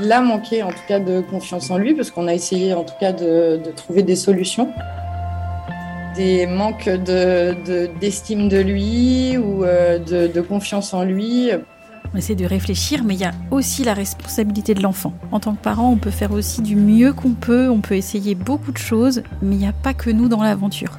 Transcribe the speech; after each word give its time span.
Il 0.00 0.10
a 0.10 0.20
manqué 0.20 0.62
en 0.62 0.70
tout 0.70 0.84
cas 0.88 0.98
de 0.98 1.20
confiance 1.20 1.70
en 1.70 1.76
lui 1.76 1.94
parce 1.94 2.10
qu'on 2.10 2.26
a 2.26 2.34
essayé 2.34 2.72
en 2.72 2.84
tout 2.84 2.94
cas 2.98 3.12
de, 3.12 3.60
trouver 3.76 4.02
des 4.02 4.16
solutions. 4.16 4.68
Des 6.16 6.46
manques 6.46 6.88
d'estime 6.88 8.48
de, 8.48 8.56
de, 8.56 8.62
lui 8.62 9.36
ou 9.38 9.64
euh, 9.64 9.98
de, 9.98 10.40
confiance 10.40 10.94
en 10.94 11.04
lui. 11.04 11.50
On 12.14 12.18
essaie 12.18 12.34
de 12.34 12.44
réfléchir, 12.44 13.04
mais 13.04 13.14
il 13.14 13.20
y 13.20 13.24
a 13.24 13.32
aussi 13.50 13.84
la 13.84 13.94
responsabilité 13.94 14.74
de 14.74 14.82
l'enfant. 14.82 15.14
En 15.30 15.40
tant 15.40 15.54
que 15.54 15.62
parent, 15.62 15.90
on 15.90 15.96
peut 15.96 16.10
faire 16.10 16.32
aussi 16.32 16.60
du 16.60 16.76
mieux 16.76 17.12
qu'on 17.14 17.32
peut, 17.32 17.70
on 17.70 17.80
peut 17.80 17.96
essayer 17.96 18.34
beaucoup 18.34 18.72
de 18.72 18.78
choses, 18.78 19.22
mais 19.40 19.56
il 19.56 19.58
n'y 19.58 19.66
a 19.66 19.72
pas 19.72 19.94
que 19.94 20.10
nous 20.10 20.28
dans 20.28 20.42
l'aventure. 20.42 20.98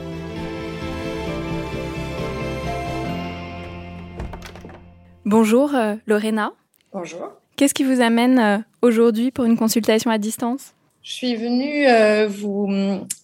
Bonjour 5.25 5.75
euh, 5.75 5.95
Lorena. 6.07 6.53
Bonjour. 6.91 7.29
Qu'est-ce 7.55 7.75
qui 7.75 7.83
vous 7.83 8.01
amène 8.01 8.39
euh, 8.39 8.57
aujourd'hui 8.81 9.29
pour 9.29 9.45
une 9.45 9.55
consultation 9.55 10.09
à 10.09 10.17
distance? 10.17 10.73
Je 11.03 11.11
suis 11.11 11.35
venue 11.35 11.87
euh, 11.87 12.27
vous, 12.27 12.67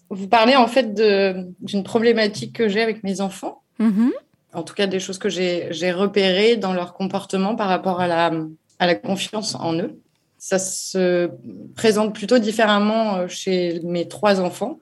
vous 0.09 0.27
parler 0.27 0.55
en 0.55 0.67
fait 0.67 0.94
d'une 0.94 1.83
problématique 1.83 2.53
que 2.53 2.67
j'ai 2.69 2.81
avec 2.81 3.03
mes 3.03 3.19
enfants. 3.19 3.63
-hmm. 3.79 4.11
En 4.53 4.63
tout 4.63 4.75
cas, 4.75 4.88
des 4.88 4.99
choses 4.99 5.17
que 5.17 5.29
j'ai 5.29 5.91
repérées 5.91 6.55
dans 6.55 6.73
leur 6.73 6.94
comportement 6.94 7.55
par 7.55 7.67
rapport 7.67 7.99
à 7.99 8.07
la, 8.07 8.31
à 8.79 8.85
la 8.88 8.95
confiance 8.95 9.55
en 9.55 9.73
eux. 9.73 9.99
Ça 10.38 10.59
se 10.59 11.29
présente 11.75 12.13
plutôt 12.13 12.39
différemment 12.39 13.27
chez 13.27 13.81
mes 13.83 14.07
trois 14.07 14.39
enfants, 14.39 14.79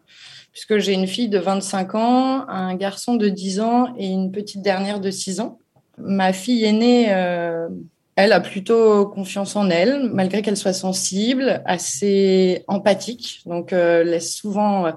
puisque 0.52 0.78
j'ai 0.78 0.94
une 0.94 1.08
fille 1.08 1.30
de 1.30 1.40
25 1.40 1.96
ans, 1.96 2.46
un 2.48 2.76
garçon 2.76 3.16
de 3.16 3.28
10 3.30 3.60
ans 3.60 3.94
et 3.98 4.08
une 4.08 4.32
petite 4.32 4.62
dernière 4.62 5.00
de 5.00 5.12
6 5.12 5.40
ans. 5.40 5.60
Ma 5.98 6.34
fille 6.34 6.66
aînée, 6.66 7.08
euh, 7.10 7.68
elle 8.16 8.34
a 8.34 8.40
plutôt 8.40 9.08
confiance 9.08 9.56
en 9.56 9.70
elle, 9.70 10.10
malgré 10.12 10.42
qu'elle 10.42 10.58
soit 10.58 10.74
sensible, 10.74 11.62
assez 11.66 12.64
empathique, 12.68 13.42
donc 13.46 13.74
euh, 13.74 14.04
laisse 14.04 14.36
souvent 14.36 14.92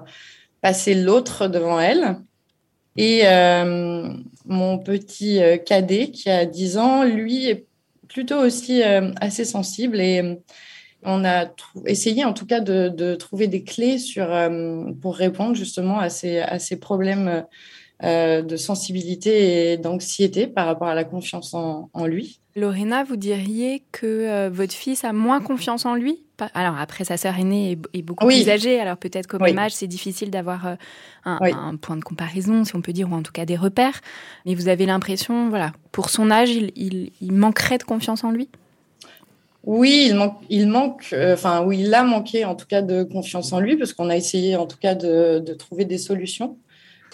passer 0.61 0.95
l'autre 0.95 1.47
devant 1.47 1.79
elle. 1.79 2.17
Et 2.97 3.21
euh, 3.23 4.09
mon 4.45 4.79
petit 4.79 5.39
cadet, 5.65 6.11
qui 6.11 6.29
a 6.29 6.45
10 6.45 6.77
ans, 6.77 7.03
lui 7.03 7.47
est 7.47 7.65
plutôt 8.09 8.39
aussi 8.39 8.83
euh, 8.83 9.11
assez 9.21 9.45
sensible 9.45 10.01
et 10.01 10.39
on 11.03 11.23
a 11.23 11.45
essayé 11.85 12.25
en 12.25 12.33
tout 12.33 12.45
cas 12.45 12.59
de, 12.59 12.89
de 12.89 13.15
trouver 13.15 13.47
des 13.47 13.63
clés 13.63 13.99
sur, 13.99 14.33
euh, 14.33 14.91
pour 15.01 15.15
répondre 15.15 15.55
justement 15.55 15.99
à 15.99 16.09
ces, 16.09 16.39
à 16.39 16.59
ces 16.59 16.77
problèmes 16.77 17.45
euh, 18.03 18.41
de 18.41 18.55
sensibilité 18.55 19.73
et 19.73 19.77
d'anxiété 19.77 20.47
par 20.47 20.65
rapport 20.65 20.87
à 20.87 20.95
la 20.95 21.03
confiance 21.03 21.53
en, 21.53 21.89
en, 21.93 22.05
lui. 22.05 22.39
Lorena, 22.55 23.03
vous 23.03 23.17
diriez 23.17 23.83
que 23.91 24.05
euh, 24.05 24.49
votre 24.49 24.73
fils 24.73 25.03
a 25.03 25.11
moins 25.11 25.41
confiance 25.41 25.85
en 25.85 25.95
lui? 25.95 26.23
Alors 26.53 26.77
après, 26.77 27.03
sa 27.03 27.17
sœur 27.17 27.37
aînée 27.37 27.73
est, 27.73 27.97
est 27.97 28.01
beaucoup 28.01 28.25
oui. 28.25 28.43
plus 28.43 28.51
âgée, 28.51 28.79
alors 28.79 28.95
peut-être 28.95 29.27
qu'au 29.27 29.37
oui. 29.41 29.49
même 29.49 29.59
âge, 29.59 29.73
c'est 29.73 29.87
difficile 29.87 30.31
d'avoir 30.31 30.65
euh, 30.65 30.75
un, 31.25 31.39
oui. 31.41 31.51
un, 31.53 31.75
point 31.75 31.97
de 31.97 32.03
comparaison, 32.03 32.63
si 32.63 32.73
on 32.73 32.81
peut 32.81 32.93
dire, 32.93 33.11
ou 33.11 33.15
en 33.15 33.21
tout 33.21 33.33
cas 33.33 33.43
des 33.43 33.57
repères. 33.57 33.99
Mais 34.45 34.55
vous 34.55 34.69
avez 34.69 34.85
l'impression, 34.85 35.49
voilà, 35.49 35.73
pour 35.91 36.09
son 36.09 36.31
âge, 36.31 36.51
il, 36.51 36.71
il, 36.77 37.11
il 37.19 37.33
manquerait 37.33 37.79
de 37.79 37.83
confiance 37.83 38.23
en 38.23 38.31
lui? 38.31 38.47
Oui, 39.65 40.05
il 40.09 40.15
manque, 40.15 40.37
il 40.49 40.67
manque, 40.67 41.13
enfin, 41.33 41.63
oui, 41.65 41.79
il 41.81 41.93
a 41.93 42.03
manqué 42.03 42.45
en 42.45 42.55
tout 42.55 42.65
cas 42.65 42.81
de 42.81 43.03
confiance 43.03 43.51
en 43.51 43.59
lui, 43.59 43.75
parce 43.75 43.91
qu'on 43.91 44.09
a 44.09 44.15
essayé 44.15 44.55
en 44.55 44.65
tout 44.67 44.77
cas 44.77 44.95
de, 44.95 45.39
de, 45.39 45.53
trouver 45.53 45.83
des 45.83 45.97
solutions 45.97 46.57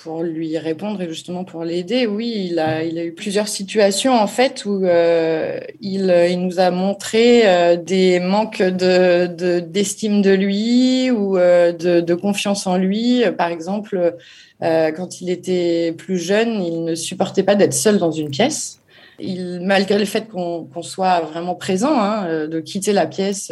pour 0.06 0.22
lui 0.22 0.56
répondre 0.60 1.02
et 1.02 1.10
justement 1.10 1.44
pour 1.44 1.64
l'aider. 1.64 2.06
Oui, 2.06 2.50
il 2.52 2.60
a, 2.60 2.84
il 2.84 3.00
a 3.00 3.04
eu 3.04 3.12
plusieurs 3.12 3.48
situations 3.48 4.14
en 4.14 4.28
fait 4.28 4.64
où 4.66 4.86
euh, 4.86 5.60
il, 5.82 6.14
il, 6.30 6.46
nous 6.46 6.60
a 6.60 6.70
montré 6.70 7.42
euh, 7.44 7.76
des 7.76 8.20
manques 8.20 8.62
de, 8.62 9.26
de, 9.26 9.60
d'estime 9.60 10.22
de 10.22 10.30
lui 10.30 11.10
ou 11.10 11.40
euh, 11.40 11.72
de, 11.72 12.14
confiance 12.14 12.68
en 12.68 12.78
lui. 12.78 13.24
Par 13.36 13.48
exemple, 13.50 14.16
quand 14.62 15.22
il 15.22 15.32
était 15.32 15.96
plus 15.98 16.20
jeune, 16.20 16.62
il 16.62 16.84
ne 16.84 16.94
supportait 16.94 17.44
pas 17.44 17.56
d'être 17.56 17.74
seul 17.74 17.98
dans 17.98 18.12
une 18.12 18.30
pièce. 18.30 18.80
Malgré 19.20 19.98
le 19.98 20.06
fait 20.06 20.28
qu'on 20.28 20.66
qu 20.66 20.84
soit 20.84 21.22
vraiment 21.22 21.56
présent, 21.56 22.00
hein, 22.00 22.48
de 22.48 22.60
quitter 22.60 22.94
la 22.94 23.08
pièce, 23.08 23.52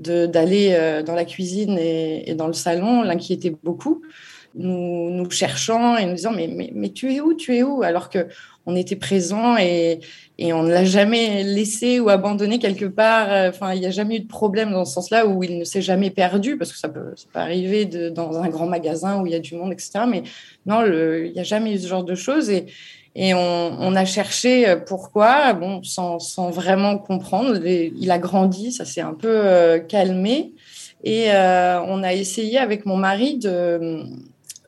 d'aller 0.00 1.02
dans 1.06 1.14
la 1.14 1.24
cuisine 1.24 1.78
et 1.78 2.34
dans 2.34 2.48
le 2.48 2.54
salon, 2.54 3.02
l'inquiétait 3.02 3.54
beaucoup, 3.62 4.02
nous, 4.56 5.30
cherchant 5.30 5.96
et 5.96 6.06
nous 6.06 6.14
disant 6.14 6.32
mais, 6.32 6.48
mais, 6.48 6.70
mais 6.74 6.90
tu 6.90 7.12
es 7.12 7.20
où, 7.20 7.34
tu 7.34 7.56
es 7.56 7.62
où? 7.62 7.82
Alors 7.82 8.08
que 8.08 8.26
on 8.66 8.74
était 8.74 8.96
présent 8.96 9.56
et, 9.56 10.00
et 10.38 10.52
on 10.52 10.64
ne 10.64 10.70
l'a 10.70 10.84
jamais 10.84 11.44
laissé 11.44 12.00
ou 12.00 12.08
abandonné 12.08 12.58
quelque 12.58 12.84
part. 12.84 13.28
Enfin, 13.48 13.72
il 13.74 13.80
n'y 13.80 13.86
a 13.86 13.90
jamais 13.90 14.16
eu 14.16 14.20
de 14.20 14.26
problème 14.26 14.72
dans 14.72 14.84
ce 14.84 14.94
sens-là 14.94 15.26
où 15.26 15.44
il 15.44 15.58
ne 15.58 15.64
s'est 15.64 15.82
jamais 15.82 16.10
perdu, 16.10 16.58
parce 16.58 16.72
que 16.72 16.78
ça 16.78 16.88
peut, 16.88 17.12
ça 17.14 17.26
peut 17.32 17.38
arriver 17.38 17.86
dans 17.86 18.38
un 18.38 18.48
grand 18.48 18.66
magasin 18.66 19.20
où 19.20 19.26
il 19.26 19.32
y 19.32 19.36
a 19.36 19.38
du 19.38 19.54
monde, 19.54 19.72
etc. 19.72 20.00
Mais 20.08 20.24
non, 20.66 20.84
il 20.84 21.32
n'y 21.32 21.38
a 21.38 21.44
jamais 21.44 21.74
eu 21.74 21.78
ce 21.78 21.86
genre 21.86 22.04
de 22.04 22.16
choses. 22.16 22.50
Et, 22.50 22.66
et 23.14 23.34
on, 23.34 23.38
on, 23.38 23.94
a 23.94 24.04
cherché 24.04 24.76
pourquoi, 24.84 25.54
bon, 25.54 25.82
sans, 25.82 26.18
sans 26.18 26.50
vraiment 26.50 26.98
comprendre. 26.98 27.64
Il 27.64 28.10
a 28.10 28.18
grandi, 28.18 28.72
ça 28.72 28.84
s'est 28.84 29.00
un 29.00 29.14
peu 29.14 29.30
euh, 29.30 29.78
calmé. 29.78 30.52
Et 31.04 31.30
euh, 31.30 31.80
on 31.82 32.02
a 32.02 32.12
essayé 32.12 32.58
avec 32.58 32.84
mon 32.84 32.96
mari 32.96 33.38
de, 33.38 34.02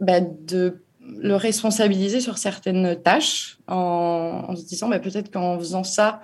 bah, 0.00 0.20
de 0.20 0.82
le 1.00 1.34
responsabiliser 1.34 2.20
sur 2.20 2.38
certaines 2.38 3.00
tâches 3.00 3.58
en, 3.66 4.44
en 4.48 4.56
se 4.56 4.64
disant 4.64 4.88
bah, 4.88 4.98
peut-être 4.98 5.30
qu'en 5.30 5.58
faisant 5.58 5.84
ça, 5.84 6.20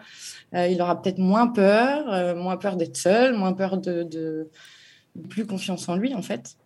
euh, 0.55 0.69
il 0.69 0.81
aura 0.81 1.01
peut-être 1.01 1.19
moins 1.19 1.47
peur, 1.47 2.13
euh, 2.13 2.35
moins 2.35 2.57
peur 2.57 2.77
d'être 2.77 2.97
seul, 2.97 3.35
moins 3.35 3.53
peur 3.53 3.79
de, 3.79 4.03
de, 4.03 4.51
plus 5.29 5.47
confiance 5.47 5.89
en 5.89 5.97
lui 5.97 6.15
en 6.15 6.23
fait. 6.23 6.57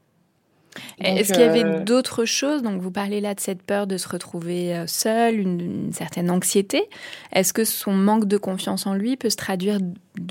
Est-ce 1.01 1.33
qu'il 1.33 1.43
y 1.43 1.45
avait 1.45 1.65
euh... 1.65 1.83
d'autres 1.83 2.25
choses? 2.25 2.63
Donc, 2.63 2.81
vous 2.81 2.91
parlez 2.91 3.21
là 3.21 3.35
de 3.35 3.41
cette 3.41 3.63
peur 3.63 3.87
de 3.87 3.97
se 3.97 4.09
retrouver 4.09 4.85
seul, 4.87 5.41
une, 5.41 5.61
une 5.61 5.93
certaine 5.93 6.31
anxiété. 6.31 6.89
Est-ce 7.33 7.53
que 7.53 7.65
son 7.65 7.93
manque 7.93 8.27
de 8.27 8.37
confiance 8.37 8.87
en 8.87 8.95
lui 8.95 9.17
peut 9.17 9.31
se 9.31 9.37
traduire 9.37 9.79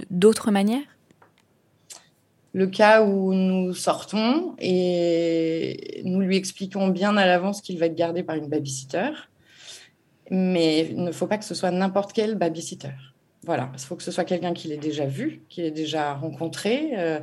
d'autres 0.10 0.52
manières? 0.52 0.97
Le 2.54 2.68
cas 2.68 3.04
où 3.04 3.34
nous 3.34 3.74
sortons 3.74 4.56
et 4.60 6.02
nous 6.06 6.22
lui 6.22 6.38
expliquons 6.38 6.88
bien 6.88 7.16
à 7.18 7.26
l'avance 7.26 7.62
qu'il 7.62 7.78
va 7.78 7.88
être 7.88 7.96
gardé 7.96 8.24
par 8.24 8.36
une 8.36 8.48
babysitter. 8.48 9.10
Mais 10.30 10.88
il 10.90 11.04
ne 11.04 11.12
faut 11.12 11.28
pas 11.28 11.38
que 11.38 11.46
ce 11.46 11.56
soit 11.56 11.72
n'importe 11.72 12.14
quel 12.14 12.36
babysitter. 12.36 12.94
Voilà, 13.44 13.72
il 13.74 13.80
faut 13.80 13.96
que 13.96 14.04
ce 14.04 14.12
soit 14.12 14.26
quelqu'un 14.26 14.54
qui 14.54 14.68
l'ait 14.68 14.78
déjà 14.78 15.06
vu, 15.06 15.44
qui 15.50 15.62
l'ait 15.62 15.72
déjà 15.72 16.14
rencontré. 16.14 16.92
Euh, 16.98 17.20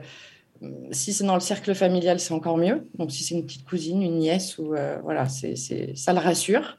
si 0.91 1.13
c'est 1.13 1.25
dans 1.25 1.35
le 1.35 1.41
cercle 1.41 1.75
familial, 1.75 2.21
c'est 2.21 2.33
encore 2.33 2.57
mieux. 2.57 2.89
Donc, 2.99 3.11
si 3.11 3.25
c'est 3.25 3.35
une 3.35 3.45
petite 3.45 3.67
cousine, 3.67 4.03
une 4.03 4.19
nièce, 4.19 4.57
ou 4.59 4.75
euh, 4.75 4.99
voilà, 5.03 5.27
ça 5.29 6.13
le 6.13 6.19
rassure. 6.19 6.79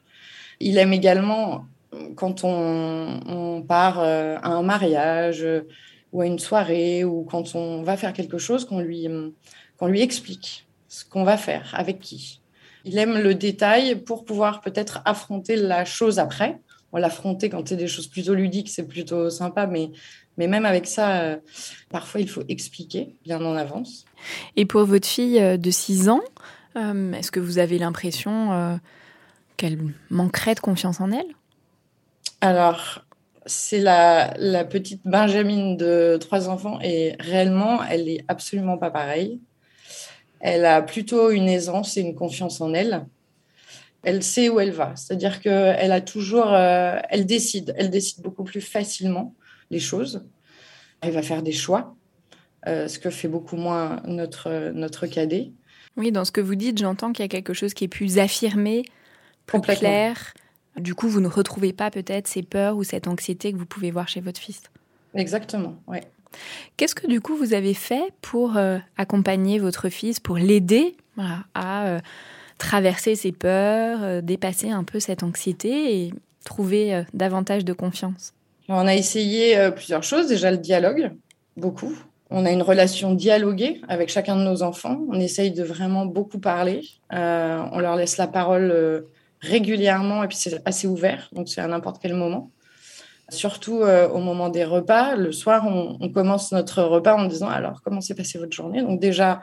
Il 0.58 0.78
aime 0.78 0.92
également 0.92 1.66
quand 2.16 2.42
on, 2.44 3.62
part 3.68 4.00
euh, 4.00 4.36
à 4.42 4.48
un 4.48 4.62
mariage 4.62 5.46
ou 6.16 6.22
à 6.22 6.26
une 6.26 6.38
soirée 6.38 7.04
ou 7.04 7.24
quand 7.24 7.54
on 7.54 7.82
va 7.82 7.98
faire 7.98 8.14
quelque 8.14 8.38
chose, 8.38 8.64
qu'on 8.64 8.80
lui, 8.80 9.06
qu'on 9.76 9.86
lui 9.86 10.00
explique 10.00 10.66
ce 10.88 11.04
qu'on 11.04 11.24
va 11.24 11.36
faire, 11.36 11.74
avec 11.74 12.00
qui. 12.00 12.40
Il 12.86 12.96
aime 12.96 13.18
le 13.18 13.34
détail 13.34 13.96
pour 13.96 14.24
pouvoir 14.24 14.62
peut-être 14.62 15.02
affronter 15.04 15.56
la 15.56 15.84
chose 15.84 16.18
après. 16.18 16.58
On 16.92 16.98
l'affronter 16.98 17.50
quand 17.50 17.68
c'est 17.68 17.76
des 17.76 17.86
choses 17.86 18.06
plutôt 18.06 18.32
ludiques, 18.32 18.70
c'est 18.70 18.86
plutôt 18.86 19.28
sympa, 19.28 19.66
mais, 19.66 19.90
mais 20.38 20.46
même 20.46 20.64
avec 20.64 20.86
ça, 20.86 21.20
euh, 21.20 21.36
parfois 21.90 22.22
il 22.22 22.30
faut 22.30 22.44
expliquer 22.48 23.14
bien 23.22 23.44
en 23.44 23.54
avance. 23.54 24.06
Et 24.56 24.64
pour 24.64 24.86
votre 24.86 25.06
fille 25.06 25.38
euh, 25.38 25.58
de 25.58 25.70
6 25.70 26.08
ans, 26.08 26.22
euh, 26.76 27.12
est-ce 27.12 27.30
que 27.30 27.40
vous 27.40 27.58
avez 27.58 27.78
l'impression 27.78 28.80
qu'elle 29.58 29.78
manquerait 30.08 30.54
de 30.54 30.60
confiance 30.60 31.02
en 31.02 31.10
elle? 31.10 31.26
Alors, 32.40 33.05
c'est 33.46 33.80
la, 33.80 34.34
la, 34.38 34.64
petite 34.64 35.02
Benjamin 35.04 35.74
de 35.74 36.18
trois 36.20 36.48
enfants 36.48 36.78
et 36.82 37.16
réellement, 37.20 37.82
elle 37.84 38.08
est 38.08 38.24
absolument 38.28 38.78
pas 38.78 38.90
pareille. 38.90 39.40
Elle 40.40 40.64
a 40.64 40.82
plutôt 40.82 41.30
une 41.30 41.48
aisance 41.48 41.96
et 41.96 42.00
une 42.00 42.14
confiance 42.14 42.60
en 42.60 42.74
elle. 42.74 43.06
Elle 44.02 44.22
sait 44.22 44.48
où 44.48 44.60
elle 44.60 44.70
va, 44.70 44.94
c'est-à-dire 44.94 45.40
qu'elle 45.40 45.90
a 45.90 46.00
toujours, 46.00 46.52
euh, 46.52 46.98
elle 47.08 47.26
décide, 47.26 47.74
elle 47.76 47.90
décide 47.90 48.22
beaucoup 48.22 48.44
plus 48.44 48.60
facilement 48.60 49.34
les 49.70 49.80
choses. 49.80 50.24
Elle 51.00 51.12
va 51.12 51.22
faire 51.22 51.42
des 51.42 51.52
choix, 51.52 51.96
euh, 52.68 52.86
ce 52.86 52.98
que 52.98 53.10
fait 53.10 53.28
beaucoup 53.28 53.56
moins 53.56 54.00
notre 54.04 54.70
notre 54.72 55.06
cadet. 55.06 55.50
Oui, 55.96 56.12
dans 56.12 56.24
ce 56.24 56.30
que 56.30 56.40
vous 56.40 56.54
dites, 56.54 56.78
j'entends 56.78 57.12
qu'il 57.12 57.24
y 57.24 57.26
a 57.26 57.28
quelque 57.28 57.54
chose 57.54 57.74
qui 57.74 57.84
est 57.84 57.88
plus 57.88 58.18
affirmé, 58.18 58.84
plus 59.46 59.60
clair. 59.60 60.34
Du 60.76 60.94
coup, 60.94 61.08
vous 61.08 61.20
ne 61.20 61.28
retrouvez 61.28 61.72
pas 61.72 61.90
peut-être 61.90 62.26
ces 62.26 62.42
peurs 62.42 62.76
ou 62.76 62.84
cette 62.84 63.08
anxiété 63.08 63.52
que 63.52 63.56
vous 63.56 63.66
pouvez 63.66 63.90
voir 63.90 64.08
chez 64.08 64.20
votre 64.20 64.40
fils? 64.40 64.62
Exactement, 65.14 65.76
oui. 65.86 65.98
Qu'est-ce 66.76 66.94
que 66.94 67.06
du 67.06 67.20
coup 67.20 67.36
vous 67.36 67.54
avez 67.54 67.74
fait 67.74 68.12
pour 68.20 68.56
euh, 68.56 68.78
accompagner 68.96 69.58
votre 69.58 69.88
fils, 69.88 70.20
pour 70.20 70.36
l'aider 70.36 70.96
à 71.54 71.86
euh, 71.86 72.00
traverser 72.58 73.14
ses 73.14 73.32
peurs, 73.32 74.02
euh, 74.02 74.20
dépasser 74.20 74.70
un 74.70 74.84
peu 74.84 75.00
cette 75.00 75.22
anxiété 75.22 76.04
et 76.04 76.14
trouver 76.44 77.04
davantage 77.14 77.64
de 77.64 77.72
confiance? 77.72 78.32
On 78.68 78.86
a 78.86 78.94
essayé 78.94 79.70
plusieurs 79.74 80.02
choses. 80.02 80.28
Déjà 80.28 80.50
le 80.50 80.58
dialogue, 80.58 81.12
beaucoup. 81.56 81.96
On 82.30 82.44
a 82.44 82.50
une 82.50 82.62
relation 82.62 83.14
dialoguée 83.14 83.80
avec 83.88 84.08
chacun 84.10 84.36
de 84.36 84.42
nos 84.42 84.62
enfants. 84.62 85.00
On 85.08 85.18
essaye 85.18 85.52
de 85.52 85.64
vraiment 85.64 86.06
beaucoup 86.06 86.38
parler. 86.38 86.82
on 87.10 87.78
leur 87.78 87.96
laisse 87.96 88.16
la 88.16 88.26
parole 88.26 89.06
régulièrement 89.46 90.24
et 90.24 90.28
puis 90.28 90.36
c'est 90.36 90.60
assez 90.64 90.86
ouvert, 90.86 91.28
donc 91.32 91.48
c'est 91.48 91.60
à 91.60 91.66
n'importe 91.66 91.98
quel 92.00 92.14
moment 92.14 92.50
surtout 93.30 93.82
euh, 93.82 94.08
au 94.08 94.18
moment 94.18 94.48
des 94.48 94.64
repas. 94.64 95.16
Le 95.16 95.32
soir, 95.32 95.66
on, 95.66 96.08
commence 96.10 96.52
notre 96.52 96.82
repas 96.82 97.16
en 97.16 97.26
disant 97.26 97.48
alors 97.48 97.82
comment 97.82 98.00
s'est 98.00 98.14
passée 98.14 98.38
votre 98.38 98.52
journée? 98.52 98.82
Donc 98.82 99.00
déjà, 99.00 99.40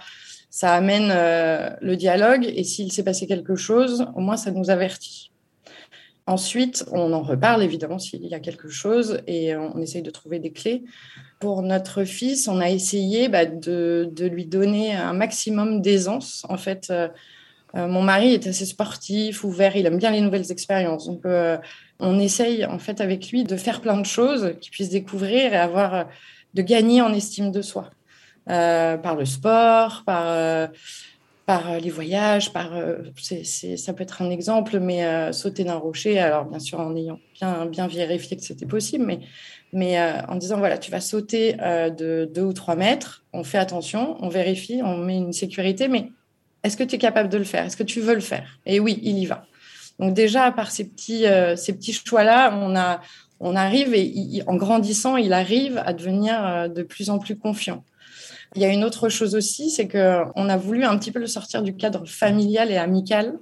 ça 0.50 0.74
amène 0.74 1.12
euh, 1.12 1.70
le 1.82 1.96
dialogue 1.96 2.46
et 2.46 2.64
s'il 2.64 2.92
s'est 2.92 3.04
passé 3.04 3.28
quelque 3.28 3.56
chose, 3.56 4.06
au 4.16 4.22
moins 4.22 4.38
ça 4.38 4.52
nous 4.52 4.70
avertit. 4.70 5.32
Ensuite, 6.26 6.86
on 6.94 7.12
en 7.12 7.22
reparle 7.22 7.64
évidemment 7.64 8.00
s'il 8.00 8.26
y 8.26 8.34
a 8.34 8.40
quelque 8.40 8.70
chose 8.70 9.20
et 9.28 9.58
on 9.58 9.82
essaye 9.82 10.02
de 10.02 10.10
trouver 10.10 10.40
des 10.40 10.54
clés. 10.54 10.86
Pour 11.42 11.62
notre 11.64 12.06
fils, 12.06 12.48
on 12.48 12.62
a 12.62 12.70
essayé 12.70 13.28
bah, 13.28 13.46
de, 13.46 14.10
lui 14.32 14.46
donner 14.46 14.96
un 14.96 15.12
maximum 15.12 15.82
d'aisance. 15.82 16.46
En 16.48 16.56
fait, 16.56 16.88
euh, 16.92 17.10
mon 17.76 18.02
mari 18.02 18.34
est 18.34 18.46
assez 18.48 18.66
sportif, 18.66 19.44
ouvert, 19.44 19.76
il 19.76 19.86
aime 19.86 19.98
bien 19.98 20.12
les 20.12 20.22
nouvelles 20.22 20.52
expériences. 20.52 21.08
Donc, 21.08 21.24
on 22.00 22.20
essaye 22.20 22.66
en 22.66 22.80
fait 22.80 23.02
avec 23.02 23.32
lui 23.32 23.44
de 23.44 23.58
faire 23.58 23.82
plein 23.82 23.98
de 23.98 24.06
choses 24.06 24.56
qu'il 24.62 24.72
puisse 24.72 24.90
découvrir 24.90 25.54
et 25.54 25.58
avoir 25.58 26.08
de 26.54 26.62
gagner 26.62 27.02
en 27.02 27.14
estime 27.14 27.52
de 27.52 27.62
soi 27.62 27.90
euh, 28.50 28.98
par 28.98 29.16
le 29.16 29.26
sport, 29.26 30.04
par 30.06 30.28
euh, 30.28 30.68
les 31.82 31.90
voyages, 31.90 32.54
par 32.54 32.72
ça 33.18 33.94
peut 33.94 34.04
être 34.04 34.22
un 34.22 34.30
exemple, 34.30 34.80
mais 34.80 35.34
sauter 35.34 35.64
d'un 35.64 35.76
rocher. 35.76 36.20
Alors 36.20 36.46
bien 36.46 36.60
sûr 36.60 36.80
en 36.80 36.96
ayant 36.96 37.20
bien 37.34 37.66
bien 37.66 37.88
vérifié 37.88 38.38
que 38.38 38.44
c'était 38.44 38.66
possible, 38.66 39.06
mais 39.06 39.20
mais 39.72 40.00
en 40.28 40.36
disant 40.36 40.58
voilà 40.58 40.78
tu 40.78 40.92
vas 40.92 41.02
sauter 41.02 41.54
de 41.54 42.30
deux 42.34 42.44
ou 42.44 42.54
trois 42.54 42.76
mètres, 42.76 43.24
on 43.34 43.44
fait 43.44 43.58
attention, 43.58 44.18
on 44.20 44.30
vérifie, 44.30 44.82
on 44.84 44.98
met 44.98 45.18
une 45.18 45.34
sécurité, 45.34 45.88
mais 45.88 46.12
est-ce 46.64 46.78
que 46.78 46.84
tu 46.84 46.96
es 46.96 46.98
capable 46.98 47.30
de 47.30 47.38
le 47.38 47.44
faire? 47.44 47.66
Est-ce 47.66 47.78
que 47.78 47.84
tu 47.84 48.02
veux 48.02 48.16
le 48.16 48.22
faire? 48.22 48.60
Et 48.66 48.80
oui, 48.80 49.00
il 49.04 49.18
y 49.18 49.26
va. 49.26 49.46
Donc 50.00 50.14
déjà, 50.14 50.52
par 50.52 50.72
ces 50.72 50.86
petits, 50.86 51.26
euh, 51.26 51.56
ces 51.56 51.74
petits 51.74 51.94
choix-là, 51.94 52.58
on, 52.58 52.76
a, 52.76 53.02
on 53.40 53.56
arrive 53.56 53.94
et 53.94 54.42
en 54.48 54.56
grandissant, 54.56 55.18
il 55.18 55.34
arrive 55.34 55.82
à 55.86 55.94
devenir 55.94 56.46
euh, 56.46 56.68
de 56.68 56.84
plus 56.84 57.10
en 57.10 57.20
plus 57.20 57.38
confiant. 57.38 57.84
Il 58.56 58.62
y 58.62 58.66
a 58.66 58.70
une 58.70 58.84
autre 58.84 59.10
chose 59.10 59.36
aussi, 59.36 59.72
c'est 59.72 59.88
qu'on 59.88 60.50
a 60.50 60.58
voulu 60.58 60.84
un 60.84 60.98
petit 60.98 61.12
peu 61.12 61.20
le 61.20 61.28
sortir 61.28 61.64
du 61.64 61.76
cadre 61.76 62.06
familial 62.06 62.72
et 62.72 62.78
amical 62.78 63.38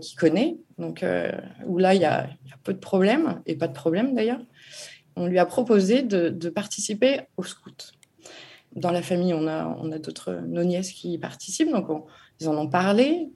qu'il 0.00 0.18
connaît, 0.18 0.56
donc 0.78 1.02
euh, 1.02 1.32
où 1.66 1.78
là, 1.78 1.94
il 1.94 2.02
y, 2.02 2.04
a, 2.04 2.28
peu 2.62 2.74
de 2.74 2.78
problèmes, 2.78 3.40
et 3.46 3.56
pas 3.56 3.68
de 3.68 3.72
problème 3.72 4.14
d'ailleurs. 4.14 4.40
On 5.16 5.26
lui 5.26 5.38
a 5.38 5.46
proposé 5.46 6.02
de, 6.02 6.48
participer 6.50 7.22
au 7.36 7.42
scout. 7.42 7.92
Dans 8.76 8.92
la 8.92 9.02
famille, 9.02 9.32
on 9.32 9.46
a, 9.48 9.66
on 9.80 9.90
a 9.90 9.98
d'autres, 9.98 10.40
nos 10.46 10.62
nièces 10.62 10.92
qui 10.92 11.16
participent, 11.18 11.72
donc 11.72 11.88
ils 12.40 12.48
en 12.48 12.56
ont 12.56 12.68
parlé. 12.68 13.30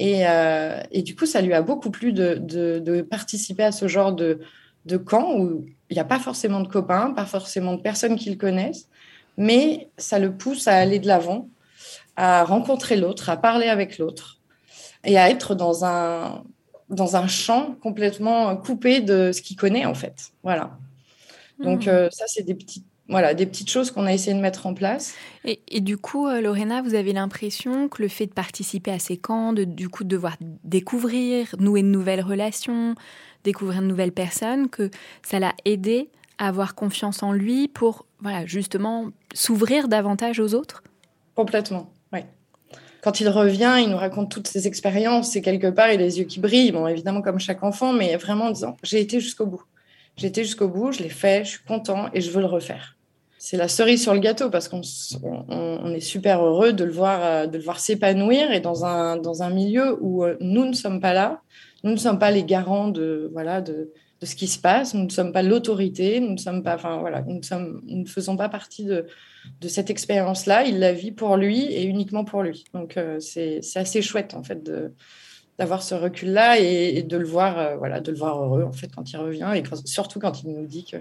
Euh, 0.00 0.82
et, 0.90 1.02
du 1.02 1.14
coup, 1.14 1.26
ça 1.26 1.40
lui 1.40 1.54
a 1.54 1.62
beaucoup 1.62 1.90
plu 1.90 2.12
de, 2.12 3.02
participer 3.02 3.64
à 3.64 3.72
ce 3.72 3.88
genre 3.88 4.12
de, 4.12 4.40
camp 5.04 5.38
où 5.38 5.66
il 5.90 5.94
n'y 5.94 6.00
a 6.00 6.04
pas 6.04 6.18
forcément 6.18 6.60
de 6.60 6.68
copains, 6.68 7.12
pas 7.12 7.26
forcément 7.26 7.74
de 7.74 7.82
personnes 7.82 8.16
qu'il 8.16 8.36
connaisse, 8.36 8.88
mais 9.36 9.88
ça 9.96 10.18
le 10.18 10.36
pousse 10.36 10.68
à 10.68 10.76
aller 10.76 10.98
de 10.98 11.06
l'avant, 11.06 11.48
à 12.16 12.44
rencontrer 12.44 12.96
l'autre, 12.96 13.30
à 13.30 13.36
parler 13.36 13.68
avec 13.68 13.98
l'autre 13.98 14.38
et 15.04 15.18
à 15.18 15.30
être 15.30 15.54
dans 15.54 15.84
un, 15.84 16.44
dans 16.88 17.16
un 17.16 17.26
champ 17.26 17.76
complètement 17.82 18.56
coupé 18.56 19.00
de 19.00 19.32
ce 19.32 19.42
qu'il 19.42 19.56
connaît 19.56 19.84
en 19.84 19.94
fait. 19.94 20.32
Voilà. 20.42 20.78
Donc 21.58 21.86
mmh. 21.86 21.90
euh, 21.90 22.10
ça, 22.10 22.24
c'est 22.26 22.42
des 22.42 22.54
petites 22.54 22.86
voilà, 23.08 23.34
des 23.34 23.44
petites 23.44 23.70
choses 23.70 23.90
qu'on 23.90 24.06
a 24.06 24.12
essayé 24.12 24.34
de 24.34 24.40
mettre 24.40 24.66
en 24.66 24.74
place. 24.74 25.14
Et, 25.44 25.80
du 25.80 25.98
coup, 25.98 26.26
euh, 26.26 26.40
Lorena, 26.40 26.80
vous 26.80 26.94
avez 26.94 27.12
l'impression 27.12 27.88
que 27.88 28.02
le 28.02 28.08
fait 28.08 28.26
de 28.26 28.32
participer 28.32 28.90
à 28.90 28.98
ces 28.98 29.18
camps, 29.18 29.52
de, 29.52 29.64
du 29.64 29.88
coup 29.88 30.04
de 30.04 30.08
devoir 30.08 30.36
découvrir, 30.64 31.54
nouer 31.58 31.82
de 31.82 31.88
nouvelles 31.88 32.22
relations, 32.22 32.94
découvrir 33.44 33.82
de 33.82 33.86
nouvelles 33.86 34.12
personnes, 34.12 34.70
que 34.70 34.90
ça 35.22 35.38
l'a 35.38 35.52
aidé 35.66 36.08
à 36.38 36.48
avoir 36.48 36.74
confiance 36.74 37.22
en 37.22 37.32
lui 37.32 37.68
pour, 37.68 38.06
voilà, 38.20 38.46
justement, 38.46 39.10
s'ouvrir 39.34 39.88
davantage 39.88 40.40
aux 40.40 40.54
autres? 40.54 40.82
Complètement, 41.34 41.92
oui. 42.12 42.20
Quand 43.02 43.20
il 43.20 43.28
revient, 43.28 43.76
il 43.80 43.90
nous 43.90 43.98
raconte 43.98 44.30
toutes 44.30 44.48
ses 44.48 44.66
expériences 44.66 45.36
et 45.36 45.42
quelque 45.42 45.66
part, 45.66 45.90
il 45.90 46.00
a 46.00 46.04
les 46.04 46.18
yeux 46.18 46.24
qui 46.24 46.40
brillent, 46.40 46.72
bon, 46.72 46.86
évidemment 46.86 47.20
comme 47.20 47.38
chaque 47.38 47.62
enfant, 47.62 47.92
mais 47.92 48.16
vraiment 48.16 48.46
en 48.46 48.50
disant, 48.50 48.78
j'ai 48.82 49.00
été 49.00 49.20
jusqu'au 49.20 49.44
bout. 49.44 49.62
Été 50.22 50.44
jusqu'au 50.44 50.68
bout, 50.68 50.92
je 50.92 51.02
l'ai 51.02 51.08
fait, 51.08 51.44
je 51.44 51.50
suis 51.50 51.64
content 51.64 52.08
et 52.12 52.20
je 52.20 52.30
veux 52.30 52.40
le 52.40 52.46
refaire. 52.46 52.96
C'est 53.38 53.56
la 53.56 53.68
cerise 53.68 54.02
sur 54.02 54.14
le 54.14 54.20
gâteau 54.20 54.48
parce 54.48 54.68
qu'on 54.68 54.80
on, 55.20 55.92
est 55.92 56.00
super 56.00 56.42
heureux 56.42 56.72
de 56.72 56.84
le 56.84 56.92
voir, 56.92 57.22
euh, 57.22 57.46
de 57.46 57.58
le 57.58 57.64
voir 57.64 57.78
s'épanouir 57.78 58.52
et 58.52 58.60
dans 58.60 58.86
un, 58.86 59.18
dans 59.18 59.42
un 59.42 59.50
milieu 59.50 59.98
où 60.00 60.24
euh, 60.24 60.36
nous 60.40 60.64
ne 60.64 60.72
sommes 60.72 61.00
pas 61.00 61.12
là, 61.12 61.42
nous 61.82 61.90
ne 61.90 61.96
sommes 61.96 62.18
pas 62.18 62.30
les 62.30 62.44
garants 62.44 62.88
de, 62.88 63.28
voilà, 63.32 63.60
de, 63.60 63.92
ce 64.22 64.34
qui 64.34 64.46
se 64.46 64.58
passe, 64.58 64.94
nous 64.94 65.04
ne 65.04 65.10
sommes 65.10 65.32
pas 65.32 65.42
l'autorité, 65.42 66.20
nous 66.20 66.32
ne 66.32 66.38
sommes 66.38 66.62
pas, 66.62 66.76
enfin 66.76 66.96
voilà, 66.98 67.22
nous 67.22 67.40
ne 67.84 68.06
faisons 68.06 68.38
pas 68.38 68.48
partie 68.48 68.84
de, 68.84 69.06
de 69.60 69.68
cette 69.68 69.90
expérience-là. 69.90 70.64
Il 70.64 70.78
la 70.78 70.92
vit 70.92 71.12
pour 71.12 71.36
lui 71.36 71.64
et 71.64 71.84
uniquement 71.84 72.24
pour 72.24 72.42
lui. 72.42 72.64
Donc 72.72 72.96
euh, 72.96 73.20
c'est 73.20 73.60
assez 73.74 74.00
chouette 74.00 74.32
en 74.32 74.42
fait 74.42 74.62
de, 74.62 74.94
d'avoir 75.58 75.82
ce 75.82 75.94
recul-là 75.94 76.58
et, 76.58 77.02
de 77.02 77.16
le 77.16 77.26
voir, 77.26 77.58
euh, 77.58 77.76
voilà, 77.76 78.00
de 78.00 78.10
le 78.10 78.16
voir 78.16 78.42
heureux 78.42 78.64
en 78.64 78.72
fait 78.72 78.88
quand 78.88 79.12
il 79.12 79.16
revient 79.16 79.52
et 79.54 79.62
surtout 79.84 80.18
quand 80.18 80.42
il 80.42 80.50
nous 80.50 80.66
dit 80.66 80.84
que 80.84 80.98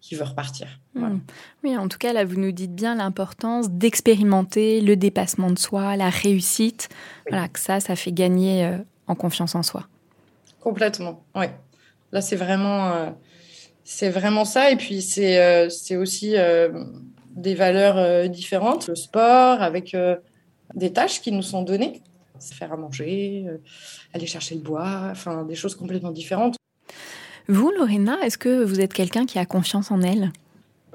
qu'il 0.00 0.18
veut 0.18 0.24
repartir. 0.24 0.66
Hmm. 0.94 1.20
Oui, 1.62 1.74
en 1.78 1.88
tout 1.88 1.96
cas, 1.96 2.12
là, 2.12 2.26
vous 2.26 2.38
nous 2.38 2.52
dites 2.52 2.74
bien 2.74 2.94
l'importance 2.94 3.70
d'expérimenter 3.70 4.82
le 4.82 4.96
dépassement 4.96 5.50
de 5.50 5.58
soi, 5.58 5.96
la 5.96 6.10
réussite. 6.10 6.90
Voilà, 7.30 7.48
que 7.48 7.58
ça, 7.58 7.80
ça 7.80 7.96
fait 7.96 8.12
gagner 8.12 8.66
euh, 8.66 8.76
en 9.06 9.14
confiance 9.14 9.54
en 9.54 9.62
soi. 9.62 9.88
Complètement, 10.60 11.24
oui. 11.34 11.46
Là, 12.12 12.20
c'est 12.20 12.36
vraiment, 12.36 12.92
euh, 12.92 13.10
c'est 13.82 14.10
vraiment 14.10 14.44
ça. 14.44 14.70
Et 14.70 14.76
puis, 14.76 15.00
c'est 15.00 15.70
c'est 15.70 15.96
aussi 15.96 16.34
des 17.30 17.54
valeurs 17.54 18.28
différentes. 18.28 18.88
Le 18.88 18.96
sport, 18.96 19.62
avec 19.62 19.96
des 20.74 20.92
tâches 20.92 21.22
qui 21.22 21.32
nous 21.32 21.42
sont 21.42 21.62
données 21.62 22.02
faire 22.52 22.72
à 22.72 22.76
manger, 22.76 23.44
euh, 23.46 23.58
aller 24.12 24.26
chercher 24.26 24.56
le 24.56 24.60
bois, 24.60 25.08
enfin 25.10 25.44
des 25.44 25.54
choses 25.54 25.74
complètement 25.74 26.10
différentes. 26.10 26.56
Vous, 27.48 27.70
Lorena, 27.70 28.18
est-ce 28.24 28.38
que 28.38 28.64
vous 28.64 28.80
êtes 28.80 28.92
quelqu'un 28.92 29.26
qui 29.26 29.38
a 29.38 29.46
confiance 29.46 29.90
en 29.90 30.02
elle? 30.02 30.32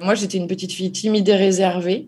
Moi, 0.01 0.15
j'étais 0.15 0.38
une 0.38 0.48
petite 0.48 0.72
fille 0.72 0.91
timide 0.91 1.27
et 1.29 1.36
réservée. 1.36 2.08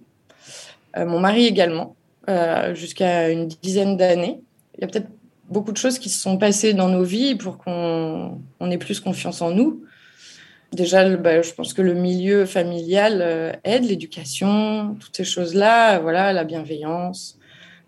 Euh, 0.98 1.06
mon 1.06 1.20
mari 1.20 1.46
également, 1.46 1.96
euh, 2.30 2.74
jusqu'à 2.76 3.30
une 3.30 3.48
dizaine 3.48 3.98
d'années. 3.98 4.42
Il 4.78 4.82
y 4.82 4.84
a 4.84 4.88
peut-être 4.88 5.10
beaucoup 5.50 5.72
de 5.72 5.78
choses 5.78 6.00
qui 6.00 6.10
se 6.10 6.20
sont 6.20 6.38
passées 6.38 6.74
dans 6.74 6.90
nos 6.90 7.04
vies 7.04 7.36
pour 7.36 7.58
qu'on 7.58 8.40
ait 8.70 8.78
plus 8.78 9.00
confiance 9.00 9.42
en 9.42 9.52
nous. 9.52 9.84
Déjà, 10.72 11.18
bah, 11.18 11.42
je 11.42 11.52
pense 11.52 11.74
que 11.74 11.82
le 11.82 11.94
milieu 11.94 12.46
familial 12.46 13.20
euh, 13.22 13.52
aide, 13.66 13.84
l'éducation, 13.84 14.96
toutes 15.00 15.16
ces 15.16 15.26
choses-là, 15.26 16.00
voilà, 16.00 16.32
la 16.32 16.46
bienveillance, 16.46 17.38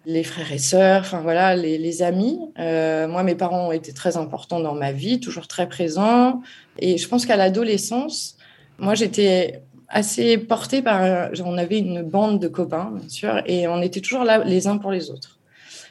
les 0.06 0.24
frères 0.24 0.52
et 0.52 0.58
sœurs, 0.58 1.02
enfin 1.02 1.22
voilà, 1.22 1.56
les, 1.56 2.02
amis. 2.02 2.40
moi, 2.58 3.24
mes 3.24 3.36
parents 3.36 3.68
ont 3.68 3.72
été 3.72 3.94
très 3.94 4.18
importants 4.18 4.60
dans 4.60 4.76
ma 4.76 4.92
vie, 4.92 5.20
toujours 5.20 5.48
très 5.48 5.70
présents. 5.70 6.42
Et 6.78 6.98
je 6.98 7.08
pense 7.08 7.26
qu'à 7.26 7.38
l'adolescence, 7.38 8.38
moi, 8.80 8.96
j'étais 8.96 9.62
assez 9.88 10.38
porté 10.38 10.82
par. 10.82 11.30
On 11.46 11.58
avait 11.58 11.80
une 11.80 12.02
bande 12.02 12.40
de 12.40 12.48
copains, 12.48 12.92
bien 12.96 13.10
sûr, 13.10 13.42
et 13.46 13.68
on 13.68 13.82
était 13.82 14.02
toujours 14.02 14.24
là 14.24 14.44
les 14.44 14.68
uns 14.68 14.78
pour 14.78 14.92
les 14.92 15.10
autres. 15.10 15.40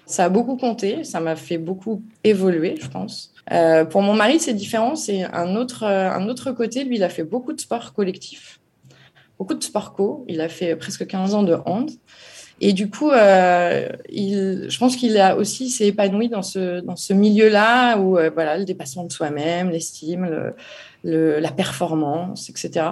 Ça 0.05 0.25
a 0.25 0.29
beaucoup 0.29 0.57
compté, 0.57 1.05
ça 1.05 1.21
m'a 1.21 1.37
fait 1.37 1.59
beaucoup 1.59 2.03
évoluer, 2.25 2.75
je 2.81 2.89
pense. 2.89 3.33
Euh, 3.53 3.85
pour 3.85 4.03
mon 4.03 4.15
mari, 4.15 4.41
c'est 4.41 4.53
différent, 4.53 4.97
c'est 4.97 5.25
un 5.25 5.57
autre, 5.57 5.85
un 5.85 6.29
autre 6.29 6.53
côté. 6.53 6.85
Lui, 6.85 6.97
il 6.97 7.05
a 7.05 7.09
fait 7.09 7.23
beaucoup 7.23 7.53
de 7.53 7.61
sport 7.61 7.93
collectif, 7.93 8.61
beaucoup 9.39 9.55
de 9.55 9.63
sport 9.63 9.95
co. 9.95 10.25
Il 10.29 10.41
a 10.41 10.49
fait 10.49 10.77
presque 10.77 11.07
15 11.07 11.35
ans 11.35 11.43
de 11.45 11.57
hand. 11.65 11.91
Et 12.65 12.73
du 12.73 12.89
coup, 12.89 13.11
euh, 13.11 13.89
je 14.09 14.79
pense 14.79 14.95
qu'il 14.95 15.19
a 15.19 15.37
aussi 15.37 15.69
s'est 15.69 15.89
épanoui 15.89 16.29
dans 16.29 16.43
ce, 16.43 16.79
dans 16.79 16.95
ce 16.95 17.13
milieu-là 17.13 17.99
où 17.99 18.17
euh, 18.17 18.31
voilà, 18.33 18.57
le 18.57 18.65
dépassement 18.65 19.03
de 19.03 19.11
soi-même, 19.11 19.69
l'estime, 19.69 20.55
le, 21.03 21.41
la 21.41 21.51
performance, 21.51 22.49
etc. 22.49 22.87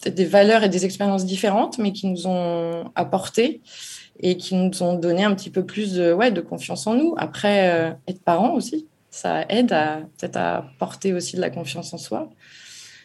C'est 0.00 0.16
des 0.16 0.24
valeurs 0.24 0.64
et 0.64 0.68
des 0.68 0.84
expériences 0.84 1.24
différentes, 1.26 1.78
mais 1.78 1.92
qui 1.92 2.08
nous 2.08 2.26
ont 2.26 2.90
apporté 2.96 3.60
et 4.18 4.36
qui 4.36 4.56
nous 4.56 4.82
ont 4.82 4.94
donné 4.94 5.22
un 5.22 5.32
petit 5.36 5.50
peu 5.50 5.64
plus 5.64 5.94
de, 5.94 6.12
ouais, 6.12 6.32
de 6.32 6.40
confiance 6.40 6.88
en 6.88 6.94
nous. 6.94 7.14
Après, 7.16 7.70
euh, 7.70 7.92
être 8.08 8.20
parent 8.20 8.54
aussi, 8.54 8.88
ça 9.10 9.44
aide 9.48 9.72
à 9.72 10.00
peut-être 10.18 10.38
à 10.38 10.66
porter 10.80 11.14
aussi 11.14 11.36
de 11.36 11.40
la 11.40 11.50
confiance 11.50 11.94
en 11.94 11.98
soi. 11.98 12.30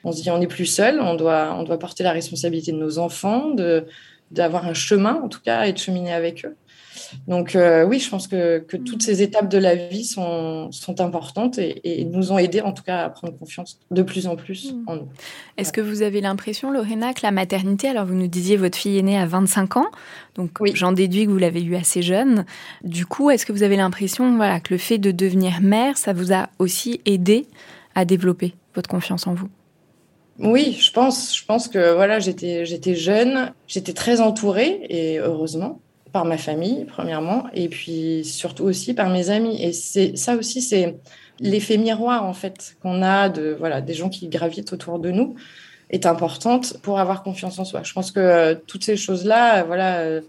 On 0.03 0.11
se 0.11 0.23
dit 0.23 0.31
on 0.31 0.39
n'est 0.39 0.47
plus 0.47 0.65
seul, 0.65 1.01
on 1.01 1.13
doit, 1.13 1.53
on 1.55 1.61
doit 1.61 1.77
porter 1.77 2.03
la 2.03 2.13
responsabilité 2.13 2.71
de 2.71 2.77
nos 2.77 2.97
enfants, 2.97 3.51
de 3.51 3.85
d'avoir 4.31 4.65
un 4.65 4.73
chemin 4.73 5.19
en 5.23 5.29
tout 5.29 5.41
cas 5.41 5.65
et 5.65 5.73
de 5.73 5.77
cheminer 5.77 6.13
avec 6.13 6.45
eux. 6.45 6.55
Donc 7.27 7.55
euh, 7.55 7.85
oui, 7.85 7.99
je 7.99 8.09
pense 8.09 8.27
que, 8.27 8.59
que, 8.59 8.77
toutes 8.77 9.01
ces 9.01 9.21
étapes 9.21 9.49
de 9.49 9.57
la 9.57 9.75
vie 9.75 10.03
sont, 10.03 10.71
sont 10.71 11.01
importantes 11.01 11.57
et, 11.57 12.05
nous 12.05 12.31
ont 12.31 12.37
aidés 12.37 12.61
en 12.61 12.71
tout 12.71 12.83
cas 12.83 13.05
à 13.05 13.09
prendre 13.09 13.37
confiance 13.37 13.79
de 13.91 14.01
plus 14.01 14.27
en 14.27 14.35
plus 14.35 14.73
mm. 14.73 14.83
en 14.87 14.95
nous. 14.95 15.07
Est-ce 15.57 15.73
que 15.73 15.81
vous 15.81 16.01
avez 16.01 16.21
l'impression, 16.21 16.71
Lorena, 16.71 17.13
que 17.13 17.21
la 17.23 17.31
maternité, 17.31 17.87
alors 17.87 18.05
vous 18.05 18.15
nous 18.15 18.27
disiez 18.27 18.57
votre 18.57 18.77
fille 18.77 18.97
est 18.97 19.03
née 19.03 19.17
à 19.17 19.25
25 19.25 19.77
ans, 19.77 19.87
donc 20.35 20.51
j'en 20.73 20.91
déduis 20.91 21.25
que 21.25 21.31
vous 21.31 21.37
l'avez 21.37 21.63
eue 21.63 21.75
assez 21.75 22.01
jeune. 22.01 22.45
Du 22.83 23.05
coup, 23.05 23.29
est-ce 23.29 23.45
que 23.45 23.51
vous 23.51 23.63
avez 23.63 23.75
l'impression 23.75 24.35
voilà, 24.35 24.59
que 24.59 24.73
le 24.73 24.77
fait 24.77 24.97
de 24.97 25.11
devenir 25.11 25.61
mère, 25.61 25.97
ça 25.97 26.13
vous 26.13 26.33
a 26.33 26.49
aussi 26.59 27.01
aidé 27.05 27.47
à 27.95 28.05
développer 28.05 28.53
votre 28.75 28.89
confiance 28.89 29.27
en 29.27 29.33
vous? 29.33 29.49
Oui, 30.39 30.77
je 30.79 30.91
pense. 30.91 31.37
Je 31.37 31.45
pense 31.45 31.67
que 31.67 31.93
voilà, 31.93 32.19
j'étais 32.19 32.65
j'étais 32.65 32.95
jeune, 32.95 33.53
j'étais 33.67 33.93
très 33.93 34.21
entourée 34.21 34.85
et 34.89 35.19
heureusement 35.19 35.79
par 36.11 36.25
ma 36.25 36.37
famille, 36.37 36.85
premièrement, 36.85 37.45
et 37.53 37.69
puis 37.69 38.23
surtout 38.25 38.63
aussi 38.63 38.93
par 38.93 39.09
mes 39.09 39.29
amis. 39.29 39.61
Et 39.63 39.73
c'est 39.73 40.17
ça 40.17 40.35
aussi, 40.35 40.61
c'est 40.61 40.97
l'effet 41.39 41.77
miroir, 41.77 42.25
en 42.25 42.33
fait, 42.33 42.75
qu'on 42.81 43.01
a 43.01 43.29
de, 43.29 43.55
voilà, 43.57 43.81
des 43.81 43.93
gens 43.93 44.09
qui 44.09 44.27
gravitent 44.27 44.73
autour 44.73 44.99
de 44.99 45.11
nous 45.11 45.35
est 45.89 46.05
importante 46.05 46.77
pour 46.81 46.99
avoir 46.99 47.23
confiance 47.23 47.57
en 47.59 47.65
soi. 47.65 47.81
Je 47.83 47.93
pense 47.93 48.11
que 48.11 48.19
euh, 48.19 48.55
toutes 48.67 48.83
ces 48.83 48.95
choses-là, 48.95 49.63
voilà, 49.63 49.99
euh, 49.99 50.21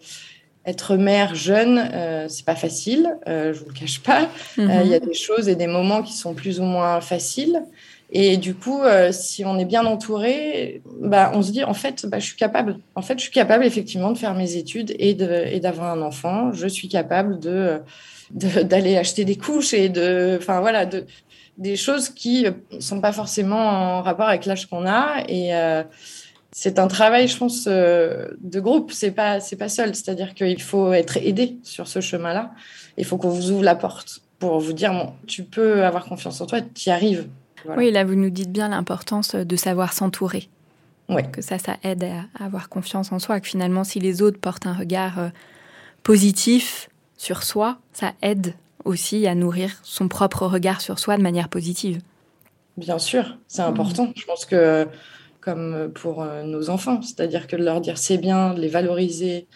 être 0.64 0.96
mère 0.96 1.34
jeune, 1.34 1.90
euh, 1.92 2.28
c'est 2.28 2.44
pas 2.44 2.54
facile, 2.54 3.16
je 3.26 3.58
vous 3.58 3.66
le 3.68 3.74
cache 3.74 4.00
pas. 4.00 4.28
Mm-hmm. 4.56 4.80
Il 4.84 4.88
y 4.88 4.94
a 4.94 5.00
des 5.00 5.14
choses 5.14 5.48
et 5.48 5.56
des 5.56 5.66
moments 5.66 6.02
qui 6.02 6.14
sont 6.14 6.34
plus 6.34 6.60
ou 6.60 6.64
moins 6.64 7.00
faciles. 7.00 7.62
Et 8.12 8.36
du 8.36 8.54
coup, 8.54 8.82
euh, 8.82 9.12
si 9.12 9.44
on 9.44 9.58
est 9.58 9.64
bien 9.64 9.86
entouré, 9.86 10.82
bah, 11.00 11.30
on 11.34 11.42
se 11.42 11.52
dit 11.52 11.62
en 11.62 11.74
fait, 11.74 12.06
bah, 12.06 12.18
je 12.18 12.26
suis 12.26 12.36
capable. 12.36 12.78
En 12.96 13.02
fait, 13.02 13.18
je 13.18 13.22
suis 13.22 13.32
capable 13.32 13.64
effectivement 13.64 14.10
de 14.10 14.18
faire 14.18 14.34
mes 14.34 14.56
études 14.56 14.94
et 14.98 15.14
d'avoir 15.14 15.92
un 15.92 16.02
enfant. 16.02 16.52
Je 16.52 16.66
suis 16.66 16.88
capable 16.88 17.38
d'aller 18.32 18.96
acheter 18.96 19.24
des 19.24 19.36
couches 19.36 19.74
et 19.74 19.88
de, 19.88 20.36
enfin 20.40 20.60
voilà, 20.60 20.86
de, 20.86 21.06
des 21.58 21.76
choses 21.76 22.08
qui 22.08 22.46
sont 22.80 23.00
pas 23.00 23.12
forcément 23.12 23.98
en 23.98 24.02
rapport 24.02 24.28
avec 24.28 24.44
l'âge 24.44 24.66
qu'on 24.66 24.86
a. 24.86 25.22
Et 25.28 25.54
euh, 25.54 25.84
c'est 26.50 26.80
un 26.80 26.88
travail, 26.88 27.28
je 27.28 27.36
pense, 27.36 27.68
euh, 27.68 28.28
de 28.40 28.58
groupe. 28.58 28.90
C'est 28.90 29.12
pas 29.12 29.38
c'est 29.38 29.56
pas 29.56 29.68
seul. 29.68 29.94
C'est-à-dire 29.94 30.34
qu'il 30.34 30.60
faut 30.60 30.92
être 30.92 31.16
aidé 31.18 31.58
sur 31.62 31.86
ce 31.86 32.00
chemin-là. 32.00 32.50
Il 32.96 33.04
faut 33.04 33.18
qu'on 33.18 33.28
vous 33.30 33.52
ouvre 33.52 33.62
la 33.62 33.76
porte 33.76 34.22
pour 34.40 34.58
vous 34.58 34.72
dire 34.72 34.92
bon, 34.92 35.12
tu 35.28 35.44
peux 35.44 35.84
avoir 35.84 36.06
confiance 36.06 36.40
en 36.40 36.46
toi, 36.46 36.60
tu 36.60 36.88
y 36.88 36.92
arrives. 36.92 37.28
Oui, 37.76 37.90
là, 37.90 38.04
vous 38.04 38.14
nous 38.14 38.30
dites 38.30 38.52
bien 38.52 38.68
l'importance 38.68 39.34
de 39.34 39.56
savoir 39.56 39.92
s'entourer. 39.92 40.48
Que 41.32 41.42
ça, 41.42 41.58
ça 41.58 41.76
aide 41.82 42.04
à 42.04 42.44
avoir 42.44 42.68
confiance 42.68 43.10
en 43.10 43.18
soi. 43.18 43.40
Que 43.40 43.48
finalement, 43.48 43.82
si 43.82 43.98
les 43.98 44.22
autres 44.22 44.38
portent 44.38 44.66
un 44.66 44.74
regard 44.74 45.18
euh, 45.18 45.28
positif 46.04 46.88
sur 47.16 47.42
soi, 47.42 47.78
ça 47.92 48.12
aide 48.22 48.54
aussi 48.84 49.26
à 49.26 49.34
nourrir 49.34 49.78
son 49.82 50.08
propre 50.08 50.46
regard 50.46 50.80
sur 50.80 50.98
soi 50.98 51.16
de 51.16 51.22
manière 51.22 51.48
positive. 51.48 52.00
Bien 52.76 52.98
sûr, 52.98 53.36
c'est 53.48 53.62
important. 53.62 54.12
Je 54.16 54.24
pense 54.24 54.46
que, 54.46 54.86
comme 55.40 55.90
pour 55.94 56.22
euh, 56.22 56.44
nos 56.44 56.70
enfants, 56.70 57.02
c'est-à-dire 57.02 57.46
que 57.46 57.56
de 57.56 57.64
leur 57.64 57.80
dire 57.80 57.98
c'est 57.98 58.18
bien, 58.18 58.54
de 58.54 58.60
les 58.60 58.68
valoriser, 58.68 59.48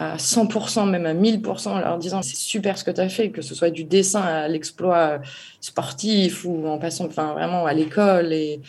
à 0.00 0.16
100%, 0.16 0.88
même 0.88 1.04
à 1.04 1.12
1000%, 1.12 1.68
en 1.68 1.78
leur 1.78 1.98
disant 1.98 2.22
c'est 2.22 2.34
super 2.34 2.78
ce 2.78 2.84
que 2.84 2.90
tu 2.90 3.02
as 3.02 3.10
fait, 3.10 3.30
que 3.30 3.42
ce 3.42 3.54
soit 3.54 3.68
du 3.68 3.84
dessin 3.84 4.22
à 4.22 4.48
l'exploit 4.48 5.20
sportif 5.60 6.46
ou 6.46 6.66
en 6.66 6.78
passant 6.78 7.04
enfin, 7.04 7.34
vraiment 7.34 7.66
à 7.66 7.74
l'école. 7.74 8.32
Et... 8.32 8.60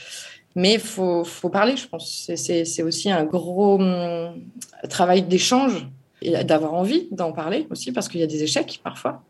Mais 0.55 0.73
il 0.73 0.79
faut, 0.81 1.23
parler, 1.49 1.77
je 1.77 1.87
pense. 1.87 2.29
C'est 2.35 2.83
aussi 2.83 3.09
un 3.09 3.23
gros 3.23 3.79
hum, 3.79 4.43
travail 4.89 5.21
d'échange 5.21 5.87
et 6.21 6.43
d'avoir 6.43 6.73
envie 6.73 7.07
d'en 7.11 7.31
parler 7.31 7.65
aussi, 7.69 7.93
parce 7.93 8.09
qu'il 8.09 8.19
y 8.19 8.23
a 8.23 8.27
des 8.27 8.43
échecs 8.43 8.81
parfois. 8.83 9.23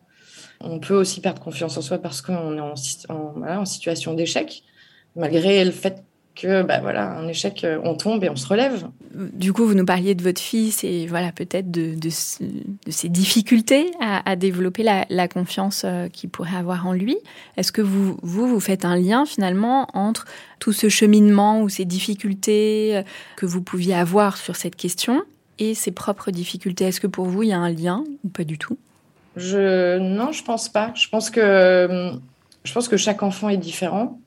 On 0.60 0.79
peut 0.79 0.96
aussi 0.96 1.22
perdre 1.22 1.41
confiance 1.41 1.77
en 1.77 1.81
soi 1.81 2.00
parce 2.00 2.24
qu'on 2.24 2.58
est 2.58 3.10
en, 3.10 3.43
en 3.48 3.65
situation 3.65 4.15
d'échec, 4.15 4.63
malgré 5.15 5.63
le 5.63 5.72
fait 5.72 6.03
que 6.35 6.63
bah 6.63 6.79
voilà 6.81 7.09
un 7.09 7.27
échec 7.27 7.63
euh, 7.63 7.79
on 7.83 7.95
tombe 7.95 8.23
et 8.23 8.29
on 8.29 8.35
se 8.35 8.47
relève. 8.47 8.88
Du 9.13 9.51
coup 9.53 9.65
vous 9.65 9.73
nous 9.73 9.85
parliez 9.85 10.15
de 10.15 10.23
votre 10.23 10.41
fils 10.41 10.83
et 10.83 11.05
voilà 11.07 11.31
peut-être 11.31 11.69
de, 11.69 11.95
de, 11.95 12.09
ses 12.09 13.09
difficultés 13.09 13.91
à, 14.00 14.35
développer 14.35 14.83
la, 14.83 15.27
confiance 15.27 15.83
euh, 15.85 16.07
qu'il 16.07 16.29
pourrait 16.29 16.55
avoir 16.55 16.88
en 16.88 16.93
lui. 16.93 17.17
Est-ce 17.57 17.71
que 17.71 17.81
vous, 17.81 18.17
vous 18.21 18.47
vous 18.47 18.59
faites 18.59 18.85
un 18.85 18.95
lien 18.95 19.25
finalement 19.25 19.88
entre 19.93 20.25
tout 20.59 20.71
ce 20.71 20.89
cheminement 20.89 21.61
ou 21.61 21.69
ces 21.69 21.85
difficultés 21.85 22.97
euh, 22.97 23.03
que 23.35 23.45
vous 23.45 23.61
pouviez 23.61 23.95
avoir 23.95 24.38
sur 24.38 24.55
cette 24.55 24.75
question 24.75 25.23
et 25.59 25.73
ses 25.73 25.91
propres 25.91 26.31
difficultés? 26.31 26.85
Est-ce 26.85 27.01
que 27.01 27.07
pour 27.07 27.25
vous 27.25 27.43
il 27.43 27.50
y 27.50 27.53
a 27.53 27.59
un 27.59 27.71
lien 27.71 28.03
ou 28.23 28.29
pas 28.29 28.45
du 28.45 28.57
tout? 28.57 28.77
Je 29.35 29.97
non 30.00 30.31
je 30.31 30.43
pense 30.43 30.69
pas. 30.69 30.91
Je 30.95 31.09
pense 31.09 31.29
que 31.29 32.11
je 32.63 32.73
pense 32.73 32.88
que 32.88 32.97
chaque 32.97 33.23
enfant 33.23 33.50
est 33.50 33.57
différent 33.57 34.19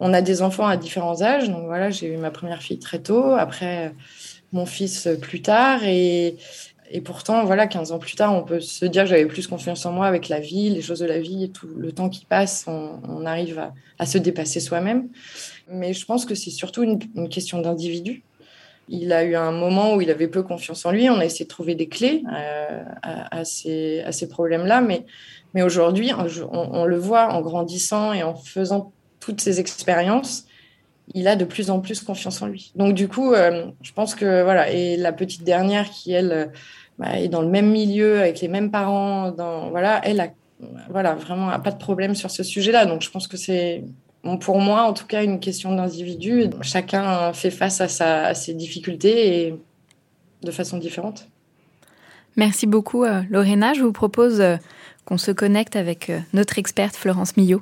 on 0.00 0.14
a 0.14 0.22
des 0.22 0.42
enfants 0.42 0.66
à 0.66 0.76
différents 0.76 1.22
âges. 1.22 1.48
Donc 1.48 1.66
voilà, 1.66 1.90
j'ai 1.90 2.12
eu 2.12 2.16
ma 2.16 2.30
première 2.30 2.62
fille 2.62 2.78
très 2.78 2.98
tôt, 2.98 3.34
après 3.34 3.94
mon 4.52 4.66
fils 4.66 5.08
plus 5.20 5.42
tard. 5.42 5.84
Et, 5.84 6.36
pourtant, 7.04 7.44
voilà, 7.44 7.66
15 7.66 7.92
ans 7.92 7.98
plus 7.98 8.16
tard, 8.16 8.34
on 8.34 8.42
peut 8.42 8.60
se 8.60 8.84
dire 8.84 9.04
que 9.04 9.10
j'avais 9.10 9.26
plus 9.26 9.46
confiance 9.46 9.86
en 9.86 9.92
moi 9.92 10.06
avec 10.06 10.28
la 10.28 10.40
vie, 10.40 10.70
les 10.70 10.82
choses 10.82 10.98
de 10.98 11.06
la 11.06 11.20
vie 11.20 11.44
et 11.44 11.50
tout 11.50 11.68
le 11.68 11.92
temps 11.92 12.08
qui 12.08 12.24
passe, 12.24 12.64
on, 12.66 13.24
arrive 13.26 13.62
à, 13.98 14.06
se 14.06 14.18
dépasser 14.18 14.58
soi-même. 14.58 15.08
Mais 15.70 15.92
je 15.92 16.04
pense 16.04 16.24
que 16.24 16.34
c'est 16.34 16.50
surtout 16.50 16.82
une, 16.82 17.28
question 17.28 17.60
d'individu. 17.60 18.24
Il 18.88 19.12
a 19.12 19.22
eu 19.22 19.36
un 19.36 19.52
moment 19.52 19.94
où 19.94 20.00
il 20.00 20.10
avait 20.10 20.26
peu 20.26 20.42
confiance 20.42 20.84
en 20.84 20.90
lui. 20.90 21.08
On 21.08 21.18
a 21.20 21.24
essayé 21.24 21.44
de 21.44 21.50
trouver 21.50 21.76
des 21.76 21.86
clés 21.86 22.24
euh, 22.34 22.82
à, 23.02 23.44
ces, 23.44 24.28
problèmes-là. 24.28 24.80
Mais, 24.80 25.04
mais 25.54 25.62
aujourd'hui, 25.62 26.10
on, 26.50 26.84
le 26.86 26.96
voit 26.96 27.32
en 27.32 27.40
grandissant 27.40 28.12
et 28.12 28.24
en 28.24 28.34
faisant 28.34 28.92
toutes 29.30 29.40
ces 29.40 29.60
expériences, 29.60 30.46
il 31.14 31.28
a 31.28 31.36
de 31.36 31.44
plus 31.44 31.70
en 31.70 31.80
plus 31.80 32.00
confiance 32.02 32.42
en 32.42 32.46
lui. 32.46 32.72
Donc 32.74 32.94
du 32.94 33.06
coup, 33.06 33.32
euh, 33.32 33.66
je 33.80 33.92
pense 33.92 34.14
que 34.16 34.42
voilà. 34.42 34.70
Et 34.70 34.96
la 34.96 35.12
petite 35.12 35.44
dernière 35.44 35.88
qui 35.88 36.12
elle 36.12 36.32
euh, 36.32 36.46
bah, 36.98 37.18
est 37.18 37.28
dans 37.28 37.42
le 37.42 37.48
même 37.48 37.70
milieu 37.70 38.18
avec 38.18 38.40
les 38.40 38.48
mêmes 38.48 38.70
parents, 38.72 39.30
dans 39.30 39.70
voilà, 39.70 40.00
elle 40.04 40.20
a 40.20 40.28
voilà 40.90 41.14
vraiment 41.14 41.58
pas 41.60 41.70
de 41.70 41.78
problème 41.78 42.14
sur 42.14 42.30
ce 42.30 42.42
sujet-là. 42.42 42.86
Donc 42.86 43.02
je 43.02 43.10
pense 43.10 43.28
que 43.28 43.36
c'est 43.36 43.84
pour 44.40 44.58
moi 44.58 44.82
en 44.82 44.92
tout 44.92 45.06
cas 45.06 45.22
une 45.22 45.38
question 45.38 45.74
d'individu. 45.74 46.50
Chacun 46.60 47.32
fait 47.32 47.50
face 47.50 47.80
à, 47.80 47.88
sa, 47.88 48.26
à 48.26 48.34
ses 48.34 48.54
difficultés 48.54 49.46
et 49.46 49.54
de 50.42 50.50
façon 50.50 50.78
différente. 50.78 51.28
Merci 52.36 52.66
beaucoup, 52.66 53.04
euh, 53.04 53.22
Lorena. 53.30 53.74
Je 53.74 53.82
vous 53.82 53.92
propose 53.92 54.42
qu'on 55.04 55.18
se 55.18 55.30
connecte 55.30 55.76
avec 55.76 56.12
notre 56.32 56.58
experte 56.58 56.96
Florence 56.96 57.36
Millot. 57.36 57.60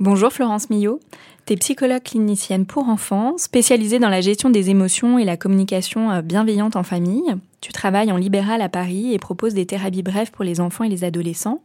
Bonjour 0.00 0.32
Florence 0.32 0.70
Millot. 0.70 0.98
Tu 1.44 1.52
es 1.52 1.56
psychologue 1.56 2.02
clinicienne 2.02 2.64
pour 2.64 2.88
enfants, 2.88 3.36
spécialisée 3.36 3.98
dans 3.98 4.08
la 4.08 4.22
gestion 4.22 4.48
des 4.48 4.70
émotions 4.70 5.18
et 5.18 5.26
la 5.26 5.36
communication 5.36 6.10
euh, 6.10 6.22
bienveillante 6.22 6.74
en 6.74 6.82
famille. 6.82 7.34
Tu 7.60 7.70
travailles 7.70 8.10
en 8.10 8.16
libéral 8.16 8.62
à 8.62 8.70
Paris 8.70 9.12
et 9.12 9.18
proposes 9.18 9.52
des 9.52 9.66
thérapies 9.66 10.02
brèves 10.02 10.30
pour 10.30 10.42
les 10.42 10.58
enfants 10.58 10.84
et 10.84 10.88
les 10.88 11.04
adolescents. 11.04 11.62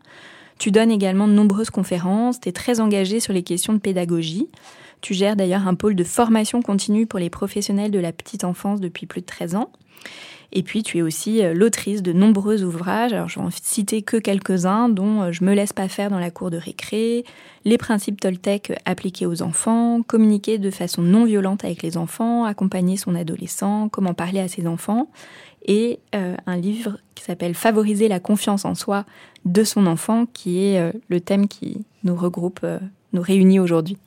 Tu 0.59 0.71
donnes 0.71 0.91
également 0.91 1.29
de 1.29 1.33
nombreuses 1.33 1.69
conférences, 1.69 2.41
tu 2.41 2.49
es 2.49 2.51
très 2.51 2.81
engagée 2.81 3.21
sur 3.21 3.31
les 3.31 3.43
questions 3.43 3.71
de 3.71 3.79
pédagogie. 3.79 4.49
Tu 4.99 5.13
gères 5.13 5.37
d'ailleurs 5.37 5.65
un 5.65 5.75
pôle 5.75 5.95
de 5.95 6.03
formation 6.03 6.61
continue 6.61 7.05
pour 7.05 7.19
les 7.19 7.29
professionnels 7.29 7.91
de 7.91 7.99
la 7.99 8.11
petite 8.11 8.43
enfance 8.43 8.81
depuis 8.81 9.05
plus 9.05 9.21
de 9.21 9.27
13 9.27 9.55
ans. 9.55 9.71
Et 10.51 10.63
puis, 10.63 10.83
tu 10.83 10.97
es 10.97 11.01
aussi 11.01 11.43
euh, 11.43 11.53
l'autrice 11.53 12.01
de 12.01 12.13
nombreux 12.13 12.63
ouvrages. 12.63 13.13
Alors, 13.13 13.29
je 13.29 13.39
vais 13.39 13.45
en 13.45 13.49
citer 13.51 14.01
que 14.01 14.17
quelques-uns, 14.17 14.89
dont 14.89 15.23
euh, 15.23 15.31
Je 15.31 15.43
me 15.43 15.53
laisse 15.53 15.73
pas 15.73 15.87
faire 15.87 16.09
dans 16.09 16.19
la 16.19 16.31
cour 16.31 16.49
de 16.49 16.57
récré, 16.57 17.25
Les 17.65 17.77
principes 17.77 18.21
Toltec 18.21 18.71
euh, 18.71 18.75
appliqués 18.85 19.25
aux 19.25 19.41
enfants, 19.41 20.01
Communiquer 20.05 20.57
de 20.57 20.71
façon 20.71 21.01
non 21.01 21.25
violente 21.25 21.65
avec 21.65 21.81
les 21.83 21.97
enfants, 21.97 22.45
Accompagner 22.45 22.97
son 22.97 23.15
adolescent, 23.15 23.89
Comment 23.89 24.13
parler 24.13 24.39
à 24.39 24.47
ses 24.47 24.67
enfants, 24.67 25.07
et 25.67 25.99
un 26.13 26.57
livre 26.57 26.99
qui 27.15 27.23
s'appelle 27.23 27.55
Favoriser 27.55 28.07
la 28.07 28.19
confiance 28.19 28.65
en 28.65 28.75
soi 28.75 29.03
de 29.45 29.63
son 29.63 29.87
enfant, 29.87 30.27
qui 30.31 30.63
est 30.63 30.93
le 31.09 31.19
thème 31.19 31.47
qui 31.47 31.83
nous 32.03 32.15
regroupe, 32.15 32.63
nous 33.13 33.21
réunit 33.21 33.59
aujourd'hui. 33.59 33.97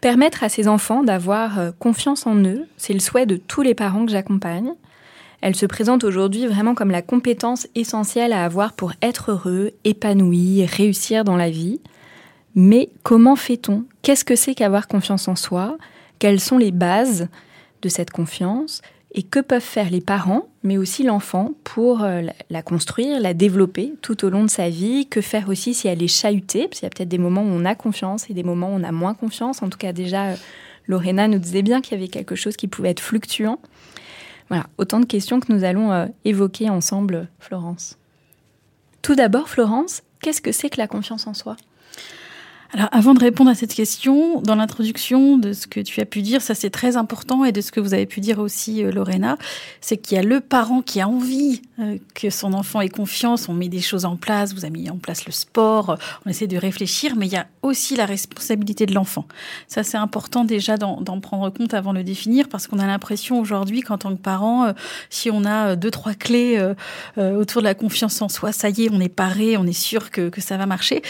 Permettre 0.00 0.42
à 0.42 0.48
ses 0.48 0.66
enfants 0.66 1.04
d'avoir 1.04 1.72
confiance 1.78 2.26
en 2.26 2.34
eux, 2.44 2.66
c'est 2.76 2.92
le 2.92 2.98
souhait 2.98 3.26
de 3.26 3.36
tous 3.36 3.62
les 3.62 3.74
parents 3.74 4.04
que 4.04 4.10
j'accompagne. 4.10 4.74
Elle 5.40 5.56
se 5.56 5.66
présente 5.66 6.04
aujourd'hui 6.04 6.46
vraiment 6.46 6.74
comme 6.74 6.90
la 6.90 7.02
compétence 7.02 7.66
essentielle 7.74 8.32
à 8.32 8.44
avoir 8.44 8.74
pour 8.74 8.92
être 9.00 9.32
heureux, 9.32 9.72
épanoui, 9.84 10.66
réussir 10.66 11.24
dans 11.24 11.36
la 11.36 11.50
vie. 11.50 11.80
Mais 12.54 12.90
comment 13.02 13.36
fait-on? 13.36 13.84
Qu'est-ce 14.02 14.24
que 14.24 14.36
c'est 14.36 14.54
qu'avoir 14.54 14.88
confiance 14.88 15.28
en 15.28 15.36
soi? 15.36 15.78
Quelles 16.18 16.40
sont 16.40 16.58
les 16.58 16.72
bases 16.72 17.28
de 17.80 17.88
cette 17.88 18.10
confiance? 18.10 18.82
Et 19.12 19.22
que 19.22 19.40
peuvent 19.40 19.60
faire 19.60 19.90
les 19.90 20.00
parents, 20.00 20.48
mais 20.62 20.78
aussi 20.78 21.02
l'enfant, 21.02 21.52
pour 21.64 22.04
euh, 22.04 22.22
la 22.48 22.62
construire, 22.62 23.18
la 23.18 23.34
développer 23.34 23.94
tout 24.02 24.24
au 24.24 24.30
long 24.30 24.44
de 24.44 24.50
sa 24.50 24.68
vie? 24.68 25.06
Que 25.08 25.20
faire 25.20 25.48
aussi 25.48 25.74
si 25.74 25.88
elle 25.88 26.02
est 26.02 26.08
chahutée? 26.08 26.68
Parce 26.68 26.80
qu'il 26.80 26.86
y 26.86 26.90
a 26.90 26.90
peut-être 26.90 27.08
des 27.08 27.18
moments 27.18 27.42
où 27.42 27.48
on 27.48 27.64
a 27.64 27.74
confiance 27.74 28.28
et 28.28 28.34
des 28.34 28.44
moments 28.44 28.68
où 28.68 28.78
on 28.78 28.84
a 28.84 28.92
moins 28.92 29.14
confiance. 29.14 29.62
En 29.62 29.70
tout 29.70 29.78
cas, 29.78 29.92
déjà, 29.92 30.26
euh, 30.26 30.36
Lorena 30.86 31.28
nous 31.28 31.38
disait 31.38 31.62
bien 31.62 31.80
qu'il 31.80 31.98
y 31.98 32.00
avait 32.00 32.10
quelque 32.10 32.34
chose 32.34 32.56
qui 32.56 32.68
pouvait 32.68 32.90
être 32.90 33.00
fluctuant. 33.00 33.58
Voilà, 34.50 34.66
autant 34.78 35.00
de 35.00 35.06
questions 35.06 35.40
que 35.40 35.52
nous 35.52 35.64
allons 35.64 35.92
euh, 35.92 36.06
évoquer 36.24 36.68
ensemble, 36.68 37.28
Florence. 37.38 37.98
Tout 39.00 39.14
d'abord, 39.14 39.48
Florence, 39.48 40.02
qu'est-ce 40.20 40.42
que 40.42 40.52
c'est 40.52 40.68
que 40.68 40.78
la 40.78 40.88
confiance 40.88 41.26
en 41.26 41.34
soi? 41.34 41.56
Alors, 42.72 42.88
avant 42.92 43.14
de 43.14 43.20
répondre 43.20 43.50
à 43.50 43.56
cette 43.56 43.74
question, 43.74 44.40
dans 44.42 44.54
l'introduction 44.54 45.38
de 45.38 45.52
ce 45.52 45.66
que 45.66 45.80
tu 45.80 46.00
as 46.00 46.04
pu 46.04 46.22
dire, 46.22 46.40
ça 46.40 46.54
c'est 46.54 46.70
très 46.70 46.96
important, 46.96 47.44
et 47.44 47.50
de 47.50 47.60
ce 47.60 47.72
que 47.72 47.80
vous 47.80 47.94
avez 47.94 48.06
pu 48.06 48.20
dire 48.20 48.38
aussi, 48.38 48.84
euh, 48.84 48.92
Lorena, 48.92 49.36
c'est 49.80 49.96
qu'il 49.96 50.16
y 50.16 50.20
a 50.20 50.22
le 50.22 50.40
parent 50.40 50.80
qui 50.80 51.00
a 51.00 51.08
envie 51.08 51.62
euh, 51.80 51.98
que 52.14 52.30
son 52.30 52.52
enfant 52.52 52.80
ait 52.80 52.88
confiance. 52.88 53.48
On 53.48 53.54
met 53.54 53.68
des 53.68 53.80
choses 53.80 54.04
en 54.04 54.14
place, 54.14 54.54
vous 54.54 54.64
avez 54.64 54.78
mis 54.78 54.88
en 54.88 54.98
place 54.98 55.26
le 55.26 55.32
sport, 55.32 55.98
on 56.24 56.30
essaie 56.30 56.46
de 56.46 56.56
réfléchir, 56.56 57.16
mais 57.16 57.26
il 57.26 57.32
y 57.32 57.36
a 57.36 57.48
aussi 57.62 57.96
la 57.96 58.06
responsabilité 58.06 58.86
de 58.86 58.94
l'enfant. 58.94 59.26
Ça 59.66 59.82
c'est 59.82 59.98
important 59.98 60.44
déjà 60.44 60.76
d'en 60.76 61.20
prendre 61.20 61.50
compte 61.50 61.74
avant 61.74 61.92
de 61.92 61.98
le 61.98 62.04
définir, 62.04 62.48
parce 62.48 62.68
qu'on 62.68 62.78
a 62.78 62.86
l'impression 62.86 63.40
aujourd'hui 63.40 63.80
qu'en 63.80 63.98
tant 63.98 64.10
que 64.10 64.20
parent, 64.20 64.66
euh, 64.66 64.72
si 65.08 65.28
on 65.28 65.44
a 65.44 65.74
deux 65.74 65.90
trois 65.90 66.14
clés 66.14 66.60
autour 67.16 67.62
de 67.62 67.66
la 67.66 67.74
confiance 67.74 68.22
en 68.22 68.28
soi, 68.28 68.52
ça 68.52 68.68
y 68.68 68.84
est, 68.84 68.90
on 68.92 69.00
est 69.00 69.08
paré, 69.08 69.56
on 69.56 69.66
est 69.66 69.72
sûr 69.72 70.10
que, 70.10 70.28
que 70.28 70.40
ça 70.40 70.56
va 70.56 70.66
marcher. 70.66 71.02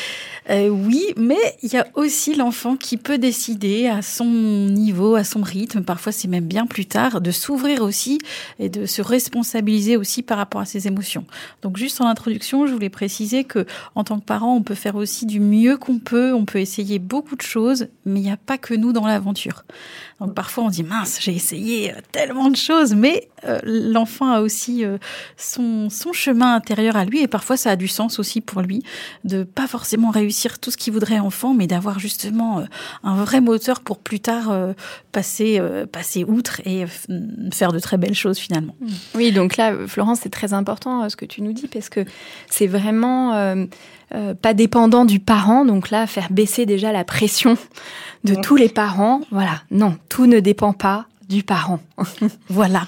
oui, 0.48 1.04
mais 1.16 1.49
il 1.62 1.72
y 1.72 1.76
a 1.76 1.86
aussi 1.94 2.34
l'enfant 2.34 2.76
qui 2.76 2.96
peut 2.96 3.18
décider 3.18 3.86
à 3.86 4.02
son 4.02 4.24
niveau, 4.24 5.14
à 5.14 5.24
son 5.24 5.42
rythme, 5.42 5.82
parfois 5.82 6.12
c'est 6.12 6.28
même 6.28 6.46
bien 6.46 6.66
plus 6.66 6.86
tard, 6.86 7.20
de 7.20 7.30
s'ouvrir 7.30 7.82
aussi 7.82 8.18
et 8.58 8.68
de 8.68 8.86
se 8.86 9.02
responsabiliser 9.02 9.96
aussi 9.96 10.22
par 10.22 10.38
rapport 10.38 10.60
à 10.60 10.64
ses 10.64 10.86
émotions. 10.86 11.24
Donc 11.62 11.76
juste 11.76 12.00
en 12.00 12.06
introduction, 12.06 12.66
je 12.66 12.72
voulais 12.72 12.90
préciser 12.90 13.44
que 13.44 13.66
en 13.94 14.04
tant 14.04 14.18
que 14.18 14.24
parent, 14.24 14.54
on 14.54 14.62
peut 14.62 14.74
faire 14.74 14.96
aussi 14.96 15.26
du 15.26 15.40
mieux 15.40 15.76
qu'on 15.76 15.98
peut, 15.98 16.34
on 16.34 16.44
peut 16.44 16.60
essayer 16.60 16.98
beaucoup 16.98 17.36
de 17.36 17.42
choses, 17.42 17.88
mais 18.04 18.20
il 18.20 18.24
n'y 18.24 18.30
a 18.30 18.36
pas 18.36 18.58
que 18.58 18.74
nous 18.74 18.92
dans 18.92 19.06
l'aventure. 19.06 19.64
Donc 20.20 20.34
parfois 20.34 20.64
on 20.64 20.68
dit 20.68 20.82
mince, 20.82 21.18
j'ai 21.20 21.34
essayé 21.34 21.92
euh, 21.92 21.96
tellement 22.12 22.50
de 22.50 22.56
choses, 22.56 22.94
mais 22.94 23.28
euh, 23.44 23.58
l'enfant 23.64 24.30
a 24.30 24.40
aussi 24.40 24.84
euh, 24.84 24.98
son, 25.36 25.88
son 25.88 26.12
chemin 26.12 26.54
intérieur 26.54 26.96
à 26.96 27.04
lui 27.04 27.20
et 27.20 27.28
parfois 27.28 27.56
ça 27.56 27.70
a 27.70 27.76
du 27.76 27.88
sens 27.88 28.18
aussi 28.18 28.40
pour 28.40 28.60
lui 28.60 28.82
de 29.24 29.44
pas 29.44 29.66
forcément 29.66 30.10
réussir 30.10 30.58
tout 30.58 30.70
ce 30.70 30.76
qu'il 30.76 30.92
voudrait 30.92 31.20
mais 31.54 31.66
d'avoir 31.66 31.98
justement 31.98 32.62
un 33.02 33.14
vrai 33.16 33.40
moteur 33.40 33.80
pour 33.80 33.98
plus 33.98 34.20
tard 34.20 34.52
passer 35.12 35.60
passer 35.90 36.24
outre 36.24 36.60
et 36.64 36.84
faire 37.52 37.72
de 37.72 37.78
très 37.78 37.96
belles 37.96 38.14
choses 38.14 38.38
finalement. 38.38 38.74
Oui, 39.14 39.32
donc 39.32 39.56
là 39.56 39.74
Florence, 39.86 40.20
c'est 40.22 40.30
très 40.30 40.52
important 40.52 41.08
ce 41.08 41.16
que 41.16 41.24
tu 41.24 41.42
nous 41.42 41.52
dis 41.52 41.66
parce 41.66 41.88
que 41.88 42.04
c'est 42.48 42.66
vraiment 42.66 43.66
pas 44.42 44.54
dépendant 44.54 45.04
du 45.04 45.20
parent, 45.20 45.64
donc 45.64 45.90
là 45.90 46.06
faire 46.06 46.30
baisser 46.30 46.66
déjà 46.66 46.92
la 46.92 47.04
pression 47.04 47.56
de 48.24 48.34
tous 48.34 48.56
les 48.56 48.68
parents. 48.68 49.20
Voilà, 49.30 49.62
non, 49.70 49.96
tout 50.08 50.26
ne 50.26 50.40
dépend 50.40 50.72
pas 50.72 51.06
du 51.28 51.42
parent. 51.44 51.78
voilà. 52.48 52.86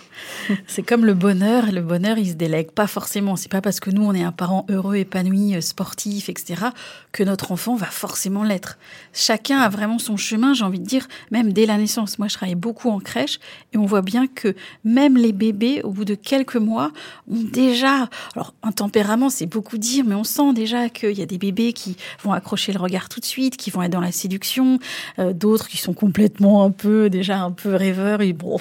C'est 0.66 0.83
comme 0.83 1.05
le 1.05 1.14
bonheur. 1.14 1.70
Le 1.70 1.81
bonheur, 1.81 2.18
il 2.18 2.31
se 2.31 2.35
délègue 2.35 2.70
pas 2.70 2.87
forcément. 2.87 3.37
C'est 3.37 3.51
pas 3.51 3.61
parce 3.61 3.81
que 3.81 3.90
nous, 3.90 4.05
on 4.05 4.14
est 4.14 4.22
un 4.22 4.33
parent 4.33 4.66
heureux, 4.68 4.96
épanoui, 4.96 5.57
euh, 5.57 5.61
sportif, 5.61 6.29
etc., 6.29 6.66
que 7.12 7.22
notre 7.22 7.53
enfant 7.53 7.75
va 7.75 7.87
forcément 7.87 8.42
l'être. 8.42 8.79
Chacun 9.12 9.59
a 9.59 9.68
vraiment 9.68 9.98
son 9.98 10.16
chemin, 10.16 10.55
j'ai 10.55 10.64
envie 10.64 10.81
de 10.81 10.87
dire, 10.87 11.07
même 11.31 11.53
dès 11.53 11.66
la 11.66 11.77
naissance. 11.77 12.18
Moi, 12.18 12.29
je 12.29 12.35
travaille 12.35 12.55
beaucoup 12.55 12.90
en 12.90 12.98
crèche 12.98 13.38
et 13.72 13.79
on 13.79 13.87
voit 13.87 14.03
bien 14.03 14.27
que 14.27 14.55
même 14.85 15.16
les 15.16 15.33
bébés, 15.33 15.83
au 15.83 15.90
bout 15.90 16.05
de 16.05 16.14
quelques 16.14 16.57
mois, 16.57 16.90
ont 17.31 17.42
déjà, 17.42 18.09
alors, 18.35 18.55
un 18.62 18.72
tempérament, 18.72 19.31
c'est 19.31 19.46
beaucoup 19.46 19.79
dire, 19.79 20.05
mais 20.07 20.14
on 20.14 20.25
sent 20.25 20.53
déjà 20.55 20.88
qu'il 20.88 21.18
y 21.18 21.22
a 21.22 21.27
des 21.27 21.38
bébés 21.38 21.72
qui 21.72 21.96
vont 22.22 22.33
accrocher 22.33 22.72
le 22.72 22.81
regard 22.81 23.09
tout 23.09 23.20
de 23.20 23.25
suite, 23.25 23.57
qui 23.57 23.70
vont 23.70 23.83
être 23.83 23.92
dans 23.92 24.01
la 24.01 24.12
séduction, 24.12 24.79
euh, 25.18 25.33
d'autres 25.33 25.68
qui 25.68 25.77
sont 25.77 25.92
complètement 25.92 26.64
un 26.64 26.70
peu, 26.70 27.11
déjà 27.11 27.40
un 27.40 27.51
peu 27.51 27.75
rêveurs, 27.75 28.20
bon, 28.33 28.59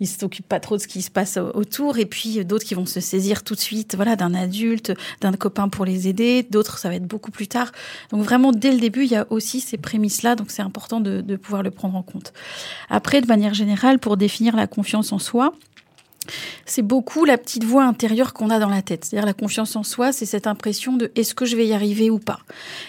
ils 0.00 0.08
s'occupent 0.08 0.48
pas 0.48 0.60
trop 0.60 0.76
de 0.76 0.82
ce 0.82 0.88
qui 0.88 1.02
se 1.02 1.10
passe 1.10 1.36
autour. 1.36 1.98
Et 1.98 2.06
puis 2.06 2.44
d'autres 2.44 2.64
qui 2.64 2.74
vont 2.74 2.86
se 2.86 3.00
saisir 3.00 3.42
tout 3.44 3.54
de 3.54 3.60
suite, 3.60 3.94
voilà, 3.94 4.16
d'un 4.16 4.34
adulte, 4.34 4.92
d'un 5.20 5.32
copain 5.32 5.68
pour 5.68 5.84
les 5.84 6.08
aider. 6.08 6.46
D'autres, 6.48 6.78
ça 6.78 6.88
va 6.88 6.96
être 6.96 7.06
beaucoup 7.06 7.30
plus 7.30 7.48
tard. 7.48 7.72
Donc 8.10 8.22
vraiment, 8.22 8.52
dès 8.52 8.72
le 8.72 8.80
début, 8.80 9.04
il 9.04 9.10
y 9.10 9.16
a 9.16 9.26
aussi 9.30 9.60
ces 9.60 9.78
prémices-là. 9.78 10.36
Donc 10.36 10.50
c'est 10.50 10.62
important 10.62 11.00
de, 11.00 11.20
de 11.20 11.36
pouvoir 11.36 11.62
le 11.62 11.70
prendre 11.70 11.96
en 11.96 12.02
compte. 12.02 12.32
Après, 12.90 13.20
de 13.20 13.26
manière 13.26 13.54
générale, 13.54 13.98
pour 13.98 14.16
définir 14.16 14.56
la 14.56 14.66
confiance 14.66 15.12
en 15.12 15.18
soi, 15.18 15.52
c'est 16.66 16.82
beaucoup 16.82 17.24
la 17.24 17.38
petite 17.38 17.64
voix 17.64 17.84
intérieure 17.84 18.32
qu'on 18.32 18.50
a 18.50 18.58
dans 18.58 18.68
la 18.68 18.82
tête. 18.82 19.04
C'est-à-dire 19.04 19.26
la 19.26 19.34
confiance 19.34 19.76
en 19.76 19.82
soi, 19.82 20.12
c'est 20.12 20.26
cette 20.26 20.46
impression 20.46 20.96
de 20.96 21.10
est-ce 21.16 21.34
que 21.34 21.44
je 21.44 21.56
vais 21.56 21.66
y 21.66 21.72
arriver 21.72 22.10
ou 22.10 22.18
pas. 22.18 22.40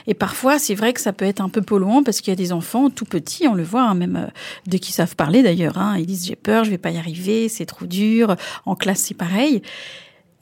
Et 0.07 0.13
parfois, 0.13 0.59
c'est 0.59 0.75
vrai 0.75 0.93
que 0.93 1.01
ça 1.01 1.13
peut 1.13 1.25
être 1.25 1.41
un 1.41 1.49
peu 1.49 1.61
polluant 1.61 2.03
parce 2.03 2.21
qu'il 2.21 2.31
y 2.31 2.33
a 2.33 2.37
des 2.37 2.51
enfants 2.51 2.89
tout 2.89 3.05
petits, 3.05 3.47
on 3.47 3.53
le 3.53 3.63
voit, 3.63 3.83
hein, 3.83 3.95
même 3.95 4.15
euh, 4.15 4.31
dès 4.67 4.79
qu'ils 4.79 4.93
savent 4.93 5.15
parler 5.15 5.43
d'ailleurs, 5.43 5.77
hein, 5.77 5.95
ils 5.97 6.05
disent 6.05 6.25
j'ai 6.25 6.35
peur, 6.35 6.63
je 6.63 6.69
vais 6.69 6.77
pas 6.77 6.91
y 6.91 6.97
arriver, 6.97 7.49
c'est 7.49 7.65
trop 7.65 7.85
dur. 7.85 8.35
En 8.65 8.75
classe, 8.75 8.99
c'est 8.99 9.13
pareil. 9.13 9.61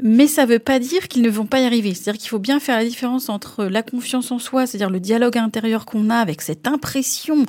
Mais 0.04 0.26
ça 0.26 0.46
ne 0.46 0.52
veut 0.52 0.60
pas 0.60 0.80
dire 0.80 1.08
qu'ils 1.08 1.22
ne 1.22 1.30
vont 1.30 1.46
pas 1.46 1.60
y 1.60 1.66
arriver. 1.66 1.94
C'est-à-dire 1.94 2.20
qu'il 2.20 2.30
faut 2.30 2.40
bien 2.40 2.60
faire 2.60 2.76
la 2.76 2.86
différence 2.86 3.30
entre 3.30 3.66
la 3.66 3.84
confiance 3.84 4.32
en 4.32 4.40
soi, 4.40 4.66
c'est-à-dire 4.66 4.90
le 4.90 5.00
dialogue 5.00 5.38
intérieur 5.38 5.86
qu'on 5.86 6.10
a 6.10 6.16
avec 6.16 6.42
cette 6.42 6.68
impression 6.68 7.46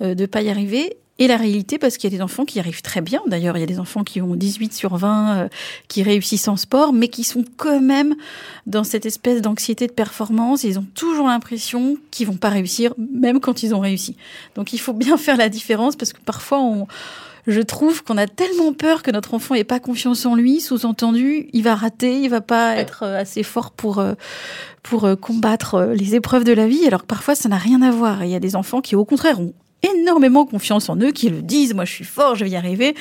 euh, 0.00 0.14
de 0.14 0.26
pas 0.26 0.42
y 0.42 0.50
arriver, 0.50 0.96
et 1.22 1.28
la 1.28 1.36
réalité 1.36 1.78
parce 1.78 1.98
qu'il 1.98 2.10
y 2.10 2.14
a 2.14 2.16
des 2.16 2.22
enfants 2.22 2.44
qui 2.44 2.58
arrivent 2.58 2.82
très 2.82 3.00
bien. 3.00 3.20
D'ailleurs, 3.28 3.56
il 3.56 3.60
y 3.60 3.62
a 3.62 3.66
des 3.66 3.78
enfants 3.78 4.02
qui 4.02 4.20
ont 4.20 4.34
18 4.34 4.74
sur 4.74 4.96
20 4.96 5.36
euh, 5.36 5.48
qui 5.86 6.02
réussissent 6.02 6.48
en 6.48 6.56
sport, 6.56 6.92
mais 6.92 7.06
qui 7.06 7.22
sont 7.22 7.44
quand 7.56 7.80
même 7.80 8.16
dans 8.66 8.82
cette 8.82 9.06
espèce 9.06 9.40
d'anxiété 9.40 9.86
de 9.86 9.92
performance. 9.92 10.64
Ils 10.64 10.80
ont 10.80 10.86
toujours 10.94 11.28
l'impression 11.28 11.96
qu'ils 12.10 12.26
vont 12.26 12.36
pas 12.36 12.48
réussir, 12.48 12.92
même 12.98 13.38
quand 13.38 13.62
ils 13.62 13.72
ont 13.72 13.78
réussi. 13.78 14.16
Donc, 14.56 14.72
il 14.72 14.78
faut 14.78 14.94
bien 14.94 15.16
faire 15.26 15.36
la 15.36 15.48
différence 15.48 15.94
parce 15.94 16.12
que 16.12 16.20
parfois, 16.20 16.60
on, 16.60 16.88
je 17.46 17.60
trouve 17.60 18.02
qu'on 18.02 18.18
a 18.18 18.26
tellement 18.26 18.72
peur 18.72 19.04
que 19.04 19.12
notre 19.12 19.34
enfant 19.34 19.54
ait 19.54 19.62
pas 19.62 19.78
confiance 19.78 20.26
en 20.26 20.34
lui, 20.34 20.60
sous-entendu, 20.60 21.50
il 21.52 21.62
va 21.62 21.76
rater, 21.76 22.20
il 22.20 22.30
va 22.30 22.40
pas 22.40 22.74
être 22.74 23.04
euh, 23.04 23.20
assez 23.20 23.44
fort 23.44 23.70
pour 23.70 24.00
euh, 24.00 24.14
pour 24.82 25.08
combattre 25.20 25.92
les 25.94 26.16
épreuves 26.16 26.42
de 26.42 26.52
la 26.52 26.66
vie, 26.66 26.84
alors 26.88 27.02
que 27.02 27.06
parfois 27.06 27.36
ça 27.36 27.48
n'a 27.48 27.56
rien 27.56 27.80
à 27.82 27.92
voir. 27.92 28.24
Il 28.24 28.30
y 28.30 28.34
a 28.34 28.40
des 28.40 28.56
enfants 28.56 28.80
qui 28.80 28.96
au 28.96 29.04
contraire 29.04 29.38
ont 29.38 29.54
énormément 29.82 30.46
confiance 30.46 30.88
en 30.88 30.96
eux, 30.96 31.12
qui 31.12 31.28
le 31.28 31.42
disent, 31.42 31.74
moi 31.74 31.84
je 31.84 31.92
suis 31.92 32.04
fort, 32.04 32.34
je 32.34 32.44
vais 32.44 32.50
y 32.50 32.56
arriver. 32.56 32.94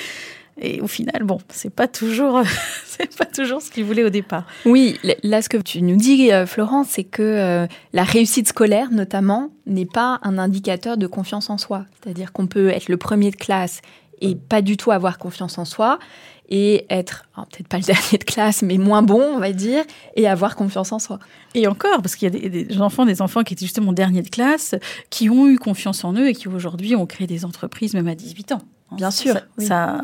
Et 0.59 0.81
au 0.81 0.87
final, 0.87 1.23
bon, 1.23 1.39
c'est 1.49 1.73
pas 1.73 1.87
toujours, 1.87 2.41
c'est 2.85 3.15
pas 3.17 3.25
toujours 3.25 3.61
ce 3.61 3.71
qu'ils 3.71 3.85
voulaient 3.85 4.03
au 4.03 4.09
départ. 4.09 4.45
Oui, 4.65 4.99
là, 5.23 5.41
ce 5.41 5.49
que 5.49 5.57
tu 5.57 5.81
nous 5.81 5.95
dis, 5.95 6.31
euh, 6.31 6.45
Florence, 6.45 6.87
c'est 6.91 7.03
que 7.03 7.23
euh, 7.23 7.67
la 7.93 8.03
réussite 8.03 8.47
scolaire, 8.47 8.91
notamment, 8.91 9.49
n'est 9.65 9.85
pas 9.85 10.19
un 10.23 10.37
indicateur 10.37 10.97
de 10.97 11.07
confiance 11.07 11.49
en 11.49 11.57
soi. 11.57 11.85
C'est-à-dire 12.03 12.31
qu'on 12.31 12.47
peut 12.47 12.69
être 12.69 12.89
le 12.89 12.97
premier 12.97 13.31
de 13.31 13.37
classe 13.37 13.81
et 14.19 14.35
pas 14.35 14.61
du 14.61 14.77
tout 14.77 14.91
avoir 14.91 15.17
confiance 15.17 15.57
en 15.57 15.65
soi. 15.65 15.99
Et 16.51 16.85
être 16.89 17.25
peut-être 17.49 17.67
pas 17.67 17.77
le 17.77 17.83
dernier 17.85 18.17
de 18.19 18.23
classe, 18.23 18.61
mais 18.61 18.77
moins 18.77 19.01
bon, 19.01 19.21
on 19.21 19.39
va 19.39 19.53
dire, 19.53 19.83
et 20.15 20.27
avoir 20.27 20.55
confiance 20.55 20.91
en 20.91 20.99
soi. 20.99 21.17
Et 21.55 21.65
encore, 21.65 22.01
parce 22.01 22.15
qu'il 22.15 22.31
y 22.31 22.35
a 22.35 22.49
des, 22.49 22.81
enfants, 22.81 23.05
des 23.05 23.21
enfants 23.21 23.43
qui 23.43 23.53
étaient 23.53 23.65
justement 23.65 23.93
dernier 23.93 24.21
de 24.21 24.29
classe, 24.29 24.75
qui 25.09 25.29
ont 25.29 25.47
eu 25.47 25.57
confiance 25.57 26.03
en 26.03 26.13
eux 26.13 26.27
et 26.27 26.35
qui 26.35 26.49
aujourd'hui 26.49 26.95
ont 26.95 27.05
créé 27.05 27.25
des 27.25 27.45
entreprises 27.45 27.93
même 27.93 28.07
à 28.07 28.15
18 28.15 28.51
ans. 28.51 28.61
Bien 28.91 29.09
sûr. 29.09 29.39
Ça, 29.57 30.01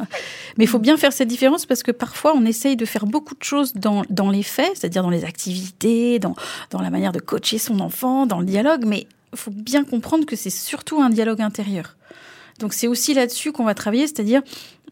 Mais 0.57 0.63
il 0.63 0.67
faut 0.67 0.79
bien 0.79 0.95
faire 0.95 1.12
cette 1.12 1.27
différence 1.27 1.65
parce 1.65 1.83
que 1.83 1.91
parfois 1.91 2.33
on 2.33 2.45
essaye 2.45 2.77
de 2.77 2.86
faire 2.86 3.05
beaucoup 3.05 3.36
de 3.36 3.43
choses 3.43 3.73
dans, 3.73 4.03
dans 4.10 4.29
les 4.29 4.43
faits, 4.43 4.71
c'est-à-dire 4.75 5.03
dans 5.03 5.10
les 5.10 5.25
activités, 5.25 6.19
dans, 6.19 6.36
dans 6.69 6.81
la 6.81 6.89
manière 6.89 7.12
de 7.12 7.19
coacher 7.19 7.57
son 7.57 7.81
enfant, 7.81 8.25
dans 8.25 8.39
le 8.39 8.45
dialogue, 8.45 8.86
mais 8.86 9.07
il 9.33 9.38
faut 9.38 9.51
bien 9.51 9.83
comprendre 9.83 10.25
que 10.25 10.38
c'est 10.38 10.49
surtout 10.49 11.01
un 11.01 11.10
dialogue 11.10 11.41
intérieur. 11.41 11.97
Donc 12.60 12.73
c'est 12.73 12.88
aussi 12.88 13.13
là-dessus 13.13 13.51
qu'on 13.51 13.65
va 13.65 13.75
travailler, 13.75 14.07
c'est-à-dire 14.07 14.41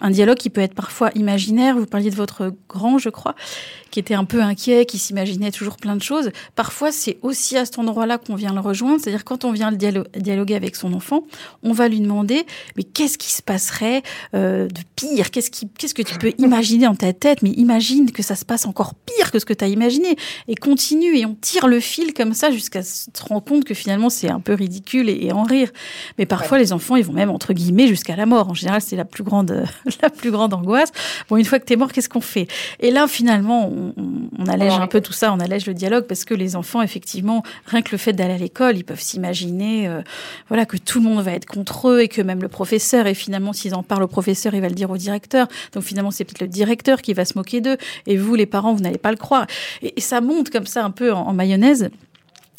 un 0.02 0.10
dialogue 0.10 0.38
qui 0.38 0.50
peut 0.50 0.62
être 0.62 0.74
parfois 0.74 1.10
imaginaire. 1.16 1.78
Vous 1.78 1.86
parliez 1.86 2.10
de 2.10 2.16
votre 2.16 2.54
grand, 2.68 2.98
je 2.98 3.10
crois, 3.10 3.36
qui 3.92 4.00
était 4.00 4.14
un 4.14 4.26
peu 4.26 4.42
inquiet, 4.42 4.86
qui 4.86 4.98
s'imaginait 4.98 5.52
toujours 5.52 5.78
plein 5.78 5.96
de 5.96 6.02
choses. 6.02 6.32
Parfois, 6.56 6.92
c'est 6.92 7.18
aussi 7.22 7.58
à 7.58 7.64
cet 7.64 7.80
endroit-là 7.80 8.18
qu'on 8.18 8.36
vient 8.36 8.54
le 8.54 8.60
rejoindre. 8.60 9.00
C'est-à-dire 9.02 9.24
quand 9.24 9.46
on 9.46 9.52
vient 9.52 9.72
le 9.72 9.78
dialoguer 9.78 10.56
avec 10.56 10.76
son 10.76 10.94
enfant, 10.94 11.24
on 11.64 11.72
va 11.72 11.88
lui 11.88 12.02
demander 12.02 12.46
mais 12.76 12.84
qu'est-ce 12.84 13.18
qui 13.18 13.32
se 13.32 13.42
passerait 13.42 14.04
euh, 14.34 14.68
de 14.68 14.82
pire? 14.98 15.32
Qu'est-ce 15.32 15.50
qui, 15.50 15.70
qu'est-ce 15.78 15.94
que 15.94 16.02
tu 16.02 16.18
peux 16.18 16.34
imaginer 16.38 16.86
dans 16.86 16.96
ta 16.96 17.14
tête? 17.14 17.42
Mais 17.42 17.52
imagine 17.52 18.12
que 18.12 18.22
ça 18.22 18.36
se 18.36 18.44
passe 18.44 18.66
encore 18.66 18.96
pire 18.96 19.32
que 19.32 19.40
ce 19.40 19.46
que 19.46 19.54
tu 19.54 19.64
as 19.64 19.70
imaginé. 19.70 20.18
Et 20.50 20.56
continue 20.56 21.18
et 21.18 21.26
on 21.26 21.36
tire 21.36 21.68
le 21.68 21.80
fil 21.80 22.14
comme 22.14 22.34
ça 22.34 22.52
jusqu'à 22.52 22.84
se 22.84 23.08
rendre 23.30 23.44
compte 23.46 23.64
que 23.64 23.74
finalement 23.74 24.10
c'est 24.10 24.30
un 24.30 24.40
peu 24.40 24.56
ridicule 24.56 25.10
et, 25.10 25.32
en 25.32 25.44
rire. 25.44 25.70
Mais 26.18 26.26
parfois, 26.26 26.58
les 26.58 26.74
enfants, 26.74 26.98
ils 26.98 27.06
vont 27.06 27.14
même 27.14 27.30
entre 27.30 27.54
guillemets 27.54 27.88
jusqu'à 27.88 28.16
la 28.16 28.26
mort. 28.26 28.50
En 28.50 28.54
général, 28.54 28.82
c'est 28.82 28.96
la 28.98 29.06
plus 29.06 29.24
grande 29.24 29.66
la 30.02 30.10
plus 30.10 30.32
grande 30.32 30.54
angoisse. 30.54 30.92
Bon, 31.30 31.38
une 31.38 31.46
fois 31.46 31.60
que 31.60 31.66
tu 31.66 31.74
es 31.74 31.76
mort, 31.76 31.92
qu'est-ce 31.92 32.10
qu'on 32.10 32.22
fait? 32.22 32.48
Et 32.80 32.92
là, 32.92 33.08
finalement, 33.08 33.70
on, 33.70 34.48
allège 34.48 34.74
un 34.74 34.88
peu 34.88 35.02
tout 35.02 35.14
ça, 35.14 35.34
on 35.34 35.40
allège 35.40 35.66
le 35.66 35.74
dialogue 35.74 36.06
parce 36.06 36.24
que 36.24 36.34
les 36.34 36.56
enfants, 36.56 36.82
effectivement, 36.82 37.44
rien 37.66 37.82
que 37.82 37.92
le 37.92 37.98
fait 37.98 38.14
d'aller 38.14 38.34
à 38.34 38.38
l'école, 38.38 38.78
ils 38.78 38.84
peuvent 38.84 39.02
s'imaginer, 39.02 39.88
euh, 39.88 40.02
voilà, 40.48 40.66
que 40.66 40.78
tout 40.78 41.00
le 41.00 41.06
monde 41.06 41.24
va 41.24 41.32
être 41.32 41.46
contre 41.46 41.90
eux 41.90 42.02
et 42.02 42.08
que 42.08 42.22
même 42.22 42.42
le 42.42 42.48
professeur. 42.48 43.08
Et 43.08 43.14
finalement, 43.14 43.54
s'ils 43.54 43.76
en 43.76 43.84
parlent 43.84 44.04
au 44.04 44.08
professeur, 44.08 44.54
il 44.54 44.62
va 44.62 44.70
le 44.70 44.76
dire 44.76 44.92
au 44.92 44.98
directeur. 44.98 45.48
Donc 45.74 45.84
finalement, 45.84 46.12
c'est 46.12 46.24
peut-être 46.26 46.42
le 46.42 46.48
directeur 46.48 47.02
qui 47.02 47.14
va 47.14 47.26
se 47.26 47.38
moquer 47.38 47.62
d'eux. 47.62 47.78
Et 48.06 48.18
vous, 48.18 48.36
les 48.36 48.46
parents, 48.46 48.74
vous 48.74 48.82
n'allez 48.82 48.98
pas 48.98 49.12
le 49.12 49.18
croire. 49.18 49.48
Et, 49.82 49.94
ça 50.06 50.22
monte 50.22 50.52
comme 50.52 50.68
ça 50.68 50.84
un 50.84 50.92
peu 50.92 51.12
en 51.12 51.34
mayonnaise. 51.34 51.90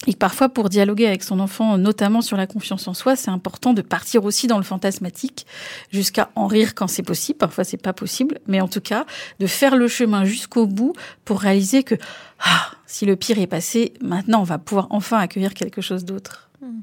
Et 0.06 0.14
parfois, 0.14 0.48
pour 0.48 0.68
dialoguer 0.68 1.06
avec 1.06 1.22
son 1.22 1.40
enfant, 1.40 1.78
notamment 1.78 2.20
sur 2.20 2.36
la 2.36 2.46
confiance 2.46 2.86
en 2.86 2.94
soi, 2.94 3.16
c'est 3.16 3.30
important 3.30 3.72
de 3.72 3.82
partir 3.82 4.24
aussi 4.24 4.46
dans 4.46 4.58
le 4.58 4.62
fantasmatique, 4.62 5.46
jusqu'à 5.90 6.30
en 6.36 6.46
rire 6.46 6.74
quand 6.74 6.86
c'est 6.86 7.02
possible. 7.02 7.38
Parfois, 7.38 7.64
c'est 7.64 7.76
pas 7.76 7.92
possible, 7.92 8.38
mais 8.46 8.60
en 8.60 8.68
tout 8.68 8.80
cas, 8.80 9.06
de 9.40 9.46
faire 9.46 9.74
le 9.74 9.88
chemin 9.88 10.24
jusqu'au 10.24 10.66
bout 10.66 10.92
pour 11.24 11.40
réaliser 11.40 11.82
que 11.82 11.96
ah, 12.40 12.70
si 12.86 13.06
le 13.06 13.16
pire 13.16 13.38
est 13.38 13.46
passé, 13.46 13.94
maintenant, 14.00 14.40
on 14.40 14.44
va 14.44 14.58
pouvoir 14.58 14.86
enfin 14.90 15.18
accueillir 15.18 15.54
quelque 15.54 15.80
chose 15.80 16.04
d'autre. 16.04 16.50
Hmm. 16.60 16.80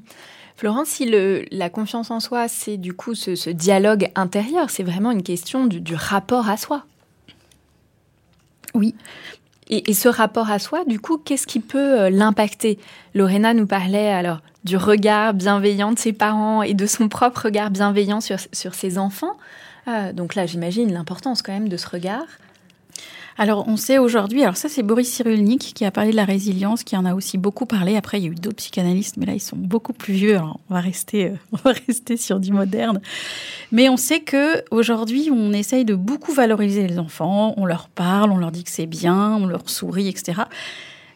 Florence, 0.56 0.88
si 0.88 1.06
le, 1.06 1.44
la 1.50 1.70
confiance 1.70 2.10
en 2.10 2.20
soi, 2.20 2.48
c'est 2.48 2.76
du 2.76 2.94
coup 2.94 3.14
ce, 3.14 3.50
dialogue 3.50 4.10
intérieur, 4.14 4.70
c'est 4.70 4.84
vraiment 4.84 5.10
une 5.10 5.22
question 5.22 5.66
du 5.66 5.94
rapport 5.94 6.48
à 6.48 6.56
soi. 6.56 6.84
Oui, 8.74 8.94
et, 9.68 9.94
ce 9.94 10.08
rapport 10.08 10.50
à 10.50 10.58
soi, 10.58 10.84
du 10.84 11.00
coup, 11.00 11.16
qu'est-ce 11.16 11.46
qui 11.46 11.60
peut 11.60 12.00
euh, 12.00 12.10
l'impacter? 12.10 12.78
Lorena 13.14 13.54
nous 13.54 13.66
parlait 13.66 14.10
alors 14.10 14.40
du 14.64 14.76
regard 14.76 15.34
bienveillant 15.34 15.92
de 15.92 15.98
ses 15.98 16.12
parents 16.12 16.62
et 16.62 16.74
de 16.74 16.86
son 16.86 17.08
propre 17.08 17.44
regard 17.44 17.70
bienveillant 17.70 18.20
sur, 18.20 18.38
sur 18.52 18.74
ses 18.74 18.98
enfants. 18.98 19.36
Euh, 19.88 20.12
donc 20.12 20.34
là, 20.34 20.46
j'imagine 20.46 20.92
l'importance 20.92 21.42
quand 21.42 21.52
même 21.52 21.68
de 21.68 21.76
ce 21.76 21.88
regard. 21.88 22.26
Alors, 23.36 23.66
on 23.66 23.76
sait 23.76 23.98
aujourd'hui, 23.98 24.42
alors 24.42 24.56
ça, 24.56 24.68
c'est 24.68 24.84
Boris 24.84 25.08
Cyrulnik 25.12 25.72
qui 25.74 25.84
a 25.84 25.90
parlé 25.90 26.12
de 26.12 26.16
la 26.16 26.24
résilience, 26.24 26.84
qui 26.84 26.96
en 26.96 27.04
a 27.04 27.14
aussi 27.14 27.36
beaucoup 27.36 27.66
parlé. 27.66 27.96
Après, 27.96 28.20
il 28.20 28.24
y 28.24 28.28
a 28.28 28.30
eu 28.30 28.36
d'autres 28.36 28.56
psychanalystes, 28.56 29.16
mais 29.16 29.26
là, 29.26 29.32
ils 29.32 29.40
sont 29.40 29.56
beaucoup 29.56 29.92
plus 29.92 30.14
vieux. 30.14 30.36
Alors, 30.36 30.60
on 30.70 30.74
va 30.74 30.80
rester, 30.80 31.26
euh, 31.26 31.36
on 31.52 31.56
va 31.56 31.72
rester 31.86 32.16
sur 32.16 32.38
du 32.38 32.52
moderne. 32.52 33.00
Mais 33.72 33.88
on 33.88 33.96
sait 33.96 34.20
que 34.20 34.62
aujourd'hui, 34.70 35.30
on 35.32 35.52
essaye 35.52 35.84
de 35.84 35.96
beaucoup 35.96 36.32
valoriser 36.32 36.86
les 36.86 36.98
enfants. 36.98 37.54
On 37.56 37.66
leur 37.66 37.88
parle, 37.88 38.30
on 38.30 38.38
leur 38.38 38.52
dit 38.52 38.62
que 38.62 38.70
c'est 38.70 38.86
bien, 38.86 39.36
on 39.36 39.46
leur 39.46 39.68
sourit, 39.68 40.08
etc. 40.08 40.42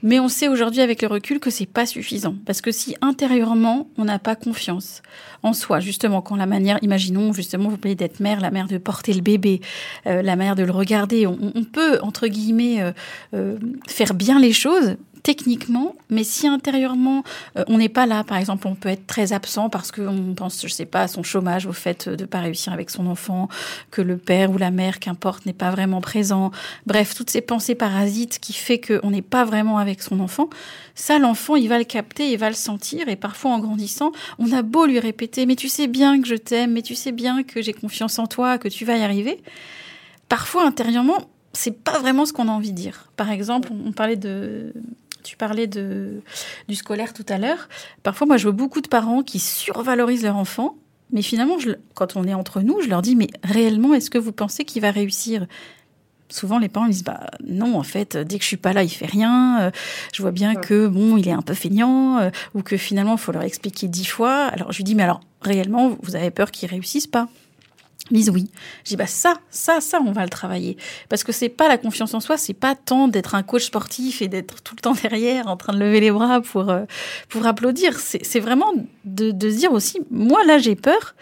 Mais 0.03 0.21
on 0.21 0.29
sait 0.29 0.49
aujourd'hui 0.49 0.81
avec 0.81 1.03
le 1.03 1.09
recul 1.09 1.41
que 1.41 1.51
c'est 1.51 1.67
pas 1.67 1.87
suffisant. 1.87 2.35
Parce 2.47 2.61
que 2.61 2.71
si 2.71 2.97
intérieurement 3.01 3.89
on 3.97 4.05
n'a 4.05 4.19
pas 4.19 4.37
confiance 4.37 5.03
en 5.43 5.53
soi, 5.53 5.81
justement 5.81 6.23
quand 6.23 6.37
la 6.37 6.47
manière, 6.47 6.79
imaginons 6.83 7.33
justement 7.33 7.69
vous 7.69 7.77
parlez 7.77 7.95
d'être 7.95 8.21
mère, 8.21 8.41
la 8.41 8.51
mère 8.51 8.67
de 8.67 8.79
porter 8.79 9.13
le 9.13 9.21
bébé, 9.21 9.61
euh, 10.07 10.23
la 10.23 10.37
mère 10.37 10.57
de 10.57 10.63
le 10.63 10.73
regarder, 10.73 11.27
on, 11.27 11.65
peut 11.73 11.99
entre 12.03 12.29
guillemets 12.29 12.81
euh, 12.81 12.93
euh, 13.35 13.59
faire 13.87 14.15
bien 14.15 14.39
les 14.39 14.53
choses, 14.53 14.97
techniquement, 15.23 15.95
mais 16.11 16.25
si 16.25 16.47
intérieurement 16.47 17.23
euh, 17.57 17.65
on 17.69 17.79
n'est 17.79 17.89
pas 17.89 18.07
là, 18.07 18.25
par 18.25 18.39
exemple, 18.39 18.67
on 18.67 18.75
peut 18.75 18.89
être 18.89 19.07
très 19.07 19.33
absent 19.33 19.69
parce 19.69 19.93
qu'on 19.93 20.35
pense, 20.35 20.63
je 20.63 20.73
sais 20.73 20.87
pas, 20.87 21.03
à 21.03 21.09
son 21.09 21.23
chômage, 21.23 21.67
au 21.67 21.73
fait 21.73 22.09
de 22.09 22.25
pas 22.25 22.41
réussir 22.41 22.73
avec 22.73 22.91
son 22.91 23.07
enfant, 23.07 23.49
que 23.91 24.03
le 24.03 24.17
père 24.17 24.51
ou 24.51 24.59
la 24.59 24.71
mère, 24.71 24.99
qu'importe, 24.99 25.47
n'est 25.47 25.53
pas 25.53 25.71
vraiment 25.71 26.01
présent. 26.01 26.51
Bref, 26.87 27.15
toutes 27.15 27.31
ces 27.31 27.41
pensées 27.41 27.75
parasites 27.75 28.39
qui 28.39 28.53
fait 28.53 28.81
qu'on 28.81 29.11
n'est 29.11 29.23
pas 29.23 29.45
vraiment 29.45 29.79
avec 29.79 30.03
son 30.03 30.21
enfant, 30.21 30.49
ça, 30.95 31.19
l'enfant, 31.19 31.57
il 31.57 31.69
va 31.69 31.79
le 31.79 31.85
capter, 31.85 32.33
il 32.33 32.39
va 32.39 32.49
le 32.49 32.55
sentir, 32.55 33.09
et 33.09 33.17
parfois 33.17 33.53
en 33.53 33.61
grandissant, 33.61 34.13
on 34.39 34.53
a 34.53 34.63
beau 34.63 34.87
lui 34.87 34.99
répéter, 34.99 35.47
mais 35.47 35.57
tu 35.57 35.69
sais 35.69 35.87
bien 35.87 36.21
que 36.21 36.27
je 36.27 36.35
t'aime, 36.35 36.73
mais 36.73 36.83
tu 36.83 36.95
sais 36.95 37.13
bien 37.13 37.43
que 37.43 37.63
j'ai 37.63 37.73
confiance 37.73 38.19
en 38.19 38.27
toi, 38.27 38.59
que 38.59 38.69
tu 38.69 38.85
vas 38.85 38.97
y 38.97 39.03
arriver. 39.03 39.43
Parfois, 40.29 40.67
intérieurement, 40.67 41.19
c'est 41.53 41.83
pas 41.83 41.99
vraiment 41.99 42.27
ce 42.27 42.33
qu'on 42.33 42.49
a 42.49 42.53
envie 42.53 42.73
de 42.73 42.77
dire. 42.77 43.11
Par 43.17 43.31
exemple, 43.31 43.71
on 43.73 43.93
parlait 43.93 44.17
de 44.17 44.73
tu 45.29 45.37
parlais 45.37 45.67
de, 45.67 46.23
du 46.69 46.75
scolaire 46.75 47.13
tout 47.13 47.27
à 47.29 47.37
l'heure. 47.37 47.69
Parfois, 48.03 48.27
moi, 48.27 48.39
je 48.39 48.45
vois 48.45 48.53
beaucoup 48.53 48.81
de 48.81 48.89
parents 48.89 49.23
qui 49.23 49.39
survalorisent 49.39 50.23
leur 50.23 50.37
enfant. 50.37 50.77
Mais 51.13 51.21
finalement, 51.21 51.59
je, 51.59 51.73
quand 51.95 52.17
on 52.17 52.25
est 52.25 52.33
entre 52.33 52.63
nous, 52.63 52.81
je 52.81 52.89
leur 52.89 53.03
dis, 53.03 53.15
mais 53.15 53.29
réellement, 53.45 53.93
est-ce 53.93 54.09
que 54.09 54.17
vous 54.17 54.33
pensez 54.33 54.65
qu'il 54.65 54.81
va 54.81 54.91
réussir? 54.91 55.47
Souvent, 56.31 56.59
les 56.59 56.71
parents 56.71 56.87
disent, 56.87 57.05
bah 57.05 57.27
non, 57.47 57.79
en 57.79 57.83
fait, 57.83 58.17
dès 58.17 58.39
que 58.39 58.43
je 58.43 58.49
suis 58.49 58.57
pas 58.57 58.73
là, 58.73 58.83
il 58.83 58.89
fait 58.89 59.07
rien. 59.07 59.61
Euh, 59.61 59.71
je 60.15 60.23
vois 60.23 60.33
bien 60.33 60.55
que 60.55 60.87
bon, 60.87 61.19
il 61.19 61.29
est 61.29 61.33
un 61.33 61.43
peu 61.43 61.55
feignant, 61.55 62.19
euh, 62.19 62.31
ou 62.55 62.63
que 62.63 62.79
finalement, 62.79 63.13
il 63.13 63.19
faut 63.19 63.33
leur 63.33 63.43
expliquer 63.43 63.87
dix 63.87 64.07
fois. 64.07 64.47
Alors, 64.47 64.73
je 64.73 64.79
lui 64.79 64.85
dis, 64.85 64.95
mais 64.95 65.03
alors, 65.03 65.21
réellement, 65.43 65.95
vous 66.03 66.17
avez 66.17 66.31
peur 66.31 66.51
qu'il 66.51 66.71
réussisse 66.71 67.07
pas? 67.07 67.29
Oui. 68.11 68.51
Je 68.85 68.91
dis 68.91 68.97
bah 68.97 69.07
ça, 69.07 69.35
ça, 69.51 69.81
ça, 69.81 70.01
on 70.05 70.13
va 70.13 70.23
le 70.23 70.31
travailler 70.31 70.77
parce 71.09 71.25
que 71.25 71.33
c'est 71.33 71.49
pas 71.49 71.69
la 71.69 71.77
confiance 71.77 72.15
en 72.15 72.21
soi, 72.21 72.37
c'est 72.37 72.55
pas 72.55 72.75
tant 72.75 73.09
d'être 73.09 73.35
un 73.35 73.43
coach 73.43 73.67
sportif 73.67 74.23
et 74.23 74.29
d'être 74.29 74.63
tout 74.63 74.75
le 74.75 74.81
temps 74.81 74.95
derrière 75.03 75.49
en 75.49 75.57
train 75.57 75.75
de 75.75 75.79
lever 75.79 76.01
les 76.01 76.11
bras 76.11 76.41
pour 76.41 76.71
euh, 76.71 76.85
pour 77.29 77.47
applaudir. 77.47 77.99
C'est 77.99 78.41
vraiment 78.41 78.73
de, 79.05 79.31
de 79.31 79.51
se 79.51 79.57
dire 79.57 79.73
aussi, 79.73 80.01
moi 80.11 80.45
là 80.45 80.59
j'ai 80.59 80.75
peur, 80.75 81.15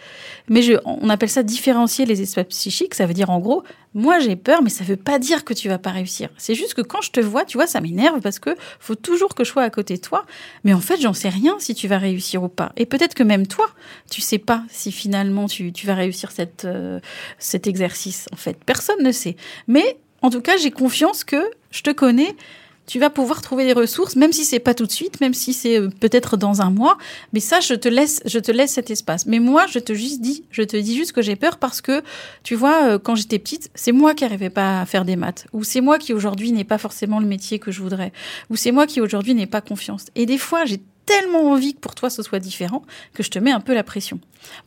mais 0.49 0.61
je, 0.61 0.73
on 0.85 1.09
appelle 1.09 1.29
ça 1.29 1.43
différencier 1.43 2.05
les 2.05 2.21
espaces 2.21 2.45
psychiques. 2.45 2.95
Ça 2.95 3.05
veut 3.05 3.13
dire 3.13 3.29
en 3.29 3.39
gros, 3.39 3.63
moi 3.97 4.19
j'ai 4.19 4.35
peur, 4.35 4.61
mais 4.61 4.69
ça 4.69 4.83
veut 4.83 4.95
pas 4.95 5.17
dire 5.17 5.43
que 5.43 5.53
tu 5.53 5.67
vas 5.67 5.79
pas 5.79 5.89
réussir. 5.89 6.29
C'est 6.37 6.53
juste 6.53 6.75
que 6.75 6.81
quand 6.81 7.01
je 7.01 7.09
te 7.09 7.19
vois, 7.19 7.45
tu 7.45 7.57
vois, 7.57 7.65
ça 7.65 7.81
m'énerve 7.81 8.21
parce 8.21 8.37
que 8.37 8.55
faut 8.79 8.93
toujours 8.93 9.33
que 9.33 9.43
je 9.43 9.49
sois 9.49 9.63
à 9.63 9.71
côté 9.71 9.95
de 9.95 10.01
toi. 10.01 10.25
Mais 10.63 10.73
en 10.73 10.79
fait, 10.79 11.01
j'en 11.01 11.13
sais 11.13 11.29
rien 11.29 11.55
si 11.57 11.73
tu 11.73 11.87
vas 11.87 11.97
réussir 11.97 12.43
ou 12.43 12.47
pas. 12.47 12.71
Et 12.77 12.85
peut-être 12.85 13.15
que 13.15 13.23
même 13.23 13.47
toi, 13.47 13.65
tu 14.11 14.21
sais 14.21 14.37
pas 14.37 14.63
si 14.69 14.91
finalement 14.91 15.47
tu, 15.47 15.73
tu 15.73 15.87
vas 15.87 15.95
réussir 15.95 16.29
euh, 16.65 16.99
cet 17.39 17.65
exercice. 17.65 18.27
En 18.31 18.35
fait, 18.35 18.63
personne 18.63 19.01
ne 19.01 19.11
sait. 19.11 19.35
Mais 19.67 19.97
en 20.21 20.29
tout 20.29 20.41
cas, 20.41 20.57
j'ai 20.57 20.71
confiance 20.71 21.23
que 21.23 21.49
je 21.71 21.81
te 21.81 21.89
connais 21.89 22.35
tu 22.87 22.99
vas 22.99 23.09
pouvoir 23.09 23.41
trouver 23.41 23.65
des 23.65 23.73
ressources, 23.73 24.15
même 24.15 24.31
si 24.31 24.45
c'est 24.45 24.59
pas 24.59 24.73
tout 24.73 24.85
de 24.85 24.91
suite, 24.91 25.21
même 25.21 25.33
si 25.33 25.53
c'est 25.53 25.79
euh, 25.79 25.89
peut-être 25.99 26.37
dans 26.37 26.61
un 26.61 26.71
mois. 26.71 26.97
Mais 27.33 27.41
ça, 27.41 27.59
je 27.59 27.73
te 27.73 27.89
laisse, 27.89 28.21
je 28.25 28.39
te 28.39 28.51
laisse 28.51 28.71
cet 28.71 28.89
espace. 28.89 29.25
Mais 29.25 29.39
moi, 29.39 29.65
je 29.69 29.79
te 29.79 29.93
juste 29.93 30.21
dis, 30.21 30.45
je 30.51 30.63
te 30.63 30.77
dis 30.77 30.95
juste 30.95 31.11
que 31.11 31.21
j'ai 31.21 31.35
peur 31.35 31.57
parce 31.57 31.81
que, 31.81 32.01
tu 32.43 32.55
vois, 32.55 32.85
euh, 32.85 32.99
quand 32.99 33.15
j'étais 33.15 33.39
petite, 33.39 33.69
c'est 33.75 33.91
moi 33.91 34.15
qui 34.15 34.23
n'arrivais 34.23 34.49
pas 34.49 34.81
à 34.81 34.85
faire 34.85 35.03
des 35.03 35.17
maths, 35.17 35.47
ou 35.53 35.63
c'est 35.63 35.81
moi 35.81 35.99
qui 35.99 36.13
aujourd'hui 36.13 36.51
n'ai 36.51 36.63
pas 36.63 36.77
forcément 36.77 37.19
le 37.19 37.27
métier 37.27 37.59
que 37.59 37.71
je 37.71 37.81
voudrais, 37.81 38.13
ou 38.49 38.55
c'est 38.55 38.71
moi 38.71 38.87
qui 38.87 39.01
aujourd'hui 39.01 39.35
n'ai 39.35 39.47
pas 39.47 39.61
confiance. 39.61 40.05
Et 40.15 40.25
des 40.25 40.37
fois, 40.37 40.63
j'ai 40.65 40.79
tellement 41.07 41.49
envie 41.51 41.73
que 41.73 41.79
pour 41.79 41.95
toi 41.95 42.11
ce 42.11 42.21
soit 42.21 42.37
différent 42.39 42.83
que 43.13 43.23
je 43.23 43.31
te 43.31 43.39
mets 43.39 43.51
un 43.51 43.59
peu 43.59 43.73
la 43.73 43.83
pression. 43.83 44.19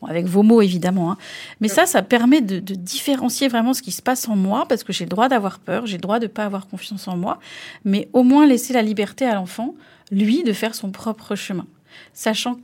Avec 0.09 0.27
vos 0.27 0.43
mots 0.43 0.61
évidemment. 0.61 1.13
Hein. 1.13 1.19
Mais 1.61 1.69
ça, 1.69 1.87
ça 1.87 2.03
permet 2.03 2.41
de, 2.41 2.59
différencier 2.75 3.47
vraiment 3.49 3.75
ce 3.75 3.83
qui 3.83 3.93
se 3.93 4.03
passe 4.03 4.29
en 4.29 4.35
moi 4.35 4.67
parce 4.69 4.83
que 4.83 4.93
j'ai 4.93 5.05
le 5.05 5.11
droit 5.11 5.29
d'avoir 5.29 5.61
peur, 5.61 5.87
j'ai 5.87 5.97
le 5.97 6.03
droit 6.03 6.19
de 6.19 6.25
ne 6.25 6.31
pas 6.31 6.45
avoir 6.45 6.67
confiance 6.67 7.07
en 7.07 7.17
moi, 7.17 7.39
mais 7.85 8.09
au 8.13 8.25
moins 8.25 8.47
laisser 8.47 8.73
la 8.73 8.83
liberté 8.83 9.25
à 9.25 9.35
l'enfant, 9.35 9.75
lui, 10.11 10.43
de 10.43 10.53
faire 10.53 10.75
son 10.75 10.91
propre 10.91 11.37
chemin. 11.37 11.67
Sachant 12.13 12.59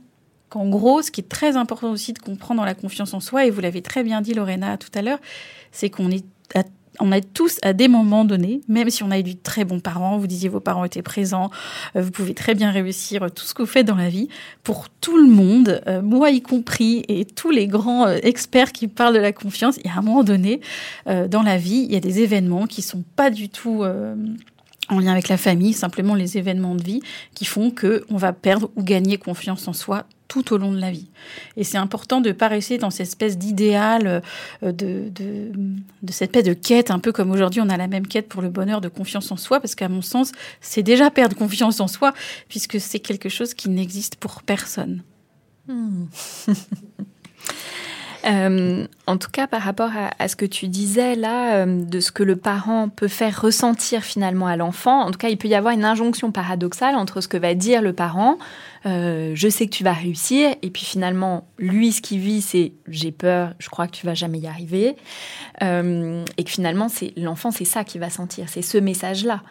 qu'en 0.49 0.67
gros, 0.67 1.01
ce 1.01 1.11
qui 1.11 1.21
est 1.21 1.29
très 1.29 1.55
important 1.55 1.91
aussi 1.91 2.13
de 2.13 2.19
comprendre 2.19 2.61
dans 2.61 2.65
la 2.65 2.75
confiance 2.75 3.13
en 3.13 3.19
soi, 3.19 3.45
et 3.45 3.49
vous 3.49 3.61
l'avez 3.61 3.81
très 3.81 4.03
bien 4.03 4.21
dit 4.21 4.33
Lorena 4.33 4.77
tout 4.77 4.91
à 4.93 5.01
l'heure, 5.01 5.19
c'est 5.71 5.89
qu'on 5.89 6.11
est 6.11 6.25
on 6.99 7.11
a 7.11 7.21
tous 7.21 7.57
à 7.61 7.73
des 7.73 7.87
moments 7.87 8.25
donnés, 8.25 8.61
même 8.67 8.89
si 8.89 9.03
on 9.03 9.11
a 9.11 9.19
eu 9.19 9.23
de 9.23 9.33
très 9.33 9.65
bons 9.65 9.79
parents, 9.79 10.17
vous 10.17 10.27
disiez 10.27 10.49
vos 10.49 10.59
parents 10.59 10.85
étaient 10.85 11.01
présents, 11.01 11.49
euh, 11.95 12.01
vous 12.01 12.11
pouvez 12.11 12.33
très 12.33 12.55
bien 12.55 12.71
réussir 12.71 13.29
tout 13.31 13.45
ce 13.45 13.53
que 13.53 13.61
vous 13.61 13.67
faites 13.67 13.85
dans 13.85 13.95
la 13.95 14.09
vie. 14.09 14.29
Pour 14.63 14.89
tout 14.89 15.17
le 15.17 15.29
monde, 15.29 15.81
euh, 15.87 16.01
moi 16.01 16.31
y 16.31 16.41
compris, 16.41 17.03
et 17.07 17.25
tous 17.25 17.51
les 17.51 17.67
grands 17.67 18.07
euh, 18.07 18.17
experts 18.23 18.71
qui 18.71 18.87
parlent 18.87 19.13
de 19.13 19.19
la 19.19 19.31
confiance, 19.31 19.77
il 19.83 19.87
y 19.87 19.93
a 19.93 19.97
un 19.97 20.01
moment 20.01 20.23
donné 20.23 20.61
dans 21.05 21.43
la 21.43 21.57
vie, 21.57 21.85
il 21.87 21.91
y 21.91 21.95
a 21.95 21.99
des 21.99 22.21
événements 22.21 22.67
qui 22.67 22.81
sont 22.81 23.03
pas 23.15 23.29
du 23.29 23.49
tout 23.49 23.83
en 24.89 24.99
lien 24.99 25.11
avec 25.11 25.27
la 25.27 25.37
famille, 25.37 25.73
simplement 25.73 26.15
les 26.15 26.37
événements 26.37 26.75
de 26.75 26.83
vie 26.83 27.01
qui 27.33 27.45
font 27.45 27.71
que 27.71 28.05
on 28.09 28.17
va 28.17 28.33
perdre 28.33 28.69
ou 28.75 28.83
gagner 28.83 29.17
confiance 29.17 29.67
en 29.67 29.73
soi 29.73 30.05
tout 30.27 30.53
au 30.53 30.57
long 30.57 30.71
de 30.71 30.79
la 30.79 30.91
vie. 30.91 31.07
Et 31.55 31.63
c'est 31.63 31.77
important 31.77 32.21
de 32.21 32.29
ne 32.29 32.33
pas 32.33 32.47
rester 32.47 32.77
dans 32.77 32.89
cette 32.89 33.07
espèce 33.07 33.37
d'idéal, 33.37 34.21
euh, 34.63 34.71
de, 34.71 35.09
de, 35.09 35.51
cette 36.11 36.35
espèce 36.35 36.43
de 36.43 36.53
quête, 36.53 36.91
un 36.91 36.99
peu 36.99 37.11
comme 37.11 37.31
aujourd'hui 37.31 37.61
on 37.61 37.69
a 37.69 37.77
la 37.77 37.87
même 37.87 38.07
quête 38.07 38.27
pour 38.27 38.41
le 38.41 38.49
bonheur 38.49 38.81
de 38.81 38.89
confiance 38.89 39.31
en 39.31 39.37
soi, 39.37 39.59
parce 39.59 39.75
qu'à 39.75 39.89
mon 39.89 40.01
sens, 40.01 40.31
c'est 40.61 40.83
déjà 40.83 41.09
perdre 41.09 41.35
confiance 41.35 41.79
en 41.79 41.87
soi, 41.87 42.13
puisque 42.49 42.79
c'est 42.79 42.99
quelque 42.99 43.29
chose 43.29 43.53
qui 43.53 43.69
n'existe 43.69 44.15
pour 44.15 44.43
personne. 44.43 45.01
Hmm. 45.67 46.05
Euh, 48.27 48.85
en 49.05 49.17
tout 49.17 49.29
cas, 49.31 49.47
par 49.47 49.61
rapport 49.61 49.91
à, 50.19 50.27
ce 50.27 50.35
que 50.35 50.45
tu 50.45 50.67
disais 50.67 51.15
là, 51.15 51.55
euh, 51.55 51.81
de 51.83 51.99
ce 51.99 52.11
que 52.11 52.23
le 52.23 52.35
parent 52.35 52.89
peut 52.89 53.07
faire 53.07 53.41
ressentir 53.41 54.03
finalement 54.03 54.47
à 54.47 54.57
l'enfant, 54.57 55.01
en 55.01 55.11
tout 55.11 55.17
cas, 55.17 55.29
il 55.29 55.37
peut 55.37 55.47
y 55.47 55.55
avoir 55.55 55.73
une 55.73 55.85
injonction 55.85 56.31
paradoxale 56.31 56.95
entre 56.95 57.21
ce 57.21 57.29
que 57.29 57.37
va 57.37 57.53
dire 57.53 57.81
le 57.81 57.93
parent, 57.93 58.37
euh, 58.85 59.31
je 59.33 59.47
sais 59.47 59.65
que 59.65 59.71
tu 59.71 59.83
vas 59.83 59.93
réussir, 59.93 60.53
et 60.61 60.69
puis 60.69 60.83
finalement, 60.83 61.47
lui, 61.57 61.93
ce 61.93 62.01
qu'il 62.01 62.19
vit, 62.19 62.41
c'est 62.41 62.73
j'ai 62.87 63.11
peur, 63.11 63.53
je 63.59 63.69
crois 63.69 63.87
que 63.87 63.93
tu 63.93 64.05
vas 64.05 64.13
jamais 64.13 64.39
y 64.39 64.47
arriver, 64.47 64.95
et 65.61 66.43
que 66.43 66.49
finalement, 66.49 66.89
c'est 66.89 67.13
l'enfant, 67.15 67.51
c'est 67.51 67.65
ça 67.65 67.83
qu'il 67.83 68.01
va 68.01 68.09
sentir, 68.09 68.49
c'est 68.49 68.61
ce 68.61 68.77
message-là. 68.77 69.41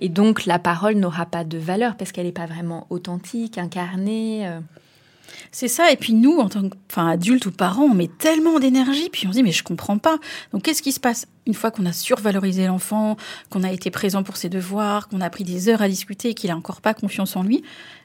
et 0.00 0.08
donc, 0.08 0.46
la 0.46 0.58
parole 0.58 0.94
n'aura 0.94 1.26
pas 1.26 1.44
de 1.44 1.58
valeur 1.58 1.96
parce 1.96 2.12
qu'elle 2.12 2.26
n'est 2.26 2.32
pas 2.32 2.46
vraiment 2.46 2.86
authentique, 2.88 3.58
incarnée. 3.58 4.48
C'est 5.52 5.68
ça. 5.68 5.90
Et 5.92 5.96
puis 5.96 6.12
nous, 6.12 6.38
en 6.38 6.48
tant 6.48 6.68
qu'adultes 6.88 7.46
ou 7.46 7.52
parents, 7.52 7.84
on 7.84 7.94
met 7.94 8.08
tellement 8.18 8.58
d'énergie, 8.58 9.08
puis 9.10 9.26
on 9.26 9.32
se 9.32 9.36
dit 9.36 9.42
mais 9.42 9.52
je 9.52 9.62
comprends 9.62 9.98
pas. 9.98 10.18
Donc 10.52 10.62
qu'est-ce 10.62 10.82
qui 10.82 10.92
se 10.92 11.00
passe? 11.00 11.26
Une 11.46 11.54
fois 11.54 11.70
qu'on 11.70 11.86
a 11.86 11.92
survalorisé 11.92 12.66
l'enfant, 12.66 13.16
qu'on 13.50 13.62
a 13.62 13.70
été 13.72 13.90
présent 13.90 14.22
pour 14.22 14.36
ses 14.36 14.48
devoirs, 14.48 15.08
qu'on 15.08 15.20
a 15.20 15.30
pris 15.30 15.44
des 15.44 15.68
heures 15.68 15.82
à 15.82 15.88
discuter 15.88 16.30
et 16.30 16.34
qu'il 16.34 16.50
a 16.50 16.56
encore 16.56 16.80
pas 16.80 16.94
confiance 16.94 17.36
en 17.36 17.42
lui, 17.42 17.62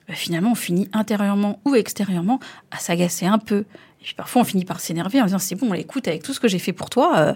bah, 0.07 0.13
finalement 0.13 0.51
on 0.51 0.55
finit 0.55 0.89
intérieurement 0.93 1.59
ou 1.65 1.75
extérieurement 1.75 2.39
à 2.69 2.77
s'agacer 2.77 3.25
un 3.25 3.39
peu 3.39 3.65
et 4.01 4.03
puis 4.03 4.15
parfois, 4.15 4.41
on 4.41 4.45
finit 4.45 4.65
par 4.65 4.79
s'énerver 4.79 5.21
en 5.21 5.25
disant 5.25 5.37
c'est 5.37 5.53
bon, 5.53 5.71
écoute, 5.75 6.07
avec 6.07 6.23
tout 6.23 6.33
ce 6.33 6.39
que 6.39 6.47
j'ai 6.47 6.57
fait 6.57 6.73
pour 6.73 6.89
toi. 6.89 7.17
Euh, 7.17 7.33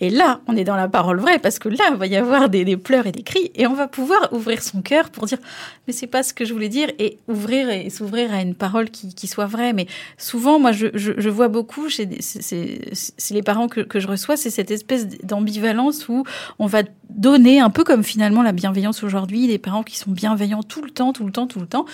et 0.00 0.10
là, 0.10 0.40
on 0.48 0.56
est 0.56 0.64
dans 0.64 0.74
la 0.74 0.88
parole 0.88 1.20
vraie 1.20 1.38
parce 1.38 1.60
que 1.60 1.68
là, 1.68 1.84
il 1.88 1.96
va 1.96 2.06
y 2.08 2.16
avoir 2.16 2.48
des, 2.48 2.76
pleurs 2.76 3.06
et 3.06 3.12
des 3.12 3.22
cris 3.22 3.52
et 3.54 3.68
on 3.68 3.74
va 3.74 3.86
pouvoir 3.86 4.32
ouvrir 4.32 4.60
son 4.60 4.82
cœur 4.82 5.10
pour 5.10 5.26
dire 5.26 5.38
mais 5.86 5.92
c'est 5.92 6.08
pas 6.08 6.24
ce 6.24 6.34
que 6.34 6.44
je 6.44 6.52
voulais 6.52 6.68
dire 6.68 6.90
et 6.98 7.18
ouvrir 7.28 7.70
et 7.70 7.90
s'ouvrir 7.90 8.34
à 8.34 8.42
une 8.42 8.56
parole 8.56 8.90
qui, 8.90 9.28
soit 9.28 9.46
vraie. 9.46 9.72
Mais 9.72 9.86
souvent, 10.18 10.58
moi, 10.58 10.72
je, 10.72 11.28
vois 11.28 11.46
beaucoup 11.46 11.88
chez 11.88 12.08
c'est 12.20 13.30
les 13.30 13.42
parents 13.42 13.68
que, 13.68 13.80
que 13.80 14.00
je 14.00 14.08
reçois, 14.08 14.36
c'est 14.36 14.50
cette 14.50 14.72
espèce 14.72 15.06
d'ambivalence 15.22 16.08
où 16.08 16.24
on 16.58 16.66
va 16.66 16.82
donner 17.08 17.60
un 17.60 17.70
peu 17.70 17.84
comme 17.84 18.02
finalement 18.02 18.42
la 18.42 18.52
bienveillance 18.52 19.04
aujourd'hui, 19.04 19.46
des 19.46 19.58
parents 19.58 19.84
qui 19.84 19.96
sont 19.96 20.10
bienveillants 20.10 20.64
tout 20.64 20.82
le 20.82 20.90
temps, 20.90 21.12
tout 21.12 21.24
le 21.24 21.30
temps, 21.30 21.46
tout 21.46 21.60
le 21.60 21.66
temps 21.66 21.86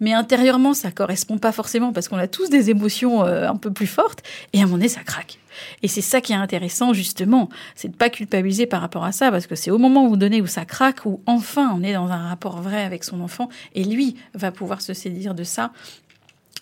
mais 0.00 0.12
intérieurement, 0.12 0.74
ça 0.74 0.90
correspond 0.90 1.38
pas 1.38 1.52
forcément 1.52 1.92
parce 1.92 2.08
qu'on 2.08 2.18
a 2.18 2.28
tous 2.28 2.50
des 2.50 2.70
émotions 2.70 3.24
euh, 3.24 3.48
un 3.48 3.56
peu 3.56 3.72
plus 3.72 3.86
fortes, 3.86 4.22
et 4.52 4.58
à 4.58 4.62
un 4.62 4.64
moment 4.66 4.78
donné, 4.78 4.88
ça 4.88 5.02
craque. 5.02 5.38
Et 5.82 5.88
c'est 5.88 6.02
ça 6.02 6.20
qui 6.20 6.32
est 6.32 6.36
intéressant, 6.36 6.92
justement, 6.92 7.48
c'est 7.74 7.88
de 7.88 7.96
pas 7.96 8.10
culpabiliser 8.10 8.66
par 8.66 8.80
rapport 8.80 9.04
à 9.04 9.12
ça, 9.12 9.30
parce 9.30 9.46
que 9.46 9.54
c'est 9.54 9.70
au 9.70 9.78
moment 9.78 10.06
où 10.06 10.16
donnez 10.16 10.42
où 10.42 10.46
ça 10.46 10.64
craque, 10.64 11.06
où 11.06 11.20
enfin 11.26 11.72
on 11.74 11.82
est 11.82 11.94
dans 11.94 12.08
un 12.08 12.28
rapport 12.28 12.60
vrai 12.60 12.82
avec 12.82 13.04
son 13.04 13.20
enfant, 13.20 13.48
et 13.74 13.84
lui 13.84 14.16
va 14.34 14.52
pouvoir 14.52 14.82
se 14.82 14.94
saisir 14.94 15.34
de 15.34 15.44
ça 15.44 15.72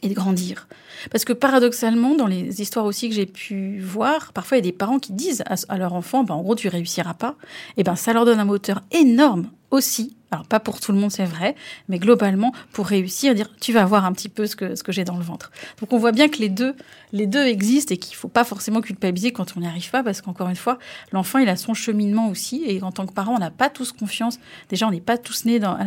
et 0.02 0.08
de 0.08 0.14
grandir. 0.14 0.68
Parce 1.10 1.24
que 1.24 1.32
paradoxalement, 1.32 2.14
dans 2.14 2.26
les 2.26 2.60
histoires 2.60 2.84
aussi 2.84 3.08
que 3.08 3.14
j'ai 3.14 3.26
pu 3.26 3.80
voir, 3.80 4.32
parfois 4.32 4.58
il 4.58 4.60
y 4.64 4.68
a 4.68 4.70
des 4.70 4.76
parents 4.76 4.98
qui 4.98 5.12
disent 5.12 5.42
à, 5.68 5.78
leur 5.78 5.94
enfant, 5.94 6.24
ben, 6.24 6.34
en 6.34 6.42
gros, 6.42 6.54
tu 6.54 6.68
réussiras 6.68 7.14
pas. 7.14 7.36
Et 7.76 7.82
ben, 7.82 7.96
ça 7.96 8.12
leur 8.12 8.24
donne 8.24 8.38
un 8.38 8.44
moteur 8.44 8.82
énorme 8.92 9.50
aussi 9.70 10.14
alors 10.34 10.46
pas 10.46 10.60
pour 10.60 10.80
tout 10.80 10.92
le 10.92 10.98
monde, 10.98 11.10
c'est 11.10 11.24
vrai, 11.24 11.54
mais 11.88 11.98
globalement, 11.98 12.52
pour 12.72 12.86
réussir, 12.86 13.34
dire 13.34 13.48
tu 13.60 13.72
vas 13.72 13.84
voir 13.84 14.04
un 14.04 14.12
petit 14.12 14.28
peu 14.28 14.46
ce 14.46 14.56
que, 14.56 14.74
ce 14.74 14.82
que 14.82 14.92
j'ai 14.92 15.04
dans 15.04 15.16
le 15.16 15.22
ventre. 15.22 15.50
Donc 15.80 15.92
on 15.92 15.98
voit 15.98 16.12
bien 16.12 16.28
que 16.28 16.38
les 16.38 16.48
deux, 16.48 16.74
les 17.12 17.26
deux 17.26 17.46
existent 17.46 17.94
et 17.94 17.96
qu'il 17.96 18.16
faut 18.16 18.28
pas 18.28 18.44
forcément 18.44 18.80
culpabiliser 18.80 19.32
quand 19.32 19.56
on 19.56 19.60
n'y 19.60 19.66
arrive 19.66 19.90
pas, 19.90 20.02
parce 20.02 20.20
qu'encore 20.20 20.48
une 20.48 20.56
fois, 20.56 20.78
l'enfant, 21.12 21.38
il 21.38 21.48
a 21.48 21.56
son 21.56 21.72
cheminement 21.72 22.28
aussi, 22.28 22.64
et 22.66 22.82
en 22.82 22.90
tant 22.90 23.06
que 23.06 23.12
parent, 23.12 23.34
on 23.34 23.38
n'a 23.38 23.52
pas 23.52 23.70
tous 23.70 23.92
confiance. 23.92 24.38
Déjà, 24.68 24.88
on 24.88 24.90
n'est 24.90 25.00
pas 25.00 25.16
tous 25.16 25.44
nés 25.44 25.60
dans, 25.60 25.78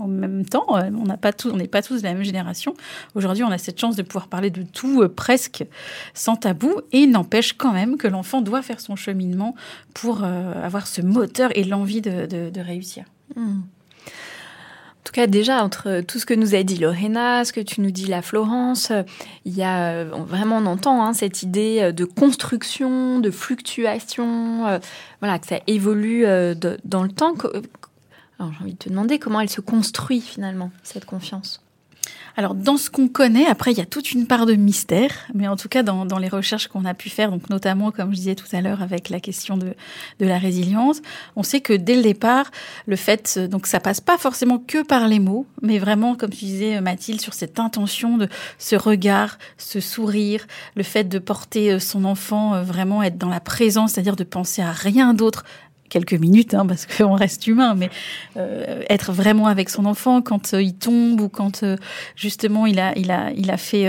en 0.00 0.08
même 0.08 0.46
temps, 0.46 0.76
euh, 0.76 0.90
on 0.96 1.04
n'a 1.04 1.18
pas 1.18 1.32
n'est 1.54 1.68
pas 1.68 1.82
tous 1.82 1.98
de 1.98 2.04
la 2.04 2.14
même 2.14 2.24
génération. 2.24 2.74
Aujourd'hui, 3.14 3.44
on 3.44 3.50
a 3.50 3.58
cette 3.58 3.78
chance 3.78 3.96
de 3.96 4.02
pouvoir 4.02 4.28
parler 4.28 4.50
de 4.50 4.62
tout 4.62 5.02
euh, 5.02 5.08
presque 5.08 5.64
sans 6.14 6.36
tabou, 6.36 6.80
et 6.92 7.00
il 7.00 7.10
n'empêche 7.10 7.52
quand 7.52 7.72
même 7.72 7.98
que 7.98 8.08
l'enfant 8.08 8.40
doit 8.40 8.62
faire 8.62 8.80
son 8.80 8.96
cheminement 8.96 9.54
pour 9.92 10.24
euh, 10.24 10.64
avoir 10.64 10.86
ce 10.86 11.02
moteur 11.02 11.50
et 11.54 11.64
l'envie 11.64 12.00
de, 12.00 12.60
réussir. 12.60 13.04
Hmm. 13.36 13.60
En 15.00 15.02
tout 15.04 15.12
cas, 15.12 15.26
déjà, 15.26 15.64
entre 15.64 16.02
tout 16.02 16.18
ce 16.18 16.26
que 16.26 16.34
nous 16.34 16.54
a 16.54 16.62
dit 16.62 16.76
Lorena, 16.76 17.44
ce 17.46 17.54
que 17.54 17.60
tu 17.60 17.80
nous 17.80 17.90
dis 17.90 18.06
la 18.06 18.20
Florence, 18.20 18.92
il 19.46 19.56
y 19.56 19.62
a 19.62 19.92
euh, 19.92 20.04
vraiment, 20.04 20.58
on 20.58 20.66
entend 20.66 21.02
hein, 21.02 21.14
cette 21.14 21.42
idée 21.42 21.78
euh, 21.80 21.92
de 21.92 22.04
construction, 22.04 23.18
de 23.18 23.30
fluctuation, 23.30 24.66
euh, 24.66 24.78
voilà, 25.20 25.38
que 25.38 25.46
ça 25.46 25.58
évolue 25.66 26.24
dans 26.84 27.02
le 27.02 27.08
temps. 27.08 27.34
Alors, 28.38 28.52
j'ai 28.52 28.62
envie 28.62 28.72
de 28.74 28.78
te 28.78 28.88
demander 28.90 29.18
comment 29.18 29.40
elle 29.40 29.48
se 29.48 29.62
construit 29.62 30.20
finalement, 30.20 30.70
cette 30.82 31.06
confiance. 31.06 31.62
Alors, 32.36 32.54
dans 32.54 32.76
ce 32.76 32.90
qu'on 32.90 33.08
connaît, 33.08 33.46
après, 33.46 33.72
il 33.72 33.78
y 33.78 33.80
a 33.80 33.86
toute 33.86 34.12
une 34.12 34.26
part 34.26 34.46
de 34.46 34.54
mystère, 34.54 35.10
mais 35.34 35.48
en 35.48 35.56
tout 35.56 35.68
cas, 35.68 35.82
dans, 35.82 36.06
dans 36.06 36.18
les 36.18 36.28
recherches 36.28 36.68
qu'on 36.68 36.84
a 36.84 36.94
pu 36.94 37.10
faire, 37.10 37.30
donc 37.30 37.50
notamment, 37.50 37.90
comme 37.90 38.10
je 38.12 38.16
disais 38.16 38.34
tout 38.34 38.46
à 38.52 38.60
l'heure, 38.60 38.82
avec 38.82 39.08
la 39.08 39.20
question 39.20 39.56
de, 39.56 39.74
de 40.20 40.26
la 40.26 40.38
résilience, 40.38 41.02
on 41.36 41.42
sait 41.42 41.60
que 41.60 41.72
dès 41.72 41.96
le 41.96 42.02
départ, 42.02 42.50
le 42.86 42.96
fait, 42.96 43.38
donc 43.38 43.66
ça 43.66 43.80
passe 43.80 44.00
pas 44.00 44.16
forcément 44.16 44.58
que 44.58 44.82
par 44.82 45.08
les 45.08 45.18
mots, 45.18 45.46
mais 45.62 45.78
vraiment, 45.78 46.14
comme 46.14 46.30
tu 46.30 46.44
disais, 46.44 46.80
Mathilde, 46.80 47.20
sur 47.20 47.34
cette 47.34 47.58
intention 47.58 48.16
de 48.16 48.28
ce 48.58 48.76
regard, 48.76 49.38
ce 49.58 49.80
sourire, 49.80 50.46
le 50.76 50.82
fait 50.82 51.04
de 51.04 51.18
porter 51.18 51.72
euh, 51.72 51.78
son 51.78 52.04
enfant, 52.04 52.54
euh, 52.54 52.62
vraiment 52.62 53.02
être 53.02 53.18
dans 53.18 53.28
la 53.28 53.40
présence, 53.40 53.92
c'est-à-dire 53.92 54.16
de 54.16 54.24
penser 54.24 54.62
à 54.62 54.72
rien 54.72 55.14
d'autre 55.14 55.44
quelques 55.90 56.14
minutes, 56.14 56.54
hein, 56.54 56.64
parce 56.64 56.86
qu'on 56.86 57.14
reste 57.14 57.46
humain, 57.46 57.74
mais 57.74 57.90
euh, 58.38 58.82
être 58.88 59.12
vraiment 59.12 59.46
avec 59.46 59.68
son 59.68 59.84
enfant 59.84 60.22
quand 60.22 60.54
euh, 60.54 60.62
il 60.62 60.74
tombe 60.74 61.20
ou 61.20 61.28
quand 61.28 61.62
euh, 61.62 61.76
justement 62.16 62.64
il 62.64 62.80
a, 62.80 62.96
il 62.96 63.10
a, 63.10 63.30
il 63.32 63.50
a 63.50 63.58
fait, 63.58 63.84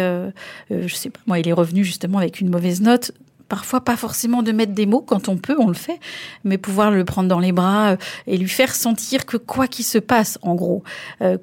je 0.70 0.94
sais 0.94 1.10
pas, 1.10 1.20
moi, 1.28 1.40
il 1.40 1.48
est 1.48 1.54
revenu 1.54 1.86
justement 1.86 2.18
avec 2.18 2.42
une 2.42 2.50
mauvaise 2.50 2.82
note. 2.82 3.12
Parfois, 3.48 3.82
pas 3.82 3.98
forcément 3.98 4.44
de 4.44 4.54
mettre 4.54 4.72
des 4.72 4.86
mots 4.86 5.02
quand 5.02 5.28
on 5.28 5.36
peut, 5.36 5.58
on 5.60 5.68
le 5.68 5.74
fait, 5.74 6.00
mais 6.46 6.58
pouvoir 6.58 6.90
le 6.90 7.04
prendre 7.04 7.28
dans 7.28 7.40
les 7.40 7.52
bras 7.52 7.98
et 8.26 8.38
lui 8.38 8.48
faire 8.48 8.74
sentir 8.74 9.26
que 9.26 9.36
quoi 9.36 9.68
qu'il 9.68 9.84
se 9.84 9.98
passe, 9.98 10.40
en 10.42 10.56
gros, 10.56 10.84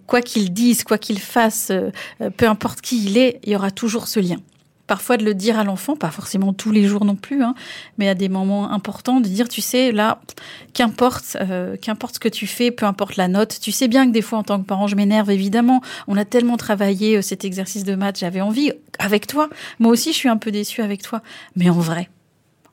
quoi 0.06 0.22
qu'il 0.22 0.52
dise, 0.52 0.84
quoi 0.84 0.96
qu'il 0.96 1.18
fasse, 1.18 1.70
peu 2.38 2.48
importe 2.48 2.80
qui 2.80 3.04
il 3.04 3.18
est, 3.18 3.40
il 3.44 3.52
y 3.52 3.56
aura 3.56 3.70
toujours 3.70 4.08
ce 4.08 4.20
lien 4.20 4.38
parfois 4.88 5.16
de 5.18 5.24
le 5.24 5.34
dire 5.34 5.56
à 5.56 5.62
l'enfant, 5.62 5.94
pas 5.94 6.10
forcément 6.10 6.52
tous 6.52 6.72
les 6.72 6.84
jours 6.84 7.04
non 7.04 7.14
plus, 7.14 7.44
hein, 7.44 7.54
mais 7.98 8.08
à 8.08 8.14
des 8.14 8.28
moments 8.28 8.72
importants, 8.72 9.20
de 9.20 9.28
dire, 9.28 9.48
tu 9.48 9.60
sais, 9.60 9.92
là, 9.92 10.20
qu'importe, 10.72 11.36
euh, 11.40 11.76
qu'importe 11.76 12.16
ce 12.16 12.20
que 12.20 12.28
tu 12.28 12.48
fais, 12.48 12.72
peu 12.72 12.86
importe 12.86 13.16
la 13.16 13.28
note, 13.28 13.58
tu 13.60 13.70
sais 13.70 13.86
bien 13.86 14.06
que 14.06 14.12
des 14.12 14.22
fois, 14.22 14.38
en 14.38 14.42
tant 14.42 14.58
que 14.58 14.66
parent, 14.66 14.88
je 14.88 14.96
m'énerve, 14.96 15.30
évidemment. 15.30 15.82
On 16.08 16.16
a 16.16 16.24
tellement 16.24 16.56
travaillé 16.56 17.18
euh, 17.18 17.22
cet 17.22 17.44
exercice 17.44 17.84
de 17.84 17.94
maths, 17.94 18.18
j'avais 18.18 18.40
envie, 18.40 18.72
avec 18.98 19.26
toi. 19.28 19.48
Moi 19.78 19.92
aussi, 19.92 20.12
je 20.12 20.16
suis 20.16 20.28
un 20.28 20.38
peu 20.38 20.50
déçue 20.50 20.82
avec 20.82 21.02
toi. 21.02 21.22
Mais 21.54 21.68
en 21.68 21.78
vrai, 21.78 22.08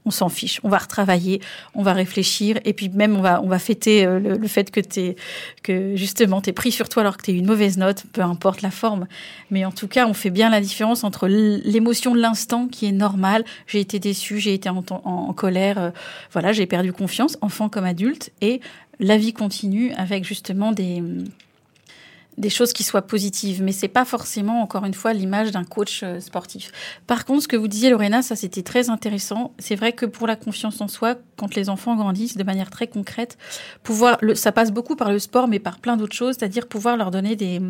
on 0.06 0.12
s'en 0.12 0.30
fiche. 0.30 0.60
On 0.64 0.70
va 0.70 0.78
retravailler, 0.78 1.42
on 1.74 1.84
va 1.84 1.94
réfléchir, 1.94 2.60
et 2.66 2.74
puis 2.74 2.90
même 2.90 3.16
on 3.16 3.22
va 3.22 3.42
on 3.42 3.48
va 3.48 3.60
fêter 3.60 4.06
euh, 4.06 4.20
le, 4.20 4.48
fait 4.48 4.72
que 4.72 4.80
t'es 4.80 5.16
que 5.64 5.96
justement 5.96 6.42
t'es 6.42 6.54
pris 6.54 6.72
sur 6.72 6.90
toi 6.90 7.02
alors 7.02 7.18
que 7.18 7.24
t'es 7.24 7.34
une 7.34 7.46
mauvaise 7.46 7.78
note, 7.78 8.04
peu 8.14 8.22
importe 8.22 8.62
la 8.62 8.72
forme. 8.72 9.08
Mais 9.52 9.66
en 9.66 9.72
tout 9.72 9.88
cas, 9.88 10.08
on 10.08 10.14
fait 10.14 10.30
bien 10.30 10.50
la 10.50 10.62
différence 10.62 11.04
entre 11.04 11.28
l'émotion 11.28 12.14
de 12.14 12.20
l'instant 12.20 12.68
qui 12.68 12.86
est 12.86 12.92
normale. 12.92 13.44
J'ai 13.68 13.80
été 13.80 14.00
déçue, 14.00 14.40
j'ai 14.40 14.54
été 14.54 14.70
en, 14.70 14.84
en 15.04 15.34
colère, 15.34 15.78
euh, 15.78 15.90
voilà, 16.32 16.54
j'ai 16.54 16.66
perdu 16.66 16.94
confiance, 16.94 17.38
enfant 17.42 17.70
comme 17.70 17.86
adulte, 17.86 18.32
et 18.42 18.62
la 19.00 19.18
vie 19.18 19.34
continue 19.34 19.92
avec 19.94 20.24
justement 20.24 20.72
des 20.72 21.04
des 22.38 22.50
choses 22.50 22.74
qui 22.74 22.84
soient 22.84 23.02
positives, 23.02 23.64
mais 23.64 23.72
c'est 23.72 23.88
pas 23.88 24.06
forcément, 24.06 24.62
encore 24.62 24.86
une 24.86 24.94
fois, 24.94 25.14
l'image 25.14 25.52
d'un 25.52 25.64
coach 25.64 26.02
euh, 26.04 26.20
sportif. 26.20 26.72
Par 27.08 27.26
contre, 27.26 27.44
ce 27.44 27.48
que 27.48 27.56
vous 27.56 27.68
disiez, 27.68 27.90
Lorena, 27.90 28.22
ça 28.22 28.36
c'était 28.36 28.64
très 28.64 28.90
intéressant. 28.90 29.54
C'est 29.58 29.76
vrai 29.76 29.94
que 29.94 30.06
pour 30.06 30.28
la 30.28 30.36
confiance 30.36 30.82
en 30.82 30.88
soi, 30.88 31.16
quand 31.38 31.56
les 31.56 31.70
enfants 31.70 31.96
grandissent 31.96 32.38
de 32.38 32.44
manière 32.44 32.70
très 32.70 32.88
concrète, 32.88 33.38
pouvoir, 33.84 34.18
ça 34.36 34.52
passe 34.52 34.72
beaucoup 34.72 34.96
par 34.96 35.12
le 35.12 35.20
sport, 35.20 35.48
mais 35.48 35.60
par 35.60 35.80
plein 35.80 35.98
d'autres 35.98 36.16
choses, 36.16 36.36
c'est-à-dire 36.38 36.68
pouvoir 36.68 36.98
leur 36.98 37.12
donner 37.12 37.36
des, 37.36 37.62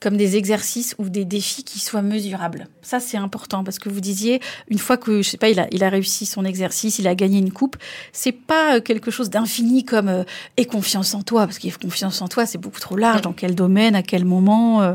comme 0.00 0.16
des 0.16 0.36
exercices 0.36 0.94
ou 0.98 1.08
des 1.08 1.26
défis 1.26 1.62
qui 1.62 1.78
soient 1.78 2.02
mesurables. 2.02 2.68
Ça, 2.82 3.00
c'est 3.00 3.18
important 3.18 3.62
parce 3.62 3.78
que 3.78 3.90
vous 3.90 4.00
disiez, 4.00 4.40
une 4.68 4.78
fois 4.78 4.96
que, 4.96 5.20
je 5.20 5.28
sais 5.28 5.36
pas, 5.36 5.50
il 5.50 5.60
a, 5.60 5.68
il 5.70 5.84
a 5.84 5.90
réussi 5.90 6.24
son 6.24 6.44
exercice, 6.44 6.98
il 6.98 7.06
a 7.06 7.14
gagné 7.14 7.38
une 7.38 7.52
coupe, 7.52 7.76
c'est 8.12 8.32
pas 8.32 8.76
euh, 8.76 8.80
quelque 8.80 9.10
chose 9.10 9.28
d'infini 9.28 9.84
comme 9.84 10.08
euh, 10.08 10.24
et 10.56 10.64
confiance 10.64 11.14
en 11.14 11.22
toi, 11.22 11.46
parce 11.46 11.58
qu'il 11.58 11.76
confiance 11.76 12.22
en 12.22 12.28
toi, 12.28 12.46
c'est 12.46 12.58
beaucoup 12.58 12.80
trop 12.80 12.96
large. 12.96 13.20
Dans 13.20 13.34
quel 13.34 13.54
domaine, 13.54 13.94
à 13.94 14.02
quel 14.02 14.24
moment 14.24 14.82
euh, 14.82 14.94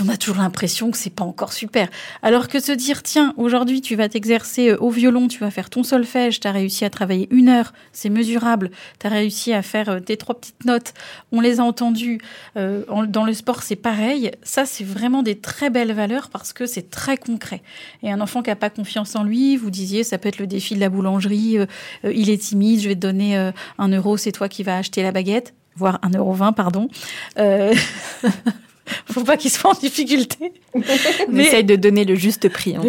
On 0.00 0.08
a 0.08 0.16
toujours 0.16 0.38
l'impression 0.38 0.90
que 0.90 0.96
c'est 0.96 1.10
pas 1.10 1.24
encore 1.24 1.52
super. 1.52 1.88
Alors 2.22 2.48
que 2.48 2.58
se 2.58 2.72
dire, 2.72 3.02
tiens, 3.02 3.34
aujourd'hui, 3.36 3.82
tu 3.82 3.96
vas 3.96 4.08
t'exercer 4.08 4.72
au 4.72 4.88
violon, 4.88 5.28
tu 5.28 5.40
vas 5.40 5.50
faire 5.50 5.68
ton 5.68 5.82
solfège, 5.82 6.40
tu 6.40 6.48
as 6.48 6.52
réussi 6.52 6.86
à 6.86 6.90
travailler 6.90 7.28
une 7.30 7.50
heure, 7.50 7.74
c'est 7.92 8.08
mesurable, 8.08 8.70
tu 8.98 9.06
as 9.06 9.10
réussi 9.10 9.52
à 9.52 9.60
faire 9.60 10.00
tes 10.02 10.16
trois 10.16 10.34
petites 10.34 10.64
notes, 10.64 10.94
on 11.32 11.40
les 11.40 11.60
a 11.60 11.64
entendues. 11.64 12.20
dans 12.56 13.24
le 13.24 13.34
sport, 13.34 13.62
c'est 13.62 13.76
pareil. 13.76 14.21
Ça, 14.42 14.64
c'est 14.66 14.84
vraiment 14.84 15.22
des 15.22 15.38
très 15.38 15.70
belles 15.70 15.92
valeurs 15.92 16.30
parce 16.30 16.52
que 16.52 16.66
c'est 16.66 16.90
très 16.90 17.16
concret. 17.16 17.62
Et 18.02 18.10
un 18.10 18.20
enfant 18.20 18.42
qui 18.42 18.50
n'a 18.50 18.56
pas 18.56 18.70
confiance 18.70 19.16
en 19.16 19.24
lui, 19.24 19.56
vous 19.56 19.70
disiez, 19.70 20.04
ça 20.04 20.18
peut 20.18 20.28
être 20.28 20.38
le 20.38 20.46
défi 20.46 20.74
de 20.74 20.80
la 20.80 20.88
boulangerie, 20.88 21.58
euh, 21.58 21.66
euh, 22.04 22.12
il 22.14 22.30
est 22.30 22.38
timide, 22.38 22.80
je 22.80 22.88
vais 22.88 22.94
te 22.94 23.00
donner 23.00 23.36
euh, 23.36 23.52
un 23.78 23.88
euro, 23.88 24.16
c'est 24.16 24.32
toi 24.32 24.48
qui 24.48 24.62
vas 24.62 24.78
acheter 24.78 25.02
la 25.02 25.12
baguette, 25.12 25.54
voire 25.76 25.98
un 26.02 26.10
euro 26.10 26.32
vingt, 26.32 26.52
pardon. 26.52 26.88
faut 29.06 29.24
pas 29.24 29.36
qu'il 29.36 29.50
soit 29.50 29.70
en 29.70 29.78
difficulté. 29.78 30.52
On 30.74 31.36
essaye 31.36 31.64
de 31.64 31.76
donner 31.76 32.04
le 32.04 32.14
juste 32.14 32.48
prix. 32.48 32.76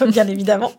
En 0.00 0.06
Bien 0.06 0.26
évidemment. 0.28 0.72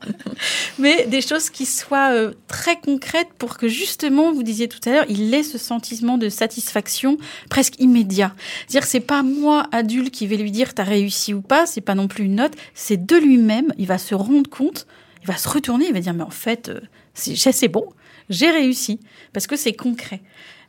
Mais 0.80 1.06
des 1.08 1.22
choses 1.22 1.50
qui 1.50 1.66
soient 1.66 2.14
euh, 2.14 2.34
très 2.48 2.80
concrètes 2.80 3.30
pour 3.38 3.58
que 3.58 3.68
justement, 3.68 4.32
vous 4.32 4.44
disiez 4.44 4.68
tout 4.68 4.80
à 4.86 4.92
l'heure, 4.92 5.06
il 5.10 5.34
ait 5.34 5.44
ce 5.44 5.58
sentiment 5.58 6.18
de 6.18 6.30
satisfaction 6.30 7.18
presque 7.50 7.80
immédiat. 7.80 8.34
C'est-à-dire 8.68 8.88
c'est 8.88 9.00
pas 9.00 9.24
moi, 9.24 9.68
adulte, 9.72 10.12
qui 10.12 10.28
vais 10.28 10.38
lui 10.38 10.52
dire 10.52 10.74
t'as 10.74 10.84
réussi 10.84 11.34
ou 11.34 11.42
pas, 11.42 11.66
c'est 11.66 11.82
pas 11.82 11.96
non 11.96 12.08
plus 12.08 12.26
une 12.26 12.36
note, 12.36 12.54
c'est 12.74 13.06
de 13.06 13.16
lui-même, 13.16 13.74
il 13.78 13.88
va 13.88 13.98
se 13.98 14.16
rendre 14.16 14.50
compte, 14.50 14.88
il 15.24 15.28
va 15.28 15.38
se 15.38 15.48
retourner, 15.50 15.88
il 15.88 15.94
va 15.94 16.00
dire 16.00 16.14
mais 16.14 16.24
en 16.24 16.30
fait, 16.30 16.70
euh, 16.70 16.80
c'est 17.14 17.68
bon, 17.68 17.86
j'ai 18.30 18.50
réussi, 18.50 19.00
parce 19.34 19.48
que 19.48 19.56
c'est 19.56 19.74
concret. 19.74 20.22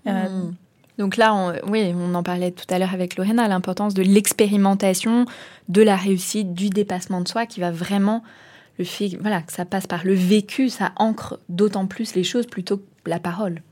Euh, 0.07 0.29
hmm. 0.29 0.55
Donc 0.99 1.17
là, 1.17 1.35
on, 1.35 1.55
oui, 1.71 1.93
on 1.97 2.15
en 2.15 2.23
parlait 2.23 2.51
tout 2.51 2.67
à 2.69 2.79
l'heure 2.79 2.93
avec 2.93 3.17
Lorena, 3.17 3.49
l'importance 3.49 3.95
de 3.95 4.03
l'expérimentation, 4.03 5.27
de 5.69 5.83
la 5.83 5.97
réussite, 5.97 6.55
du 6.55 6.71
dépassement 6.71 7.21
de 7.21 7.29
soi, 7.29 7.47
qui 7.47 7.61
va 7.61 7.71
vraiment 7.71 8.23
le 8.79 8.85
fait, 8.85 9.17
voilà, 9.21 9.43
que 9.43 9.53
ça 9.53 9.65
passe 9.65 9.87
par 9.87 10.05
le 10.05 10.15
vécu, 10.15 10.69
ça 10.69 10.93
ancre 10.97 11.39
d'autant 11.49 11.87
plus 11.87 12.15
les 12.15 12.25
choses 12.25 12.47
plutôt 12.47 12.79
que 12.79 13.11
la 13.11 13.19
parole. 13.19 13.63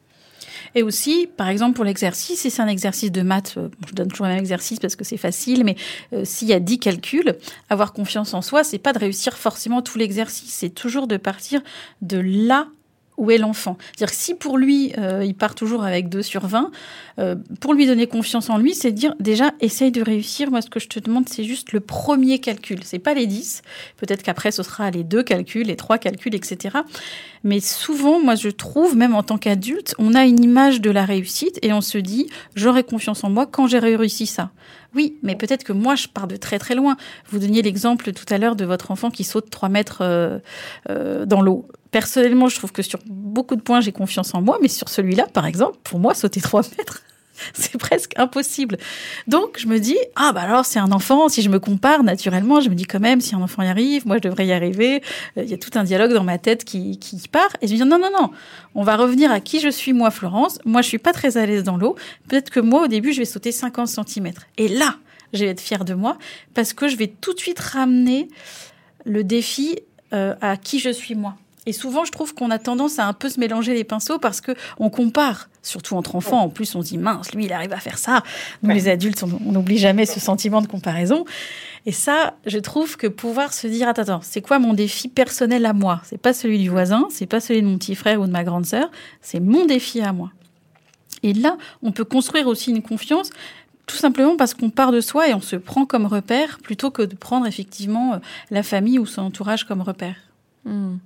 Et 0.74 0.82
aussi, 0.82 1.28
par 1.36 1.48
exemple, 1.48 1.74
pour 1.74 1.84
l'exercice, 1.84 2.40
si 2.40 2.50
c'est 2.50 2.62
un 2.62 2.68
exercice 2.68 3.10
de 3.10 3.22
maths, 3.22 3.54
euh, 3.56 3.68
je 3.88 3.94
donne 3.94 4.08
toujours 4.08 4.26
un 4.26 4.30
même 4.30 4.38
exercice 4.38 4.78
parce 4.78 4.96
que 4.96 5.04
c'est 5.04 5.16
facile, 5.16 5.64
mais 5.64 5.76
euh, 6.12 6.24
s'il 6.24 6.48
y 6.48 6.52
a 6.52 6.60
10 6.60 6.78
calculs, 6.78 7.36
avoir 7.68 7.92
confiance 7.92 8.34
en 8.34 8.42
soi, 8.42 8.64
c'est 8.64 8.78
pas 8.78 8.92
de 8.92 8.98
réussir 8.98 9.36
forcément 9.36 9.82
tout 9.82 9.98
l'exercice, 9.98 10.52
c'est 10.52 10.70
toujours 10.70 11.06
de 11.06 11.16
partir 11.16 11.60
de 12.02 12.18
là 12.18 12.68
où 13.20 13.30
est 13.30 13.38
l'enfant. 13.38 13.76
C'est-à-dire 13.94 14.14
si 14.14 14.34
pour 14.34 14.58
lui, 14.58 14.92
euh, 14.98 15.22
il 15.24 15.34
part 15.34 15.54
toujours 15.54 15.84
avec 15.84 16.08
2 16.08 16.22
sur 16.22 16.46
20, 16.46 16.70
euh, 17.18 17.36
pour 17.60 17.74
lui 17.74 17.86
donner 17.86 18.06
confiance 18.06 18.48
en 18.48 18.56
lui, 18.56 18.74
c'est 18.74 18.90
de 18.90 18.96
dire 18.96 19.14
déjà, 19.20 19.52
essaye 19.60 19.92
de 19.92 20.02
réussir. 20.02 20.50
Moi, 20.50 20.62
ce 20.62 20.70
que 20.70 20.80
je 20.80 20.88
te 20.88 20.98
demande, 20.98 21.28
c'est 21.28 21.44
juste 21.44 21.72
le 21.72 21.80
premier 21.80 22.38
calcul. 22.38 22.80
C'est 22.82 22.98
pas 22.98 23.12
les 23.12 23.26
10. 23.26 23.62
Peut-être 23.98 24.22
qu'après, 24.22 24.50
ce 24.50 24.62
sera 24.62 24.90
les 24.90 25.04
deux 25.04 25.22
calculs, 25.22 25.66
les 25.66 25.76
trois 25.76 25.98
calculs, 25.98 26.34
etc. 26.34 26.78
Mais 27.44 27.60
souvent, 27.60 28.20
moi, 28.20 28.36
je 28.36 28.48
trouve, 28.48 28.96
même 28.96 29.14
en 29.14 29.22
tant 29.22 29.36
qu'adulte, 29.36 29.94
on 29.98 30.14
a 30.14 30.24
une 30.24 30.42
image 30.42 30.80
de 30.80 30.90
la 30.90 31.04
réussite 31.04 31.58
et 31.60 31.74
on 31.74 31.82
se 31.82 31.98
dit, 31.98 32.28
j'aurai 32.54 32.84
confiance 32.84 33.22
en 33.22 33.28
moi 33.28 33.46
quand 33.46 33.66
j'ai 33.66 33.78
réussi 33.78 34.26
ça. 34.26 34.50
Oui, 34.94 35.18
mais 35.22 35.36
peut-être 35.36 35.64
que 35.64 35.72
moi, 35.72 35.94
je 35.94 36.08
pars 36.08 36.26
de 36.26 36.36
très 36.36 36.58
très 36.58 36.74
loin. 36.74 36.96
Vous 37.30 37.38
donniez 37.38 37.62
l'exemple 37.62 38.12
tout 38.12 38.24
à 38.32 38.38
l'heure 38.38 38.56
de 38.56 38.64
votre 38.64 38.90
enfant 38.90 39.10
qui 39.10 39.24
saute 39.24 39.50
3 39.50 39.68
mètres 39.68 39.98
euh, 40.00 40.38
dans 41.26 41.42
l'eau 41.42 41.66
personnellement, 41.90 42.48
je 42.48 42.56
trouve 42.56 42.72
que 42.72 42.82
sur 42.82 43.00
beaucoup 43.06 43.56
de 43.56 43.62
points, 43.62 43.80
j'ai 43.80 43.92
confiance 43.92 44.34
en 44.34 44.42
moi, 44.42 44.58
mais 44.62 44.68
sur 44.68 44.88
celui-là, 44.88 45.26
par 45.32 45.46
exemple, 45.46 45.78
pour 45.84 45.98
moi, 45.98 46.14
sauter 46.14 46.40
3 46.40 46.62
mètres, 46.78 47.02
c'est 47.54 47.78
presque 47.78 48.12
impossible. 48.16 48.78
Donc, 49.26 49.58
je 49.58 49.66
me 49.66 49.78
dis, 49.78 49.96
ah, 50.16 50.32
bah 50.32 50.42
alors, 50.42 50.64
c'est 50.64 50.78
un 50.78 50.92
enfant. 50.92 51.28
Si 51.28 51.42
je 51.42 51.48
me 51.48 51.58
compare, 51.58 52.02
naturellement, 52.02 52.60
je 52.60 52.68
me 52.68 52.74
dis 52.74 52.84
quand 52.84 53.00
même, 53.00 53.20
si 53.20 53.34
un 53.34 53.40
enfant 53.40 53.62
y 53.62 53.68
arrive, 53.68 54.06
moi, 54.06 54.16
je 54.16 54.28
devrais 54.28 54.46
y 54.46 54.52
arriver. 54.52 55.02
Euh, 55.36 55.42
il 55.42 55.50
y 55.50 55.54
a 55.54 55.58
tout 55.58 55.70
un 55.78 55.84
dialogue 55.84 56.12
dans 56.12 56.24
ma 56.24 56.38
tête 56.38 56.64
qui, 56.64 56.98
qui 56.98 57.16
part. 57.28 57.50
Et 57.60 57.66
je 57.66 57.72
me 57.72 57.78
dis, 57.78 57.84
non, 57.84 57.98
non, 57.98 58.10
non, 58.12 58.30
on 58.74 58.82
va 58.82 58.96
revenir 58.96 59.30
à 59.30 59.40
qui 59.40 59.60
je 59.60 59.68
suis, 59.68 59.92
moi, 59.92 60.10
Florence. 60.10 60.58
Moi, 60.64 60.82
je 60.82 60.88
suis 60.88 60.98
pas 60.98 61.12
très 61.12 61.36
à 61.36 61.46
l'aise 61.46 61.64
dans 61.64 61.76
l'eau. 61.76 61.96
Peut-être 62.28 62.50
que 62.50 62.60
moi, 62.60 62.84
au 62.84 62.88
début, 62.88 63.12
je 63.12 63.18
vais 63.18 63.24
sauter 63.24 63.52
50 63.52 63.88
cm. 63.88 64.32
Et 64.58 64.68
là, 64.68 64.96
je 65.32 65.44
vais 65.44 65.50
être 65.50 65.60
fière 65.60 65.84
de 65.84 65.94
moi 65.94 66.18
parce 66.54 66.72
que 66.72 66.88
je 66.88 66.96
vais 66.96 67.08
tout 67.08 67.34
de 67.34 67.38
suite 67.38 67.58
ramener 67.60 68.28
le 69.04 69.24
défi 69.24 69.78
euh, 70.12 70.34
à 70.40 70.56
qui 70.56 70.78
je 70.78 70.90
suis, 70.90 71.14
moi. 71.14 71.36
Et 71.70 71.72
souvent, 71.72 72.04
je 72.04 72.10
trouve 72.10 72.34
qu'on 72.34 72.50
a 72.50 72.58
tendance 72.58 72.98
à 72.98 73.06
un 73.06 73.12
peu 73.12 73.28
se 73.28 73.38
mélanger 73.38 73.74
les 73.74 73.84
pinceaux 73.84 74.18
parce 74.18 74.40
que 74.40 74.56
on 74.80 74.90
compare, 74.90 75.48
surtout 75.62 75.94
entre 75.94 76.16
enfants. 76.16 76.40
En 76.40 76.48
plus, 76.48 76.74
on 76.74 76.82
se 76.82 76.88
dit 76.88 76.98
mince, 76.98 77.32
lui, 77.32 77.44
il 77.44 77.52
arrive 77.52 77.72
à 77.72 77.78
faire 77.78 77.96
ça. 77.96 78.24
Nous, 78.64 78.70
les 78.70 78.88
adultes, 78.88 79.22
on 79.22 79.52
n'oublie 79.52 79.78
jamais 79.78 80.04
ce 80.04 80.18
sentiment 80.18 80.62
de 80.62 80.66
comparaison. 80.66 81.24
Et 81.86 81.92
ça, 81.92 82.34
je 82.44 82.58
trouve 82.58 82.96
que 82.96 83.06
pouvoir 83.06 83.52
se 83.52 83.68
dire 83.68 83.86
attends, 83.86 84.02
attends, 84.02 84.20
c'est 84.20 84.42
quoi 84.42 84.58
mon 84.58 84.74
défi 84.74 85.06
personnel 85.06 85.64
à 85.64 85.72
moi? 85.72 86.00
C'est 86.02 86.18
pas 86.18 86.32
celui 86.32 86.58
du 86.58 86.70
voisin, 86.70 87.06
c'est 87.08 87.26
pas 87.26 87.38
celui 87.38 87.62
de 87.62 87.68
mon 87.68 87.78
petit 87.78 87.94
frère 87.94 88.20
ou 88.20 88.26
de 88.26 88.32
ma 88.32 88.42
grande 88.42 88.66
sœur, 88.66 88.90
c'est 89.22 89.38
mon 89.38 89.64
défi 89.64 90.00
à 90.00 90.12
moi. 90.12 90.32
Et 91.22 91.34
là, 91.34 91.56
on 91.84 91.92
peut 91.92 92.04
construire 92.04 92.48
aussi 92.48 92.72
une 92.72 92.82
confiance 92.82 93.30
tout 93.86 93.96
simplement 93.96 94.36
parce 94.36 94.54
qu'on 94.54 94.70
part 94.70 94.90
de 94.90 95.00
soi 95.00 95.28
et 95.28 95.34
on 95.34 95.40
se 95.40 95.54
prend 95.54 95.86
comme 95.86 96.06
repère 96.06 96.58
plutôt 96.58 96.90
que 96.90 97.02
de 97.02 97.14
prendre 97.14 97.46
effectivement 97.46 98.14
euh, 98.14 98.18
la 98.50 98.64
famille 98.64 98.98
ou 98.98 99.06
son 99.06 99.22
entourage 99.22 99.62
comme 99.62 99.82
repère. 99.82 100.16
Hmm. 100.64 100.96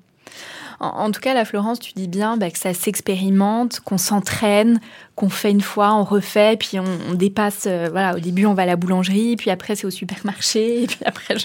En, 0.81 1.11
tout 1.13 1.21
cas, 1.21 1.35
la 1.35 1.45
Florence, 1.45 1.79
tu 1.79 1.93
dis 1.95 2.09
bien 2.09 2.37
bah, 2.37 2.51
que 2.51 2.59
ça 2.59 2.75
s'expérimente, 2.75 3.81
qu'on 3.81 3.97
s'entraîne, 3.97 4.81
qu'on 5.15 5.29
fait 5.29 5.51
une 5.51 5.61
fois, 5.61 5.95
on 5.95 6.05
refait, 6.05 6.57
puis 6.57 6.79
on, 6.79 7.15
dépasse. 7.15 7.65
Euh, 7.67 7.89
voilà, 7.91 8.17
au 8.17 8.19
début, 8.19 8.45
on 8.47 8.55
va 8.55 8.63
à 8.63 8.67
la 8.67 8.77
boulangerie, 8.77 9.37
puis 9.37 9.51
après, 9.51 9.77
c'est 9.77 9.87
au 9.87 9.91
supermarché, 9.91 10.83
et 10.83 10.87
puis 10.87 10.99
après, 11.05 11.37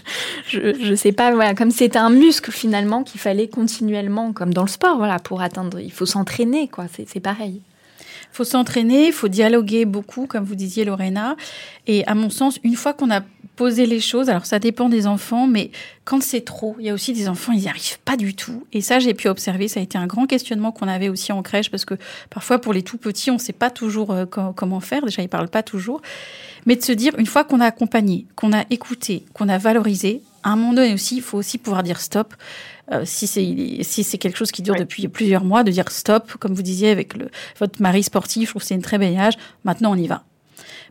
je, 0.47 0.75
je, 0.81 0.95
sais 0.95 1.11
pas, 1.11 1.31
voilà, 1.31 1.53
comme 1.53 1.71
c'est 1.71 1.95
un 1.95 2.09
muscle 2.09 2.51
finalement 2.51 3.03
qu'il 3.03 3.21
fallait 3.21 3.47
continuellement, 3.47 4.33
comme 4.33 4.53
dans 4.53 4.63
le 4.63 4.69
sport, 4.69 4.97
voilà, 4.97 5.19
pour 5.19 5.41
atteindre. 5.41 5.79
Il 5.79 5.91
faut 5.91 6.07
s'entraîner, 6.07 6.67
quoi. 6.67 6.85
C'est 6.91 7.19
pareil. 7.19 7.61
Il 8.31 8.35
faut 8.35 8.43
s'entraîner, 8.43 9.07
il 9.07 9.13
faut 9.13 9.27
dialoguer 9.27 9.85
beaucoup, 9.85 10.27
comme 10.27 10.43
vous 10.43 10.55
disiez, 10.55 10.85
Lorena. 10.85 11.35
Et 11.87 12.05
à 12.07 12.15
mon 12.15 12.29
sens, 12.29 12.59
une 12.63 12.75
fois 12.75 12.93
qu'on 12.93 13.11
a 13.11 13.21
poser 13.59 13.85
les 13.85 13.99
choses. 13.99 14.29
Alors 14.29 14.45
ça 14.45 14.57
dépend 14.57 14.87
des 14.87 15.05
enfants, 15.05 15.45
mais 15.45 15.71
quand 16.05 16.23
c'est 16.23 16.45
trop, 16.45 16.77
il 16.79 16.85
y 16.85 16.89
a 16.89 16.93
aussi 16.93 17.11
des 17.11 17.27
enfants, 17.27 17.51
ils 17.51 17.59
n'y 17.59 17.67
arrivent 17.67 17.99
pas 18.05 18.15
du 18.15 18.33
tout. 18.33 18.65
Et 18.71 18.79
ça, 18.79 18.99
j'ai 18.99 19.13
pu 19.13 19.27
observer, 19.27 19.67
ça 19.67 19.81
a 19.81 19.83
été 19.83 19.97
un 19.97 20.07
grand 20.07 20.27
questionnement 20.27 20.71
qu'on 20.71 20.87
avait 20.87 21.09
aussi 21.09 21.33
en 21.33 21.41
crèche, 21.41 21.69
parce 21.69 21.83
que 21.83 21.95
parfois 22.29 22.59
pour 22.59 22.71
les 22.71 22.83
tout 22.83 22.97
petits, 22.97 23.31
on 23.31 23.33
ne 23.33 23.39
sait 23.39 23.51
pas 23.51 23.69
toujours 23.69 24.11
euh, 24.11 24.25
comment 24.25 24.79
faire. 24.79 25.03
Déjà, 25.03 25.21
ils 25.23 25.27
parlent 25.27 25.49
pas 25.49 25.61
toujours. 25.61 26.01
Mais 26.65 26.77
de 26.77 26.81
se 26.81 26.93
dire, 26.93 27.13
une 27.17 27.25
fois 27.25 27.43
qu'on 27.43 27.59
a 27.59 27.65
accompagné, 27.65 28.27
qu'on 28.37 28.53
a 28.53 28.63
écouté, 28.69 29.25
qu'on 29.33 29.49
a 29.49 29.57
valorisé, 29.57 30.21
à 30.43 30.51
un 30.51 30.55
moment 30.55 30.71
donné 30.71 30.93
aussi, 30.93 31.17
il 31.17 31.21
faut 31.21 31.37
aussi 31.37 31.57
pouvoir 31.57 31.83
dire 31.83 31.99
stop. 31.99 32.33
Euh, 32.93 33.03
si 33.03 33.27
c'est 33.27 33.83
si 33.83 34.05
c'est 34.05 34.17
quelque 34.17 34.37
chose 34.37 34.51
qui 34.51 34.61
dure 34.61 34.75
depuis 34.75 35.09
plusieurs 35.09 35.43
mois, 35.43 35.65
de 35.65 35.71
dire 35.71 35.91
stop, 35.91 36.31
comme 36.39 36.53
vous 36.53 36.61
disiez 36.61 36.91
avec 36.91 37.13
le, 37.17 37.29
votre 37.59 37.81
mari 37.81 38.03
sportif, 38.03 38.45
je 38.45 38.51
trouve 38.53 38.63
c'est 38.63 38.75
une 38.75 38.81
très 38.81 38.97
belle 38.97 39.17
âge. 39.17 39.35
Maintenant, 39.65 39.91
on 39.91 39.97
y 39.97 40.07
va. 40.07 40.23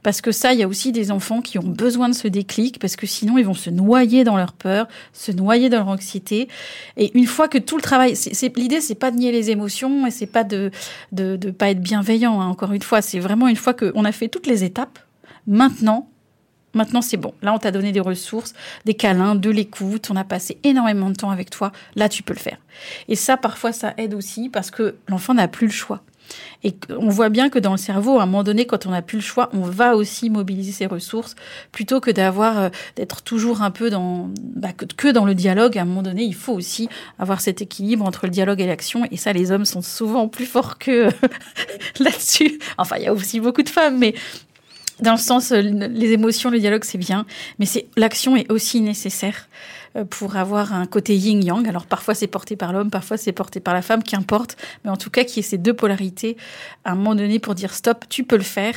Parce 0.02 0.20
que 0.20 0.32
ça, 0.32 0.52
il 0.52 0.61
y 0.61 0.62
a 0.62 0.68
aussi 0.68 0.92
des 0.92 1.11
enfants 1.11 1.40
qui 1.40 1.58
ont 1.58 1.66
besoin 1.66 2.08
de 2.08 2.14
ce 2.14 2.28
déclic, 2.28 2.78
parce 2.78 2.96
que 2.96 3.06
sinon, 3.06 3.38
ils 3.38 3.44
vont 3.44 3.54
se 3.54 3.70
noyer 3.70 4.24
dans 4.24 4.37
leur 4.37 4.52
peur, 4.52 4.88
se 5.12 5.32
noyer 5.32 5.68
dans 5.68 5.78
leur 5.78 5.88
anxiété. 5.88 6.48
Et 6.96 7.16
une 7.18 7.26
fois 7.26 7.48
que 7.48 7.58
tout 7.58 7.76
le 7.76 7.82
travail, 7.82 8.16
c'est, 8.16 8.56
l'idée, 8.56 8.80
c'est 8.80 8.94
pas 8.94 9.11
de 9.11 9.16
nier 9.16 9.32
les 9.32 9.50
émotions 9.50 10.06
et 10.06 10.11
c'est 10.11 10.26
pas 10.26 10.44
de, 10.44 10.70
de, 11.12 11.37
de 11.37 11.50
pas 11.50 11.70
être 11.70 11.80
bienveillant. 11.80 12.40
Hein, 12.40 12.46
encore 12.46 12.72
une 12.72 12.82
fois, 12.82 13.02
c'est 13.02 13.18
vraiment 13.18 13.48
une 13.48 13.56
fois 13.56 13.74
qu'on 13.74 14.04
a 14.04 14.12
fait 14.12 14.28
toutes 14.28 14.46
les 14.46 14.64
étapes. 14.64 14.98
Maintenant, 15.46 16.08
Maintenant, 16.74 17.00
c'est 17.00 17.16
bon. 17.16 17.32
Là, 17.42 17.54
on 17.54 17.58
t'a 17.58 17.70
donné 17.70 17.92
des 17.92 18.00
ressources, 18.00 18.54
des 18.84 18.94
câlins, 18.94 19.34
de 19.34 19.50
l'écoute. 19.50 20.11
On 20.11 20.16
a 20.16 20.24
passé 20.24 20.58
énormément 20.64 21.08
de 21.11 21.14
temps 21.14 21.30
avec 21.30 21.50
toi. 21.50 21.72
Là, 21.96 22.08
tu 22.08 22.22
peux 22.22 22.34
le 22.34 22.38
faire. 22.38 22.58
Et 23.08 23.16
ça, 23.16 23.37
parfois, 23.37 23.72
ça 23.72 23.94
aide 23.96 24.14
aussi 24.14 24.48
parce 24.48 24.70
que 24.70 24.96
l'enfant 25.08 25.34
n'a 25.34 25.48
plus 25.48 25.66
le 25.66 25.72
choix. 25.72 26.02
Et 26.64 26.74
on 26.90 27.08
voit 27.08 27.28
bien 27.28 27.50
que 27.50 27.58
dans 27.58 27.72
le 27.72 27.78
cerveau, 27.78 28.18
à 28.18 28.22
un 28.22 28.26
moment 28.26 28.42
donné, 28.42 28.66
quand 28.66 28.86
on 28.86 28.90
n'a 28.90 29.02
plus 29.02 29.18
le 29.18 29.22
choix, 29.22 29.48
on 29.52 29.60
va 29.60 29.96
aussi 29.96 30.30
mobiliser 30.30 30.72
ses 30.72 30.86
ressources 30.86 31.34
plutôt 31.72 32.00
que 32.00 32.10
d'avoir 32.10 32.58
euh, 32.58 32.68
d'être 32.96 33.22
toujours 33.22 33.62
un 33.62 33.70
peu 33.70 33.90
dans 33.90 34.30
bah, 34.54 34.72
que, 34.72 35.08
dans 35.08 35.24
le 35.24 35.34
dialogue. 35.34 35.78
À 35.78 35.82
un 35.82 35.84
moment 35.84 36.02
donné, 36.02 36.24
il 36.24 36.34
faut 36.34 36.52
aussi 36.52 36.88
avoir 37.18 37.40
cet 37.40 37.62
équilibre 37.62 38.04
entre 38.04 38.26
le 38.26 38.30
dialogue 38.30 38.60
et 38.60 38.66
l'action. 38.66 39.04
Et 39.10 39.16
ça, 39.16 39.32
les 39.32 39.52
hommes 39.52 39.64
sont 39.64 39.82
souvent 39.82 40.28
plus 40.28 40.46
forts 40.46 40.78
que 40.78 41.08
là-dessus. 42.00 42.58
Enfin, 42.76 42.96
il 42.96 43.04
y 43.04 43.06
a 43.06 43.12
aussi 43.12 43.40
beaucoup 43.40 43.62
de 43.62 43.68
femmes, 43.68 43.98
mais 43.98 44.14
dans 45.01 45.12
le 45.12 45.18
sens, 45.18 45.53
euh, 45.53 45.61
les 45.61 46.12
émotions, 46.12 46.51
le 46.51 46.59
dialogue, 46.59 46.84
c'est 46.84 46.99
bien, 46.99 47.26
mais 47.59 47.66
c'est 47.66 47.86
l'action 47.96 48.36
est 48.36 48.51
aussi 48.51 48.80
nécessaire 48.80 49.49
euh, 49.96 50.05
pour 50.05 50.36
avoir 50.36 50.72
un 50.72 50.86
côté 50.86 51.16
yin-yang. 51.16 51.68
Alors 51.68 51.86
parfois 51.86 52.14
c'est 52.14 52.26
porté 52.26 52.57
par 52.57 52.72
l'homme, 52.72 52.90
parfois 52.90 53.16
c'est 53.16 53.32
porté 53.32 53.61
par 53.61 53.74
la 53.74 53.82
femme, 53.82 54.03
qu'importe, 54.03 54.57
mais 54.84 54.90
en 54.90 54.96
tout 54.96 55.11
cas 55.11 55.24
qui 55.24 55.40
est 55.40 55.42
ces 55.42 55.59
deux 55.59 55.74
polarités 55.74 56.36
à 56.84 56.92
un 56.92 56.94
moment 56.94 57.14
donné 57.14 57.38
pour 57.38 57.55
dire 57.55 57.72
stop, 57.74 58.05
tu 58.09 58.24
peux 58.24 58.36
le 58.36 58.42
faire. 58.42 58.74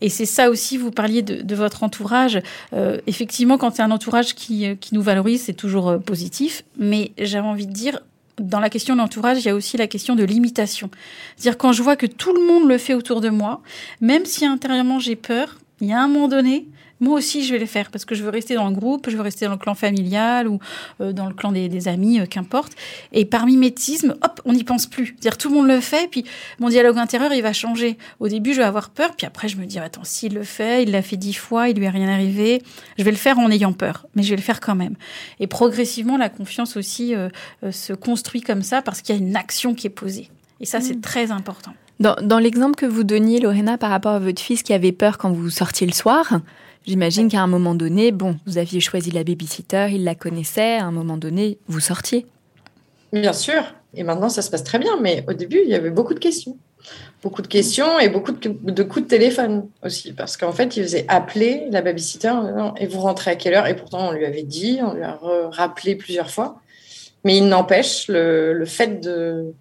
Et 0.00 0.08
c'est 0.08 0.26
ça 0.26 0.48
aussi, 0.48 0.78
vous 0.78 0.92
parliez 0.92 1.22
de, 1.22 1.54
votre 1.56 1.82
entourage. 1.82 2.40
Euh, 2.72 3.00
effectivement, 3.08 3.58
quand 3.58 3.74
c'est 3.74 3.82
un 3.82 3.90
entourage 3.90 4.34
qui, 4.36 4.76
qui 4.76 4.94
nous 4.94 5.02
valorise, 5.02 5.42
c'est 5.42 5.54
toujours 5.54 5.98
positif, 6.00 6.62
mais 6.78 7.10
j'avais 7.18 7.48
envie 7.48 7.66
de 7.66 7.72
dire, 7.72 8.00
dans 8.40 8.60
la 8.60 8.70
question 8.70 8.94
de 8.94 9.00
l'entourage, 9.00 9.38
il 9.38 9.46
y 9.46 9.48
a 9.48 9.54
aussi 9.54 9.76
la 9.76 9.86
question 9.86 10.14
de 10.14 10.24
l'imitation. 10.24 10.90
C'est-à-dire 11.36 11.58
quand 11.58 11.72
je 11.72 11.82
vois 11.82 11.96
que 11.96 12.06
tout 12.06 12.32
le 12.32 12.40
monde 12.46 12.68
le 12.68 12.78
fait 12.78 12.94
autour 12.94 13.20
de 13.20 13.28
moi, 13.28 13.62
même 14.00 14.24
si 14.24 14.44
intérieurement 14.46 14.98
j'ai 14.98 15.16
peur, 15.16 15.58
il 15.80 15.88
y 15.88 15.92
a 15.92 16.00
un 16.00 16.08
moment 16.08 16.28
donné, 16.28 16.66
moi 17.00 17.18
aussi 17.18 17.44
je 17.44 17.52
vais 17.52 17.58
le 17.58 17.66
faire 17.66 17.90
parce 17.90 18.04
que 18.04 18.14
je 18.14 18.22
veux 18.22 18.30
rester 18.30 18.54
dans 18.54 18.68
le 18.68 18.74
groupe, 18.74 19.08
je 19.10 19.16
veux 19.16 19.22
rester 19.22 19.46
dans 19.46 19.52
le 19.52 19.58
clan 19.58 19.74
familial 19.74 20.48
ou 20.48 20.58
euh, 21.00 21.12
dans 21.12 21.26
le 21.26 21.34
clan 21.34 21.52
des, 21.52 21.88
amis, 21.88 22.20
euh, 22.20 22.26
qu'importe. 22.26 22.72
Et 23.12 23.24
par 23.24 23.46
mimétisme, 23.46 24.16
hop, 24.22 24.40
on 24.44 24.52
n'y 24.52 24.64
pense 24.64 24.86
plus. 24.86 25.16
C'est-à-dire 25.18 25.38
tout 25.38 25.48
le 25.48 25.54
monde 25.54 25.68
le 25.68 25.80
fait, 25.80 26.08
puis 26.10 26.24
mon 26.58 26.68
dialogue 26.68 26.98
intérieur 26.98 27.32
il 27.32 27.42
va 27.42 27.52
changer. 27.52 27.98
Au 28.20 28.28
début 28.28 28.52
je 28.52 28.58
vais 28.58 28.64
avoir 28.64 28.90
peur, 28.90 29.14
puis 29.16 29.26
après 29.26 29.48
je 29.48 29.56
me 29.56 29.66
dis 29.66 29.78
attends 29.78 30.04
s'il 30.04 30.34
le 30.34 30.44
fait, 30.44 30.82
il 30.82 30.90
l'a 30.90 31.02
fait 31.02 31.16
dix 31.16 31.34
fois, 31.34 31.68
il 31.68 31.76
lui 31.76 31.84
est 31.84 31.90
rien 31.90 32.08
arrivé, 32.08 32.62
je 32.98 33.04
vais 33.04 33.10
le 33.10 33.16
faire 33.16 33.38
en 33.38 33.50
ayant 33.50 33.72
peur, 33.72 34.06
mais 34.14 34.22
je 34.22 34.30
vais 34.30 34.36
le 34.36 34.42
faire 34.42 34.60
quand 34.60 34.74
même. 34.74 34.94
Et 35.40 35.46
progressivement 35.46 36.16
la 36.16 36.28
confiance 36.28 36.76
aussi 36.76 37.14
euh, 37.14 37.28
se 37.70 37.92
construit 37.92 38.40
comme 38.40 38.62
ça 38.62 38.82
parce 38.82 39.02
qu'il 39.02 39.14
y 39.14 39.18
a 39.18 39.20
une 39.20 39.36
action 39.36 39.74
qui 39.74 39.86
est 39.86 39.90
posée. 39.90 40.30
Et 40.60 40.66
ça 40.66 40.80
c'est 40.80 40.96
mmh. 40.96 41.00
très 41.00 41.30
important. 41.30 41.72
Dans, 42.00 42.38
l'exemple 42.38 42.76
que 42.76 42.86
vous 42.86 43.02
donniez, 43.02 43.40
Lorena, 43.40 43.76
par 43.76 43.90
rapport 43.90 44.12
à 44.12 44.20
votre 44.20 44.40
fils 44.40 44.62
qui 44.62 44.72
avait 44.72 44.92
peur 44.92 45.18
quand 45.18 45.32
vous 45.32 45.50
sortiez 45.50 45.84
le 45.84 45.92
soir, 45.92 46.40
j'imagine 46.88 47.28
qu'à 47.28 47.40
un 47.40 47.46
moment 47.46 47.74
donné, 47.74 48.10
bon, 48.10 48.36
vous 48.46 48.58
aviez 48.58 48.80
choisi 48.80 49.10
la 49.10 49.22
babysitter, 49.22 49.88
il 49.92 50.04
la 50.04 50.14
connaissait, 50.14 50.78
à 50.78 50.86
un 50.86 50.90
moment 50.90 51.16
donné, 51.16 51.58
vous 51.68 51.80
sortiez. 51.80 52.26
Bien 53.12 53.32
sûr. 53.32 53.62
Et 53.94 54.02
maintenant, 54.02 54.28
ça 54.28 54.42
se 54.42 54.50
passe 54.50 54.64
très 54.64 54.78
bien. 54.78 54.98
Mais 55.00 55.24
au 55.28 55.32
début, 55.32 55.60
il 55.64 55.70
y 55.70 55.74
avait 55.74 55.90
beaucoup 55.90 56.14
de 56.14 56.18
questions. 56.18 56.56
Beaucoup 57.22 57.42
de 57.42 57.46
questions 57.46 57.98
et 57.98 58.08
beaucoup 58.08 58.32
de, 58.32 58.82
coups 58.82 59.04
de 59.04 59.08
téléphone 59.08 59.68
aussi. 59.82 60.12
Parce 60.12 60.36
qu'en 60.36 60.52
fait, 60.52 60.76
il 60.76 60.82
faisait 60.82 61.04
appeler 61.08 61.66
la 61.70 61.82
babysitter 61.82 62.32
et 62.78 62.86
vous 62.86 63.00
rentrez 63.00 63.32
à 63.32 63.36
quelle 63.36 63.54
heure? 63.54 63.66
Et 63.66 63.76
pourtant, 63.76 64.08
on 64.08 64.12
lui 64.12 64.24
avait 64.24 64.42
dit, 64.42 64.80
on 64.82 64.94
lui 64.94 65.02
a 65.02 65.18
rappelé 65.50 65.94
plusieurs 65.96 66.30
fois. 66.30 66.60
Mais 67.24 67.36
il 67.36 67.48
n'empêche, 67.48 68.06
le, 68.08 68.64
fait 68.64 69.00
de, 69.00 69.52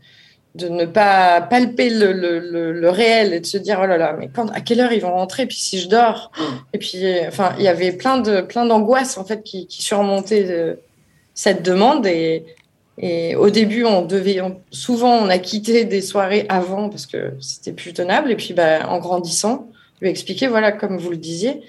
de 0.57 0.69
ne 0.69 0.85
pas 0.85 1.41
palper 1.41 1.89
le, 1.89 2.11
le, 2.11 2.71
le, 2.71 2.89
réel 2.89 3.33
et 3.33 3.39
de 3.39 3.45
se 3.45 3.57
dire 3.57 3.79
oh 3.81 3.85
là 3.85 3.97
là 3.97 4.15
mais 4.17 4.29
quand 4.33 4.49
à 4.51 4.61
quelle 4.61 4.79
heure 4.79 4.91
ils 4.91 5.01
vont 5.01 5.13
rentrer? 5.13 5.45
Puis 5.45 5.57
si 5.57 5.79
je 5.79 5.87
dors. 5.87 6.31
Mm. 6.37 6.43
et 6.73 6.77
puis 6.77 7.03
enfin 7.27 7.53
il 7.57 7.63
y 7.63 7.67
avait 7.67 7.91
plein 7.91 8.17
de 8.17 8.41
plein 8.41 8.65
d'angoisses 8.65 9.17
en 9.17 9.23
fait 9.23 9.43
qui, 9.43 9.67
qui 9.67 9.81
surmontaient 9.81 10.47
euh, 10.49 10.75
cette 11.33 11.63
demande. 11.63 12.05
Et, 12.07 12.45
et 12.97 13.35
au 13.35 13.49
début 13.49 13.85
on 13.85 14.01
devait 14.01 14.41
souvent 14.71 15.13
on 15.13 15.29
a 15.29 15.37
quitté 15.37 15.85
des 15.85 16.01
soirées 16.01 16.45
avant 16.49 16.89
parce 16.89 17.05
que 17.05 17.33
c'était 17.39 17.73
plus 17.73 17.93
tenable. 17.93 18.31
Et 18.31 18.35
puis 18.35 18.53
bah, 18.53 18.89
en 18.89 18.99
grandissant 18.99 19.67
lui 20.01 20.09
expliquer 20.09 20.47
voilà 20.47 20.71
comme 20.71 20.97
vous 20.97 21.11
le 21.11 21.17
disiez 21.17 21.61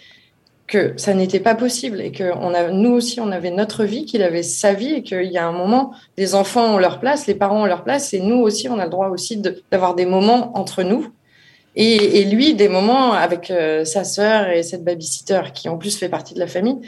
que 0.69 0.93
ça 0.99 1.15
n'était 1.15 1.41
pas 1.41 1.55
possible 1.55 2.01
et 2.01 2.13
que 2.13 2.31
on 2.41 2.53
a, 2.55 2.69
nous 2.69 2.91
aussi, 2.91 3.21
on 3.21 3.33
avait 3.33 3.51
notre 3.51 3.85
vie, 3.85 4.05
qu'il 4.05 4.23
avait 4.23 4.43
sa 4.43 4.75
vie 4.75 4.93
et 4.93 5.03
qu'il 5.03 5.33
y 5.33 5.39
a 5.39 5.47
un 5.47 5.53
moment, 5.53 5.93
les 6.19 6.35
enfants 6.35 6.75
ont 6.75 6.79
leur 6.79 7.01
place, 7.01 7.27
les 7.27 7.35
parents 7.35 7.63
ont 7.63 7.67
leur 7.67 7.83
place 7.83 8.13
et 8.13 8.21
nous 8.21 8.37
aussi, 8.37 8.69
on 8.69 8.79
a 8.79 8.85
le 8.85 8.91
droit 8.91 9.09
aussi 9.09 9.43
d'avoir 9.73 9.95
des 9.95 10.05
moments 10.05 10.57
entre 10.57 10.83
nous. 10.83 11.09
Et, 11.75 12.25
lui, 12.25 12.55
des 12.55 12.69
moments 12.69 13.13
avec 13.13 13.53
euh, 13.53 13.85
sa 13.85 14.03
sœur 14.03 14.49
et 14.49 14.65
cette 14.65 14.83
babysitter 14.83 15.43
qui 15.55 15.69
en 15.69 15.79
plus 15.79 15.97
fait 15.97 16.09
partie 16.09 16.35
de 16.35 16.41
la 16.41 16.49
famille, 16.49 16.79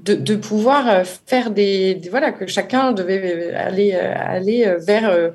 de, 0.00 0.14
de 0.14 0.36
pouvoir 0.36 0.88
euh, 0.88 1.04
faire 1.26 1.50
des, 1.50 1.98
voilà 2.10 2.30
que 2.30 2.46
chacun 2.46 2.92
devait 2.92 3.54
aller 3.54 3.94
euh, 3.94 4.12
aller 4.14 4.76
vers 4.80 5.30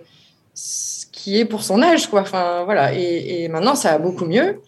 ce 0.53 1.07
qui 1.11 1.39
est 1.39 1.45
pour 1.45 1.63
son 1.63 1.81
âge 1.81 2.07
quoi. 2.07 2.21
Enfin 2.21 2.63
voilà. 2.65 2.93
Et 2.93 3.47
maintenant, 3.47 3.73
ça 3.73 3.93
a 3.93 3.97
beaucoup 3.97 4.25
mieux, 4.25 4.61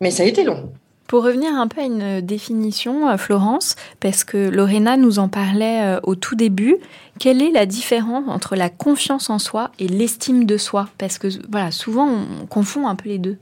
mais 0.00 0.10
ça 0.10 0.24
a 0.24 0.26
été 0.26 0.44
long. 0.44 0.70
Pour 1.14 1.22
revenir 1.22 1.54
un 1.54 1.68
peu 1.68 1.80
à 1.80 1.84
une 1.84 2.20
définition, 2.22 3.08
euh, 3.08 3.16
Florence, 3.16 3.76
parce 4.00 4.24
que 4.24 4.48
Lorena 4.48 4.96
nous 4.96 5.20
en 5.20 5.28
parlait 5.28 5.80
euh, 5.80 6.00
au 6.02 6.16
tout 6.16 6.34
début, 6.34 6.78
quelle 7.20 7.40
est 7.40 7.52
la 7.52 7.66
différence 7.66 8.24
entre 8.26 8.56
la 8.56 8.68
confiance 8.68 9.30
en 9.30 9.38
soi 9.38 9.70
et 9.78 9.86
l'estime 9.86 10.44
de 10.44 10.56
soi? 10.56 10.88
Parce 10.98 11.18
que 11.18 11.28
voilà, 11.48 11.70
souvent 11.70 12.08
on 12.08 12.46
confond 12.46 12.88
un 12.88 12.96
peu 12.96 13.10
les 13.10 13.18
deux. 13.18 13.38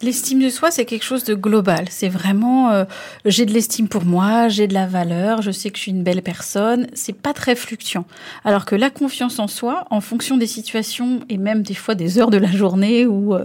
L'estime 0.00 0.40
de 0.40 0.48
soi, 0.48 0.70
c'est 0.70 0.84
quelque 0.84 1.04
chose 1.04 1.24
de 1.24 1.34
global. 1.34 1.86
C'est 1.90 2.08
vraiment, 2.08 2.70
euh, 2.70 2.84
j'ai 3.24 3.46
de 3.46 3.52
l'estime 3.52 3.88
pour 3.88 4.04
moi, 4.04 4.46
j'ai 4.46 4.68
de 4.68 4.74
la 4.74 4.86
valeur, 4.86 5.42
je 5.42 5.50
sais 5.50 5.70
que 5.70 5.76
je 5.76 5.82
suis 5.82 5.90
une 5.90 6.04
belle 6.04 6.22
personne. 6.22 6.86
C'est 6.94 7.14
pas 7.14 7.32
très 7.32 7.56
fluctuant. 7.56 8.04
Alors 8.44 8.64
que 8.64 8.76
la 8.76 8.90
confiance 8.90 9.40
en 9.40 9.48
soi, 9.48 9.86
en 9.90 10.00
fonction 10.00 10.36
des 10.36 10.46
situations 10.46 11.18
et 11.28 11.36
même 11.36 11.62
des 11.62 11.74
fois 11.74 11.96
des 11.96 12.20
heures 12.20 12.30
de 12.30 12.36
la 12.36 12.52
journée 12.52 13.06
ou 13.06 13.34
euh, 13.34 13.44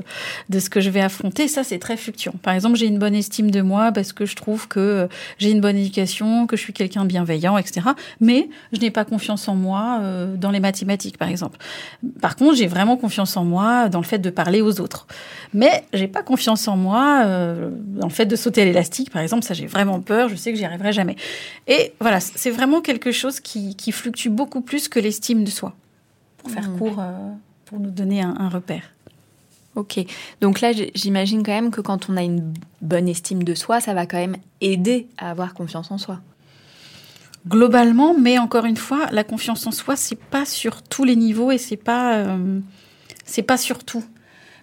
de 0.49 0.60
ce 0.60 0.70
que 0.70 0.80
je 0.80 0.91
vais 0.91 1.01
affronter, 1.01 1.47
ça 1.47 1.64
c'est 1.64 1.80
très 1.80 1.97
fluctuant. 1.97 2.36
Par 2.43 2.54
exemple, 2.54 2.76
j'ai 2.76 2.86
une 2.86 2.99
bonne 2.99 3.16
estime 3.16 3.49
de 3.49 3.62
moi 3.62 3.91
parce 3.91 4.14
que 4.14 4.28
je 4.28 4.36
trouve 4.36 4.68
que 4.68 4.80
euh, 4.80 5.08
j'ai 5.39 5.49
une 5.49 5.62
bonne 5.62 5.78
éducation, 5.78 6.45
que 6.45 6.56
je 6.56 6.62
suis 6.62 6.74
quelqu'un 6.74 7.06
bienveillant, 7.06 7.58
etc. 7.58 7.82
Mais 8.20 8.47
je 8.74 8.80
n'ai 8.80 8.91
pas 8.91 9.06
confiance 9.06 9.47
en 9.47 9.56
moi 9.56 10.01
dans 10.38 10.51
les 10.51 10.60
mathématiques, 10.60 11.18
par 11.18 11.30
exemple. 11.30 11.58
Par 12.22 12.36
contre, 12.36 12.56
j'ai 12.58 12.68
vraiment 12.68 12.95
confiance 12.95 13.36
en 13.38 13.43
moi 13.43 13.89
dans 13.89 13.99
le 13.99 14.06
fait 14.06 14.20
de 14.20 14.30
parler 14.30 14.62
aux 14.62 14.80
autres. 14.80 15.08
Mais 15.54 15.86
j'ai 15.93 16.08
pas 16.08 16.22
confiance 16.22 16.43
confiance 16.44 16.68
en 16.68 16.76
moi 16.76 17.24
euh, 17.26 17.70
dans 17.72 18.08
le 18.08 18.14
fait 18.14 18.26
de 18.26 18.36
sauter 18.36 18.64
à 18.64 18.66
l'élastique, 18.66 19.10
par 19.12 19.22
exemple. 19.22 19.44
Ça, 19.44 19.54
j'ai 19.54 19.66
vraiment 19.66 20.02
peur. 20.02 20.28
Je 20.28 20.36
sais 20.36 20.52
que 20.52 20.58
j'y 20.58 20.66
arriverai 20.66 20.91
jamais. 20.91 21.16
Et 21.68 21.94
voilà, 22.02 22.20
c'est 22.20 22.52
vraiment 22.52 22.82
quelque 22.82 23.14
chose 23.14 23.39
qui, 23.39 23.91
fluctue 23.94 24.28
beaucoup 24.28 24.60
plus 24.60 24.89
que 24.89 25.00
l'estime 25.00 25.46
de 25.46 25.50
soi. 25.50 25.74
Pour 26.38 26.52
faire 26.52 26.70
mmh. 26.70 26.78
court, 26.78 27.00
euh, 27.00 27.12
pour 27.66 27.80
nous 27.80 27.91
donner 27.91 28.22
un, 28.22 28.50
repère. 28.50 28.84
Ok. 29.76 30.04
Donc 30.41 30.60
là, 30.60 30.72
j'imagine 30.94 31.44
quand 31.44 31.54
même 31.54 31.72
que 31.72 31.80
quand 31.80 32.10
on 32.10 32.18
a 32.18 32.24
une 32.24 32.54
bonne 32.82 33.08
estime 33.08 33.44
de 33.44 33.56
soi, 33.56 33.80
ça 33.80 33.94
va 33.94 34.06
quand 34.06 34.18
même 34.18 34.36
aider 34.60 35.08
à 35.18 35.32
avoir 35.32 35.54
confiance 35.54 35.91
en 35.91 35.98
soi. 35.98 36.20
Globalement, 37.48 38.16
mais 38.18 38.38
encore 38.38 38.66
une 38.66 38.78
fois, 38.78 39.08
la 39.12 39.24
confiance 39.24 39.66
en 39.66 39.72
soi, 39.72 39.96
c'est 39.96 40.20
pas 40.20 40.46
sur 40.46 40.82
tous 40.82 41.06
les 41.06 41.16
niveaux 41.16 41.52
et 41.52 41.58
c'est 41.58 41.78
pas, 41.78 42.18
euh, 42.18 42.60
c'est 43.24 43.44
pas 43.44 43.58
sur 43.58 43.86
tout. 43.86 44.04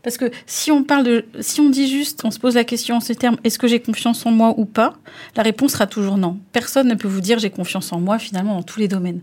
Parce 0.03 0.17
que 0.17 0.31
si 0.47 0.71
on 0.73 0.83
parle 0.83 1.05
de, 1.05 1.25
si 1.41 1.61
on 1.61 1.69
dit 1.69 1.89
juste, 1.89 2.25
on 2.25 2.31
se 2.31 2.39
pose 2.39 2.55
la 2.55 2.65
question 2.65 2.97
en 2.97 3.01
ces 3.01 3.15
termes, 3.15 3.37
est-ce 3.45 3.59
que 3.59 3.69
j'ai 3.69 3.81
confiance 3.81 4.25
en 4.25 4.31
moi 4.31 4.55
ou 4.57 4.65
pas 4.65 4.95
La 5.37 5.43
réponse 5.43 5.73
sera 5.73 5.87
toujours 5.87 6.17
non. 6.17 6.39
Personne 6.53 6.89
ne 6.89 6.95
peut 6.95 7.09
vous 7.09 7.21
dire 7.21 7.39
j'ai 7.39 7.51
confiance 7.51 7.93
en 7.93 8.01
moi 8.01 8.19
finalement 8.19 8.55
dans 8.55 8.63
tous 8.63 8.81
les 8.81 8.89
domaines. 8.89 9.21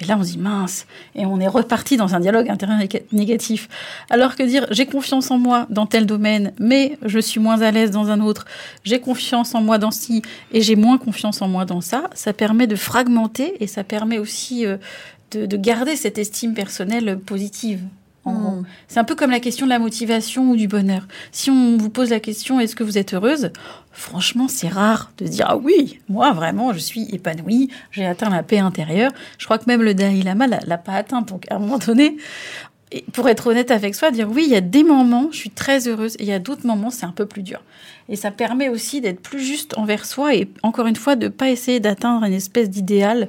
Et 0.00 0.04
là, 0.04 0.16
on 0.18 0.24
se 0.24 0.30
dit 0.30 0.38
mince, 0.38 0.86
et 1.14 1.26
on 1.26 1.38
est 1.38 1.46
reparti 1.46 1.96
dans 1.96 2.14
un 2.14 2.20
dialogue 2.20 2.50
négatif. 3.12 3.68
Alors 4.10 4.36
que 4.36 4.42
dire 4.42 4.66
j'ai 4.70 4.86
confiance 4.86 5.30
en 5.30 5.38
moi 5.38 5.66
dans 5.70 5.86
tel 5.86 6.06
domaine, 6.06 6.52
mais 6.58 6.98
je 7.04 7.18
suis 7.18 7.40
moins 7.40 7.60
à 7.60 7.70
l'aise 7.70 7.90
dans 7.90 8.08
un 8.08 8.20
autre, 8.20 8.46
j'ai 8.84 9.00
confiance 9.00 9.54
en 9.54 9.60
moi 9.60 9.78
dans 9.78 9.90
ci, 9.90 10.22
et 10.50 10.62
j'ai 10.62 10.76
moins 10.76 10.98
confiance 10.98 11.42
en 11.42 11.48
moi 11.48 11.66
dans 11.66 11.80
ça, 11.80 12.04
ça 12.14 12.32
permet 12.32 12.66
de 12.66 12.76
fragmenter 12.76 13.62
et 13.62 13.66
ça 13.66 13.84
permet 13.84 14.18
aussi 14.18 14.66
euh, 14.66 14.78
de 15.32 15.56
garder 15.56 15.94
cette 15.94 16.18
estime 16.18 16.54
personnelle 16.54 17.18
positive. 17.18 17.82
Hmm. 18.24 18.62
C'est 18.86 19.00
un 19.00 19.04
peu 19.04 19.16
comme 19.16 19.32
la 19.32 19.40
question 19.40 19.66
de 19.66 19.70
la 19.70 19.80
motivation 19.80 20.50
ou 20.50 20.56
du 20.56 20.68
bonheur. 20.68 21.08
Si 21.32 21.50
on 21.50 21.76
vous 21.76 21.90
pose 21.90 22.10
la 22.10 22.20
question 22.20 22.60
est-ce 22.60 22.76
que 22.76 22.84
vous 22.84 22.96
êtes 22.96 23.14
heureuse? 23.14 23.50
Franchement, 23.90 24.46
c'est 24.48 24.68
rare 24.68 25.10
de 25.18 25.26
dire 25.26 25.46
ah 25.48 25.56
oui, 25.56 25.98
moi 26.08 26.32
vraiment, 26.32 26.72
je 26.72 26.78
suis 26.78 27.08
épanouie, 27.12 27.68
j'ai 27.90 28.06
atteint 28.06 28.30
la 28.30 28.42
paix 28.42 28.58
intérieure. 28.58 29.10
Je 29.38 29.44
crois 29.44 29.58
que 29.58 29.64
même 29.66 29.82
le 29.82 29.94
Dalai 29.94 30.22
Lama 30.22 30.46
l'a 30.46 30.78
pas 30.78 30.92
atteint. 30.92 31.22
Donc 31.22 31.46
à 31.50 31.56
un 31.56 31.58
moment 31.58 31.78
donné, 31.78 32.16
pour 33.12 33.28
être 33.28 33.46
honnête 33.46 33.70
avec 33.70 33.94
soi, 33.94 34.10
dire 34.10 34.28
oui, 34.30 34.44
il 34.46 34.52
y 34.52 34.56
a 34.56 34.60
des 34.60 34.84
moments, 34.84 35.28
je 35.30 35.36
suis 35.36 35.50
très 35.50 35.88
heureuse, 35.88 36.14
et 36.16 36.22
il 36.22 36.28
y 36.28 36.32
a 36.32 36.38
d'autres 36.38 36.66
moments, 36.66 36.90
c'est 36.90 37.06
un 37.06 37.12
peu 37.12 37.26
plus 37.26 37.42
dur. 37.42 37.62
Et 38.08 38.16
ça 38.16 38.30
permet 38.30 38.68
aussi 38.68 39.00
d'être 39.00 39.20
plus 39.20 39.40
juste 39.40 39.78
envers 39.78 40.04
soi 40.04 40.34
et 40.34 40.48
encore 40.62 40.86
une 40.86 40.96
fois 40.96 41.16
de 41.16 41.26
ne 41.26 41.30
pas 41.30 41.50
essayer 41.50 41.80
d'atteindre 41.80 42.24
une 42.26 42.32
espèce 42.32 42.68
d'idéal 42.68 43.28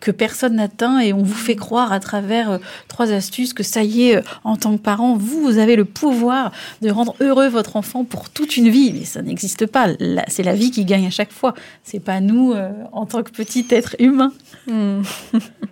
que 0.00 0.10
personne 0.10 0.56
n'atteint 0.56 1.00
et 1.00 1.12
on 1.12 1.22
vous 1.22 1.34
fait 1.34 1.56
croire 1.56 1.92
à 1.92 2.00
travers 2.00 2.50
euh, 2.52 2.58
trois 2.88 3.12
astuces 3.12 3.52
que 3.52 3.62
ça 3.62 3.82
y 3.82 4.10
est, 4.10 4.16
euh, 4.16 4.22
en 4.44 4.56
tant 4.56 4.76
que 4.76 4.82
parent, 4.82 5.16
vous, 5.16 5.40
vous 5.40 5.58
avez 5.58 5.76
le 5.76 5.84
pouvoir 5.84 6.52
de 6.80 6.90
rendre 6.90 7.14
heureux 7.20 7.48
votre 7.48 7.76
enfant 7.76 8.04
pour 8.04 8.30
toute 8.30 8.56
une 8.56 8.68
vie. 8.68 8.92
Mais 8.92 9.04
ça 9.04 9.22
n'existe 9.22 9.66
pas. 9.66 9.88
C'est 10.28 10.44
la 10.44 10.54
vie 10.54 10.70
qui 10.70 10.84
gagne 10.84 11.06
à 11.06 11.10
chaque 11.10 11.32
fois. 11.32 11.54
C'est 11.82 12.00
pas 12.00 12.20
nous 12.20 12.52
euh, 12.52 12.70
en 12.92 13.06
tant 13.06 13.22
que 13.22 13.30
petit 13.30 13.66
être 13.70 13.96
humain. 13.98 14.32
Hmm. 14.66 15.02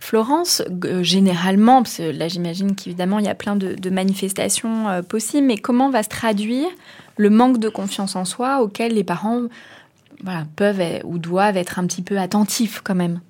Florence, 0.00 0.62
généralement, 1.00 1.82
parce 1.82 1.96
que 1.96 2.02
là 2.02 2.28
j'imagine 2.28 2.74
qu'évidemment 2.74 3.18
il 3.18 3.24
y 3.24 3.28
a 3.28 3.34
plein 3.34 3.56
de, 3.56 3.90
manifestations 3.90 5.02
possibles, 5.08 5.46
mais 5.46 5.56
comment 5.56 5.90
va 5.90 6.02
se 6.02 6.08
traduire 6.08 6.68
le 7.16 7.30
manque 7.30 7.58
de 7.58 7.68
confiance 7.68 8.14
en 8.16 8.24
soi 8.24 8.60
auquel 8.60 8.94
les 8.94 9.04
parents 9.04 9.44
peuvent 10.56 10.82
ou 11.04 11.18
doivent 11.18 11.56
être 11.56 11.78
un 11.78 11.86
petit 11.86 12.02
peu 12.02 12.18
attentifs 12.18 12.80
quand 12.84 12.94
même? 12.94 13.20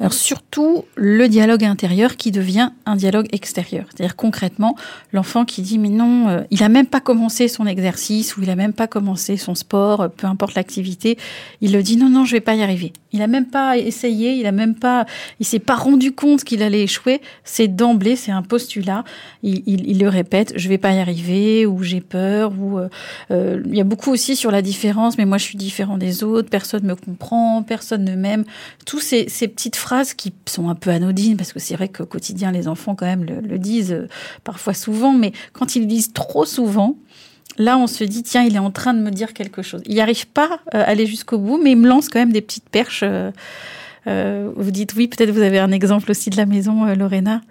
Alors 0.00 0.12
surtout 0.12 0.84
le 0.96 1.28
dialogue 1.28 1.64
intérieur 1.64 2.16
qui 2.16 2.32
devient 2.32 2.70
un 2.84 2.96
dialogue 2.96 3.28
extérieur. 3.32 3.86
C'est-à-dire 3.88 4.16
concrètement 4.16 4.74
l'enfant 5.12 5.44
qui 5.44 5.62
dit 5.62 5.78
mais 5.78 5.88
non, 5.88 6.28
euh, 6.28 6.42
il 6.50 6.62
a 6.64 6.68
même 6.68 6.86
pas 6.86 7.00
commencé 7.00 7.46
son 7.46 7.66
exercice 7.66 8.36
ou 8.36 8.42
il 8.42 8.50
a 8.50 8.56
même 8.56 8.72
pas 8.72 8.88
commencé 8.88 9.36
son 9.36 9.54
sport, 9.54 10.00
euh, 10.00 10.08
peu 10.08 10.26
importe 10.26 10.54
l'activité, 10.54 11.16
il 11.60 11.72
le 11.72 11.82
dit 11.82 11.96
non 11.96 12.08
non 12.08 12.24
je 12.24 12.32
vais 12.32 12.40
pas 12.40 12.54
y 12.54 12.62
arriver. 12.62 12.92
Il 13.12 13.22
a 13.22 13.28
même 13.28 13.46
pas 13.46 13.78
essayé, 13.78 14.34
il 14.34 14.46
a 14.46 14.50
même 14.50 14.74
pas, 14.74 15.06
il 15.38 15.46
s'est 15.46 15.60
pas 15.60 15.76
rendu 15.76 16.10
compte 16.10 16.42
qu'il 16.42 16.64
allait 16.64 16.82
échouer. 16.82 17.20
C'est 17.44 17.68
d'emblée, 17.68 18.16
c'est 18.16 18.32
un 18.32 18.42
postulat. 18.42 19.04
Il, 19.44 20.00
le 20.00 20.08
répète, 20.08 20.52
je 20.56 20.68
vais 20.68 20.78
pas 20.78 20.92
y 20.92 20.98
arriver 20.98 21.64
ou 21.64 21.84
j'ai 21.84 22.00
peur 22.00 22.52
ou 22.58 22.80
euh, 23.30 23.62
il 23.64 23.76
y 23.76 23.80
a 23.80 23.84
beaucoup 23.84 24.10
aussi 24.10 24.34
sur 24.34 24.50
la 24.50 24.62
différence. 24.62 25.16
Mais 25.16 25.26
moi 25.26 25.38
je 25.38 25.44
suis 25.44 25.56
différent 25.56 25.96
des 25.96 26.24
autres, 26.24 26.50
personne 26.50 26.82
me 26.82 26.96
comprend, 26.96 27.62
personne 27.62 28.02
ne 28.02 28.16
m'aime. 28.16 28.44
Tous 28.84 28.98
ces 28.98 29.26
petites 29.46 29.76
phrases 29.84 30.14
qui 30.14 30.32
sont 30.46 30.70
un 30.70 30.74
peu 30.74 30.90
anodines, 30.90 31.36
parce 31.36 31.52
que 31.52 31.58
c'est 31.58 31.74
vrai 31.74 31.88
qu'au 31.88 32.06
quotidien, 32.06 32.52
les 32.52 32.68
enfants 32.68 32.94
quand 32.94 33.04
même 33.04 33.24
le, 33.24 33.58
disent 33.58 33.92
euh, 33.92 34.08
parfois 34.42 34.72
souvent, 34.72 35.12
mais 35.12 35.32
quand 35.52 35.76
ils 35.76 35.80
le 35.80 35.86
disent 35.86 36.14
trop 36.14 36.46
souvent, 36.46 36.96
là, 37.58 37.76
on 37.76 37.86
se 37.86 38.02
dit, 38.02 38.22
tiens, 38.22 38.42
il 38.44 38.56
est 38.56 38.60
en 38.70 38.70
train 38.70 38.94
de 38.94 39.00
me 39.00 39.10
dire 39.10 39.34
quelque 39.34 39.60
chose. 39.60 39.82
Il 39.84 39.94
n'y 39.94 40.00
arrive 40.00 40.26
pas 40.26 40.58
euh, 40.74 40.80
à 40.80 40.84
aller 40.84 41.04
jusqu'au 41.04 41.38
bout, 41.38 41.60
mais 41.62 41.72
il 41.72 41.76
me 41.76 41.86
lance 41.86 42.08
quand 42.08 42.18
même 42.18 42.32
des 42.32 42.40
petites 42.40 42.68
perches. 42.70 43.04
Euh, 43.04 44.50
vous 44.56 44.70
dites 44.70 44.94
oui, 44.94 45.06
peut-être 45.06 45.30
vous 45.30 45.42
avez 45.42 45.58
un 45.58 45.70
exemple 45.70 46.10
aussi 46.10 46.30
de 46.30 46.36
la 46.36 46.46
maison, 46.46 46.86
Lorena 46.94 47.42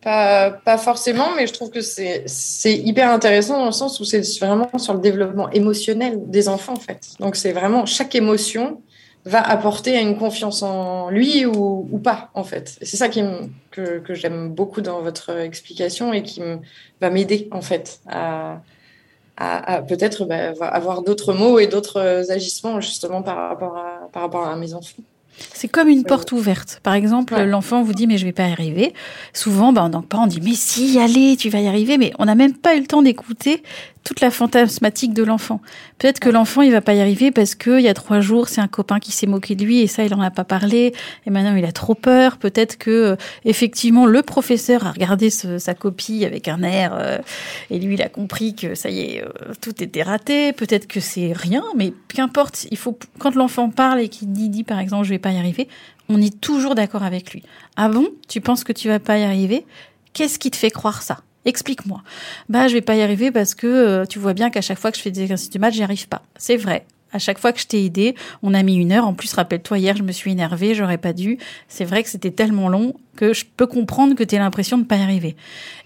pas, 0.00 0.50
pas, 0.50 0.78
forcément, 0.78 1.34
mais 1.36 1.46
je 1.48 1.52
trouve 1.52 1.70
que 1.70 1.80
c'est 1.80 2.24
hyper 2.64 3.10
intéressant 3.10 3.58
dans 3.58 3.66
le 3.66 3.72
sens 3.72 3.98
où 3.98 4.04
c'est 4.04 4.22
vraiment 4.38 4.78
sur 4.78 4.94
le 4.94 5.00
développement 5.00 5.50
émotionnel 5.50 6.30
des 6.30 6.48
enfants, 6.48 6.74
en 6.74 6.80
fait. 6.80 7.00
Donc, 7.18 7.34
c'est 7.34 7.52
vraiment 7.52 7.84
chaque 7.84 8.14
émotion 8.14 8.80
va 9.28 9.42
apporter 9.42 10.00
une 10.00 10.16
confiance 10.16 10.62
en 10.62 11.10
lui 11.10 11.44
ou, 11.44 11.88
ou 11.90 11.98
pas, 11.98 12.30
en 12.34 12.44
fait. 12.44 12.78
C'est 12.82 12.96
ça 12.96 13.08
qui 13.08 13.22
que, 13.70 13.98
que 13.98 14.14
j'aime 14.14 14.48
beaucoup 14.48 14.80
dans 14.80 15.02
votre 15.02 15.30
explication 15.30 16.12
et 16.12 16.22
qui 16.22 16.40
va 17.00 17.10
m'aider, 17.10 17.48
en 17.50 17.60
fait, 17.60 18.00
à, 18.08 18.60
à, 19.36 19.82
peut-être 19.82 20.24
bah, 20.24 20.66
avoir 20.66 21.02
d'autres 21.02 21.34
mots 21.34 21.58
et 21.58 21.66
d'autres 21.66 22.30
agissements, 22.30 22.80
justement, 22.80 23.22
par 23.22 23.36
rapport 23.36 23.76
à, 23.76 24.08
par 24.12 24.22
rapport 24.22 24.46
à 24.46 24.56
mes 24.56 24.74
enfants. 24.74 25.02
C'est 25.52 25.68
comme 25.68 25.88
une 25.88 26.04
porte 26.04 26.32
ouverte. 26.32 26.80
Par 26.82 26.94
exemple, 26.94 27.40
l'enfant 27.42 27.82
vous 27.82 27.92
dit 27.92 28.06
mais 28.06 28.18
je 28.18 28.24
vais 28.24 28.32
pas 28.32 28.48
y 28.48 28.52
arriver. 28.52 28.92
Souvent, 29.32 29.72
ben, 29.72 29.82
en 29.84 29.90
tant 29.90 30.02
que 30.02 30.06
parent, 30.06 30.24
on 30.24 30.26
dit 30.26 30.40
mais 30.42 30.54
si, 30.54 30.98
allez, 30.98 31.36
tu 31.36 31.48
vas 31.48 31.60
y 31.60 31.68
arriver. 31.68 31.96
Mais 31.98 32.12
on 32.18 32.24
n'a 32.24 32.34
même 32.34 32.54
pas 32.54 32.74
eu 32.74 32.80
le 32.80 32.86
temps 32.86 33.02
d'écouter 33.02 33.62
toute 34.04 34.20
la 34.20 34.30
fantasmatique 34.30 35.12
de 35.12 35.22
l'enfant. 35.22 35.60
Peut-être 35.98 36.20
que 36.20 36.28
l'enfant, 36.28 36.62
il 36.62 36.72
va 36.72 36.80
pas 36.80 36.94
y 36.94 37.00
arriver 37.00 37.30
parce 37.30 37.54
que 37.54 37.78
il 37.78 37.84
y 37.84 37.88
a 37.88 37.94
trois 37.94 38.20
jours, 38.20 38.48
c'est 38.48 38.60
un 38.60 38.68
copain 38.68 38.98
qui 39.00 39.12
s'est 39.12 39.26
moqué 39.26 39.54
de 39.54 39.64
lui 39.64 39.80
et 39.80 39.86
ça, 39.86 40.04
il 40.04 40.14
en 40.14 40.20
a 40.20 40.30
pas 40.30 40.44
parlé. 40.44 40.94
Et 41.26 41.30
maintenant, 41.30 41.54
il 41.56 41.64
a 41.64 41.72
trop 41.72 41.94
peur. 41.94 42.38
Peut-être 42.38 42.78
que, 42.78 42.90
euh, 42.90 43.16
effectivement, 43.44 44.06
le 44.06 44.22
professeur 44.22 44.86
a 44.86 44.92
regardé 44.92 45.30
sa 45.30 45.74
copie 45.74 46.24
avec 46.24 46.48
un 46.48 46.62
air 46.62 46.92
euh, 46.94 47.18
et 47.70 47.78
lui, 47.78 47.94
il 47.94 48.02
a 48.02 48.08
compris 48.08 48.54
que 48.54 48.74
ça 48.74 48.90
y 48.90 49.00
est, 49.00 49.22
euh, 49.22 49.28
tout 49.60 49.82
était 49.82 50.02
raté. 50.02 50.52
Peut-être 50.52 50.86
que 50.86 51.00
c'est 51.00 51.32
rien, 51.32 51.64
mais 51.76 51.92
qu'importe. 52.08 52.66
Il 52.70 52.78
faut, 52.78 52.98
quand 53.18 53.34
l'enfant 53.34 53.70
parle 53.70 54.00
et 54.00 54.08
qu'il 54.08 54.32
dit, 54.32 54.48
dit, 54.48 54.64
par 54.64 54.78
exemple, 54.78 55.04
je 55.04 55.10
vais 55.10 55.18
pas 55.18 55.32
y 55.32 55.38
arriver, 55.38 55.68
on 56.08 56.20
est 56.20 56.40
toujours 56.40 56.74
d'accord 56.74 57.02
avec 57.02 57.32
lui. 57.32 57.42
Ah 57.76 57.88
bon? 57.88 58.08
Tu 58.28 58.40
penses 58.40 58.64
que 58.64 58.72
tu 58.72 58.88
vas 58.88 58.98
pas 58.98 59.18
y 59.18 59.24
arriver? 59.24 59.66
Qu'est-ce 60.14 60.38
qui 60.38 60.50
te 60.50 60.56
fait 60.56 60.70
croire 60.70 61.02
ça? 61.02 61.18
Explique-moi. 61.44 62.02
Bah, 62.48 62.68
je 62.68 62.74
vais 62.74 62.80
pas 62.80 62.96
y 62.96 63.02
arriver 63.02 63.30
parce 63.30 63.54
que 63.54 63.66
euh, 63.66 64.04
tu 64.04 64.18
vois 64.18 64.34
bien 64.34 64.50
qu'à 64.50 64.60
chaque 64.60 64.78
fois 64.78 64.90
que 64.90 64.98
je 64.98 65.02
fais 65.02 65.10
des 65.10 65.22
exercices 65.22 65.50
de 65.50 65.58
maths, 65.58 65.74
j'y 65.74 65.82
arrive 65.82 66.08
pas. 66.08 66.22
C'est 66.36 66.56
vrai. 66.56 66.84
À 67.12 67.18
chaque 67.18 67.38
fois 67.38 67.52
que 67.52 67.60
je 67.60 67.66
t'ai 67.66 67.84
aidé, 67.84 68.14
on 68.42 68.54
a 68.54 68.62
mis 68.62 68.76
une 68.76 68.92
heure. 68.92 69.06
En 69.06 69.14
plus, 69.14 69.32
rappelle-toi, 69.32 69.78
hier, 69.78 69.96
je 69.96 70.02
me 70.02 70.12
suis 70.12 70.30
énervée, 70.30 70.74
j'aurais 70.74 70.98
pas 70.98 71.12
dû. 71.12 71.38
C'est 71.68 71.84
vrai 71.84 72.02
que 72.02 72.10
c'était 72.10 72.30
tellement 72.30 72.68
long 72.68 72.94
que 73.16 73.34
je 73.34 73.44
peux 73.56 73.66
comprendre 73.66 74.14
que 74.14 74.22
tu 74.22 74.36
l'impression 74.36 74.78
de 74.78 74.84
pas 74.84 74.96
y 74.96 75.02
arriver. 75.02 75.34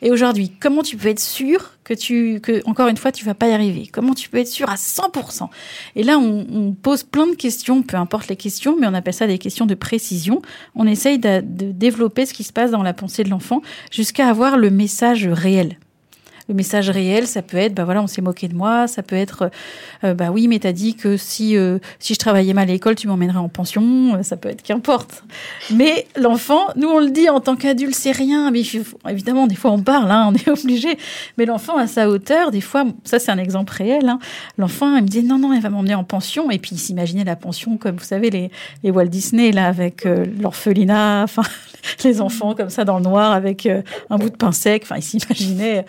Et 0.03 0.11
aujourd'hui, 0.11 0.53
comment 0.61 0.83
tu 0.83 0.97
peux 0.99 1.09
être 1.09 1.20
sûr 1.20 1.73
que 1.83 1.95
tu, 1.95 2.41
que, 2.41 2.61
encore 2.68 2.89
une 2.89 2.99
fois, 2.99 3.11
tu 3.11 3.25
vas 3.25 3.35
pas 3.35 3.49
y 3.49 3.53
arriver? 3.53 3.89
Comment 3.91 4.14
tu 4.14 4.29
peux 4.29 4.39
être 4.39 4.49
sûr 4.49 4.68
à 4.68 4.75
100%? 4.75 5.49
Et 5.97 6.03
là, 6.03 6.18
on, 6.18 6.47
on 6.53 6.73
pose 6.73 7.05
plein 7.05 7.27
de 7.27 7.35
questions, 7.35 7.83
peu 7.83 7.97
importe 7.97 8.29
les 8.29 8.37
questions, 8.37 8.77
mais 8.79 8.87
on 8.87 8.95
appelle 8.95 9.14
ça 9.14 9.27
des 9.27 9.39
questions 9.39 9.64
de 9.64 9.75
précision. 9.75 10.43
On 10.75 10.87
essaye 10.87 11.18
de, 11.18 11.41
de 11.41 11.73
développer 11.73 12.27
ce 12.27 12.35
qui 12.35 12.45
se 12.45 12.53
passe 12.53 12.70
dans 12.70 12.83
la 12.83 12.93
pensée 12.93 13.25
de 13.25 13.31
l'enfant 13.31 13.62
jusqu'à 13.91 14.29
avoir 14.29 14.59
le 14.59 14.70
message 14.70 15.27
réel. 15.27 15.79
Le 16.53 16.57
message 16.57 16.90
réel, 16.90 17.26
ça 17.26 17.40
peut 17.40 17.57
être, 17.57 17.72
bah 17.72 17.86
voilà, 17.86 18.03
on 18.03 18.07
s'est 18.07 18.20
moqué 18.20 18.46
de 18.46 18.55
moi, 18.55 18.86
ça 18.86 19.03
peut 19.03 19.16
être, 19.16 19.50
euh, 20.05 20.12
bah 20.12 20.30
oui, 20.30 20.48
mais 20.48 20.59
t'as 20.59 20.72
dit 20.72 20.94
que 20.94 21.16
si 21.16 21.57
euh, 21.57 21.78
si 21.98 22.12
je 22.12 22.18
travaillais 22.18 22.53
mal 22.53 22.68
à 22.68 22.72
l'école, 22.72 22.94
tu 22.94 23.09
m'emmènerais 23.09 23.38
en 23.38 23.48
pension, 23.48 24.16
euh, 24.16 24.22
ça 24.22 24.36
peut 24.36 24.50
être 24.50 24.61
qu'importe. 24.61 25.24
Mais 25.70 26.07
l'enfant, 26.14 26.66
nous 26.76 26.88
on 26.88 26.98
le 26.98 27.09
dit 27.09 27.30
en 27.30 27.40
tant 27.40 27.57
qu'adulte, 27.57 27.94
c'est 27.94 28.12
rien. 28.12 28.50
Mais 28.50 28.61
évidemment, 29.09 29.46
des 29.46 29.55
fois 29.55 29.70
on 29.70 29.80
parle, 29.82 30.11
hein, 30.11 30.28
on 30.30 30.34
est 30.34 30.46
obligé. 30.46 30.98
Mais 31.38 31.46
l'enfant 31.46 31.78
à 31.78 31.86
sa 31.86 32.11
hauteur, 32.11 32.50
des 32.50 32.61
fois, 32.61 32.84
ça 33.05 33.18
c'est 33.18 33.30
un 33.30 33.38
exemple 33.38 33.72
réel. 33.72 34.07
Hein, 34.07 34.18
l'enfant, 34.59 34.94
il 34.96 35.05
me 35.05 35.09
dit 35.09 35.22
non 35.22 35.38
non, 35.38 35.55
elle 35.55 35.62
va 35.62 35.70
m'emmener 35.70 35.94
en 35.94 36.05
pension, 36.05 36.50
et 36.50 36.59
puis 36.59 36.72
il 36.74 36.78
s'imaginait 36.78 37.24
la 37.24 37.36
pension 37.36 37.78
comme 37.78 37.96
vous 37.96 38.05
savez 38.05 38.28
les 38.28 38.50
les 38.82 38.90
Walt 38.90 39.07
Disney 39.07 39.53
là 39.53 39.68
avec 39.68 40.05
l'orphelinat, 40.38 41.22
enfin 41.24 41.44
les 42.05 42.20
enfants 42.20 42.55
comme 42.55 42.68
ça 42.68 42.84
dans 42.84 42.98
le 42.98 43.05
noir 43.05 43.32
avec 43.32 43.66
un 43.66 44.18
bout 44.18 44.28
de 44.28 44.36
pain 44.36 44.53
sec. 44.53 44.82
Enfin, 44.84 44.96
il 44.98 45.03
s'imaginait 45.03 45.86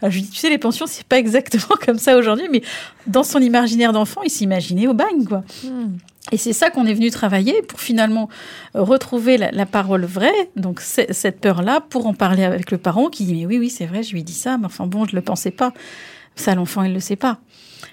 alors, 0.00 0.10
je 0.10 0.16
lui 0.16 0.22
dis, 0.22 0.30
tu 0.30 0.38
sais, 0.38 0.50
les 0.50 0.58
pensions, 0.58 0.86
c'est 0.86 1.06
pas 1.06 1.18
exactement 1.18 1.76
comme 1.84 1.98
ça 1.98 2.16
aujourd'hui, 2.16 2.48
mais 2.50 2.62
dans 3.06 3.24
son 3.24 3.40
imaginaire 3.40 3.92
d'enfant, 3.92 4.22
il 4.22 4.30
s'imaginait 4.30 4.86
au 4.86 4.94
bagne, 4.94 5.24
quoi. 5.24 5.42
Hmm. 5.64 5.96
Et 6.32 6.36
c'est 6.36 6.52
ça 6.52 6.70
qu'on 6.70 6.86
est 6.86 6.94
venu 6.94 7.10
travailler 7.10 7.62
pour 7.62 7.80
finalement 7.80 8.28
retrouver 8.74 9.36
la, 9.36 9.66
parole 9.66 10.04
vraie, 10.04 10.50
donc 10.54 10.80
cette 10.80 11.40
peur-là, 11.40 11.80
pour 11.80 12.06
en 12.06 12.14
parler 12.14 12.44
avec 12.44 12.70
le 12.70 12.78
parent 12.78 13.08
qui 13.08 13.24
dit 13.24 13.34
mais 13.34 13.46
oui 13.46 13.58
oui 13.58 13.70
c'est 13.70 13.86
vrai 13.86 14.02
je 14.02 14.12
lui 14.12 14.22
dis 14.22 14.34
ça, 14.34 14.58
mais 14.58 14.66
enfin 14.66 14.86
bon 14.86 15.06
je 15.06 15.16
le 15.16 15.22
pensais 15.22 15.50
pas, 15.50 15.72
ça 16.36 16.54
l'enfant 16.54 16.82
il 16.82 16.92
le 16.92 17.00
sait 17.00 17.16
pas. 17.16 17.40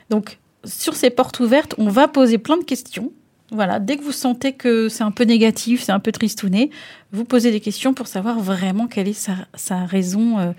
Donc 0.09 0.39
sur 0.65 0.95
ces 0.95 1.09
portes 1.09 1.39
ouvertes, 1.39 1.73
on 1.77 1.89
va 1.89 2.07
poser 2.07 2.37
plein 2.37 2.57
de 2.57 2.63
questions. 2.63 3.11
Voilà, 3.51 3.79
dès 3.79 3.95
que 3.95 4.03
vous 4.03 4.11
sentez 4.11 4.51
que 4.51 4.89
c'est 4.89 5.05
un 5.05 5.11
peu 5.11 5.23
négatif, 5.23 5.81
c'est 5.81 5.93
un 5.93 6.01
peu 6.01 6.11
tristouné, 6.11 6.69
vous 7.13 7.23
posez 7.23 7.49
des 7.49 7.61
questions 7.61 7.93
pour 7.93 8.07
savoir 8.07 8.39
vraiment 8.39 8.87
quelle 8.87 9.07
est 9.07 9.13
sa, 9.13 9.35
sa 9.55 9.85
raison 9.85 10.37
euh, 10.37 10.51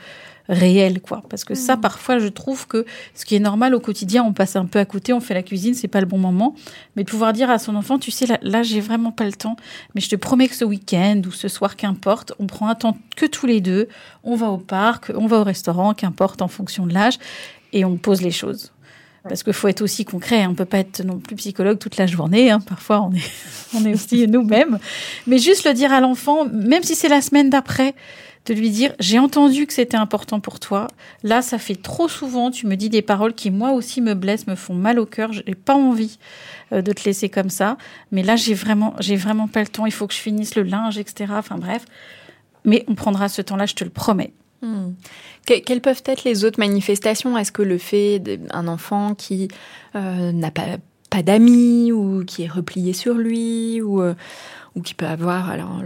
réel, 0.49 1.01
quoi. 1.01 1.23
Parce 1.29 1.45
que 1.45 1.55
ça, 1.55 1.77
mm. 1.77 1.81
parfois, 1.81 2.19
je 2.19 2.29
trouve 2.29 2.67
que 2.67 2.85
ce 3.15 3.25
qui 3.25 3.35
est 3.35 3.41
normal 3.41 3.75
au 3.75 3.81
quotidien, 3.81 4.25
on 4.25 4.33
passe 4.33 4.57
un 4.57 4.67
peu 4.67 4.79
à 4.79 4.85
côté, 4.85 5.13
on 5.13 5.21
fait 5.21 5.35
la 5.35 5.43
cuisine, 5.43 5.75
c'est 5.75 5.89
pas 5.89 6.01
le 6.01 6.07
bon 6.07 6.19
moment. 6.19 6.55
Mais 6.97 7.05
de 7.05 7.11
pouvoir 7.11 7.33
dire 7.33 7.51
à 7.51 7.59
son 7.59 7.75
enfant, 7.77 7.99
tu 7.99 8.11
sais, 8.11 8.27
là, 8.43 8.63
j'ai 8.63 8.81
vraiment 8.81 9.13
pas 9.13 9.25
le 9.25 9.33
temps, 9.33 9.57
mais 9.95 10.01
je 10.01 10.09
te 10.09 10.17
promets 10.17 10.49
que 10.49 10.55
ce 10.55 10.65
week-end 10.65 11.21
ou 11.27 11.31
ce 11.31 11.49
soir, 11.49 11.77
qu'importe, 11.77 12.33
on 12.39 12.47
prend 12.47 12.69
un 12.69 12.75
temps 12.75 12.97
que 13.17 13.27
tous 13.27 13.47
les 13.47 13.61
deux, 13.61 13.89
on 14.25 14.37
va 14.37 14.49
au 14.49 14.59
parc, 14.59 15.13
on 15.15 15.27
va 15.27 15.39
au 15.39 15.45
restaurant, 15.45 15.95
qu'importe, 15.95 16.43
en 16.43 16.49
fonction 16.49 16.87
de 16.87 16.95
l'âge, 16.95 17.19
et 17.73 17.85
on 17.85 17.97
pose 17.97 18.23
les 18.23 18.31
choses. 18.31 18.73
Parce 19.25 19.43
qu'il 19.43 19.53
faut 19.53 19.69
être 19.69 19.83
aussi 19.83 20.05
concret, 20.05 20.47
on 20.47 20.55
peut 20.55 20.65
pas 20.65 20.79
être 20.79 21.05
non 21.05 21.19
plus 21.19 21.37
psychologue 21.37 21.79
toute 21.79 21.97
la 21.97 22.07
journée. 22.07 22.51
Hein. 22.51 22.61
Parfois, 22.61 23.03
on 23.03 23.13
est, 23.13 23.31
on 23.75 23.85
est 23.85 23.93
aussi 23.93 24.27
nous-mêmes. 24.27 24.79
Mais 25.27 25.39
juste 25.39 25.67
le 25.67 25.75
dire 25.75 25.93
à 25.93 26.01
l'enfant, 26.01 26.47
même 26.47 26.83
si 26.83 26.95
c'est 26.95 27.09
la 27.09 27.21
semaine 27.21 27.51
d'après, 27.51 27.95
de 28.49 28.55
lui 28.55 28.71
dire 28.71 28.93
j'ai 28.99 29.19
entendu 29.19 29.67
que 29.67 29.73
c'était 29.73 29.97
important 29.97 30.41
pour 30.41 30.59
toi. 30.59 30.89
Là, 31.23 31.43
ça 31.43 31.59
fait 31.59 31.75
trop 31.75 32.09
souvent, 32.09 32.51
tu 32.51 32.67
me 32.67 32.77
dis 32.77 32.89
des 32.89 33.03
paroles 33.03 33.35
qui 33.35 33.51
moi 33.51 33.73
aussi 33.73 34.01
me 34.01 34.15
blessent, 34.15 34.47
me 34.47 34.55
font 34.55 34.75
mal 34.75 34.99
au 34.99 35.07
cœur. 35.07 35.33
J'ai 35.33 35.55
pas 35.55 35.75
envie 35.75 36.19
euh, 36.73 36.83
de 36.83 36.93
te 36.93 37.05
laisser 37.05 37.29
comme 37.29 37.51
ça, 37.51 37.77
mais 38.11 38.23
là 38.23 38.37
j'ai 38.37 38.55
vraiment 38.55 38.95
j'ai 39.01 39.17
vraiment 39.17 39.49
pas 39.49 39.61
le 39.61 39.69
temps. 39.69 39.87
Il 39.87 39.93
faut 39.93 40.07
que 40.07 40.15
je 40.15 40.21
finisse 40.21 40.55
le 40.55 40.63
linge, 40.63 40.99
etc. 40.99 41.33
Enfin 41.37 41.57
bref, 41.57 41.85
mais 42.65 42.85
on 42.89 42.95
prendra 42.95 43.29
ce 43.29 43.43
temps-là, 43.43 43.67
je 43.67 43.75
te 43.75 43.85
le 43.85 43.91
promets. 43.91 44.33
Hmm. 44.61 44.95
quelles 45.47 45.81
peuvent 45.81 46.03
être 46.05 46.25
les 46.25 46.45
autres 46.45 46.59
manifestations? 46.59 47.39
Est-ce 47.39 47.53
que 47.53 47.63
le 47.63 47.79
fait 47.79 48.19
d'un 48.19 48.67
enfant 48.67 49.15
qui 49.15 49.47
euh, 49.95 50.33
n'a 50.33 50.51
pas, 50.51 50.79
pas 51.11 51.23
d'amis 51.23 51.93
ou 51.93 52.25
qui 52.25 52.43
est 52.43 52.49
replié 52.49 52.93
sur 52.93 53.15
lui 53.15 53.81
ou 53.81 54.03
euh, 54.03 54.15
ou 54.79 54.83
qui 54.83 54.95
peut 54.95 55.07
avoir 55.07 55.51
alors 55.51 55.83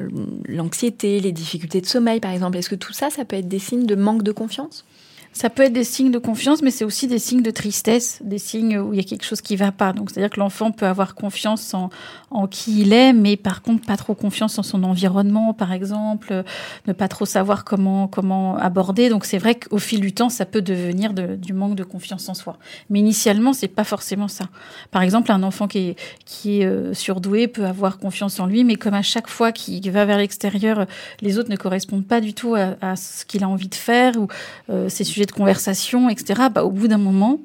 l'anxiété, 0.46 1.18
les 1.18 1.32
difficultés 1.32 1.80
de 1.80 1.86
sommeil 1.86 2.20
par 2.20 2.30
exemple. 2.30 2.58
Est-ce 2.58 2.70
que 2.70 2.74
tout 2.74 2.92
ça, 2.92 3.10
ça 3.10 3.24
peut 3.24 3.36
être 3.36 3.48
des 3.48 3.58
signes 3.58 3.86
de 3.86 3.94
manque 3.94 4.22
de 4.22 4.32
confiance? 4.32 4.84
Ça 5.32 5.48
peut 5.48 5.62
être 5.62 5.72
des 5.72 5.84
signes 5.84 6.10
de 6.10 6.18
confiance, 6.18 6.62
mais 6.62 6.70
c'est 6.70 6.84
aussi 6.84 7.06
des 7.06 7.18
signes 7.18 7.42
de 7.42 7.50
tristesse, 7.50 8.18
des 8.22 8.38
signes 8.38 8.78
où 8.78 8.92
il 8.92 8.98
y 8.98 9.00
a 9.00 9.02
quelque 9.02 9.24
chose 9.24 9.40
qui 9.40 9.56
va 9.56 9.72
pas. 9.72 9.92
Donc, 9.92 10.10
c'est-à-dire 10.10 10.30
que 10.30 10.38
l'enfant 10.38 10.72
peut 10.72 10.86
avoir 10.86 11.14
confiance 11.14 11.72
en, 11.72 11.88
en 12.30 12.46
qui 12.46 12.82
il 12.82 12.92
est, 12.92 13.14
mais 13.14 13.36
par 13.36 13.62
contre 13.62 13.86
pas 13.86 13.96
trop 13.96 14.14
confiance 14.14 14.58
en 14.58 14.62
son 14.62 14.84
environnement, 14.84 15.54
par 15.54 15.72
exemple, 15.72 16.44
ne 16.86 16.92
pas 16.92 17.08
trop 17.08 17.24
savoir 17.24 17.64
comment 17.64 18.08
comment 18.08 18.56
aborder. 18.56 19.08
Donc, 19.08 19.24
c'est 19.24 19.38
vrai 19.38 19.54
qu'au 19.54 19.78
fil 19.78 20.00
du 20.00 20.12
temps, 20.12 20.28
ça 20.28 20.44
peut 20.44 20.60
devenir 20.62 21.14
de, 21.14 21.36
du 21.36 21.54
manque 21.54 21.76
de 21.76 21.84
confiance 21.84 22.28
en 22.28 22.34
soi. 22.34 22.58
Mais 22.90 22.98
initialement, 22.98 23.54
c'est 23.54 23.68
pas 23.68 23.84
forcément 23.84 24.28
ça. 24.28 24.44
Par 24.90 25.02
exemple, 25.02 25.32
un 25.32 25.42
enfant 25.42 25.66
qui 25.66 25.78
est 25.78 25.96
qui 26.26 26.60
est 26.60 26.66
euh, 26.66 26.92
surdoué 26.92 27.48
peut 27.48 27.64
avoir 27.64 27.98
confiance 27.98 28.38
en 28.38 28.46
lui, 28.46 28.64
mais 28.64 28.76
comme 28.76 28.94
à 28.94 29.02
chaque 29.02 29.28
fois 29.28 29.50
qu'il 29.50 29.90
va 29.90 30.04
vers 30.04 30.18
l'extérieur, 30.18 30.86
les 31.22 31.38
autres 31.38 31.50
ne 31.50 31.56
correspondent 31.56 32.06
pas 32.06 32.20
du 32.20 32.34
tout 32.34 32.54
à, 32.54 32.76
à 32.82 32.96
ce 32.96 33.24
qu'il 33.24 33.44
a 33.44 33.48
envie 33.48 33.68
de 33.68 33.74
faire 33.74 34.16
ou 34.16 34.28
euh, 34.68 34.88
ses 34.90 35.04
sujets 35.04 35.21
de 35.26 35.32
conversation, 35.32 36.08
etc., 36.08 36.42
bah, 36.52 36.64
au 36.64 36.70
bout 36.70 36.88
d'un 36.88 36.98
moment, 36.98 37.38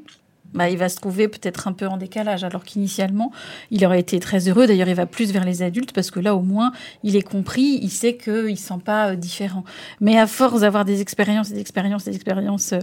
bah, 0.54 0.70
il 0.70 0.78
va 0.78 0.90
se 0.90 0.96
trouver 0.96 1.28
peut-être 1.28 1.68
un 1.68 1.74
peu 1.74 1.88
en 1.88 1.98
décalage, 1.98 2.44
alors 2.44 2.64
qu'initialement, 2.64 3.32
il 3.70 3.86
aurait 3.86 4.00
été 4.00 4.20
très 4.20 4.48
heureux. 4.48 4.66
D'ailleurs, 4.66 4.88
il 4.88 4.96
va 4.96 5.06
plus 5.06 5.32
vers 5.32 5.44
les 5.44 5.62
adultes 5.62 5.92
parce 5.92 6.10
que 6.10 6.20
là, 6.20 6.36
au 6.36 6.42
moins, 6.42 6.72
il 7.04 7.16
est 7.16 7.22
compris, 7.22 7.80
il 7.82 7.90
sait 7.90 8.16
qu'il 8.16 8.52
ne 8.52 8.56
sent 8.56 8.80
pas 8.84 9.12
euh, 9.12 9.16
différent. 9.16 9.64
Mais 10.00 10.18
à 10.18 10.26
force 10.26 10.62
d'avoir 10.62 10.86
des 10.86 11.02
expériences, 11.02 11.50
des 11.52 11.60
expériences, 11.60 12.06
des 12.06 12.16
expériences 12.16 12.74
euh, 12.74 12.80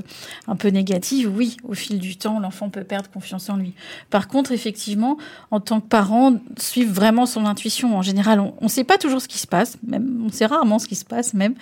un 0.47 0.57
peu 0.57 0.69
négatives, 0.69 1.31
oui, 1.35 1.57
au 1.65 1.75
fil 1.75 1.99
du 1.99 2.17
temps, 2.17 2.39
l'enfant 2.39 2.69
peut 2.69 2.85
perdre 2.85 3.11
confiance 3.11 3.49
en 3.49 3.57
lui. 3.57 3.75
Par 4.11 4.29
contre, 4.29 4.53
effectivement, 4.53 5.17
en 5.51 5.61
tant 5.61 5.81
que 5.81 5.89
parent, 5.89 6.35
suivre 6.59 6.93
vraiment 6.93 7.27
son 7.27 7.47
intuition. 7.47 7.97
En 7.97 8.03
général, 8.03 8.41
on 8.41 8.55
ne 8.63 8.69
sait 8.69 8.85
pas 8.85 8.99
toujours 8.99 9.21
ce 9.21 9.29
qui 9.29 9.39
se 9.39 9.47
passe, 9.47 9.79
même, 9.87 10.23
on 10.27 10.31
sait 10.31 10.47
rarement 10.47 10.79
ce 10.79 10.87
qui 10.87 10.95
se 10.95 11.05
passe, 11.05 11.35
même 11.35 11.55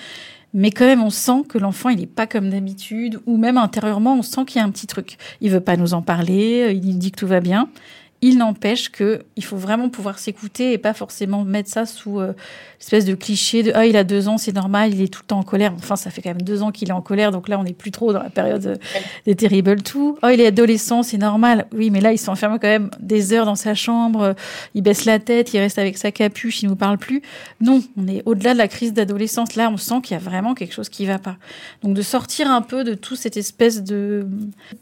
mais 0.55 0.71
quand 0.71 0.85
même 0.85 1.03
on 1.03 1.11
sent 1.11 1.45
que 1.49 1.59
l'enfant 1.59 1.89
il 1.89 1.99
n'est 1.99 2.07
pas 2.07 2.27
comme 2.27 2.51
d'habitude 2.51 3.21
ou 3.27 3.37
même 3.37 3.57
intérieurement 3.57 4.15
on 4.17 4.23
sent 4.23 4.45
qu'il 4.47 4.61
y 4.61 4.63
a 4.63 4.67
un 4.67 4.71
petit 4.71 4.87
truc. 4.87 5.17
Il 5.41 5.51
veut 5.51 5.61
pas 5.61 5.77
nous 5.77 5.95
en 5.95 6.03
parler, 6.03 6.63
euh, 6.69 6.73
il 6.73 6.99
dit 6.99 7.11
que 7.11 7.19
tout 7.19 7.27
va 7.27 7.41
bien. 7.41 7.69
Il 8.25 8.39
n'empêche 8.39 8.91
que 8.91 9.23
il 9.35 9.45
faut 9.45 9.57
vraiment 9.57 9.89
pouvoir 9.89 10.21
s'écouter 10.21 10.73
et 10.73 10.79
pas 10.79 10.95
forcément 10.95 11.43
mettre 11.45 11.69
ça 11.69 11.87
sous 11.87 12.21
euh, 12.21 12.35
espèce 12.81 13.05
de 13.05 13.15
cliché 13.15 13.65
de 13.65 13.73
ah 13.75 13.85
il 13.85 13.97
a 13.97 14.05
deux 14.05 14.29
ans 14.29 14.39
c'est 14.39 14.53
normal 14.53 14.95
il 14.95 15.03
est 15.03 15.09
tout 15.09 15.23
le 15.23 15.27
temps 15.27 15.41
en 15.41 15.43
colère. 15.43 15.73
Enfin 15.77 15.97
ça 15.97 16.11
fait 16.11 16.23
quand 16.23 16.31
même 16.31 16.43
deux 16.43 16.63
ans 16.63 16.71
qu'il 16.71 16.89
est 16.89 16.93
en 16.93 17.01
colère 17.01 17.33
donc 17.33 17.49
là 17.49 17.59
on 17.59 17.65
n'est 17.65 17.73
plus 17.73 17.91
trop 17.91 18.13
dans 18.13 18.23
la 18.23 18.31
période 18.31 18.65
euh, 18.65 18.77
des 19.27 19.35
terrible 19.35 19.83
tout. 19.83 20.19
Oh 20.23 20.29
il 20.33 20.41
est 20.41 20.47
adolescent 20.47 21.03
c'est 21.03 21.19
normal. 21.19 21.67
Oui 21.73 21.91
mais 21.91 22.01
là 22.01 22.13
il 22.13 22.19
s'enferme 22.19 22.61
quand 22.61 22.69
même 22.69 22.91
des 23.01 23.33
heures 23.33 23.45
dans 23.45 23.57
sa 23.57 23.75
chambre 23.75 24.37
il 24.75 24.83
baisse 24.83 25.05
la 25.05 25.19
tête 25.19 25.53
il 25.53 25.59
reste 25.59 25.79
avec 25.79 25.99
sa 25.99 26.13
capuche 26.13 26.63
il 26.63 26.69
nous 26.69 26.77
parle 26.77 26.99
plus. 26.99 27.23
Non 27.61 27.83
on 27.97 28.07
est 28.07 28.23
au-delà 28.25 28.53
de 28.53 28.59
la 28.59 28.69
crise 28.69 28.93
d'adolescence. 28.93 29.57
Là 29.57 29.69
on 29.69 29.77
sent 29.77 30.01
qu'il 30.05 30.15
y 30.15 30.21
a 30.21 30.23
vraiment 30.23 30.55
quelque 30.55 30.75
chose 30.75 30.89
qui 30.89 31.07
va 31.07 31.19
pas. 31.19 31.39
Donc 31.83 31.95
de 31.95 32.03
sortir 32.03 32.49
un 32.49 32.63
peu 32.63 32.85
de 32.85 32.95
tout 32.95 33.17
cette 33.17 33.37
espèce 33.37 33.83
de 33.83 34.29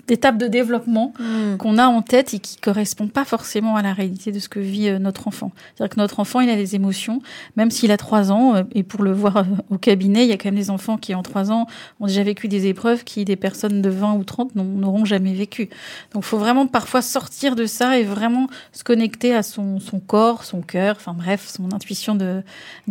d'étape 0.09 0.37
de 0.37 0.47
développement 0.47 1.15
hmm. 1.19 1.57
qu'on 1.57 1.79
a 1.79 1.87
en 1.87 2.03
tête 2.03 2.35
et 2.35 2.39
qui 2.39 2.57
correspond 2.57 3.09
pas 3.09 3.25
forcément 3.31 3.77
à 3.77 3.83
la 3.83 3.93
réalité 3.93 4.33
de 4.33 4.41
ce 4.41 4.49
que 4.49 4.61
vit 4.61 4.89
euh, 4.89 4.99
notre 4.99 5.29
enfant 5.29 5.53
c'est-à-dire 5.75 5.95
que 5.95 6.01
notre 6.01 6.19
enfant 6.19 6.41
il 6.41 6.51
a 6.51 6.57
des 6.57 6.75
émotions 6.75 7.23
même 7.57 7.71
s'il 7.71 7.91
a 7.93 7.97
trois 7.97 8.33
ans, 8.33 8.57
euh, 8.57 8.63
et 8.73 8.83
pour 8.83 9.03
le 9.03 9.13
voir 9.13 9.39
euh, 9.39 9.45
au 9.71 9.79
cabinet, 9.79 10.25
il 10.25 10.29
y 10.29 10.33
a 10.33 10.37
quand 10.37 10.49
même 10.49 10.57
des 10.57 10.71
enfants 10.71 10.97
qui, 10.97 11.15
en 11.15 11.23
trois 11.23 11.51
ans, 11.51 11.67
ont 12.01 12.07
déjà 12.07 12.23
vécu 12.23 12.49
des 12.49 12.67
épreuves 12.67 13.05
qui 13.05 13.25
des 13.25 13.37
personnes 13.37 13.83
de 13.83 13.91
20 13.91 14.15
ou 14.15 14.25
30 14.25 14.55
n'auront 14.55 15.05
jamais 15.05 15.35
vécu. 15.35 15.69
Donc, 16.13 16.25
il 16.25 16.27
faut 16.27 16.39
vraiment 16.39 16.67
parfois 16.67 17.03
sortir 17.03 17.57
de 17.57 17.67
ça 17.67 17.99
et 17.99 18.05
vraiment 18.05 18.49
se 18.73 18.85
connecter 18.85 19.35
à 19.35 19.43
son, 19.43 19.79
corps, 20.07 20.45
son 20.45 20.61
cœur, 20.61 20.97
enfin 20.97 21.15
bref, 21.15 21.47
son 21.49 21.73
intuition 21.75 22.15
de, 22.15 22.43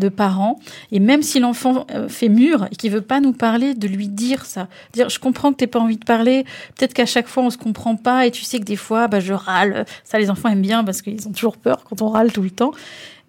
parent. 0.09 0.59
Et 0.91 0.99
même 0.99 1.21
si 1.21 1.39
l'enfant 1.39 1.85
fait 2.07 2.29
mûr 2.29 2.67
et 2.71 2.75
qu'il 2.75 2.91
veut 2.91 3.01
pas 3.01 3.19
nous 3.19 3.33
parler, 3.33 3.75
de 3.75 3.87
lui 3.87 4.07
dire 4.07 4.45
ça. 4.45 4.67
Dire, 4.93 5.09
je 5.09 5.19
comprends 5.19 5.53
que 5.53 5.63
n'aies 5.63 5.67
pas 5.67 5.79
envie 5.79 5.97
de 5.97 6.05
parler. 6.05 6.45
Peut-être 6.75 6.93
qu'à 6.93 7.05
chaque 7.05 7.27
fois, 7.27 7.43
on 7.43 7.49
se 7.49 7.57
comprend 7.57 7.95
pas 7.95 8.25
et 8.25 8.31
tu 8.31 8.43
sais 8.43 8.59
que 8.59 8.65
des 8.65 8.75
fois, 8.75 9.07
bah, 9.07 9.19
je 9.19 9.33
râle. 9.33 9.85
Ça, 10.03 10.17
les 10.17 10.28
enfants 10.30 10.49
aiment 10.49 10.61
bien 10.61 10.84
parce 10.84 11.01
qu'ils 11.01 11.27
ont 11.27 11.32
toujours 11.32 11.57
peur 11.57 11.84
quand 11.84 12.01
on 12.01 12.09
râle 12.09 12.32
tout 12.32 12.41
le 12.41 12.51
temps. 12.51 12.71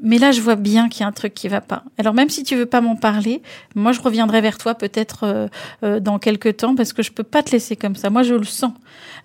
Mais 0.02 0.18
là, 0.18 0.32
je 0.32 0.40
vois 0.40 0.56
bien 0.56 0.88
qu'il 0.88 1.02
y 1.02 1.04
a 1.04 1.08
un 1.08 1.12
truc 1.12 1.34
qui 1.34 1.48
va 1.48 1.60
pas. 1.60 1.84
Alors 1.98 2.14
même 2.14 2.30
si 2.30 2.42
tu 2.42 2.56
veux 2.56 2.66
pas 2.66 2.80
m'en 2.80 2.96
parler, 2.96 3.42
moi 3.74 3.92
je 3.92 4.00
reviendrai 4.00 4.40
vers 4.40 4.56
toi 4.56 4.74
peut-être 4.74 5.24
euh, 5.24 5.48
euh, 5.82 6.00
dans 6.00 6.18
quelques 6.18 6.56
temps 6.58 6.74
parce 6.74 6.92
que 6.92 7.02
je 7.02 7.12
peux 7.12 7.22
pas 7.22 7.42
te 7.42 7.50
laisser 7.50 7.76
comme 7.76 7.96
ça. 7.96 8.08
Moi 8.08 8.22
je 8.22 8.34
le 8.34 8.44
sens. 8.44 8.72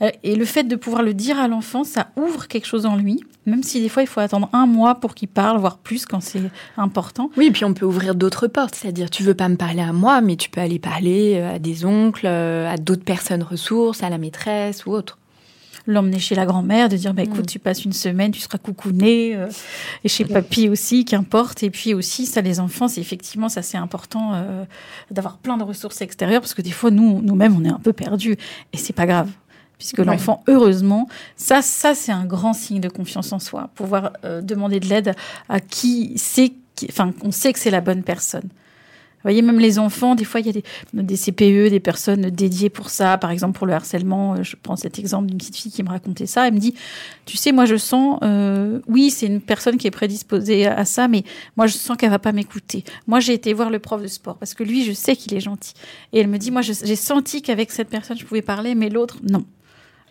Euh, 0.01 0.11
et 0.23 0.35
le 0.35 0.43
fait 0.43 0.63
de 0.63 0.75
pouvoir 0.75 1.01
le 1.01 1.13
dire 1.13 1.39
à 1.39 1.47
l'enfant, 1.47 1.85
ça 1.85 2.07
ouvre 2.17 2.47
quelque 2.47 2.67
chose 2.67 2.85
en 2.85 2.97
lui. 2.97 3.23
Même 3.45 3.63
si 3.63 3.81
des 3.81 3.87
fois 3.89 4.03
il 4.03 4.07
faut 4.07 4.19
attendre 4.19 4.49
un 4.51 4.65
mois 4.65 4.95
pour 4.95 5.15
qu'il 5.15 5.29
parle, 5.29 5.59
voire 5.59 5.77
plus 5.77 6.05
quand 6.05 6.19
c'est 6.19 6.41
important. 6.75 7.29
Oui, 7.37 7.47
et 7.47 7.51
puis 7.51 7.63
on 7.63 7.73
peut 7.73 7.85
ouvrir 7.85 8.13
d'autres 8.13 8.47
portes. 8.47 8.75
C'est-à-dire, 8.75 9.09
tu 9.09 9.23
veux 9.23 9.35
pas 9.35 9.47
me 9.47 9.55
parler 9.55 9.81
à 9.81 9.93
moi, 9.93 10.19
mais 10.19 10.35
tu 10.35 10.49
peux 10.49 10.61
aller 10.61 10.79
parler 10.79 11.37
à 11.37 11.59
des 11.59 11.85
oncles, 11.85 12.27
à 12.27 12.75
d'autres 12.77 13.03
personnes 13.03 13.43
ressources, 13.43 14.03
à 14.03 14.09
la 14.09 14.17
maîtresse 14.17 14.85
ou 14.85 14.91
autre 14.91 15.19
l'emmener 15.87 16.19
chez 16.19 16.35
la 16.35 16.45
grand-mère, 16.45 16.89
de 16.89 16.97
dire 16.97 17.13
bah, 17.13 17.23
écoute, 17.23 17.43
mm. 17.43 17.47
tu 17.47 17.59
passes 17.59 17.85
une 17.85 17.93
semaine, 17.93 18.31
tu 18.31 18.39
seras 18.39 18.57
coucouné, 18.57 19.35
euh, 19.35 19.47
et 20.03 20.09
chez 20.09 20.25
papy 20.25 20.69
aussi, 20.69 21.05
qu'importe. 21.05 21.63
Et 21.63 21.69
puis 21.69 21.93
aussi, 21.93 22.25
ça, 22.25 22.41
les 22.41 22.59
enfants, 22.59 22.87
c'est 22.87 23.01
effectivement, 23.01 23.49
ça 23.49 23.61
c'est 23.61 23.77
important 23.77 24.33
euh, 24.33 24.65
d'avoir 25.11 25.37
plein 25.37 25.57
de 25.57 25.63
ressources 25.63 26.01
extérieures, 26.01 26.41
parce 26.41 26.53
que 26.53 26.61
des 26.61 26.71
fois, 26.71 26.91
nous, 26.91 27.21
nous-mêmes, 27.21 27.55
on 27.55 27.63
est 27.65 27.69
un 27.69 27.79
peu 27.79 27.93
perdus, 27.93 28.37
et 28.73 28.77
c'est 28.77 28.93
pas 28.93 29.05
grave. 29.05 29.29
Puisque 29.77 29.97
l'enfant, 29.97 30.41
heureusement, 30.47 31.09
ça, 31.35 31.61
ça 31.61 31.95
c'est 31.95 32.13
un 32.13 32.25
grand 32.25 32.53
signe 32.53 32.79
de 32.79 32.87
confiance 32.87 33.33
en 33.33 33.39
soi. 33.39 33.69
Pouvoir 33.75 34.13
euh, 34.23 34.41
demander 34.41 34.79
de 34.79 34.87
l'aide 34.87 35.15
à 35.49 35.59
qui 35.59 36.17
sait, 36.17 36.53
enfin, 36.89 37.11
on 37.23 37.31
sait 37.31 37.51
que 37.51 37.59
c'est 37.59 37.71
la 37.71 37.81
bonne 37.81 38.01
personne 38.01 38.49
voyez, 39.25 39.41
même 39.41 39.59
les 39.59 39.79
enfants, 39.79 40.15
des 40.15 40.23
fois, 40.23 40.39
il 40.39 40.45
y 40.45 40.49
a 40.49 40.53
des, 40.53 40.63
des, 40.93 41.17
CPE, 41.17 41.69
des 41.69 41.79
personnes 41.79 42.29
dédiées 42.29 42.69
pour 42.69 42.89
ça. 42.89 43.17
Par 43.17 43.31
exemple, 43.31 43.57
pour 43.57 43.65
le 43.65 43.73
harcèlement, 43.73 44.35
euh, 44.35 44.43
je 44.43 44.55
prends 44.61 44.75
cet 44.75 44.99
exemple 44.99 45.27
d'une 45.27 45.37
petite 45.37 45.55
fille 45.55 45.71
qui 45.71 45.81
me 45.81 45.89
racontait 45.89 46.27
ça. 46.27 46.47
Elle 46.47 46.53
me 46.53 46.59
dit, 46.59 46.75
tu 47.25 47.35
sais, 47.35 47.51
moi, 47.51 47.65
je 47.65 47.75
sens, 47.75 48.19
euh, 48.23 48.81
oui, 48.87 49.09
c'est 49.09 49.25
une 49.25 49.41
personne 49.41 49.77
qui 49.77 49.87
est 49.87 49.91
prédisposée 49.91 50.67
à 50.67 50.85
ça, 50.85 51.07
mais 51.07 51.23
moi, 51.57 51.65
je 51.65 51.73
sens 51.73 51.97
qu'elle 51.97 52.11
va 52.11 52.19
pas 52.19 52.33
m'écouter. 52.33 52.83
Moi, 53.07 53.19
j'ai 53.19 53.33
été 53.33 53.51
voir 53.53 53.71
le 53.71 53.79
prof 53.79 54.01
de 54.01 54.07
sport 54.07 54.37
parce 54.37 54.53
que 54.53 54.63
lui, 54.63 54.83
je 54.83 54.91
sais 54.91 55.15
qu'il 55.15 55.33
est 55.33 55.39
gentil. 55.39 55.73
Et 56.13 56.19
elle 56.19 56.27
me 56.27 56.37
dit, 56.37 56.51
moi, 56.51 56.61
j'ai 56.61 56.95
senti 56.95 57.41
qu'avec 57.41 57.71
cette 57.71 57.89
personne, 57.89 58.17
je 58.17 58.25
pouvais 58.25 58.43
parler, 58.43 58.75
mais 58.75 58.89
l'autre, 58.89 59.17
non. 59.23 59.43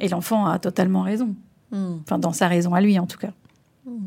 Et 0.01 0.09
l'enfant 0.09 0.47
a 0.47 0.59
totalement 0.59 1.03
raison. 1.03 1.35
Hmm. 1.71 1.99
Enfin, 2.03 2.19
dans 2.19 2.33
sa 2.33 2.49
raison 2.49 2.75
à 2.75 2.81
lui, 2.81 2.99
en 2.99 3.07
tout 3.07 3.19
cas. 3.19 3.33
Hmm. 3.87 4.07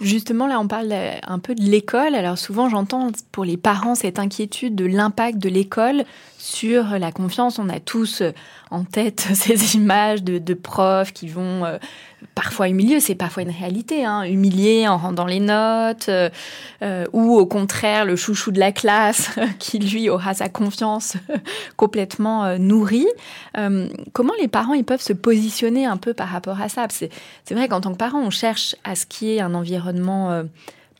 Justement, 0.00 0.46
là, 0.46 0.60
on 0.60 0.68
parle 0.68 0.92
un 1.26 1.38
peu 1.38 1.54
de 1.54 1.62
l'école. 1.62 2.14
Alors 2.14 2.36
souvent, 2.36 2.68
j'entends 2.68 3.10
pour 3.32 3.44
les 3.44 3.56
parents 3.56 3.94
cette 3.94 4.18
inquiétude 4.18 4.74
de 4.74 4.84
l'impact 4.84 5.38
de 5.38 5.48
l'école 5.48 6.04
sur 6.38 6.98
la 6.98 7.12
confiance. 7.12 7.58
On 7.58 7.70
a 7.70 7.80
tous 7.80 8.22
en 8.70 8.84
tête 8.84 9.20
ces 9.34 9.76
images 9.76 10.22
de, 10.22 10.54
profs 10.54 11.12
qui 11.12 11.28
vont 11.28 11.64
euh, 11.64 11.78
parfois 12.34 12.68
humilier, 12.68 13.00
c'est 13.00 13.14
parfois 13.14 13.42
une 13.42 13.50
réalité, 13.50 14.04
hein, 14.04 14.22
humilier 14.24 14.88
en 14.88 14.96
rendant 14.96 15.26
les 15.26 15.40
notes, 15.40 16.08
euh, 16.08 16.30
euh, 16.82 17.04
ou 17.12 17.36
au 17.36 17.46
contraire 17.46 18.04
le 18.04 18.16
chouchou 18.16 18.50
de 18.50 18.58
la 18.58 18.72
classe 18.72 19.30
qui 19.58 19.78
lui 19.78 20.08
aura 20.08 20.34
sa 20.34 20.48
confiance 20.48 21.16
complètement 21.76 22.58
nourrie. 22.58 23.08
comment 24.12 24.32
les 24.40 24.48
parents 24.48 24.74
ils 24.74 24.84
peuvent 24.84 25.00
se 25.00 25.12
positionner 25.12 25.86
un 25.86 25.96
peu 25.96 26.14
par 26.14 26.28
rapport 26.28 26.60
à 26.60 26.68
ça? 26.68 26.86
C'est 26.90 27.54
vrai 27.54 27.68
qu'en 27.68 27.80
tant 27.80 27.92
que 27.92 27.98
parent, 27.98 28.20
on 28.20 28.30
cherche 28.30 28.76
à 28.84 28.94
ce 28.94 29.06
qu'il 29.06 29.28
y 29.28 29.36
ait 29.36 29.40
un 29.40 29.54
environnement 29.54 30.44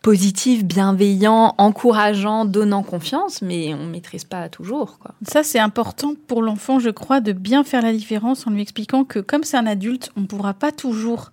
positif, 0.07 0.64
bienveillant, 0.64 1.57
encourageant, 1.59 2.44
donnant 2.44 2.84
confiance, 2.84 3.42
mais 3.42 3.74
on 3.74 3.86
ne 3.86 3.90
maîtrise 3.90 4.22
pas 4.22 4.48
toujours. 4.48 5.00
Ça, 5.26 5.42
c'est 5.42 5.59
important 5.59 6.14
pour 6.28 6.42
l'enfant, 6.42 6.78
je 6.78 6.90
crois, 6.90 7.18
de 7.18 7.32
bien 7.32 7.64
faire 7.64 7.82
la 7.82 7.92
différence 7.92 8.46
en 8.46 8.52
lui 8.52 8.62
expliquant 8.62 9.02
que 9.02 9.18
comme 9.18 9.42
c'est 9.42 9.57
un 9.57 9.66
adulte, 9.66 10.12
on 10.16 10.20
ne 10.20 10.26
pourra 10.26 10.54
pas 10.54 10.70
toujours 10.70 11.32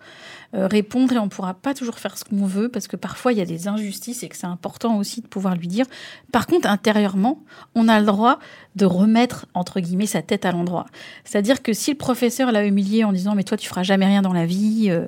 répondre 0.54 1.14
et 1.14 1.18
on 1.18 1.26
ne 1.26 1.30
pourra 1.30 1.54
pas 1.54 1.74
toujours 1.74 1.98
faire 2.00 2.18
ce 2.18 2.24
qu'on 2.24 2.46
veut 2.46 2.70
parce 2.70 2.88
que 2.88 2.96
parfois 2.96 3.34
il 3.34 3.40
y 3.40 3.42
a 3.42 3.46
des 3.46 3.68
injustices 3.68 4.24
et 4.24 4.30
que 4.30 4.38
c'est 4.38 4.48
important 4.48 4.98
aussi 4.98 5.22
de 5.22 5.28
pouvoir 5.28 5.56
lui 5.56 5.68
dire. 5.68 5.86
Par 6.32 6.48
contre, 6.48 6.68
intérieurement, 6.68 7.44
on 7.76 7.88
a 7.88 8.00
le 8.00 8.06
droit 8.06 8.40
de 8.76 8.86
remettre 8.86 9.46
entre 9.54 9.80
guillemets 9.80 10.06
sa 10.06 10.22
tête 10.22 10.46
à 10.46 10.52
l'endroit. 10.52 10.86
C'est-à-dire 11.24 11.62
que 11.62 11.74
si 11.74 11.92
le 11.92 11.98
professeur 11.98 12.52
l'a 12.52 12.66
humilié 12.66 13.04
en 13.04 13.12
disant 13.12 13.36
mais 13.36 13.44
toi 13.44 13.58
tu 13.58 13.68
feras 13.68 13.84
jamais 13.84 14.06
rien 14.06 14.22
dans 14.22 14.34
la 14.34 14.46
vie, 14.46 14.88
euh, 14.90 15.06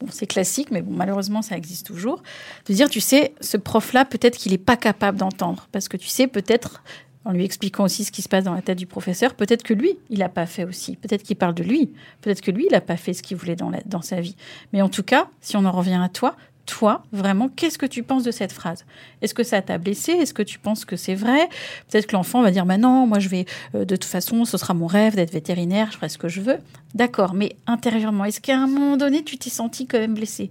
bon 0.00 0.08
c'est 0.10 0.26
classique 0.26 0.70
mais 0.70 0.82
bon 0.82 0.94
malheureusement 0.94 1.42
ça 1.42 1.56
existe 1.56 1.86
toujours, 1.86 2.22
de 2.66 2.74
dire 2.74 2.90
tu 2.90 3.00
sais 3.00 3.34
ce 3.40 3.56
prof 3.56 3.92
là 3.92 4.04
peut-être 4.04 4.36
qu'il 4.36 4.52
n'est 4.52 4.58
pas 4.58 4.76
capable 4.76 5.18
d'entendre 5.18 5.68
parce 5.72 5.88
que 5.88 5.96
tu 5.96 6.08
sais 6.08 6.26
peut-être 6.26 6.82
en 7.28 7.32
lui 7.32 7.44
expliquant 7.44 7.84
aussi 7.84 8.04
ce 8.04 8.10
qui 8.10 8.22
se 8.22 8.28
passe 8.28 8.44
dans 8.44 8.54
la 8.54 8.62
tête 8.62 8.78
du 8.78 8.86
professeur. 8.86 9.34
Peut-être 9.34 9.62
que 9.62 9.74
lui, 9.74 9.98
il 10.08 10.20
n'a 10.20 10.30
pas 10.30 10.46
fait 10.46 10.64
aussi. 10.64 10.96
Peut-être 10.96 11.22
qu'il 11.22 11.36
parle 11.36 11.54
de 11.54 11.62
lui. 11.62 11.92
Peut-être 12.22 12.40
que 12.40 12.50
lui, 12.50 12.66
il 12.68 12.72
n'a 12.72 12.80
pas 12.80 12.96
fait 12.96 13.12
ce 13.12 13.22
qu'il 13.22 13.36
voulait 13.36 13.54
dans, 13.54 13.70
dans 13.84 14.00
sa 14.00 14.22
vie. 14.22 14.34
Mais 14.72 14.80
en 14.80 14.88
tout 14.88 15.02
cas, 15.02 15.28
si 15.42 15.54
on 15.58 15.66
en 15.66 15.70
revient 15.70 16.00
à 16.02 16.08
toi, 16.08 16.36
toi, 16.64 17.02
vraiment, 17.12 17.50
qu'est-ce 17.50 17.76
que 17.76 17.84
tu 17.84 18.02
penses 18.02 18.22
de 18.22 18.30
cette 18.30 18.52
phrase? 18.52 18.86
Est-ce 19.20 19.34
que 19.34 19.42
ça 19.42 19.60
t'a 19.60 19.76
blessé? 19.76 20.12
Est-ce 20.12 20.32
que 20.32 20.42
tu 20.42 20.58
penses 20.58 20.86
que 20.86 20.96
c'est 20.96 21.14
vrai? 21.14 21.50
Peut-être 21.90 22.06
que 22.06 22.16
l'enfant 22.16 22.40
va 22.40 22.50
dire, 22.50 22.64
bah 22.64 22.78
moi 22.78 23.18
je 23.18 23.28
vais, 23.28 23.44
euh, 23.74 23.84
de 23.84 23.96
toute 23.96 24.04
façon, 24.04 24.46
ce 24.46 24.56
sera 24.56 24.72
mon 24.72 24.86
rêve 24.86 25.14
d'être 25.14 25.32
vétérinaire, 25.32 25.88
je 25.90 25.96
ferai 25.96 26.08
ce 26.08 26.18
que 26.18 26.28
je 26.28 26.40
veux. 26.40 26.58
D'accord, 26.94 27.34
mais 27.34 27.56
intérieurement, 27.66 28.24
est-ce 28.24 28.40
qu'à 28.40 28.58
un 28.58 28.66
moment 28.66 28.96
donné, 28.96 29.24
tu 29.24 29.38
t'es 29.38 29.50
senti 29.50 29.86
quand 29.86 29.98
même 29.98 30.14
blessé? 30.14 30.50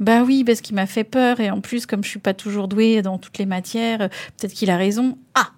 Bah 0.00 0.22
oui, 0.22 0.44
parce 0.44 0.60
qu'il 0.60 0.74
m'a 0.74 0.86
fait 0.86 1.04
peur, 1.04 1.40
et 1.40 1.50
en 1.50 1.60
plus, 1.60 1.86
comme 1.86 2.04
je 2.04 2.10
suis 2.10 2.20
pas 2.20 2.34
toujours 2.34 2.68
douée 2.68 3.02
dans 3.02 3.18
toutes 3.18 3.38
les 3.38 3.46
matières, 3.46 4.08
peut-être 4.08 4.52
qu'il 4.52 4.70
a 4.70 4.76
raison. 4.76 5.18
Ah 5.34 5.50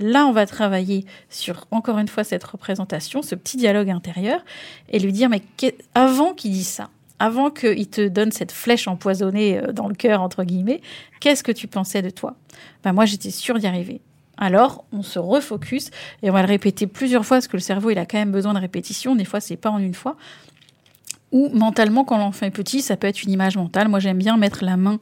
Là, 0.00 0.26
on 0.26 0.32
va 0.32 0.46
travailler 0.46 1.04
sur, 1.28 1.66
encore 1.70 1.98
une 1.98 2.08
fois, 2.08 2.24
cette 2.24 2.44
représentation, 2.44 3.22
ce 3.22 3.34
petit 3.34 3.56
dialogue 3.56 3.90
intérieur, 3.90 4.40
et 4.90 4.98
lui 4.98 5.12
dire, 5.12 5.28
mais 5.28 5.42
avant 5.94 6.34
qu'il 6.34 6.52
dise 6.52 6.68
ça, 6.68 6.88
avant 7.18 7.50
qu'il 7.50 7.88
te 7.88 8.06
donne 8.06 8.30
cette 8.30 8.52
flèche 8.52 8.86
empoisonnée 8.86 9.58
euh, 9.58 9.72
dans 9.72 9.88
le 9.88 9.94
cœur, 9.94 10.22
entre 10.22 10.44
guillemets, 10.44 10.80
qu'est-ce 11.20 11.42
que 11.42 11.52
tu 11.52 11.66
pensais 11.66 12.02
de 12.02 12.10
toi? 12.10 12.36
Ben, 12.84 12.92
Moi, 12.92 13.06
j'étais 13.06 13.30
sûre 13.30 13.58
d'y 13.58 13.66
arriver. 13.66 14.00
Alors, 14.36 14.84
on 14.92 15.02
se 15.02 15.18
refocus 15.18 15.90
et 16.22 16.30
on 16.30 16.32
va 16.32 16.42
le 16.42 16.48
répéter 16.48 16.86
plusieurs 16.86 17.26
fois 17.26 17.38
parce 17.38 17.48
que 17.48 17.56
le 17.56 17.62
cerveau, 17.62 17.90
il 17.90 17.98
a 17.98 18.06
quand 18.06 18.18
même 18.18 18.30
besoin 18.30 18.54
de 18.54 18.60
répétition. 18.60 19.16
Des 19.16 19.24
fois, 19.24 19.40
c'est 19.40 19.56
pas 19.56 19.70
en 19.70 19.78
une 19.78 19.94
fois. 19.94 20.16
Ou 21.32 21.50
mentalement, 21.52 22.04
quand 22.04 22.18
l'enfant 22.18 22.46
est 22.46 22.52
petit, 22.52 22.80
ça 22.80 22.96
peut 22.96 23.08
être 23.08 23.24
une 23.24 23.32
image 23.32 23.56
mentale. 23.56 23.88
Moi, 23.88 23.98
j'aime 23.98 24.18
bien 24.18 24.36
mettre 24.36 24.64
la 24.64 24.76
main 24.76 25.00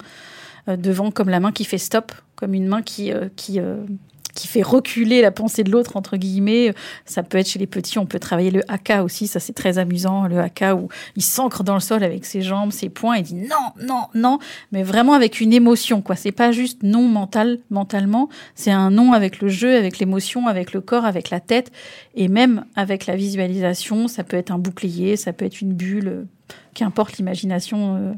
euh, 0.68 0.76
devant 0.76 1.10
comme 1.10 1.28
la 1.28 1.38
main 1.38 1.52
qui 1.52 1.64
fait 1.64 1.78
stop, 1.78 2.12
comme 2.34 2.54
une 2.54 2.66
main 2.66 2.80
qui, 2.80 3.12
euh, 3.12 3.28
qui 3.36 3.60
qui 4.36 4.46
fait 4.46 4.62
reculer 4.62 5.22
la 5.22 5.32
pensée 5.32 5.64
de 5.64 5.72
l'autre, 5.72 5.96
entre 5.96 6.16
guillemets. 6.16 6.72
Ça 7.04 7.24
peut 7.24 7.38
être 7.38 7.48
chez 7.48 7.58
les 7.58 7.66
petits, 7.66 7.98
on 7.98 8.06
peut 8.06 8.20
travailler 8.20 8.52
le 8.52 8.62
haka 8.70 9.02
aussi, 9.02 9.26
ça 9.26 9.40
c'est 9.40 9.52
très 9.52 9.78
amusant, 9.78 10.28
le 10.28 10.38
haka 10.38 10.76
où 10.76 10.88
il 11.16 11.22
s'ancre 11.22 11.64
dans 11.64 11.74
le 11.74 11.80
sol 11.80 12.04
avec 12.04 12.24
ses 12.24 12.42
jambes, 12.42 12.70
ses 12.70 12.88
poings, 12.88 13.14
et 13.14 13.22
dit 13.22 13.34
non, 13.34 13.72
non, 13.84 14.02
non, 14.14 14.38
mais 14.70 14.84
vraiment 14.84 15.14
avec 15.14 15.40
une 15.40 15.52
émotion, 15.52 16.02
quoi. 16.02 16.14
C'est 16.14 16.32
pas 16.32 16.52
juste 16.52 16.82
non 16.84 17.08
mental, 17.08 17.58
mentalement, 17.70 18.28
c'est 18.54 18.70
un 18.70 18.90
non 18.90 19.12
avec 19.12 19.40
le 19.40 19.48
jeu, 19.48 19.76
avec 19.76 19.98
l'émotion, 19.98 20.46
avec 20.46 20.72
le 20.72 20.80
corps, 20.80 21.04
avec 21.04 21.30
la 21.30 21.40
tête, 21.40 21.72
et 22.14 22.28
même 22.28 22.64
avec 22.76 23.06
la 23.06 23.16
visualisation. 23.16 24.06
Ça 24.06 24.22
peut 24.22 24.36
être 24.36 24.50
un 24.50 24.58
bouclier, 24.58 25.16
ça 25.16 25.32
peut 25.32 25.46
être 25.46 25.60
une 25.60 25.72
bulle, 25.72 26.26
qu'importe 26.74 27.16
l'imagination. 27.16 27.96
Euh, 27.96 28.12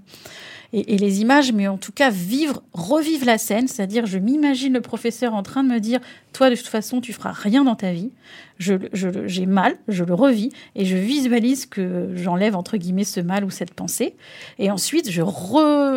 et, 0.72 0.98
les 0.98 1.20
images, 1.22 1.52
mais 1.52 1.66
en 1.66 1.78
tout 1.78 1.92
cas 1.92 2.10
vivre, 2.10 2.62
revivre 2.74 3.24
la 3.24 3.38
scène, 3.38 3.68
c'est-à-dire 3.68 4.04
je 4.04 4.18
m'imagine 4.18 4.74
le 4.74 4.82
professeur 4.82 5.34
en 5.34 5.42
train 5.42 5.64
de 5.64 5.68
me 5.68 5.80
dire, 5.80 5.98
toi 6.34 6.50
de 6.50 6.56
toute 6.56 6.66
façon 6.66 7.00
tu 7.00 7.14
feras 7.14 7.32
rien 7.32 7.64
dans 7.64 7.74
ta 7.74 7.92
vie, 7.92 8.10
j'ai 8.58 8.78
je, 8.92 9.44
mal, 9.44 9.76
je 9.88 10.04
le 10.04 10.12
revis 10.12 10.50
et 10.74 10.84
je 10.84 10.96
visualise 10.96 11.64
que 11.64 12.10
j'enlève 12.16 12.54
entre 12.54 12.76
guillemets 12.76 13.04
ce 13.04 13.20
mal 13.20 13.44
ou 13.44 13.50
cette 13.50 13.72
pensée, 13.72 14.14
et 14.58 14.70
ensuite 14.70 15.10
je, 15.10 15.22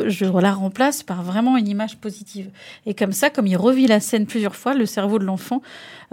je 0.08 0.40
la 0.40 0.54
remplace 0.54 1.04
par 1.04 1.22
vraiment 1.22 1.58
une 1.58 1.68
image 1.68 1.98
positive. 1.98 2.50
Et 2.86 2.94
comme 2.94 3.12
ça, 3.12 3.30
comme 3.30 3.48
il 3.48 3.58
revit 3.58 3.88
la 3.88 4.00
scène 4.00 4.26
plusieurs 4.26 4.56
fois, 4.56 4.74
le 4.74 4.86
cerveau 4.86 5.20
de 5.20 5.26
l'enfant 5.26 5.62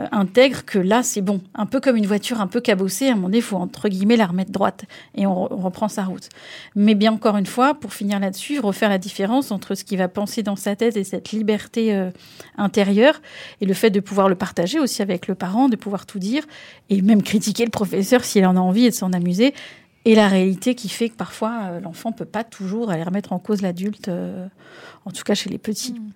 euh, 0.00 0.06
intègre 0.12 0.64
que 0.64 0.78
là 0.78 1.02
c'est 1.02 1.20
bon, 1.20 1.40
un 1.54 1.66
peu 1.66 1.80
comme 1.80 1.96
une 1.96 2.06
voiture 2.06 2.40
un 2.40 2.46
peu 2.46 2.60
cabossée, 2.60 3.08
à 3.08 3.12
un 3.12 3.14
moment 3.14 3.28
donné 3.28 3.38
il 3.38 3.42
faut 3.42 3.56
entre 3.56 3.88
guillemets 3.88 4.16
la 4.16 4.26
remettre 4.26 4.52
droite 4.52 4.84
et 5.16 5.26
on 5.26 5.44
reprend 5.44 5.88
sa 5.88 6.04
route. 6.04 6.28
Mais 6.76 6.94
bien 6.94 7.12
encore 7.12 7.36
une 7.36 7.46
fois, 7.46 7.74
pour 7.74 7.92
finir 7.92 8.20
là-dessus 8.20 8.60
refaire 8.60 8.90
la 8.90 8.98
différence 8.98 9.50
entre 9.50 9.74
ce 9.74 9.84
qu'il 9.84 9.98
va 9.98 10.08
penser 10.08 10.42
dans 10.42 10.56
sa 10.56 10.76
tête 10.76 10.96
et 10.96 11.04
cette 11.04 11.32
liberté 11.32 11.94
euh, 11.94 12.10
intérieure, 12.56 13.20
et 13.60 13.66
le 13.66 13.74
fait 13.74 13.90
de 13.90 14.00
pouvoir 14.00 14.28
le 14.28 14.36
partager 14.36 14.78
aussi 14.78 15.02
avec 15.02 15.26
le 15.26 15.34
parent, 15.34 15.68
de 15.68 15.76
pouvoir 15.76 16.06
tout 16.06 16.18
dire, 16.18 16.44
et 16.90 17.02
même 17.02 17.22
critiquer 17.22 17.64
le 17.64 17.70
professeur 17.70 18.24
s'il 18.24 18.46
en 18.46 18.56
a 18.56 18.60
envie 18.60 18.86
et 18.86 18.90
de 18.90 18.94
s'en 18.94 19.12
amuser, 19.12 19.52
et 20.04 20.14
la 20.14 20.28
réalité 20.28 20.74
qui 20.76 20.88
fait 20.88 21.08
que 21.08 21.16
parfois 21.16 21.62
euh, 21.64 21.80
l'enfant 21.80 22.12
peut 22.12 22.24
pas 22.24 22.44
toujours 22.44 22.90
aller 22.90 23.02
remettre 23.02 23.32
en 23.32 23.40
cause 23.40 23.62
l'adulte, 23.62 24.08
en 25.04 25.10
tout 25.10 25.24
cas 25.24 25.34
chez 25.34 25.50
les 25.50 25.58
petits. 25.58 25.94
Hmm. 25.94 26.10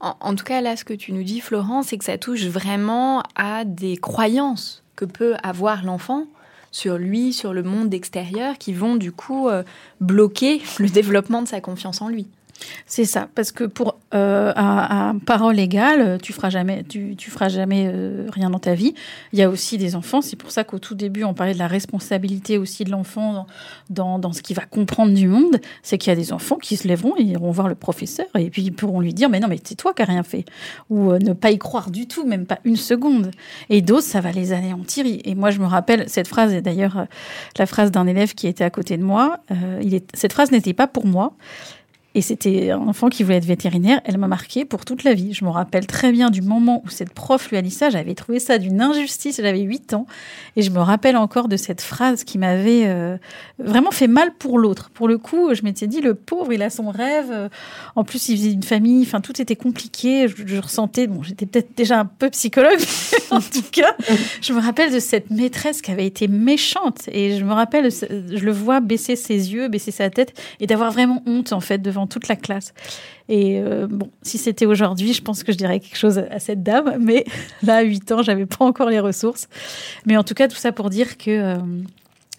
En, 0.00 0.34
tout 0.34 0.44
cas, 0.44 0.60
là, 0.60 0.76
ce 0.76 0.84
que 0.84 0.92
tu 0.92 1.12
nous 1.12 1.22
dis, 1.22 1.40
Florence, 1.40 1.86
c'est 1.88 1.98
que 1.98 2.04
ça 2.04 2.18
touche 2.18 2.44
vraiment 2.44 3.22
à 3.34 3.64
des 3.64 3.96
croyances 3.96 4.82
que 4.94 5.04
peut 5.04 5.34
avoir 5.42 5.84
l'enfant 5.84 6.26
sur 6.70 6.98
lui, 6.98 7.32
sur 7.32 7.54
le 7.54 7.62
monde 7.62 7.94
extérieur, 7.94 8.58
qui 8.58 8.74
vont 8.74 8.96
du 8.96 9.12
coup 9.12 9.48
euh, 9.48 9.62
bloquer 10.00 10.60
le 10.78 10.88
développement 10.88 11.40
de 11.40 11.48
sa 11.48 11.60
confiance 11.60 12.02
en 12.02 12.08
lui. 12.08 12.28
C'est 12.86 13.04
ça, 13.04 13.28
parce 13.34 13.52
que 13.52 13.64
pour 13.64 13.96
euh, 14.14 14.52
à, 14.54 15.12
parole 15.26 15.58
égale, 15.58 16.18
tu 16.22 16.32
feras 16.32 16.50
jamais, 16.50 16.84
tu, 16.84 17.16
feras 17.18 17.48
jamais 17.48 17.90
euh, 17.92 18.26
rien 18.30 18.50
dans 18.50 18.58
ta 18.58 18.74
vie. 18.74 18.94
Il 19.32 19.38
y 19.38 19.42
a 19.42 19.50
aussi 19.50 19.78
des 19.78 19.96
enfants. 19.96 20.22
C'est 20.22 20.36
pour 20.36 20.50
ça 20.50 20.64
qu'au 20.64 20.78
tout 20.78 20.94
début, 20.94 21.24
on 21.24 21.34
parlait 21.34 21.54
de 21.54 21.58
la 21.58 21.66
responsabilité 21.66 22.58
aussi 22.58 22.84
de 22.84 22.90
l'enfant 22.90 23.46
dans, 23.90 24.18
dans, 24.18 24.32
ce 24.32 24.42
qu'il 24.42 24.56
va 24.56 24.64
comprendre 24.64 25.12
du 25.12 25.28
monde. 25.28 25.60
C'est 25.82 25.98
qu'il 25.98 26.10
y 26.10 26.12
a 26.12 26.16
des 26.16 26.32
enfants 26.32 26.56
qui 26.56 26.76
se 26.76 26.86
lèveront, 26.86 27.14
ils 27.18 27.30
iront 27.30 27.50
voir 27.50 27.68
le 27.68 27.74
professeur 27.74 28.26
et 28.38 28.50
puis 28.50 28.62
ils 28.62 28.72
pourront 28.72 29.00
lui 29.00 29.12
dire, 29.12 29.28
mais 29.28 29.40
non, 29.40 29.48
mais 29.48 29.58
c'est 29.62 29.74
toi 29.74 29.92
qui 29.92 30.02
n'as 30.02 30.08
rien 30.08 30.22
fait, 30.22 30.44
ou 30.88 31.10
euh, 31.10 31.18
ne 31.18 31.32
pas 31.32 31.50
y 31.50 31.58
croire 31.58 31.90
du 31.90 32.06
tout, 32.06 32.24
même 32.24 32.46
pas 32.46 32.58
une 32.64 32.76
seconde. 32.76 33.30
Et 33.70 33.82
d'autres, 33.82 34.06
ça 34.06 34.20
va 34.20 34.32
les 34.32 34.52
anéantir. 34.52 35.04
Et 35.06 35.34
moi, 35.34 35.50
je 35.50 35.58
me 35.58 35.66
rappelle 35.66 36.08
cette 36.08 36.28
phrase, 36.28 36.52
et 36.52 36.62
d'ailleurs 36.62 37.06
la 37.58 37.66
phrase 37.66 37.90
d'un 37.90 38.06
élève 38.06 38.34
qui 38.34 38.46
était 38.46 38.64
à 38.64 38.70
côté 38.70 38.96
de 38.96 39.02
moi. 39.02 39.40
est, 39.50 40.06
cette 40.16 40.32
phrase 40.32 40.52
n'était 40.52 40.74
pas 40.74 40.86
pour 40.86 41.06
moi. 41.06 41.34
Et 42.16 42.22
c'était 42.22 42.70
un 42.70 42.80
enfant 42.88 43.10
qui 43.10 43.22
voulait 43.24 43.36
être 43.36 43.44
vétérinaire. 43.44 44.00
Elle 44.06 44.16
m'a 44.16 44.26
marqué 44.26 44.64
pour 44.64 44.86
toute 44.86 45.04
la 45.04 45.12
vie. 45.12 45.34
Je 45.34 45.44
me 45.44 45.50
rappelle 45.50 45.86
très 45.86 46.12
bien 46.12 46.30
du 46.30 46.40
moment 46.40 46.82
où 46.86 46.88
cette 46.88 47.12
prof 47.12 47.50
lui 47.50 47.58
a 47.58 47.62
dit 47.62 47.70
ça. 47.70 47.90
J'avais 47.90 48.14
trouvé 48.14 48.40
ça 48.40 48.56
d'une 48.56 48.80
injustice. 48.80 49.38
J'avais 49.42 49.60
8 49.60 49.92
ans. 49.92 50.06
Et 50.56 50.62
je 50.62 50.70
me 50.70 50.78
rappelle 50.78 51.18
encore 51.18 51.46
de 51.46 51.58
cette 51.58 51.82
phrase 51.82 52.24
qui 52.24 52.38
m'avait 52.38 52.86
euh, 52.86 53.18
vraiment 53.58 53.90
fait 53.90 54.06
mal 54.06 54.32
pour 54.32 54.58
l'autre. 54.58 54.88
Pour 54.94 55.08
le 55.08 55.18
coup, 55.18 55.52
je 55.52 55.60
m'étais 55.62 55.86
dit, 55.86 56.00
le 56.00 56.14
pauvre, 56.14 56.54
il 56.54 56.62
a 56.62 56.70
son 56.70 56.88
rêve. 56.88 57.50
En 57.96 58.02
plus, 58.02 58.30
il 58.30 58.38
faisait 58.38 58.52
une 58.52 58.62
famille. 58.62 59.02
Enfin, 59.02 59.20
tout 59.20 59.38
était 59.38 59.54
compliqué. 59.54 60.26
Je, 60.26 60.58
ressentais, 60.58 61.08
bon, 61.08 61.22
j'étais 61.22 61.44
peut-être 61.44 61.76
déjà 61.76 62.00
un 62.00 62.06
peu 62.06 62.30
psychologue. 62.30 62.80
en 63.30 63.40
tout 63.40 63.64
cas, 63.70 63.94
je 64.40 64.54
me 64.54 64.60
rappelle 64.60 64.90
de 64.90 65.00
cette 65.00 65.28
maîtresse 65.28 65.82
qui 65.82 65.90
avait 65.90 66.06
été 66.06 66.28
méchante. 66.28 67.10
Et 67.12 67.36
je 67.36 67.44
me 67.44 67.52
rappelle, 67.52 67.90
je 67.90 68.42
le 68.42 68.52
vois 68.52 68.80
baisser 68.80 69.16
ses 69.16 69.52
yeux, 69.52 69.68
baisser 69.68 69.90
sa 69.90 70.08
tête 70.08 70.32
et 70.60 70.66
d'avoir 70.66 70.90
vraiment 70.92 71.22
honte, 71.26 71.52
en 71.52 71.60
fait, 71.60 71.82
devant 71.82 72.05
toute 72.06 72.28
la 72.28 72.36
classe. 72.36 72.72
Et 73.28 73.60
euh, 73.60 73.86
bon, 73.88 74.10
si 74.22 74.38
c'était 74.38 74.66
aujourd'hui, 74.66 75.12
je 75.12 75.22
pense 75.22 75.42
que 75.42 75.52
je 75.52 75.56
dirais 75.56 75.80
quelque 75.80 75.98
chose 75.98 76.18
à 76.30 76.38
cette 76.38 76.62
dame, 76.62 76.96
mais 77.00 77.24
là, 77.62 77.76
à 77.76 77.82
8 77.82 78.12
ans, 78.12 78.22
j'avais 78.22 78.46
pas 78.46 78.64
encore 78.64 78.90
les 78.90 79.00
ressources. 79.00 79.48
Mais 80.06 80.16
en 80.16 80.24
tout 80.24 80.34
cas, 80.34 80.48
tout 80.48 80.56
ça 80.56 80.72
pour 80.72 80.90
dire 80.90 81.18
que. 81.18 81.30
Euh, 81.30 81.56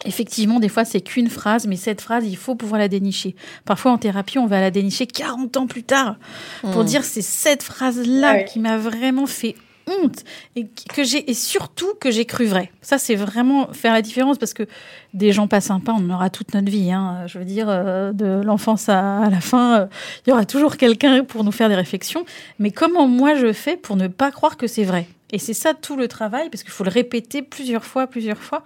effectivement, 0.06 0.60
des 0.60 0.70
fois, 0.70 0.86
c'est 0.86 1.02
qu'une 1.02 1.28
phrase, 1.28 1.66
mais 1.66 1.76
cette 1.76 2.02
phrase, 2.02 2.24
il 2.26 2.38
faut 2.38 2.54
pouvoir 2.54 2.80
la 2.80 2.88
dénicher. 2.88 3.36
Parfois, 3.66 3.92
en 3.92 3.98
thérapie, 3.98 4.38
on 4.38 4.46
va 4.46 4.62
la 4.62 4.70
dénicher 4.70 5.08
40 5.08 5.58
ans 5.58 5.66
plus 5.66 5.84
tard 5.84 6.18
pour 6.62 6.84
mmh. 6.84 6.86
dire 6.86 7.04
c'est 7.04 7.24
cette 7.24 7.64
phrase-là 7.64 8.44
qui 8.44 8.60
m'a 8.60 8.78
vraiment 8.78 9.26
fait 9.26 9.56
honte 9.88 10.24
et 10.56 10.68
que 10.94 11.04
j'ai 11.04 11.30
et 11.30 11.34
surtout 11.34 11.94
que 12.00 12.12
j'ai 12.12 12.26
cru 12.26 12.46
vrai. 12.46 12.72
Ça 12.82 12.98
c'est 12.98 13.16
vraiment 13.16 13.68
faire 13.74 13.94
la 13.94 14.02
différence 14.02 14.38
parce 14.38 14.54
que 14.54 14.68
des 15.14 15.32
gens 15.32 15.48
pas 15.48 15.62
sympas, 15.62 15.94
on 15.94 16.10
en 16.10 16.14
aura 16.14 16.30
toute 16.30 16.54
notre 16.54 16.70
vie. 16.70 16.92
Hein. 16.92 17.24
Je 17.28 17.40
veux 17.40 17.46
dire, 17.46 17.68
euh, 17.70 18.12
de 18.14 18.42
l'enfance 18.44 18.88
à, 18.90 19.30
la 19.30 19.42
fin, 19.42 19.82
euh, 19.82 19.86
il 20.26 20.30
y 20.30 20.34
aura 20.34 20.46
toujours 20.46 20.78
quelqu'un 20.78 21.24
pour 21.24 21.44
nous 21.44 21.52
faire 21.52 21.70
des 21.70 21.76
réflexions. 21.76 22.26
Mais 22.60 22.72
comment 22.72 23.08
moi 23.08 23.36
je 23.36 23.52
fais 23.54 23.78
pour 23.78 23.96
ne 23.96 24.08
pas 24.08 24.32
croire 24.32 24.58
que 24.58 24.68
c'est 24.68 24.84
vrai? 24.84 25.08
Et 25.32 25.40
c'est 25.40 25.54
ça 25.54 25.74
tout 25.74 25.98
le 25.98 26.08
travail 26.08 26.50
parce 26.50 26.64
qu'il 26.64 26.72
faut 26.72 26.86
le 26.86 26.90
répéter 26.90 27.42
plusieurs 27.42 27.84
fois, 27.84 28.08
plusieurs 28.08 28.38
fois 28.38 28.64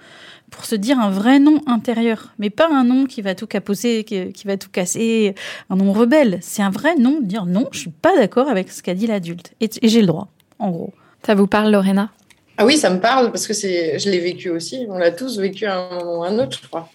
pour 0.52 0.66
se 0.66 0.76
dire 0.76 1.00
un 1.00 1.10
vrai 1.10 1.40
nom 1.40 1.62
intérieur, 1.66 2.34
mais 2.38 2.50
pas 2.50 2.70
un 2.70 2.84
nom 2.84 3.06
qui 3.06 3.22
va 3.22 3.34
tout 3.34 3.48
caposer, 3.48 4.04
qui, 4.04 4.32
va 4.46 4.58
tout 4.58 4.70
casser, 4.70 5.34
un 5.70 5.78
nom 5.78 5.94
rebelle. 5.94 6.40
C'est 6.42 6.62
un 6.62 6.70
vrai 6.70 6.96
nom, 6.96 7.20
dire 7.22 7.46
non, 7.46 7.70
je 7.72 7.80
suis 7.80 7.90
pas 7.90 8.16
d'accord 8.18 8.50
avec 8.50 8.70
ce 8.70 8.84
qu'a 8.84 8.94
dit 8.94 9.08
l'adulte 9.08 9.54
et 9.62 9.70
j'ai 9.82 10.02
le 10.02 10.08
droit, 10.08 10.28
en 10.60 10.70
gros. 10.70 10.94
Ça 11.26 11.36
vous 11.36 11.48
parle, 11.48 11.72
Lorena? 11.72 12.12
Ah 12.58 12.66
oui, 12.66 12.78
ça 12.78 12.90
me 12.90 13.00
parle 13.00 13.32
parce 13.32 13.48
que 13.48 13.54
c'est, 13.54 14.00
je 14.00 14.10
l'ai 14.10 14.20
vécu 14.20 14.50
aussi. 14.50 14.86
On 14.90 14.98
l'a 14.98 15.12
tous 15.12 15.40
vécu 15.40 15.66
à 15.66 15.78
un 15.78 16.04
moment 16.04 16.24
un 16.24 16.40
autre, 16.40 16.60
je 16.62 16.68
crois. 16.68 16.90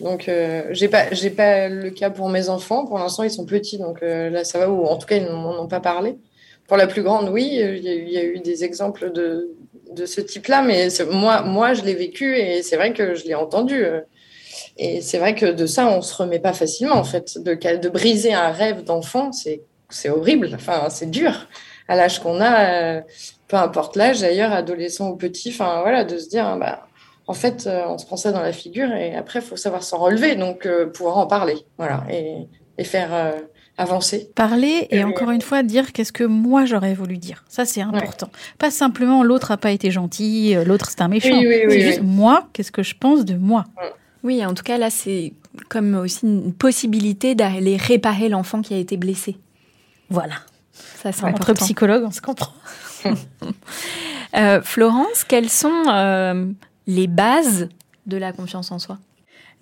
Donc, 0.00 0.28
euh, 0.28 0.64
j'ai 0.70 0.88
pas, 0.88 1.12
j'ai 1.12 1.30
pas 1.30 1.68
le 1.68 1.90
cas 1.90 2.10
pour 2.10 2.28
mes 2.28 2.48
enfants. 2.48 2.84
Pour 2.84 2.98
l'instant, 2.98 3.22
ils 3.22 3.30
sont 3.30 3.46
petits, 3.46 3.78
donc 3.78 4.02
euh, 4.02 4.28
là, 4.30 4.44
ça 4.44 4.58
va. 4.58 4.70
Ou 4.70 4.84
en 4.84 4.96
tout 4.96 5.06
cas, 5.06 5.16
ils 5.16 5.24
n'en 5.24 5.62
ont 5.62 5.68
pas 5.68 5.80
parlé. 5.80 6.18
Pour 6.68 6.76
la 6.76 6.86
plus 6.86 7.02
grande, 7.02 7.28
oui, 7.28 7.48
il 7.52 8.10
y, 8.10 8.18
a 8.18 8.24
eu 8.24 8.40
des 8.40 8.64
exemples 8.64 9.12
de, 9.12 9.54
de 9.92 10.04
ce 10.04 10.20
type-là, 10.20 10.62
mais 10.62 10.88
moi, 11.10 11.42
moi, 11.42 11.74
je 11.74 11.82
l'ai 11.82 11.94
vécu 11.94 12.36
et 12.36 12.62
c'est 12.62 12.76
vrai 12.76 12.92
que 12.92 13.14
je 13.14 13.24
l'ai 13.24 13.36
entendu. 13.36 13.84
Et 14.76 15.00
c'est 15.00 15.18
vrai 15.18 15.34
que 15.34 15.46
de 15.46 15.64
ça, 15.64 15.86
on 15.86 16.02
se 16.02 16.14
remet 16.14 16.40
pas 16.40 16.52
facilement, 16.52 16.96
en 16.96 17.04
fait. 17.04 17.38
De, 17.38 17.54
de 17.54 17.88
briser 17.88 18.34
un 18.34 18.50
rêve 18.50 18.82
d'enfant, 18.82 19.30
c'est 19.32 20.10
horrible. 20.10 20.50
Enfin, 20.54 20.88
c'est 20.90 21.10
dur 21.10 21.46
à 21.88 21.94
l'âge 21.94 22.18
qu'on 22.18 22.40
a. 22.40 23.02
Peu 23.48 23.56
importe 23.56 23.96
l'âge 23.96 24.20
d'ailleurs, 24.20 24.52
adolescent 24.52 25.10
ou 25.10 25.16
petit, 25.16 25.50
enfin 25.50 25.80
voilà, 25.80 26.04
de 26.04 26.18
se 26.18 26.28
dire, 26.28 26.56
bah, 26.58 26.86
en 27.28 27.34
fait, 27.34 27.66
euh, 27.66 27.84
on 27.88 27.98
se 27.98 28.06
prend 28.06 28.16
ça 28.16 28.32
dans 28.32 28.40
la 28.40 28.52
figure 28.52 28.92
et 28.92 29.14
après, 29.16 29.40
il 29.40 29.44
faut 29.44 29.56
savoir 29.56 29.82
s'en 29.82 29.98
relever, 29.98 30.36
donc 30.36 30.66
euh, 30.66 30.86
pouvoir 30.86 31.18
en 31.18 31.26
parler, 31.26 31.56
voilà, 31.78 32.04
et, 32.10 32.46
et 32.78 32.84
faire 32.84 33.12
euh, 33.12 33.32
avancer. 33.78 34.30
Parler 34.34 34.86
et 34.90 35.02
encore 35.02 35.30
une 35.30 35.42
fois 35.42 35.62
dire 35.62 35.92
qu'est-ce 35.92 36.12
que 36.12 36.24
moi 36.24 36.64
j'aurais 36.64 36.94
voulu 36.94 37.18
dire. 37.18 37.44
Ça, 37.48 37.64
c'est 37.64 37.80
important. 37.80 38.30
Pas 38.58 38.70
simplement 38.70 39.24
l'autre 39.24 39.50
a 39.50 39.56
pas 39.56 39.72
été 39.72 39.90
gentil, 39.90 40.54
l'autre 40.64 40.90
c'est 40.90 41.02
un 41.02 41.08
méchant. 41.08 41.40
c'est 41.40 41.80
juste 41.80 42.02
moi, 42.02 42.48
qu'est-ce 42.52 42.72
que 42.72 42.82
je 42.82 42.94
pense 42.94 43.24
de 43.24 43.34
moi? 43.34 43.64
Oui, 44.22 44.44
en 44.44 44.54
tout 44.54 44.64
cas, 44.64 44.76
là, 44.76 44.90
c'est 44.90 45.34
comme 45.68 45.94
aussi 45.94 46.26
une 46.26 46.52
possibilité 46.52 47.34
d'aller 47.34 47.76
réparer 47.76 48.28
l'enfant 48.28 48.60
qui 48.60 48.74
a 48.74 48.78
été 48.78 48.96
blessé. 48.96 49.36
Voilà. 50.10 50.36
Ça, 50.72 51.12
c'est 51.12 51.24
Entre 51.24 51.52
psychologues, 51.54 52.04
on 52.04 52.10
se 52.10 52.20
comprend. 52.20 52.52
Euh, 54.36 54.60
Florence, 54.60 55.24
quelles 55.26 55.48
sont 55.48 55.84
euh, 55.88 56.46
les 56.86 57.06
bases 57.06 57.68
de 58.04 58.18
la 58.18 58.32
confiance 58.32 58.70
en 58.70 58.78
soi? 58.78 58.98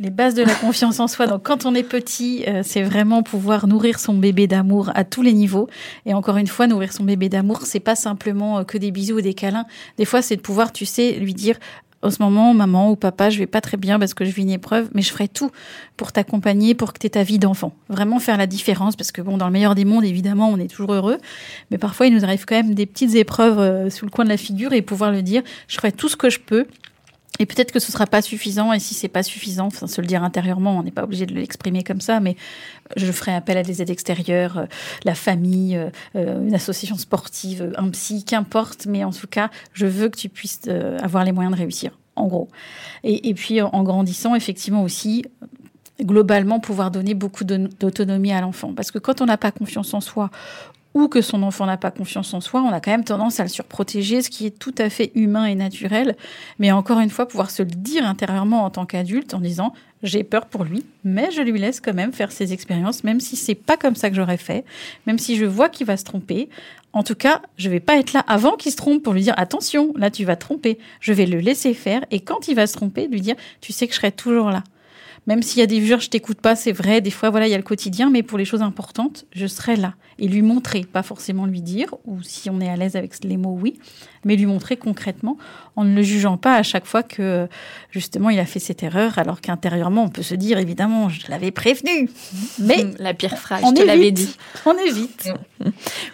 Les 0.01 0.11
bases 0.11 0.35
de 0.35 0.43
la 0.43 0.55
confiance 0.55 0.99
en 0.99 1.07
soi. 1.07 1.29
Donc, 1.29 1.45
quand 1.45 1.65
on 1.65 1.77
est 1.77 1.85
petit, 1.85 2.45
euh, 2.49 2.63
c'est 2.65 2.83
vraiment 2.83 3.23
pouvoir 3.23 3.69
nourrir 3.69 4.01
son 4.01 4.15
bébé 4.15 4.49
d'amour 4.49 4.91
à 4.97 5.05
tous 5.05 5.23
les 5.23 5.33
niveaux. 5.33 5.69
Et 6.07 6.15
encore 6.15 6.39
une 6.39 6.49
fois, 6.49 6.67
nourrir 6.67 6.93
son 6.93 7.05
bébé 7.05 7.29
d'amour, 7.29 7.61
c'est 7.67 7.79
pas 7.79 7.95
simplement 7.95 8.65
que 8.65 8.77
des 8.77 8.91
bisous 8.91 9.19
ou 9.19 9.21
des 9.21 9.35
câlins. 9.35 9.67
Des 9.97 10.05
fois, 10.05 10.23
c'est 10.23 10.35
de 10.35 10.41
pouvoir, 10.41 10.73
tu 10.73 10.87
sais, 10.87 11.13
lui 11.13 11.35
dire 11.35 11.57
en 12.05 12.11
ce 12.11 12.23
moment, 12.23 12.53
maman 12.53 12.91
ou 12.91 12.97
papa, 12.97 13.31
je 13.31 13.39
vais 13.39 13.47
pas 13.47 13.61
très 13.61 13.77
bien 13.77 13.99
parce 13.99 14.15
que 14.15 14.25
je 14.25 14.31
vis 14.31 14.43
une 14.43 14.51
épreuve, 14.51 14.89
mais 14.95 15.03
je 15.03 15.11
ferai 15.11 15.27
tout 15.27 15.51
pour 15.97 16.13
t'accompagner, 16.13 16.75
pour 16.75 16.93
que 16.93 16.99
tu 16.99 17.07
aies 17.07 17.11
ta 17.11 17.23
vie 17.23 17.39
d'enfant. 17.39 17.75
Vraiment 17.89 18.19
faire 18.19 18.37
la 18.37 18.47
différence, 18.47 18.95
parce 18.95 19.11
que 19.11 19.23
bon, 19.23 19.39
dans 19.39 19.47
le 19.47 19.53
meilleur 19.53 19.75
des 19.75 19.85
mondes, 19.85 20.05
évidemment, 20.05 20.51
on 20.51 20.59
est 20.59 20.69
toujours 20.69 20.93
heureux, 20.93 21.19
mais 21.71 21.79
parfois, 21.79 22.07
il 22.07 22.15
nous 22.15 22.25
arrive 22.25 22.45
quand 22.45 22.57
même 22.57 22.75
des 22.75 22.87
petites 22.87 23.15
épreuves 23.15 23.59
euh, 23.59 23.91
sous 23.91 24.05
le 24.05 24.11
coin 24.11 24.25
de 24.25 24.29
la 24.29 24.37
figure 24.37 24.73
et 24.73 24.83
pouvoir 24.83 25.13
le 25.13 25.23
dire, 25.23 25.43
je 25.67 25.77
ferai 25.77 25.93
tout 25.93 26.09
ce 26.09 26.17
que 26.17 26.29
je 26.29 26.41
peux 26.41 26.67
Et 27.41 27.47
peut-être 27.47 27.73
que 27.73 27.81
ce 27.81 27.91
sera 27.91 28.07
pas 28.07 28.23
suffisant, 28.23 28.73
et 28.73 28.79
si 28.79 28.95
c'est 28.95 29.09
pas 29.09 29.25
suffisant, 29.25 29.67
enfin, 29.67 29.89
se 29.89 30.01
le 30.01 30.07
dire 30.07 30.23
intérieurement, 30.23 30.79
on 30.79 30.85
n'est 30.85 30.93
pas 30.93 31.03
obligé 31.03 31.27
de 31.27 31.35
l'exprimer 31.35 31.83
comme 31.83 32.01
ça, 32.01 32.21
mais 32.21 32.37
je 32.97 33.11
ferai 33.11 33.35
appel 33.35 33.57
à 33.57 33.65
des 33.65 33.83
aides 33.83 33.91
extérieures, 33.91 34.59
euh, 34.59 34.67
la 35.05 35.17
famille, 35.17 35.77
euh, 35.77 35.91
euh, 36.15 36.47
une 36.47 36.55
association 36.55 36.97
sportive, 36.97 37.73
un 37.77 37.91
psy, 37.91 38.25
qu'importe, 38.25 38.87
mais 38.87 39.03
en 39.03 39.11
tout 39.11 39.27
cas, 39.27 39.51
je 39.73 39.87
veux 39.87 40.09
que 40.09 40.17
tu 40.17 40.29
puisses 40.29 40.69
avoir 41.03 41.25
les 41.25 41.33
moyens 41.33 41.55
de 41.55 41.61
réussir, 41.61 41.99
en 42.15 42.29
gros. 42.29 42.49
Et, 43.03 43.29
et 43.29 43.35
puis, 43.35 43.61
en 43.61 43.83
grandissant, 43.83 44.37
effectivement 44.37 44.85
aussi, 44.85 45.25
globalement, 46.01 46.61
pouvoir 46.61 46.91
donner 46.91 47.15
beaucoup 47.15 47.45
d'autonomie 47.45 48.33
à 48.33 48.41
l'enfant. 48.41 48.75
Parce 48.75 48.91
que 48.91 48.99
quand 48.99 49.21
on 49.21 49.27
n'a 49.27 49.39
pas 49.39 49.53
confiance 49.53 49.95
en 49.95 50.01
soi, 50.01 50.31
ou 50.95 51.09
que 51.09 51.21
son 51.21 51.43
enfant 51.43 51.67
n'a 51.67 51.77
pas 51.77 51.91
confiance 51.91 52.33
en 52.35 52.41
soi, 52.41 52.63
on 52.63 52.71
a 52.71 52.81
quand 52.81 52.93
même 52.93 53.05
tendance 53.05 53.41
à 53.41 53.43
le 53.43 53.49
surprotéger, 53.49 54.23
ce 54.23 54.31
qui 54.31 54.47
est 54.47 54.59
tout 54.59 54.75
à 54.79 54.89
fait 54.89 55.11
humain 55.17 55.45
et 55.45 55.57
naturel. 55.57 56.17
Mais 56.59 56.71
encore 56.71 57.01
une 57.01 57.11
fois, 57.11 57.27
pouvoir 57.27 57.51
se 57.51 57.63
le 57.63 57.71
dire 57.71 58.07
intérieurement 58.07 58.65
en 58.65 58.71
tant 58.71 58.87
qu'adulte 58.87 59.35
en 59.35 59.41
disant 59.41 59.73
j'ai 60.05 60.23
peur 60.23 60.47
pour 60.47 60.65
lui, 60.65 60.85
mais 61.03 61.31
je 61.31 61.41
lui 61.41 61.59
laisse 61.59 61.81
quand 61.81 61.95
même 61.95 62.13
faire 62.13 62.31
ses 62.31 62.53
expériences, 62.53 63.05
même 63.05 63.21
si 63.21 63.37
c'est 63.37 63.55
pas 63.55 63.77
comme 63.77 63.97
ça 63.97 64.11
que 64.11 64.17
j'aurais 64.17 64.37
fait, 64.37 64.65
même 65.07 65.19
si 65.19 65.37
je 65.37 65.47
vois 65.47 65.69
qu'il 65.69 65.87
va 65.87 65.97
se 65.97 66.05
tromper. 66.05 66.49
En 66.93 67.03
tout 67.03 67.15
cas, 67.15 67.41
je 67.57 67.69
vais 67.71 67.81
pas 67.81 67.99
être 67.99 68.13
là 68.13 68.23
avant 68.29 68.57
qu'il 68.57 68.71
se 68.71 68.77
trompe 68.77 69.03
pour 69.03 69.15
lui 69.15 69.23
dire 69.23 69.35
attention, 69.37 69.93
là 69.97 70.11
tu 70.11 70.25
vas 70.25 70.37
te 70.37 70.43
tromper. 70.43 70.79
Je 71.01 71.13
vais 71.13 71.27
le 71.27 71.39
laisser 71.39 71.75
faire 71.75 72.05
et 72.11 72.21
quand 72.21 72.49
il 72.49 72.55
va 72.55 72.67
se 72.67 72.75
tromper, 72.75 73.09
lui 73.09 73.21
dire 73.21 73.35
tu 73.61 73.73
sais 73.73 73.89
que 73.89 73.95
je 73.95 73.99
serai 73.99 74.13
toujours 74.13 74.51
là. 74.51 74.63
Même 75.27 75.43
s'il 75.43 75.61
y 75.61 75.63
a 75.63 75.67
des 75.67 75.85
jures, 75.85 76.01
je 76.01 76.11
t'écoute 76.11 76.41
pas, 76.41 76.55
c'est 76.55 76.73
vrai. 76.73 77.01
Des 77.01 77.11
fois, 77.11 77.31
voilà, 77.31 77.47
il 77.49 77.51
y 77.51 77.55
a 77.55 77.59
le 77.59 77.63
quotidien, 77.63 78.11
mais 78.11 78.23
pour 78.23 78.39
les 78.39 78.45
choses 78.45 78.63
importantes, 78.63 79.25
je 79.33 79.47
serai 79.47 79.77
là 79.77 79.95
et 80.19 80.29
lui 80.29 80.43
montrer, 80.43 80.85
pas 80.85 81.03
forcément 81.03 81.47
lui 81.47 81.61
dire, 81.61 81.95
ou 82.05 82.23
si 82.23 82.51
on 82.51 82.61
est 82.61 82.69
à 82.69 82.77
l'aise 82.77 82.97
avec 82.97 83.13
les 83.25 83.37
mots, 83.37 83.57
oui, 83.61 83.79
mais 84.25 84.37
lui 84.37 84.47
montrer 84.47 84.77
concrètement 84.77 85.37
en 85.77 85.85
ne 85.85 85.95
le 85.95 86.03
jugeant 86.03 86.37
pas 86.37 86.55
à 86.57 86.63
chaque 86.63 86.87
fois 86.87 87.03
que 87.03 87.49
justement 87.91 88.31
il 88.31 88.39
a 88.39 88.47
fait 88.47 88.61
cette 88.61 88.83
erreur, 88.83 89.19
alors 89.19 89.41
qu'intérieurement 89.41 90.05
on 90.05 90.09
peut 90.09 90.23
se 90.23 90.35
dire 90.35 90.59
évidemment 90.59 91.09
je 91.09 91.29
l'avais 91.29 91.51
prévenu, 91.51 92.09
mais 92.59 92.87
la 92.99 93.15
pire 93.15 93.37
phrase, 93.37 93.63
on 93.65 93.71
je 93.71 93.83
te 93.83 93.87
l'avais 93.87 94.11
dit. 94.11 94.37
On 94.67 94.77
évite. 94.79 95.31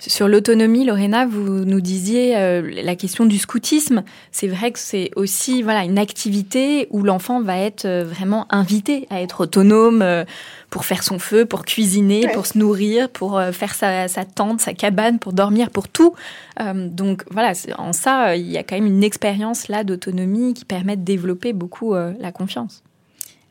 Sur 0.01 0.29
l'autonomie, 0.29 0.85
Lorena, 0.85 1.27
vous 1.27 1.65
nous 1.65 1.81
disiez 1.81 2.37
euh, 2.37 2.63
la 2.83 2.97
question 2.97 3.27
du 3.27 3.39
scoutisme. 3.39 4.03
C'est 4.33 4.49
vrai 4.49 4.71
que 4.71 4.79
c'est 4.79 5.11
aussi 5.17 5.63
voilà 5.63 5.85
une 5.85 5.99
activité 5.99 6.87
où 6.91 7.03
l'enfant 7.03 7.43
va 7.43 7.59
être 7.59 7.85
euh, 7.85 8.05
vraiment 8.05 8.47
invité 8.51 9.07
à 9.11 9.21
être 9.21 9.43
autonome. 9.43 10.03
Euh, 10.03 10.25
pour 10.71 10.85
faire 10.85 11.03
son 11.03 11.19
feu, 11.19 11.45
pour 11.45 11.65
cuisiner, 11.65 12.29
pour 12.33 12.47
se 12.47 12.57
nourrir, 12.57 13.11
pour 13.11 13.39
euh, 13.39 13.53
faire 13.53 13.75
sa, 13.75 14.09
tente, 14.25 14.61
sa 14.61 14.73
cabane, 14.73 15.19
pour 15.19 15.33
dormir, 15.33 15.71
pour 15.71 15.89
tout. 15.89 16.15
Euh, 16.61 16.89
donc 16.89 17.25
voilà, 17.31 17.53
en 17.77 17.93
ça, 17.93 18.29
euh, 18.29 18.37
il 18.37 18.51
y 18.51 18.57
a 18.57 18.63
quand 18.63 18.77
même 18.77 18.87
une 18.87 19.03
expérience 19.03 19.69
là 19.69 19.83
d'autonomie 19.85 20.55
qui 20.55 20.65
permet 20.65 20.97
de 20.97 21.03
développer 21.03 21.53
beaucoup 21.53 21.95
la 21.95 22.33
confiance. 22.33 22.83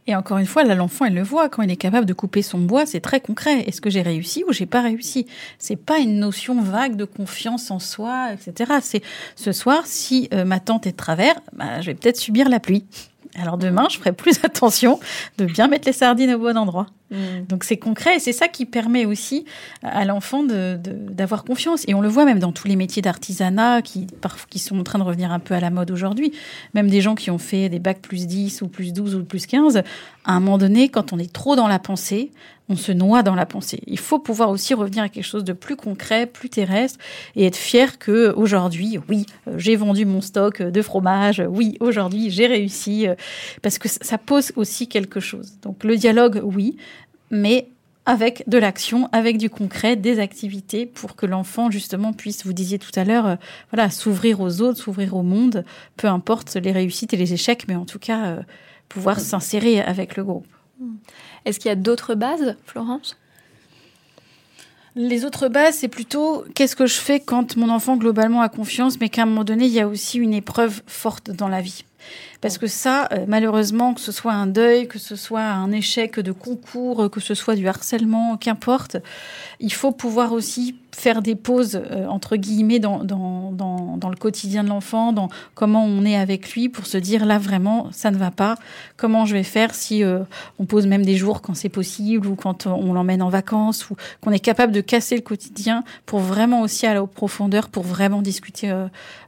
Et 0.08 0.16
encore 0.16 0.38
une 0.38 0.46
fois, 0.46 0.64
là, 0.64 0.74
l'enfant, 0.74 1.06
il 1.06 1.14
le 1.14 1.22
voit. 1.22 1.50
Quand 1.50 1.62
il 1.62 1.70
est 1.70 1.76
capable 1.76 2.06
de 2.06 2.14
couper 2.14 2.42
son 2.42 2.60
bois, 2.60 2.86
c'est 2.86 3.02
très 3.02 3.20
concret. 3.20 3.60
Est-ce 3.68 3.82
que 3.82 3.90
j'ai 3.90 4.02
réussi 4.02 4.44
ou 4.48 4.54
j'ai 4.54 4.66
pas 4.66 4.82
réussi? 4.82 5.28
C'est 5.60 5.76
pas 5.76 6.00
une 6.00 6.20
notion 6.20 6.62
vague 6.62 6.96
de 6.96 7.06
confiance 7.06 7.70
en 7.70 7.80
soi, 7.80 8.30
etc. 8.34 8.80
C'est 8.82 9.04
ce 9.36 9.52
soir, 9.52 9.86
si 9.86 10.30
ma 10.46 10.60
tante 10.60 10.88
est 10.88 10.92
de 10.92 10.98
travers, 10.98 11.36
bah, 11.54 11.82
je 11.82 11.88
vais 11.88 11.96
peut-être 11.96 12.18
subir 12.18 12.50
la 12.50 12.60
pluie. 12.60 12.86
Alors 13.36 13.58
demain, 13.58 13.88
je 13.90 13.98
ferai 13.98 14.14
plus 14.14 14.40
attention 14.44 15.00
de 15.38 15.46
bien 15.46 15.68
mettre 15.68 15.88
les 15.88 15.94
sardines 15.94 16.34
au 16.34 16.40
bon 16.40 16.58
endroit. 16.58 16.88
Mm. 17.12 17.46
Donc 17.48 17.64
c'est 17.64 17.78
concret 17.78 18.18
et 18.18 18.20
c'est 18.20 18.34
ça 18.34 18.48
qui 18.48 18.66
permet 18.66 19.06
aussi 19.06 19.46
à 19.84 20.06
l'enfant 20.06 20.44
d'avoir 20.44 21.44
confiance. 21.44 21.84
Et 21.88 21.94
on 21.94 22.02
le 22.02 22.10
voit 22.10 22.26
même 22.26 22.40
dans 22.40 22.52
tous 22.52 22.68
les 22.68 22.76
métiers 22.76 23.02
d'artisanat 23.02 23.82
qui, 23.82 24.08
qui 24.50 24.60
sont 24.60 24.80
en 24.80 24.84
train 24.84 25.00
de 25.00 25.04
revenir 25.04 25.32
un 25.32 25.40
peu 25.40 25.54
à 25.54 25.60
la 25.60 25.70
mode 25.70 25.92
aujourd'hui. 25.92 26.32
Même 26.74 26.90
des 26.90 27.02
gens 27.02 27.16
qui 27.16 27.32
ont 27.32 27.38
fait 27.38 27.70
des 27.70 27.80
bacs 27.80 28.02
plus 28.02 28.28
10 28.28 28.62
ou 28.62 28.68
plus 28.68 28.94
12 28.94 29.16
ou 29.16 29.24
plus 29.24 29.46
15, 29.46 29.84
à 30.26 30.34
un 30.34 30.40
moment 30.40 30.58
donné, 30.58 30.90
quand 30.90 31.14
on 31.14 31.20
est 31.20 31.32
trop 31.32 31.56
dans 31.56 31.68
la 31.68 31.80
pensée, 31.80 32.32
on 32.70 32.76
se 32.76 32.92
noie 32.92 33.24
dans 33.24 33.34
la 33.34 33.48
pensée. 33.48 33.82
Il 33.88 33.98
faut 33.98 34.20
pouvoir 34.20 34.52
aussi 34.52 34.76
revenir 34.76 35.04
à 35.04 35.10
quelque 35.10 35.26
chose 35.26 35.44
de 35.44 35.54
plus 35.54 35.76
concret, 35.76 36.28
plus 36.28 36.50
terrestre, 36.50 37.00
et 37.36 37.46
être 37.46 37.58
fier 37.58 37.98
que 37.98 38.32
aujourd'hui, 38.36 39.00
oui, 39.10 39.26
euh, 39.48 39.56
j'ai 39.58 39.76
vendu 39.76 40.06
mon 40.06 40.22
stock 40.22 40.62
de 40.62 40.82
fromage, 40.84 41.44
oui, 41.50 41.76
aujourd'hui, 41.80 42.30
j'ai 42.30 42.46
réussi, 42.46 43.08
euh, 43.08 43.16
parce 43.64 43.80
que 43.80 43.90
ça 43.90 44.20
pose 44.20 44.52
aussi 44.56 44.88
quelque 44.88 45.20
chose. 45.20 45.54
Donc 45.64 45.84
le 45.84 45.98
dialogue, 45.98 46.42
oui, 46.44 46.78
mais 47.32 47.68
avec 48.06 48.44
de 48.48 48.58
l'action, 48.58 49.08
avec 49.12 49.38
du 49.38 49.50
concret, 49.50 49.96
des 49.96 50.20
activités 50.20 50.86
pour 50.86 51.16
que 51.16 51.26
l'enfant 51.26 51.70
justement 51.70 52.14
puisse, 52.14 52.46
vous 52.46 52.54
disiez 52.54 52.80
tout 52.80 52.92
à 52.96 53.04
l'heure, 53.04 53.26
euh, 53.28 53.36
voilà, 53.72 53.90
s'ouvrir 53.90 54.42
aux 54.42 54.62
autres, 54.62 54.80
s'ouvrir 54.80 55.16
au 55.16 55.24
monde, 55.24 55.64
peu 55.98 56.08
importe 56.08 56.56
les 56.56 56.72
réussites 56.72 57.14
et 57.14 57.18
les 57.18 57.34
échecs, 57.34 57.66
mais 57.68 57.76
en 57.76 57.86
tout 57.86 58.00
cas 58.00 58.40
pouvoir 58.88 59.20
s'insérer 59.20 59.80
avec 59.82 60.16
le 60.18 60.24
groupe. 60.24 60.48
Est-ce 61.46 61.60
qu'il 61.60 61.70
y 61.70 61.72
a 61.72 61.76
d'autres 61.76 62.16
bases, 62.16 62.56
Florence? 62.66 63.18
Les 64.96 65.24
autres 65.24 65.48
bases, 65.48 65.76
c'est 65.76 65.88
plutôt 65.88 66.44
qu'est-ce 66.56 66.76
que 66.76 66.88
je 66.88 66.96
fais 66.96 67.20
quand 67.20 67.56
mon 67.56 67.70
enfant 67.70 67.96
globalement 67.96 68.42
a 68.42 68.50
confiance, 68.50 69.00
mais 69.00 69.10
qu'à 69.10 69.24
un 69.24 69.26
moment 69.26 69.44
donné, 69.44 69.66
il 69.66 69.72
y 69.72 69.80
a 69.80 69.88
aussi 69.88 70.18
une 70.18 70.34
épreuve 70.34 70.82
forte 70.88 71.32
dans 71.32 71.48
la 71.48 71.62
vie? 71.62 71.86
Parce 72.42 72.58
que 72.58 72.68
ça, 72.68 73.08
euh, 73.12 73.26
malheureusement, 73.28 73.94
que 73.94 74.02
ce 74.02 74.12
soit 74.12 74.34
un 74.34 74.48
deuil, 74.48 74.88
que 74.88 75.00
ce 75.00 75.16
soit 75.16 75.42
un 75.42 75.72
échec 75.72 76.20
de 76.20 76.32
concours, 76.32 77.10
que 77.12 77.20
ce 77.20 77.34
soit 77.34 77.56
du 77.56 77.68
harcèlement, 77.68 78.38
qu'importe, 78.38 78.98
il 79.60 79.74
faut 79.74 79.92
pouvoir 79.92 80.34
aussi 80.34 80.76
faire 81.00 81.22
des 81.22 81.36
pauses, 81.36 81.76
euh, 81.76 82.06
entre 82.08 82.36
guillemets, 82.36 82.80
dans, 82.80 83.04
dans, 83.04 83.52
dans, 83.52 83.98
dans, 83.98 84.10
le 84.10 84.16
quotidien 84.16 84.64
de 84.64 84.70
l'enfant, 84.70 85.14
dans 85.14 85.30
comment 85.56 85.86
on 85.86 86.06
est 86.06 86.16
avec 86.16 86.52
lui, 86.54 86.70
pour 86.70 86.86
se 86.86 86.98
dire, 86.98 87.26
là, 87.26 87.40
vraiment, 87.40 87.88
ça 87.92 88.12
ne 88.12 88.18
va 88.18 88.32
pas. 88.32 88.56
Comment 88.98 89.26
je 89.26 89.34
vais 89.34 89.44
faire 89.44 89.74
si 89.74 90.04
euh, 90.04 90.20
on 90.60 90.66
pose 90.66 90.88
même 90.88 91.06
des 91.06 91.16
jours 91.16 91.42
quand 91.42 91.54
c'est 91.54 91.70
possible, 91.70 92.28
ou 92.28 92.36
quand 92.36 92.68
on 92.68 92.94
l'emmène 92.94 93.22
en 93.22 93.30
vacances, 93.30 93.90
ou 93.90 93.96
qu'on 94.22 94.32
est 94.32 94.40
capable 94.40 94.74
de 94.74 94.82
casser 94.82 95.16
le 95.16 95.22
quotidien 95.22 95.84
pour 96.06 96.20
vraiment 96.20 96.62
aussi 96.62 96.86
aller 96.86 97.00
aux 97.00 97.08
profondeurs, 97.08 97.70
pour 97.70 97.84
vraiment 97.84 98.22
discuter 98.22 98.72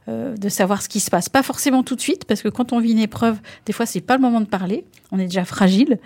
euh, 0.08 0.36
de 0.36 0.48
savoir 0.48 0.82
ce 0.82 0.88
qui 0.88 1.00
se 1.00 1.10
passe. 1.10 1.28
Pas 1.28 1.42
forcément 1.42 1.82
tout 1.82 1.96
de 1.96 2.00
suite, 2.00 2.24
parce 2.24 2.42
que 2.42 2.48
quand 2.48 2.72
on 2.72 2.80
vit 2.80 2.92
une 2.92 2.98
épreuve, 2.98 3.38
des 3.66 3.72
fois, 3.72 3.86
c'est 3.86 4.00
pas 4.00 4.16
le 4.16 4.22
moment 4.22 4.40
de 4.40 4.46
parler. 4.46 4.84
On 5.10 5.18
est 5.18 5.26
déjà 5.26 5.44
fragile. 5.44 5.98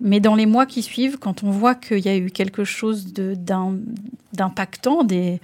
Mais 0.00 0.20
dans 0.20 0.34
les 0.34 0.46
mois 0.46 0.66
qui 0.66 0.82
suivent, 0.82 1.18
quand 1.18 1.42
on 1.42 1.50
voit 1.50 1.74
qu'il 1.74 1.98
y 1.98 2.08
a 2.08 2.16
eu 2.16 2.30
quelque 2.30 2.64
chose 2.64 3.12
d'impactant, 4.32 5.04
des 5.04 5.40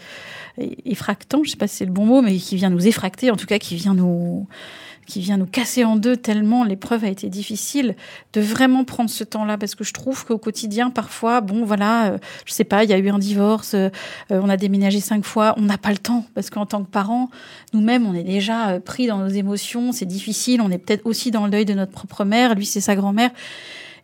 effractant, 0.84 1.42
je 1.42 1.50
sais 1.50 1.56
pas 1.56 1.66
si 1.66 1.76
c'est 1.76 1.84
le 1.84 1.92
bon 1.92 2.06
mot, 2.06 2.22
mais 2.22 2.36
qui 2.36 2.56
vient 2.56 2.70
nous 2.70 2.86
effracter, 2.86 3.30
en 3.30 3.36
tout 3.36 3.46
cas 3.46 3.58
qui 3.58 3.74
vient 3.76 3.94
nous 3.94 4.46
qui 5.06 5.20
vient 5.20 5.36
nous 5.36 5.46
casser 5.46 5.84
en 5.84 5.96
deux 5.96 6.16
tellement 6.16 6.64
l'épreuve 6.64 7.04
a 7.04 7.08
été 7.08 7.28
difficile, 7.28 7.94
de 8.32 8.40
vraiment 8.40 8.84
prendre 8.84 9.10
ce 9.10 9.24
temps-là. 9.24 9.58
Parce 9.58 9.74
que 9.74 9.84
je 9.84 9.92
trouve 9.92 10.24
qu'au 10.24 10.38
quotidien, 10.38 10.90
parfois, 10.90 11.40
bon, 11.40 11.64
voilà, 11.64 12.06
euh, 12.06 12.18
je 12.46 12.52
sais 12.52 12.64
pas, 12.64 12.84
il 12.84 12.90
y 12.90 12.92
a 12.92 12.98
eu 12.98 13.08
un 13.10 13.18
divorce, 13.18 13.74
euh, 13.74 13.90
on 14.30 14.48
a 14.48 14.56
déménagé 14.56 15.00
cinq 15.00 15.24
fois, 15.24 15.54
on 15.56 15.62
n'a 15.62 15.78
pas 15.78 15.90
le 15.90 15.98
temps. 15.98 16.24
Parce 16.34 16.50
qu'en 16.50 16.66
tant 16.66 16.82
que 16.82 16.90
parents, 16.90 17.30
nous-mêmes, 17.72 18.06
on 18.06 18.14
est 18.14 18.24
déjà 18.24 18.70
euh, 18.70 18.80
pris 18.80 19.06
dans 19.06 19.18
nos 19.18 19.28
émotions, 19.28 19.92
c'est 19.92 20.06
difficile, 20.06 20.60
on 20.60 20.70
est 20.70 20.78
peut-être 20.78 21.04
aussi 21.04 21.30
dans 21.30 21.44
le 21.44 21.50
deuil 21.50 21.64
de 21.64 21.74
notre 21.74 21.92
propre 21.92 22.24
mère, 22.24 22.54
lui 22.54 22.66
c'est 22.66 22.80
sa 22.80 22.96
grand-mère, 22.96 23.30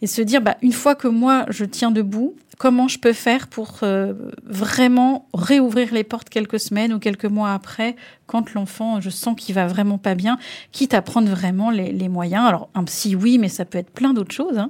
et 0.02 0.06
se 0.06 0.22
dire, 0.22 0.40
bah, 0.40 0.56
une 0.62 0.72
fois 0.72 0.94
que 0.94 1.08
moi 1.08 1.44
je 1.48 1.64
tiens 1.64 1.90
debout, 1.90 2.34
comment 2.60 2.88
je 2.88 2.98
peux 2.98 3.14
faire 3.14 3.48
pour 3.48 3.78
euh, 3.84 4.12
vraiment 4.44 5.26
réouvrir 5.32 5.94
les 5.94 6.04
portes 6.04 6.28
quelques 6.28 6.60
semaines 6.60 6.92
ou 6.92 6.98
quelques 6.98 7.24
mois 7.24 7.54
après, 7.54 7.96
quand 8.26 8.52
l'enfant, 8.52 9.00
je 9.00 9.08
sens 9.08 9.34
qu'il 9.34 9.54
va 9.54 9.66
vraiment 9.66 9.96
pas 9.96 10.14
bien, 10.14 10.38
quitte 10.70 10.92
à 10.92 11.00
prendre 11.00 11.30
vraiment 11.30 11.70
les, 11.70 12.08
moyens. 12.10 12.46
Alors 12.46 12.68
un 12.74 12.84
psy, 12.84 13.16
oui, 13.16 13.38
mais 13.38 13.48
ça 13.48 13.64
peut 13.64 13.78
être 13.78 13.90
plein 13.90 14.12
d'autres 14.12 14.34
choses. 14.34 14.58
Hein. 14.58 14.68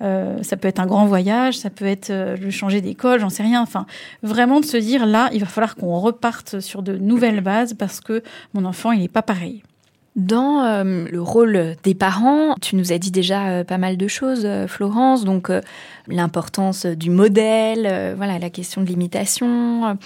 Euh, 0.00 0.42
ça 0.42 0.56
peut 0.56 0.66
être 0.66 0.80
un 0.80 0.86
grand 0.86 1.04
voyage, 1.04 1.58
ça 1.58 1.68
peut 1.68 1.84
être 1.84 2.08
euh, 2.08 2.38
le 2.38 2.50
changer 2.50 2.80
d'école, 2.80 3.20
j'en 3.20 3.28
sais 3.28 3.42
rien. 3.42 3.60
Enfin, 3.60 3.84
vraiment 4.22 4.60
de 4.60 4.64
se 4.64 4.78
dire 4.78 5.04
là, 5.04 5.28
il 5.34 5.40
va 5.40 5.46
falloir 5.46 5.76
qu'on 5.76 6.00
reparte 6.00 6.60
sur 6.60 6.82
de 6.82 6.96
nouvelles 6.96 7.42
bases 7.42 7.74
parce 7.74 8.00
que 8.00 8.22
mon 8.54 8.64
enfant, 8.64 8.92
il 8.92 9.00
n'est 9.00 9.08
pas 9.08 9.20
pareil. 9.20 9.62
Dans 10.16 10.64
euh, 10.64 11.04
le 11.12 11.20
rôle 11.20 11.76
des 11.82 11.94
parents, 11.94 12.54
tu 12.62 12.74
nous 12.76 12.90
as 12.90 12.96
dit 12.96 13.10
déjà 13.10 13.48
euh, 13.48 13.64
pas 13.64 13.76
mal 13.76 13.98
de 13.98 14.08
choses, 14.08 14.46
euh, 14.46 14.66
Florence. 14.66 15.26
Donc 15.26 15.52
l'importance 16.08 16.86
du 16.86 17.10
modèle, 17.10 18.14
voilà 18.16 18.38
la 18.38 18.48
question 18.48 18.80
de 18.80 18.86
l'imitation, 18.86 19.98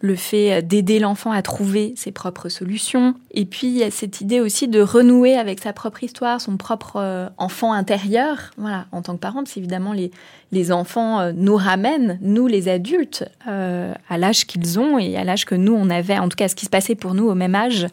le 0.00 0.16
fait 0.16 0.62
d'aider 0.62 0.98
l'enfant 0.98 1.30
à 1.30 1.42
trouver 1.42 1.92
ses 1.94 2.10
propres 2.10 2.48
solutions. 2.48 3.14
Et 3.32 3.44
puis 3.44 3.66
il 3.68 3.76
y 3.76 3.82
a 3.84 3.90
cette 3.90 4.20
idée 4.22 4.40
aussi 4.40 4.66
de 4.66 4.80
renouer 4.80 5.36
avec 5.36 5.60
sa 5.60 5.74
propre 5.74 6.02
histoire, 6.02 6.40
son 6.40 6.56
propre 6.56 7.30
enfant 7.36 7.74
intérieur. 7.74 8.50
Voilà, 8.56 8.86
en 8.92 9.02
tant 9.02 9.14
que 9.14 9.20
parent, 9.20 9.42
parce 9.42 9.52
qu'évidemment 9.52 9.92
les 9.92 10.10
les 10.52 10.70
enfants 10.70 11.32
nous 11.32 11.56
ramènent, 11.56 12.18
nous 12.20 12.46
les 12.46 12.68
adultes, 12.68 13.24
à 13.46 14.18
l'âge 14.18 14.46
qu'ils 14.46 14.78
ont 14.78 14.98
et 14.98 15.16
à 15.16 15.24
l'âge 15.24 15.44
que 15.44 15.54
nous 15.54 15.74
on 15.74 15.88
avait, 15.88 16.18
en 16.18 16.28
tout 16.28 16.36
cas 16.36 16.48
ce 16.48 16.54
qui 16.54 16.64
se 16.66 16.70
passait 16.70 16.94
pour 16.94 17.14
nous 17.14 17.28
au 17.28 17.34
même 17.34 17.54
âge. 17.54 17.86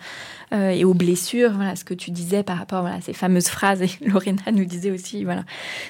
Euh, 0.52 0.72
et 0.72 0.84
aux 0.84 0.96
blessures. 0.96 1.52
Voilà 1.54 1.76
ce 1.76 1.84
que 1.84 1.94
tu 1.94 2.10
disais 2.10 2.42
par 2.42 2.58
rapport 2.58 2.86
à 2.86 3.02
ces 3.02 3.14
fameuses 3.14 3.50
phrases. 3.50 3.84
Et 3.84 3.90
Lorena 4.06 4.42
nous 4.52 4.66
disait 4.66 4.90
aussi 4.90 5.24
voilà 5.24 5.44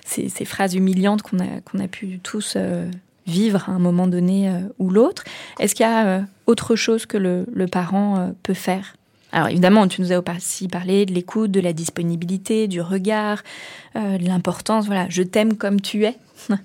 ces, 0.05 0.29
phrases 0.45 0.75
humiliantes 0.75 1.21
qu'on 1.21 1.39
a 1.39 1.87
pu 1.87 2.19
tous 2.21 2.55
euh, 2.57 2.89
vivre 3.25 3.69
à 3.69 3.71
un 3.71 3.79
moment 3.79 4.07
donné 4.07 4.49
euh, 4.49 4.59
ou 4.77 4.89
l'autre. 4.89 5.23
Est-ce 5.59 5.75
qu'il 5.75 5.85
y 5.85 5.89
a 5.89 6.25
autre 6.45 6.75
chose 6.75 7.05
que 7.05 7.17
le, 7.17 7.45
parent 7.67 8.33
peut 8.43 8.53
faire? 8.53 8.95
Alors 9.31 9.47
évidemment, 9.47 9.87
tu 9.87 10.01
nous 10.01 10.11
as 10.11 10.19
aussi 10.19 10.67
parlé 10.67 11.05
de 11.05 11.13
l'écoute, 11.13 11.51
de 11.51 11.59
la 11.59 11.71
disponibilité, 11.71 12.67
du 12.67 12.81
regard, 12.81 13.43
de 13.93 14.25
l'importance. 14.25 14.87
Voilà, 14.87 15.05
je 15.09 15.21
t'aime 15.21 15.55
comme 15.55 15.79
tu 15.79 16.05
es. 16.05 16.17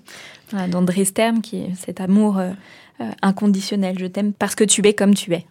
d'André 0.71 1.05
Stern, 1.05 1.43
qui 1.43 1.57
est 1.59 1.75
cet 1.77 2.01
amour 2.01 2.41
inconditionnel. 3.21 3.99
Je 3.99 4.07
t'aime 4.07 4.33
parce 4.33 4.55
que 4.55 4.65
tu 4.65 4.87
es 4.87 4.95
comme 4.95 5.15
tu 5.15 5.35
es. 5.35 5.45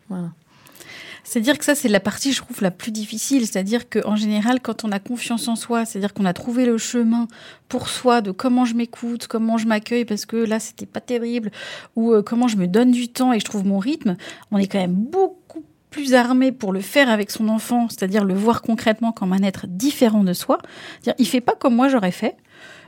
C'est-à-dire 1.23 1.57
que 1.57 1.65
ça, 1.65 1.75
c'est 1.75 1.89
la 1.89 1.99
partie, 1.99 2.33
je 2.33 2.41
trouve, 2.41 2.61
la 2.61 2.71
plus 2.71 2.91
difficile. 2.91 3.47
C'est-à-dire 3.47 3.89
qu'en 3.89 4.15
général, 4.15 4.59
quand 4.61 4.83
on 4.83 4.91
a 4.91 4.99
confiance 4.99 5.47
en 5.47 5.55
soi, 5.55 5.85
c'est-à-dire 5.85 6.13
qu'on 6.13 6.25
a 6.25 6.33
trouvé 6.33 6.65
le 6.65 6.77
chemin 6.77 7.27
pour 7.69 7.89
soi 7.89 8.21
de 8.21 8.31
comment 8.31 8.65
je 8.65 8.75
m'écoute, 8.75 9.27
comment 9.27 9.57
je 9.57 9.67
m'accueille, 9.67 10.05
parce 10.05 10.25
que 10.25 10.35
là, 10.35 10.59
c'était 10.59 10.85
pas 10.85 11.01
terrible, 11.01 11.51
ou 11.95 12.13
comment 12.25 12.47
je 12.47 12.57
me 12.57 12.67
donne 12.67 12.91
du 12.91 13.07
temps 13.07 13.33
et 13.33 13.39
je 13.39 13.45
trouve 13.45 13.65
mon 13.65 13.79
rythme, 13.79 14.15
on 14.51 14.57
est 14.57 14.67
quand 14.67 14.79
même 14.79 14.95
beaucoup 14.95 15.63
plus 15.89 16.13
armé 16.13 16.51
pour 16.51 16.73
le 16.73 16.81
faire 16.81 17.09
avec 17.09 17.29
son 17.29 17.47
enfant, 17.49 17.87
c'est-à-dire 17.87 18.25
le 18.25 18.33
voir 18.33 18.61
concrètement 18.61 19.11
comme 19.11 19.31
un 19.31 19.43
être 19.43 19.67
différent 19.67 20.23
de 20.23 20.33
soi. 20.33 20.57
-dire, 21.03 21.13
il 21.19 21.27
fait 21.27 21.41
pas 21.41 21.55
comme 21.55 21.75
moi 21.75 21.87
j'aurais 21.87 22.11
fait, 22.11 22.35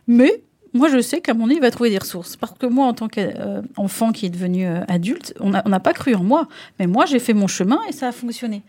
mais 0.08 0.44
moi, 0.76 0.90
je 0.90 1.00
sais 1.00 1.22
qu'à 1.22 1.34
mon 1.34 1.46
avis, 1.46 1.56
il 1.56 1.62
va 1.62 1.72
trouver 1.72 1.90
des 1.90 1.98
ressources. 1.98 2.36
Parce 2.36 2.54
que 2.58 2.66
moi, 2.66 2.86
en 2.86 2.94
tant 2.94 3.08
qu'enfant 3.08 4.12
qui 4.12 4.26
est 4.26 4.30
devenu 4.30 4.68
euh, 4.68 4.82
adulte, 4.90 5.34
on 5.40 5.50
n'a 5.50 5.80
pas 5.80 5.94
cru 5.94 6.14
en 6.16 6.24
moi. 6.24 6.50
Mais 6.80 6.86
moi, 6.86 7.06
j'ai 7.06 7.20
fait 7.20 7.34
mon 7.34 7.48
chemin 7.48 7.80
et 7.88 7.94
ça 7.94 8.10
a 8.10 8.12
fonctionné. 8.12 8.62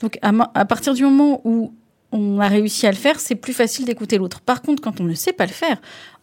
Donc, 0.00 0.18
à, 0.22 0.64
partir 0.64 0.92
du 0.92 1.04
moment 1.04 1.40
où 1.44 1.72
on 2.10 2.40
a 2.40 2.48
réussi 2.48 2.86
à 2.88 2.90
le 2.90 2.96
faire, 2.96 3.20
c'est 3.20 3.36
plus 3.36 3.52
facile 3.52 3.84
d'écouter 3.84 4.18
l'autre. 4.18 4.40
Par 4.40 4.60
contre, 4.60 4.82
quand 4.82 5.00
on 5.00 5.04
ne 5.04 5.14
sait 5.14 5.32
pas 5.32 5.46
le 5.46 5.52
faire, 5.52 5.80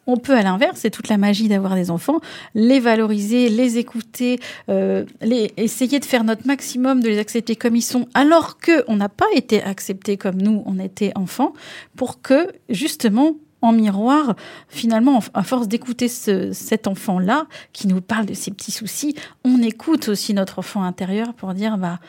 on 0.07 0.17
peut, 0.17 0.33
à 0.33 0.41
l'inverse, 0.41 0.79
c'est 0.81 0.89
toute 0.89 1.07
la 1.07 1.17
magie 1.17 1.47
d'avoir 1.47 1.75
des 1.75 1.89
enfants, 1.89 2.19
les 2.53 2.81
valoriser, 2.81 3.47
les 3.47 3.77
écouter, 3.77 4.39
euh, 4.67 5.05
les, 5.21 5.53
essayer 5.55 5.99
de 5.99 6.05
faire 6.05 6.25
notre 6.25 6.47
maximum 6.47 7.01
de 7.01 7.07
les 7.07 7.19
accepter 7.19 7.55
comme 7.55 7.75
ils 7.77 7.81
sont, 7.81 8.07
alors 8.13 8.57
qu'on 8.57 8.95
n'a 8.95 9.09
pas 9.09 9.27
été 9.35 9.63
acceptés 9.63 10.17
comme 10.17 10.41
nous, 10.41 10.63
on 10.65 10.79
était 10.79 11.13
enfants, 11.15 11.53
pour 11.95 12.21
que, 12.21 12.51
justement, 12.69 13.35
en 13.62 13.72
miroir, 13.72 14.36
finalement, 14.68 15.22
à 15.34 15.43
force 15.43 15.68
d'écouter 15.68 16.07
cet 16.07 16.88
enfant-là, 16.88 17.47
qui 17.74 17.88
nous 17.88 18.01
parle 18.01 18.26
de 18.26 18.34
ses 18.34 18.51
petits 18.51 18.72
soucis, 18.72 19.16
on 19.43 19.62
écoute 19.62 20.10
aussi 20.10 20.34
notre 20.34 20.60
enfant 20.60 20.84
intérieur 20.84 21.34
pour 21.34 21.53
dire, 21.53 21.78
bah, 21.78 21.99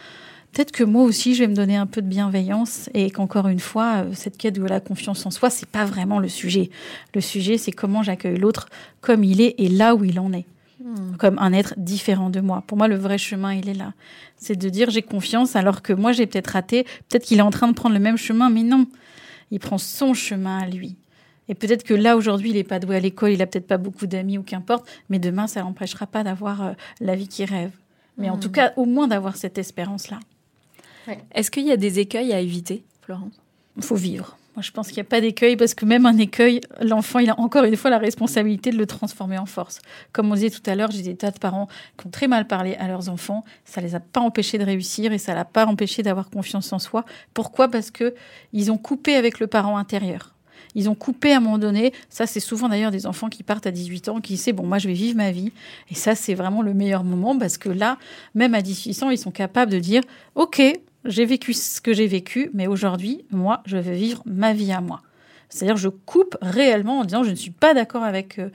peut-être 0.52 0.72
que 0.72 0.84
moi 0.84 1.02
aussi 1.02 1.34
je 1.34 1.44
vais 1.44 1.48
me 1.48 1.54
donner 1.54 1.76
un 1.76 1.86
peu 1.86 2.02
de 2.02 2.06
bienveillance 2.06 2.88
et 2.94 3.10
qu'encore 3.10 3.48
une 3.48 3.60
fois 3.60 4.04
euh, 4.04 4.10
cette 4.14 4.36
quête 4.36 4.54
de 4.54 4.64
la 4.64 4.80
confiance 4.80 5.24
en 5.24 5.30
soi 5.30 5.48
c'est 5.48 5.68
pas 5.68 5.84
vraiment 5.84 6.18
le 6.18 6.28
sujet. 6.28 6.70
Le 7.14 7.20
sujet 7.20 7.58
c'est 7.58 7.72
comment 7.72 8.02
j'accueille 8.02 8.38
l'autre 8.38 8.68
comme 9.00 9.22
il 9.22 9.40
est 9.40 9.54
et 9.58 9.68
là 9.68 9.94
où 9.94 10.04
il 10.04 10.18
en 10.18 10.32
est. 10.32 10.46
Hmm. 10.82 11.16
Comme 11.18 11.38
un 11.38 11.52
être 11.52 11.74
différent 11.76 12.30
de 12.30 12.40
moi. 12.40 12.64
Pour 12.66 12.78
moi, 12.78 12.88
le 12.88 12.96
vrai 12.96 13.18
chemin, 13.18 13.52
il 13.52 13.68
est 13.68 13.74
là. 13.74 13.92
C'est 14.38 14.56
de 14.56 14.68
dire 14.70 14.88
j'ai 14.88 15.02
confiance 15.02 15.54
alors 15.54 15.82
que 15.82 15.92
moi 15.92 16.12
j'ai 16.12 16.26
peut-être 16.26 16.48
raté, 16.48 16.84
peut-être 17.08 17.24
qu'il 17.24 17.38
est 17.38 17.42
en 17.42 17.50
train 17.50 17.68
de 17.68 17.74
prendre 17.74 17.94
le 17.94 18.00
même 18.00 18.16
chemin, 18.16 18.48
mais 18.48 18.62
non. 18.62 18.86
Il 19.50 19.60
prend 19.60 19.76
son 19.76 20.14
chemin 20.14 20.58
à 20.58 20.66
lui. 20.66 20.96
Et 21.50 21.56
peut-être 21.56 21.82
que 21.82 21.94
là, 21.94 22.16
aujourd'hui, 22.16 22.50
il 22.50 22.54
n'est 22.54 22.64
pas 22.64 22.78
doué 22.78 22.96
à 22.96 23.00
l'école, 23.00 23.32
il 23.32 23.42
a 23.42 23.46
peut-être 23.46 23.66
pas 23.66 23.76
beaucoup 23.76 24.06
d'amis 24.06 24.38
ou 24.38 24.42
qu'importe, 24.44 24.88
mais 25.08 25.18
demain, 25.18 25.48
ça 25.48 25.60
l'empêchera 25.60 26.06
pas 26.06 26.22
d'avoir 26.22 26.62
euh, 26.62 26.72
la 27.00 27.16
vie 27.16 27.26
qu'il 27.26 27.44
rêve. 27.44 27.72
Mais 28.16 28.30
en 28.30 28.36
hmm. 28.36 28.40
tout 28.40 28.50
cas, 28.52 28.72
au 28.76 28.84
moins 28.84 29.08
d'avoir 29.08 29.36
cette 29.36 29.58
espérance-là. 29.58 30.20
Est-ce 31.32 31.50
qu'il 31.50 31.66
y 31.66 31.72
a 31.72 31.76
des 31.76 31.98
écueils 31.98 32.32
à 32.32 32.38
éviter, 32.38 32.84
Florence? 33.02 33.32
Il 33.76 33.82
faut 33.82 33.96
vivre. 33.96 34.38
Moi, 34.54 34.62
je 34.62 34.70
pense 34.70 34.88
qu'il 34.88 34.96
n'y 34.96 35.02
a 35.02 35.04
pas 35.04 35.20
d'écueil 35.20 35.56
parce 35.56 35.74
que 35.74 35.84
même 35.84 36.06
un 36.06 36.18
écueil, 36.18 36.60
l'enfant, 36.80 37.18
il 37.18 37.30
a 37.30 37.40
encore 37.40 37.64
une 37.64 37.76
fois 37.76 37.90
la 37.90 37.98
responsabilité 37.98 38.70
de 38.70 38.76
le 38.76 38.86
transformer 38.86 39.38
en 39.38 39.46
force. 39.46 39.80
Comme 40.12 40.30
on 40.30 40.34
disait 40.34 40.50
tout 40.50 40.62
à 40.66 40.76
l'heure, 40.76 40.92
j'ai 40.92 41.02
des 41.02 41.16
tas 41.16 41.32
de 41.32 41.38
parents 41.40 41.66
qui 41.98 42.06
ont 42.06 42.10
très 42.10 42.28
mal 42.28 42.46
parlé 42.46 42.74
à 42.76 42.86
leurs 42.86 43.08
enfants. 43.08 43.44
Ça 43.64 43.80
les 43.80 43.96
a 43.96 44.00
pas 44.00 44.20
empêchés 44.20 44.58
de 44.58 44.64
réussir 44.64 45.12
et 45.12 45.18
ça 45.18 45.34
l'a 45.34 45.44
pas 45.44 45.66
empêché 45.66 46.04
d'avoir 46.04 46.30
confiance 46.30 46.72
en 46.72 46.78
soi. 46.78 47.04
Pourquoi? 47.34 47.68
Parce 47.68 47.90
que 47.90 48.14
ils 48.52 48.70
ont 48.70 48.78
coupé 48.78 49.16
avec 49.16 49.40
le 49.40 49.48
parent 49.48 49.76
intérieur. 49.76 50.34
Ils 50.74 50.88
ont 50.88 50.94
coupé 50.94 51.32
à 51.32 51.38
un 51.38 51.40
moment 51.40 51.58
donné. 51.58 51.92
Ça, 52.08 52.26
c'est 52.26 52.40
souvent 52.40 52.68
d'ailleurs 52.68 52.90
des 52.90 53.06
enfants 53.06 53.28
qui 53.28 53.42
partent 53.42 53.66
à 53.66 53.70
18 53.70 54.08
ans, 54.08 54.20
qui 54.20 54.34
disent 54.34 54.54
bon, 54.54 54.66
moi, 54.66 54.78
je 54.78 54.88
vais 54.88 54.94
vivre 54.94 55.16
ma 55.16 55.30
vie. 55.30 55.52
Et 55.90 55.94
ça, 55.94 56.14
c'est 56.14 56.34
vraiment 56.34 56.62
le 56.62 56.74
meilleur 56.74 57.04
moment 57.04 57.38
parce 57.38 57.58
que 57.58 57.68
là, 57.68 57.98
même 58.34 58.54
à 58.54 58.62
18 58.62 59.02
ans, 59.02 59.10
ils 59.10 59.18
sont 59.18 59.30
capables 59.30 59.72
de 59.72 59.78
dire 59.78 60.02
ok, 60.34 60.62
j'ai 61.04 61.24
vécu 61.24 61.54
ce 61.54 61.80
que 61.80 61.92
j'ai 61.92 62.06
vécu, 62.06 62.50
mais 62.52 62.66
aujourd'hui, 62.66 63.24
moi, 63.30 63.62
je 63.66 63.76
veux 63.76 63.94
vivre 63.94 64.22
ma 64.26 64.52
vie 64.52 64.72
à 64.72 64.80
moi. 64.80 65.02
C'est-à-dire, 65.50 65.76
je 65.76 65.88
coupe 65.88 66.36
réellement 66.40 67.00
en 67.00 67.04
disant, 67.04 67.24
je 67.24 67.30
ne 67.30 67.34
suis 67.34 67.50
pas 67.50 67.74
d'accord 67.74 68.04
avec 68.04 68.38
euh, 68.38 68.50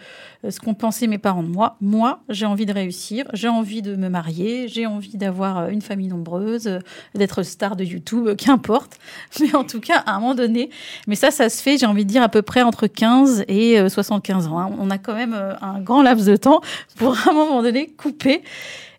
ce 0.50 0.60
qu'ont 0.60 0.74
pensé 0.74 1.08
mes 1.08 1.18
parents 1.18 1.44
de 1.44 1.50
moi. 1.50 1.76
Moi, 1.82 2.22
j'ai 2.30 2.46
envie 2.46 2.66
de 2.66 2.74
réussir, 2.74 3.26
j'ai 3.34 3.50
envie 3.50 3.82
de 3.82 3.96
me 3.96 4.08
marier, 4.08 4.70
j'ai 4.70 4.86
envie 4.86 5.18
d'avoir 5.18 5.58
euh, 5.58 5.68
une 5.70 5.82
famille 5.82 6.08
nombreuse, 6.08 6.68
euh, 6.68 6.80
d'être 7.14 7.44
star 7.44 7.76
de 7.76 7.84
YouTube, 7.84 8.36
qu'importe. 8.38 8.98
Mais 9.42 9.54
en 9.56 9.66
tout 9.66 9.82
cas, 9.82 10.00
à 10.06 10.16
un 10.16 10.20
moment 10.22 10.36
donné, 10.36 10.70
mais 11.08 11.16
ça, 11.16 11.32
ça 11.32 11.50
se 11.50 11.62
fait, 11.62 11.78
j'ai 11.78 11.86
envie 11.86 12.06
de 12.06 12.10
dire, 12.10 12.24
à 12.24 12.30
peu 12.30 12.42
près 12.42 12.62
entre 12.62 12.88
15 12.88 13.44
et 13.48 13.90
75 13.90 14.48
ans. 14.48 14.60
Hein. 14.60 14.72
On 14.80 14.90
a 14.90 14.98
quand 14.98 15.14
même 15.14 15.36
un 15.62 15.80
grand 15.82 16.02
laps 16.02 16.26
de 16.26 16.38
temps 16.38 16.62
pour, 16.96 17.18
à 17.28 17.32
un 17.32 17.34
moment 17.34 17.62
donné, 17.62 17.88
couper 17.88 18.42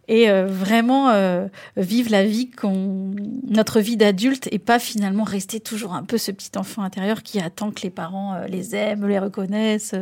et 0.09 0.31
euh, 0.31 0.47
vraiment 0.47 1.11
euh, 1.11 1.47
vivre 1.77 2.11
la 2.11 2.25
vie 2.25 2.51
qu'on 2.51 3.15
notre 3.49 3.81
vie 3.81 3.97
d'adulte 3.97 4.49
et 4.53 4.59
pas 4.59 4.79
finalement 4.79 5.25
rester 5.25 5.61
toujours 5.61 5.95
un 5.95 6.05
peu 6.05 6.19
ce 6.19 6.31
petit 6.31 6.57
enfant 6.57 6.83
intérieur 6.83 7.23
qui 7.23 7.41
attend 7.41 7.71
que 7.71 7.83
les 7.83 7.91
parents 7.91 8.35
euh, 8.35 8.47
les 8.47 8.75
aiment, 8.77 9.07
les 9.07 9.19
reconnaissent 9.19 9.95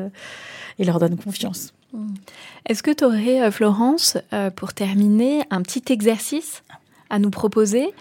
et 0.78 0.84
leur 0.84 0.98
donnent 0.98 1.16
confiance. 1.16 1.72
Hmm. 1.92 2.14
Est-ce 2.66 2.82
que 2.82 2.90
tu 2.90 3.04
aurais 3.04 3.50
Florence 3.50 4.18
pour 4.56 4.72
terminer 4.72 5.42
un 5.50 5.62
petit 5.62 5.92
exercice 5.92 6.62
à 7.10 7.18
nous 7.18 7.30
proposer 7.30 7.94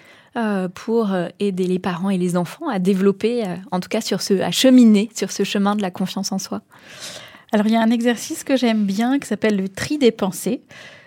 pour 0.73 1.11
aider 1.39 1.67
les 1.67 1.77
parents 1.77 2.09
et 2.09 2.17
les 2.17 2.35
enfants 2.35 2.67
à 2.69 2.79
développer 2.79 3.43
en 3.71 3.79
tout 3.79 3.89
cas 3.89 4.01
sur 4.01 4.21
ce 4.21 4.41
à 4.41 4.49
cheminer 4.49 5.11
sur 5.13 5.31
ce 5.31 5.43
chemin 5.43 5.75
de 5.75 5.83
la 5.83 5.91
confiance 5.91 6.31
en 6.31 6.39
soi? 6.39 6.61
Alors 7.51 7.67
il 7.67 7.73
y 7.73 7.75
a 7.75 7.81
un 7.81 7.91
exercice 7.91 8.43
que 8.43 8.57
j'aime 8.57 8.85
bien 8.85 9.19
qui 9.19 9.27
s'appelle 9.27 9.57
le 9.57 9.69
tri 9.69 9.99
des 9.99 10.11
pensées 10.11 10.61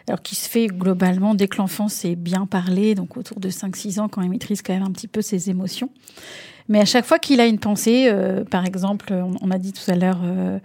alors 0.09 0.23
qui 0.23 0.35
se 0.35 0.49
fait 0.49 0.67
globalement 0.67 1.35
dès 1.35 1.49
que 1.49 1.57
l'enfant 1.57 1.89
sait 1.89 2.15
bien 2.15 2.47
parler, 2.47 2.95
donc 2.95 3.17
autour 3.17 3.41
de 3.41 3.51
5-6 3.51 4.01
ans, 4.01 4.09
quand 4.09 4.23
il 4.23 4.31
maîtrise 4.31 4.63
quand 4.63 4.73
même 4.73 4.85
un 4.85 4.93
petit 4.93 5.09
peu 5.09 5.23
ses 5.23 5.51
émotions. 5.51 5.91
Mais 6.69 6.81
à 6.81 6.85
chaque 6.85 7.05
fois 7.05 7.19
qu'il 7.19 7.41
a 7.41 7.47
une 7.47 7.59
pensée, 7.59 8.09
euh, 8.09 8.45
par 8.45 8.65
exemple, 8.67 9.15
on, 9.41 9.51
a 9.51 9.59
dit 9.59 9.73
tout 9.73 9.89
à 9.89 9.95
l'heure 9.95 10.21
euh, 10.25 10.59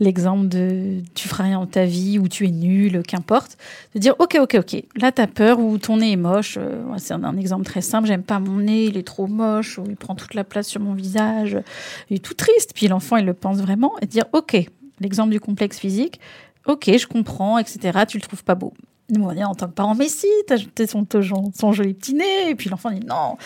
l'exemple 0.00 0.48
de 0.48 1.00
tu 1.14 1.28
feras 1.28 1.44
rien 1.44 1.60
dans 1.60 1.66
ta 1.66 1.84
vie 1.84 2.18
ou 2.18 2.26
tu 2.26 2.46
es 2.46 2.50
nul, 2.50 3.02
qu'importe, 3.06 3.56
de 3.94 4.00
dire 4.00 4.14
ok, 4.18 4.38
ok, 4.40 4.56
ok, 4.58 4.82
là 4.96 5.12
t'as 5.12 5.28
peur 5.28 5.60
ou 5.60 5.78
ton 5.78 5.98
nez 5.98 6.12
est 6.12 6.16
moche. 6.16 6.58
Euh, 6.58 6.82
c'est 6.98 7.14
un, 7.14 7.22
un, 7.22 7.36
exemple 7.36 7.64
très 7.64 7.82
simple, 7.82 8.08
j'aime 8.08 8.24
pas 8.24 8.40
mon 8.40 8.58
nez, 8.58 8.86
il 8.86 8.96
est 8.96 9.06
trop 9.06 9.28
moche 9.28 9.78
ou 9.78 9.84
il 9.88 9.96
prend 9.96 10.16
toute 10.16 10.34
la 10.34 10.42
place 10.42 10.66
sur 10.66 10.80
mon 10.80 10.94
visage, 10.94 11.56
il 12.10 12.16
est 12.16 12.24
tout 12.24 12.34
triste. 12.34 12.72
Puis 12.74 12.88
l'enfant 12.88 13.16
il 13.16 13.24
le 13.24 13.34
pense 13.34 13.58
vraiment 13.58 13.92
et 14.02 14.06
dire 14.06 14.24
ok, 14.32 14.56
l'exemple 15.00 15.30
du 15.30 15.40
complexe 15.40 15.78
physique, 15.78 16.18
ok, 16.66 16.90
je 16.96 17.06
comprends, 17.06 17.58
etc. 17.58 18.00
Tu 18.08 18.18
le 18.18 18.22
trouves 18.22 18.44
pas 18.44 18.54
beau. 18.54 18.72
Nous, 19.10 19.22
on 19.22 19.32
dit 19.32 19.44
en 19.44 19.54
tant 19.54 19.66
que 19.66 19.72
parent, 19.72 19.94
mais 19.94 20.08
si, 20.08 20.26
t'as 20.46 20.56
jeté 20.56 20.86
son, 20.86 21.06
son, 21.54 21.72
joli 21.72 21.92
petit 21.92 22.14
nez. 22.14 22.50
Et 22.50 22.54
puis 22.54 22.70
l'enfant 22.70 22.90
dit, 22.90 23.04
non, 23.04 23.36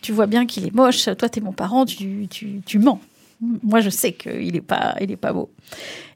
tu 0.00 0.12
vois 0.12 0.26
bien 0.26 0.46
qu'il 0.46 0.66
est 0.66 0.74
moche. 0.74 1.04
Toi, 1.18 1.28
t'es 1.28 1.40
mon 1.40 1.52
parent, 1.52 1.84
tu, 1.84 2.28
tu, 2.28 2.78
mens. 2.78 2.98
Moi, 3.40 3.80
je 3.80 3.90
sais 3.90 4.12
qu'il 4.12 4.56
est 4.56 4.62
pas, 4.62 4.94
il 5.00 5.10
est 5.10 5.16
pas 5.16 5.32
beau. 5.32 5.50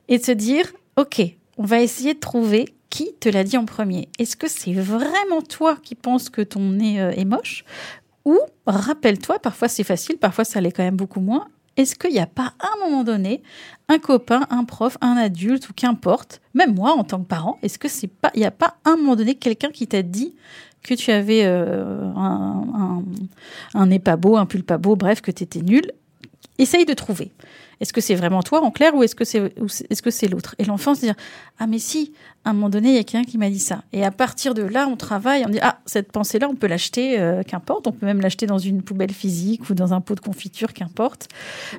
Et 0.08 0.18
de 0.18 0.24
se 0.24 0.32
dire, 0.32 0.64
ok, 0.96 1.22
on 1.58 1.64
va 1.64 1.80
essayer 1.80 2.14
de 2.14 2.20
trouver 2.20 2.66
qui 2.88 3.12
te 3.20 3.28
l'a 3.28 3.44
dit 3.44 3.58
en 3.58 3.66
premier. 3.66 4.08
Est-ce 4.18 4.36
que 4.36 4.48
c'est 4.48 4.72
vraiment 4.72 5.42
toi 5.42 5.76
qui 5.82 5.94
penses 5.94 6.30
que 6.30 6.40
ton 6.40 6.60
nez 6.60 7.00
euh, 7.00 7.10
est 7.10 7.24
moche? 7.24 7.64
Ou, 8.24 8.38
rappelle-toi, 8.66 9.38
parfois 9.38 9.68
c'est 9.68 9.84
facile, 9.84 10.16
parfois 10.16 10.44
ça 10.44 10.60
l'est 10.60 10.72
quand 10.72 10.82
même 10.82 10.96
beaucoup 10.96 11.20
moins, 11.20 11.48
est-ce 11.76 11.94
qu'il 11.94 12.12
n'y 12.12 12.18
a 12.18 12.26
pas 12.26 12.54
à 12.58 12.68
un 12.74 12.88
moment 12.88 13.04
donné 13.04 13.42
un 13.88 13.98
copain, 13.98 14.46
un 14.50 14.64
prof, 14.64 14.96
un 15.00 15.16
adulte 15.16 15.68
ou 15.68 15.72
qu'importe, 15.74 16.40
même 16.54 16.74
moi 16.74 16.92
en 16.92 17.04
tant 17.04 17.20
que 17.20 17.26
parent, 17.26 17.58
est-ce 17.62 17.78
que 17.78 17.88
c'est 17.88 18.08
pas, 18.08 18.30
il 18.34 18.40
n'y 18.40 18.46
a 18.46 18.50
pas 18.50 18.76
à 18.84 18.90
un 18.90 18.96
moment 18.96 19.16
donné 19.16 19.34
quelqu'un 19.34 19.70
qui 19.70 19.86
t'a 19.86 20.02
dit 20.02 20.34
que 20.82 20.94
tu 20.94 21.10
avais 21.10 21.44
euh, 21.44 22.02
un, 22.16 23.02
un, 23.74 23.86
nez 23.86 23.98
pas 23.98 24.16
beau, 24.16 24.36
un 24.36 24.46
pull 24.46 24.62
pas 24.62 24.78
beau, 24.78 24.96
bref, 24.96 25.20
que 25.20 25.30
tu 25.30 25.42
étais 25.42 25.60
nul 25.60 25.92
Essaye 26.58 26.84
de 26.84 26.94
trouver. 26.94 27.32
Est-ce 27.80 27.92
que 27.92 28.00
c'est 28.00 28.14
vraiment 28.14 28.42
toi 28.42 28.62
en 28.62 28.70
clair 28.70 28.94
ou 28.94 29.02
est-ce 29.02 29.14
que 29.14 29.24
c'est 29.24 29.52
est-ce 29.90 30.00
que 30.00 30.10
c'est 30.10 30.28
l'autre? 30.28 30.54
Et 30.58 30.64
l'enfant 30.64 30.94
se 30.94 31.00
dire 31.00 31.14
ah 31.58 31.66
mais 31.66 31.78
si 31.78 32.14
à 32.44 32.50
un 32.50 32.52
moment 32.54 32.70
donné 32.70 32.88
il 32.88 32.94
y 32.94 32.98
a 32.98 33.04
quelqu'un 33.04 33.30
qui 33.30 33.36
m'a 33.36 33.50
dit 33.50 33.58
ça. 33.58 33.82
Et 33.92 34.02
à 34.04 34.10
partir 34.10 34.54
de 34.54 34.62
là 34.62 34.88
on 34.90 34.96
travaille, 34.96 35.44
on 35.46 35.50
dit 35.50 35.58
ah 35.60 35.78
cette 35.84 36.10
pensée 36.10 36.38
là 36.38 36.48
on 36.48 36.54
peut 36.54 36.66
l'acheter 36.66 37.20
euh, 37.20 37.42
qu'importe, 37.42 37.86
on 37.86 37.92
peut 37.92 38.06
même 38.06 38.20
l'acheter 38.20 38.46
dans 38.46 38.58
une 38.58 38.82
poubelle 38.82 39.12
physique 39.12 39.68
ou 39.68 39.74
dans 39.74 39.92
un 39.92 40.00
pot 40.00 40.14
de 40.14 40.20
confiture 40.20 40.72
qu'importe. 40.72 41.28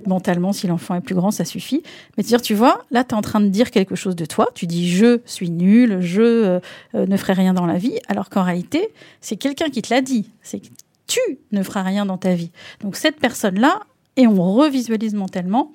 Mentalement 0.05 0.53
si 0.53 0.67
l'enfant 0.67 0.93
est 0.93 1.01
plus 1.01 1.15
grand 1.15 1.32
ça 1.32 1.45
suffit. 1.45 1.82
Mais 2.17 2.23
dire 2.23 2.41
tu 2.41 2.53
vois 2.53 2.84
là 2.91 3.03
tu 3.03 3.15
es 3.15 3.17
en 3.17 3.21
train 3.21 3.39
de 3.39 3.49
dire 3.49 3.71
quelque 3.71 3.95
chose 3.95 4.15
de 4.15 4.25
toi, 4.25 4.49
tu 4.53 4.67
dis 4.67 4.91
je 4.91 5.21
suis 5.25 5.49
nul, 5.49 6.01
je 6.01 6.21
euh, 6.21 6.59
ne 6.93 7.17
ferai 7.17 7.34
rien 7.34 7.55
dans 7.55 7.65
la 7.65 7.80
vie 7.80 7.97
alors 8.07 8.30
qu'en 8.30 8.43
réalité 8.43 8.89
c'est 9.19 9.38
quelqu'un 9.38 9.69
qui 9.69 9.82
te 9.82 9.91
l'a 9.91 10.01
dit. 10.01 10.30
C'est 10.43 10.61
tu 11.07 11.39
ne 11.53 11.63
feras 11.63 11.84
rien 11.84 12.05
dans 12.05 12.17
ta 12.17 12.36
vie. 12.36 12.51
Donc 12.82 12.97
cette 12.97 13.19
personne 13.19 13.59
là 13.59 13.80
et 14.18 14.28
on 14.28 14.53
revisualise 14.53 15.13
mentalement, 15.13 15.72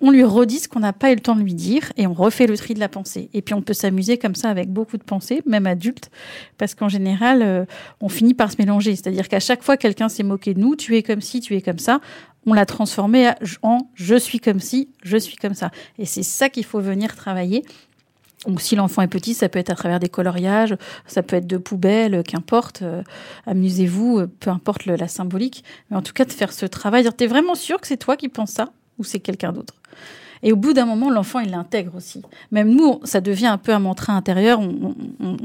on 0.00 0.10
lui 0.10 0.24
redit 0.24 0.58
ce 0.58 0.68
qu'on 0.68 0.80
n'a 0.80 0.92
pas 0.92 1.12
eu 1.12 1.14
le 1.14 1.20
temps 1.20 1.36
de 1.36 1.42
lui 1.42 1.54
dire 1.54 1.92
et 1.96 2.06
on 2.06 2.12
refait 2.12 2.46
le 2.46 2.58
tri 2.58 2.74
de 2.74 2.80
la 2.80 2.88
pensée. 2.88 3.30
Et 3.32 3.42
puis 3.42 3.54
on 3.54 3.62
peut 3.62 3.72
s'amuser 3.72 4.18
comme 4.18 4.34
ça 4.34 4.50
avec 4.50 4.70
beaucoup 4.70 4.96
de 4.96 5.04
pensées, 5.04 5.40
même 5.46 5.66
adulte, 5.66 6.10
parce 6.58 6.74
qu'en 6.74 6.88
général, 6.88 7.42
euh, 7.42 7.64
on 8.00 8.08
finit 8.08 8.34
par 8.34 8.50
se 8.50 8.56
mélanger. 8.58 8.96
C'est-à-dire 8.96 9.28
qu'à 9.28 9.40
chaque 9.40 9.62
fois 9.62 9.76
quelqu'un 9.76 10.08
s'est 10.08 10.24
moqué 10.24 10.54
de 10.54 10.60
nous, 10.60 10.74
tu 10.74 10.96
es 10.96 11.02
comme 11.02 11.20
ci, 11.20 11.40
tu 11.40 11.54
es 11.54 11.62
comme 11.62 11.78
ça, 11.78 12.00
on 12.46 12.52
l'a 12.52 12.66
transformé 12.66 13.30
en 13.62 13.78
je 13.94 14.16
suis 14.16 14.40
comme 14.40 14.60
ci, 14.60 14.88
je 15.02 15.16
suis 15.16 15.36
comme 15.36 15.54
ça. 15.54 15.70
Et 15.98 16.04
c'est 16.04 16.22
ça 16.22 16.48
qu'il 16.48 16.64
faut 16.64 16.80
venir 16.80 17.14
travailler. 17.14 17.64
Donc, 18.46 18.60
si 18.60 18.76
l'enfant 18.76 19.02
est 19.02 19.08
petit, 19.08 19.34
ça 19.34 19.48
peut 19.48 19.58
être 19.58 19.70
à 19.70 19.74
travers 19.74 20.00
des 20.00 20.08
coloriages, 20.08 20.76
ça 21.06 21.22
peut 21.22 21.36
être 21.36 21.46
de 21.46 21.56
poubelles, 21.56 22.22
qu'importe. 22.22 22.82
Euh, 22.82 23.02
amusez-vous, 23.46 24.18
euh, 24.20 24.26
peu 24.40 24.50
importe 24.50 24.86
la 24.86 25.08
symbolique. 25.08 25.64
Mais 25.90 25.96
en 25.96 26.02
tout 26.02 26.12
cas, 26.12 26.24
de 26.24 26.32
faire 26.32 26.52
ce 26.52 26.66
travail. 26.66 27.08
T'es 27.16 27.26
vraiment 27.26 27.54
sûr 27.54 27.80
que 27.80 27.86
c'est 27.86 27.96
toi 27.96 28.16
qui 28.16 28.28
penses 28.28 28.50
ça 28.50 28.70
ou 28.98 29.04
c'est 29.04 29.20
quelqu'un 29.20 29.52
d'autre? 29.52 29.74
Et 30.44 30.52
au 30.52 30.56
bout 30.56 30.74
d'un 30.74 30.84
moment, 30.84 31.10
l'enfant, 31.10 31.40
il 31.40 31.50
l'intègre 31.50 31.94
aussi. 31.96 32.22
Même 32.50 32.68
nous, 32.68 33.00
ça 33.04 33.22
devient 33.22 33.46
un 33.46 33.56
peu 33.56 33.72
un 33.72 33.78
mantra 33.78 34.12
intérieur, 34.12 34.60
on, 34.60 34.94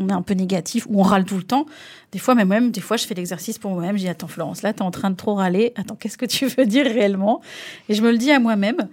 est 0.09 0.11
un 0.11 0.21
peu 0.21 0.33
négatif, 0.33 0.85
ou 0.89 0.99
on 0.99 1.03
râle 1.03 1.23
tout 1.23 1.37
le 1.37 1.43
temps. 1.43 1.65
Des 2.11 2.19
fois, 2.19 2.35
même, 2.35 2.49
même 2.49 2.71
des 2.71 2.81
fois, 2.81 2.97
je 2.97 3.07
fais 3.07 3.13
l'exercice 3.13 3.57
pour 3.57 3.71
moi-même. 3.71 3.95
Je 3.95 4.03
dis, 4.03 4.09
attends, 4.09 4.27
Florence, 4.27 4.61
là, 4.61 4.73
tu 4.73 4.79
es 4.79 4.81
en 4.81 4.91
train 4.91 5.09
de 5.09 5.15
trop 5.15 5.35
râler. 5.35 5.71
Attends, 5.77 5.95
qu'est-ce 5.95 6.17
que 6.17 6.25
tu 6.25 6.47
veux 6.47 6.65
dire 6.65 6.85
réellement? 6.85 7.39
Et 7.87 7.93
je 7.93 8.01
me 8.01 8.11
le 8.11 8.17
dis 8.17 8.29
à 8.31 8.39
moi-même. 8.39 8.89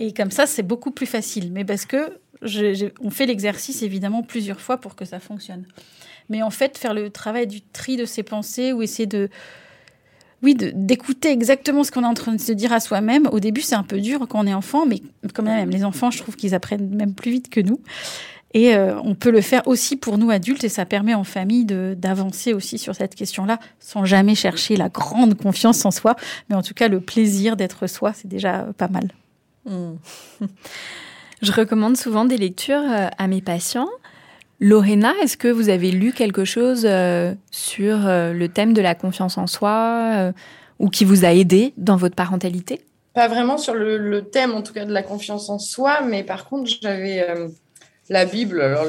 Et 0.00 0.12
comme 0.12 0.32
ça, 0.32 0.46
c'est 0.46 0.64
beaucoup 0.64 0.90
plus 0.90 1.06
facile. 1.06 1.52
Mais 1.52 1.64
parce 1.64 1.86
que 1.86 2.18
on 2.42 3.10
fait 3.10 3.26
l'exercice, 3.26 3.82
évidemment, 3.82 4.22
plusieurs 4.22 4.60
fois 4.60 4.78
pour 4.78 4.96
que 4.96 5.04
ça 5.04 5.20
fonctionne. 5.20 5.64
Mais 6.28 6.42
en 6.42 6.50
fait, 6.50 6.78
faire 6.78 6.94
le 6.94 7.10
travail 7.10 7.46
du 7.46 7.60
tri 7.60 7.96
de 7.96 8.04
ses 8.04 8.22
pensées 8.22 8.72
ou 8.72 8.82
essayer 8.82 9.06
de 9.06 9.28
oui, 10.42 10.54
d'écouter 10.54 11.30
exactement 11.30 11.84
ce 11.84 11.90
qu'on 11.90 12.02
est 12.02 12.06
en 12.06 12.12
train 12.12 12.34
de 12.34 12.40
se 12.40 12.52
dire 12.52 12.70
à 12.70 12.78
soi-même. 12.78 13.26
Au 13.32 13.40
début, 13.40 13.62
c'est 13.62 13.76
un 13.76 13.82
peu 13.82 13.98
dur 13.98 14.26
quand 14.28 14.44
on 14.44 14.46
est 14.46 14.52
enfant, 14.52 14.84
mais 14.84 15.00
quand 15.32 15.42
même, 15.42 15.70
les 15.70 15.84
enfants, 15.84 16.10
je 16.10 16.18
trouve 16.18 16.36
qu'ils 16.36 16.54
apprennent 16.54 16.94
même 16.94 17.14
plus 17.14 17.30
vite 17.30 17.48
que 17.48 17.60
nous. 17.60 17.80
Et 18.52 18.76
euh, 18.76 19.00
on 19.02 19.14
peut 19.14 19.30
le 19.30 19.40
faire 19.40 19.66
aussi 19.66 19.96
pour 19.96 20.18
nous 20.18 20.30
adultes, 20.30 20.62
et 20.62 20.68
ça 20.68 20.84
permet 20.84 21.14
en 21.14 21.24
famille 21.24 21.64
d'avancer 21.64 22.52
aussi 22.52 22.76
sur 22.76 22.94
cette 22.94 23.14
question-là, 23.14 23.58
sans 23.80 24.04
jamais 24.04 24.34
chercher 24.34 24.76
la 24.76 24.90
grande 24.90 25.34
confiance 25.34 25.84
en 25.86 25.90
soi, 25.90 26.14
mais 26.50 26.56
en 26.56 26.62
tout 26.62 26.74
cas 26.74 26.88
le 26.88 27.00
plaisir 27.00 27.56
d'être 27.56 27.86
soi, 27.86 28.12
c'est 28.12 28.28
déjà 28.28 28.66
pas 28.76 28.88
mal. 28.88 29.10
Hmm. 29.64 29.94
Je 31.44 31.52
recommande 31.52 31.98
souvent 31.98 32.24
des 32.24 32.38
lectures 32.38 32.82
euh, 32.90 33.08
à 33.18 33.26
mes 33.26 33.42
patients. 33.42 33.90
Lorena, 34.60 35.12
est-ce 35.22 35.36
que 35.36 35.48
vous 35.48 35.68
avez 35.68 35.90
lu 35.90 36.12
quelque 36.12 36.46
chose 36.46 36.86
euh, 36.88 37.34
sur 37.50 38.06
euh, 38.06 38.32
le 38.32 38.48
thème 38.48 38.72
de 38.72 38.80
la 38.80 38.94
confiance 38.94 39.36
en 39.36 39.46
soi 39.46 40.32
ou 40.78 40.88
qui 40.88 41.04
vous 41.04 41.26
a 41.26 41.34
aidé 41.34 41.74
dans 41.76 41.96
votre 41.96 42.16
parentalité? 42.16 42.80
Pas 43.12 43.28
vraiment 43.28 43.58
sur 43.58 43.74
le, 43.74 44.22
thème, 44.22 44.52
en 44.52 44.62
tout 44.62 44.72
cas, 44.72 44.86
de 44.86 44.92
la 44.92 45.02
confiance 45.02 45.50
en 45.50 45.58
soi, 45.58 46.00
mais 46.00 46.24
par 46.24 46.46
contre, 46.46 46.70
j'avais 46.80 47.26
la 48.08 48.24
Bible, 48.24 48.62
alors 48.62 48.86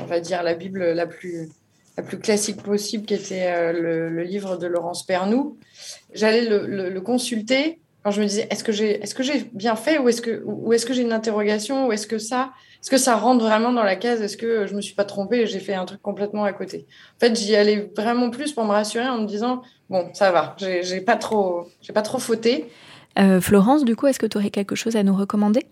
on 0.00 0.06
va 0.06 0.20
dire 0.20 0.44
la 0.44 0.54
Bible 0.54 0.92
la 0.92 1.06
plus, 1.06 1.48
la 1.96 2.04
plus 2.04 2.18
classique 2.18 2.62
possible, 2.62 3.04
qui 3.04 3.14
était 3.14 3.72
le, 3.72 4.22
livre 4.22 4.56
de 4.56 4.66
Laurence 4.66 5.04
Pernou. 5.04 5.58
J'allais 6.14 6.48
le, 6.48 7.00
consulter 7.00 7.80
quand 8.06 8.12
je 8.12 8.20
me 8.20 8.26
disais 8.28 8.46
est-ce 8.50 8.62
que 8.62 8.70
j'ai 8.70 9.02
est-ce 9.02 9.16
que 9.16 9.24
j'ai 9.24 9.50
bien 9.52 9.74
fait 9.74 9.98
ou 9.98 10.08
est-ce 10.08 10.22
que 10.22 10.40
ou 10.44 10.72
est-ce 10.72 10.86
que 10.86 10.92
j'ai 10.92 11.02
une 11.02 11.12
interrogation 11.12 11.88
ou 11.88 11.92
est-ce 11.92 12.06
que 12.06 12.18
ça 12.18 12.52
est-ce 12.80 12.88
que 12.88 12.98
ça 12.98 13.16
rentre 13.16 13.44
vraiment 13.44 13.72
dans 13.72 13.82
la 13.82 13.96
case? 13.96 14.22
Est-ce 14.22 14.36
que 14.36 14.64
je 14.68 14.76
me 14.76 14.80
suis 14.80 14.94
pas 14.94 15.04
trompée 15.04 15.40
et 15.40 15.46
j'ai 15.48 15.58
fait 15.58 15.74
un 15.74 15.84
truc 15.86 16.00
complètement 16.02 16.44
à 16.44 16.52
côté? 16.52 16.86
En 17.16 17.18
fait, 17.18 17.34
j'y 17.34 17.56
allais 17.56 17.90
vraiment 17.96 18.30
plus 18.30 18.52
pour 18.52 18.64
me 18.64 18.70
rassurer 18.70 19.08
en 19.08 19.22
me 19.22 19.26
disant 19.26 19.60
bon, 19.90 20.08
ça 20.12 20.30
va, 20.30 20.54
j'ai 20.60 21.00
pas 21.00 21.16
trop, 21.16 21.66
j'ai 21.82 21.92
pas 21.92 22.02
trop 22.02 22.20
fauté. 22.20 22.70
Euh, 23.18 23.40
Florence, 23.40 23.84
du 23.84 23.96
coup, 23.96 24.06
est-ce 24.06 24.20
que 24.20 24.26
tu 24.26 24.38
aurais 24.38 24.50
quelque 24.50 24.76
chose 24.76 24.94
à 24.94 25.02
nous 25.02 25.16
recommander? 25.16 25.66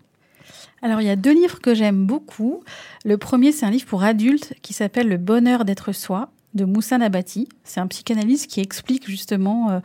Alors, 0.81 0.99
il 0.99 1.07
y 1.07 1.11
a 1.11 1.15
deux 1.15 1.33
livres 1.33 1.61
que 1.61 1.73
j'aime 1.73 2.05
beaucoup. 2.05 2.65
Le 3.05 3.17
premier, 3.17 3.53
c'est 3.53 3.65
un 3.65 3.71
livre 3.71 3.85
pour 3.85 4.03
adultes 4.03 4.55
qui 4.61 4.73
s'appelle 4.73 5.07
Le 5.07 5.15
bonheur 5.15 5.63
d'être 5.63 5.93
soi 5.93 6.31
de 6.53 6.65
Moussa 6.65 6.97
Nabati. 6.97 7.47
C'est 7.63 7.79
un 7.79 7.87
psychanalyste 7.87 8.47
qui 8.49 8.59
explique 8.59 9.07
justement 9.09 9.69
euh, 9.69 9.79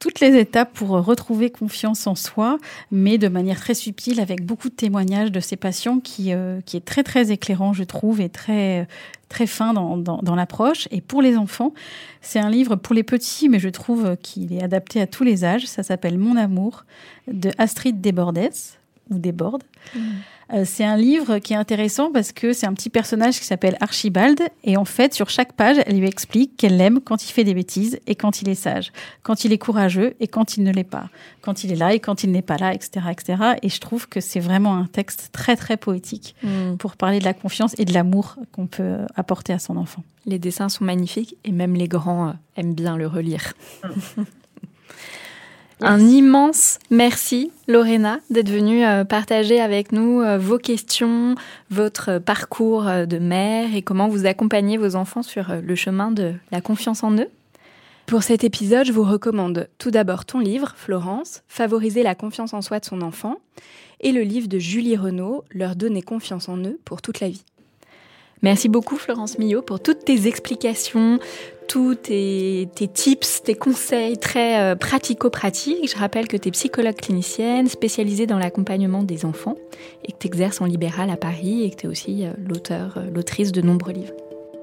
toutes 0.00 0.18
les 0.18 0.36
étapes 0.36 0.72
pour 0.72 0.88
retrouver 0.88 1.50
confiance 1.50 2.06
en 2.06 2.16
soi, 2.16 2.58
mais 2.90 3.18
de 3.18 3.28
manière 3.28 3.60
très 3.60 3.74
subtile, 3.74 4.18
avec 4.18 4.44
beaucoup 4.44 4.70
de 4.70 4.74
témoignages 4.74 5.30
de 5.30 5.40
ses 5.40 5.56
patients, 5.56 6.00
qui, 6.00 6.32
euh, 6.32 6.60
qui 6.62 6.76
est 6.78 6.84
très 6.84 7.04
très 7.04 7.30
éclairant, 7.30 7.72
je 7.72 7.84
trouve, 7.84 8.20
et 8.20 8.30
très 8.30 8.88
très 9.28 9.46
fin 9.46 9.74
dans, 9.74 9.96
dans, 9.96 10.18
dans 10.22 10.34
l'approche. 10.34 10.88
Et 10.90 11.00
pour 11.00 11.22
les 11.22 11.36
enfants, 11.36 11.72
c'est 12.22 12.40
un 12.40 12.50
livre 12.50 12.74
pour 12.76 12.94
les 12.94 13.04
petits, 13.04 13.48
mais 13.48 13.60
je 13.60 13.68
trouve 13.68 14.16
qu'il 14.22 14.52
est 14.52 14.62
adapté 14.62 15.00
à 15.00 15.06
tous 15.06 15.22
les 15.22 15.44
âges. 15.44 15.66
Ça 15.66 15.82
s'appelle 15.82 16.18
Mon 16.18 16.34
amour 16.34 16.84
de 17.28 17.50
Astrid 17.58 18.00
Desbordes 18.00 18.50
ou 19.10 19.18
Desbordes. 19.18 19.62
Mmh. 19.94 20.00
Euh, 20.52 20.64
c'est 20.64 20.84
un 20.84 20.96
livre 20.96 21.38
qui 21.38 21.52
est 21.52 21.56
intéressant 21.56 22.10
parce 22.10 22.32
que 22.32 22.52
c'est 22.52 22.66
un 22.66 22.74
petit 22.74 22.90
personnage 22.90 23.38
qui 23.38 23.44
s'appelle 23.44 23.76
Archibald 23.80 24.40
et 24.64 24.76
en 24.76 24.84
fait 24.84 25.14
sur 25.14 25.30
chaque 25.30 25.52
page 25.52 25.76
elle 25.86 25.98
lui 25.98 26.08
explique 26.08 26.56
qu'elle 26.56 26.76
l'aime 26.76 27.00
quand 27.00 27.24
il 27.24 27.32
fait 27.32 27.44
des 27.44 27.54
bêtises 27.54 28.00
et 28.06 28.14
quand 28.14 28.42
il 28.42 28.48
est 28.48 28.54
sage, 28.54 28.92
quand 29.22 29.44
il 29.44 29.52
est 29.52 29.58
courageux 29.58 30.14
et 30.18 30.26
quand 30.26 30.56
il 30.56 30.64
ne 30.64 30.72
l'est 30.72 30.84
pas, 30.84 31.08
quand 31.40 31.62
il 31.62 31.72
est 31.72 31.76
là 31.76 31.94
et 31.94 32.00
quand 32.00 32.24
il 32.24 32.32
n'est 32.32 32.42
pas 32.42 32.56
là, 32.56 32.74
etc., 32.74 33.06
etc. 33.10 33.42
Et 33.62 33.68
je 33.68 33.80
trouve 33.80 34.08
que 34.08 34.20
c'est 34.20 34.40
vraiment 34.40 34.76
un 34.76 34.86
texte 34.86 35.30
très 35.32 35.56
très 35.56 35.76
poétique 35.76 36.34
mm. 36.42 36.76
pour 36.78 36.96
parler 36.96 37.20
de 37.20 37.24
la 37.24 37.34
confiance 37.34 37.74
et 37.78 37.84
de 37.84 37.92
l'amour 37.92 38.36
qu'on 38.52 38.66
peut 38.66 38.98
apporter 39.14 39.52
à 39.52 39.58
son 39.58 39.76
enfant. 39.76 40.02
Les 40.26 40.38
dessins 40.38 40.68
sont 40.68 40.84
magnifiques 40.84 41.36
et 41.44 41.52
même 41.52 41.74
les 41.74 41.88
grands 41.88 42.28
euh, 42.28 42.32
aiment 42.56 42.74
bien 42.74 42.96
le 42.96 43.06
relire. 43.06 43.52
Un 45.82 46.00
immense 46.00 46.78
merci, 46.90 47.50
Lorena, 47.66 48.20
d'être 48.28 48.50
venue 48.50 48.84
euh, 48.84 49.04
partager 49.04 49.60
avec 49.60 49.92
nous 49.92 50.20
euh, 50.20 50.36
vos 50.36 50.58
questions, 50.58 51.36
votre 51.70 52.18
parcours 52.18 52.86
euh, 52.86 53.06
de 53.06 53.18
mère 53.18 53.74
et 53.74 53.80
comment 53.80 54.06
vous 54.06 54.26
accompagnez 54.26 54.76
vos 54.76 54.94
enfants 54.94 55.22
sur 55.22 55.54
le 55.62 55.74
chemin 55.74 56.10
de 56.10 56.34
la 56.52 56.60
confiance 56.60 57.02
en 57.02 57.16
eux. 57.16 57.30
Pour 58.04 58.22
cet 58.22 58.44
épisode, 58.44 58.84
je 58.84 58.92
vous 58.92 59.04
recommande 59.04 59.68
tout 59.78 59.90
d'abord 59.90 60.26
ton 60.26 60.38
livre, 60.38 60.74
Florence, 60.76 61.42
Favoriser 61.48 62.02
la 62.02 62.14
confiance 62.14 62.52
en 62.52 62.60
soi 62.60 62.78
de 62.78 62.84
son 62.84 63.00
enfant, 63.00 63.36
et 64.00 64.12
le 64.12 64.20
livre 64.20 64.48
de 64.48 64.58
Julie 64.58 64.98
Renaud, 64.98 65.44
Leur 65.50 65.76
donner 65.76 66.02
confiance 66.02 66.50
en 66.50 66.58
eux 66.58 66.78
pour 66.84 67.00
toute 67.00 67.20
la 67.20 67.30
vie. 67.30 67.44
Merci 68.42 68.68
beaucoup 68.68 68.96
Florence 68.96 69.38
Millot 69.38 69.60
pour 69.60 69.80
toutes 69.80 70.04
tes 70.04 70.26
explications, 70.26 71.18
tous 71.68 71.94
tes, 71.94 72.68
tips, 72.92 73.42
tes 73.42 73.54
conseils 73.54 74.18
très 74.18 74.60
euh, 74.60 74.76
pratico-pratiques. 74.76 75.90
Je 75.90 75.98
rappelle 75.98 76.26
que 76.26 76.38
tu 76.38 76.48
es 76.48 76.50
psychologue 76.50 76.96
clinicienne 76.96 77.68
spécialisée 77.68 78.26
dans 78.26 78.38
l'accompagnement 78.38 79.02
des 79.02 79.26
enfants 79.26 79.56
et 80.04 80.12
que 80.12 80.18
tu 80.18 80.26
exerces 80.26 80.60
en 80.62 80.64
libéral 80.64 81.10
à 81.10 81.16
Paris 81.16 81.64
et 81.64 81.70
que 81.70 81.76
tu 81.76 81.86
es 81.86 81.88
aussi 81.90 82.24
euh, 82.24 82.32
l'auteur, 82.48 82.96
euh, 82.96 83.10
l'autrice 83.14 83.52
de 83.52 83.60
nombreux 83.60 83.92
livres. 83.92 84.14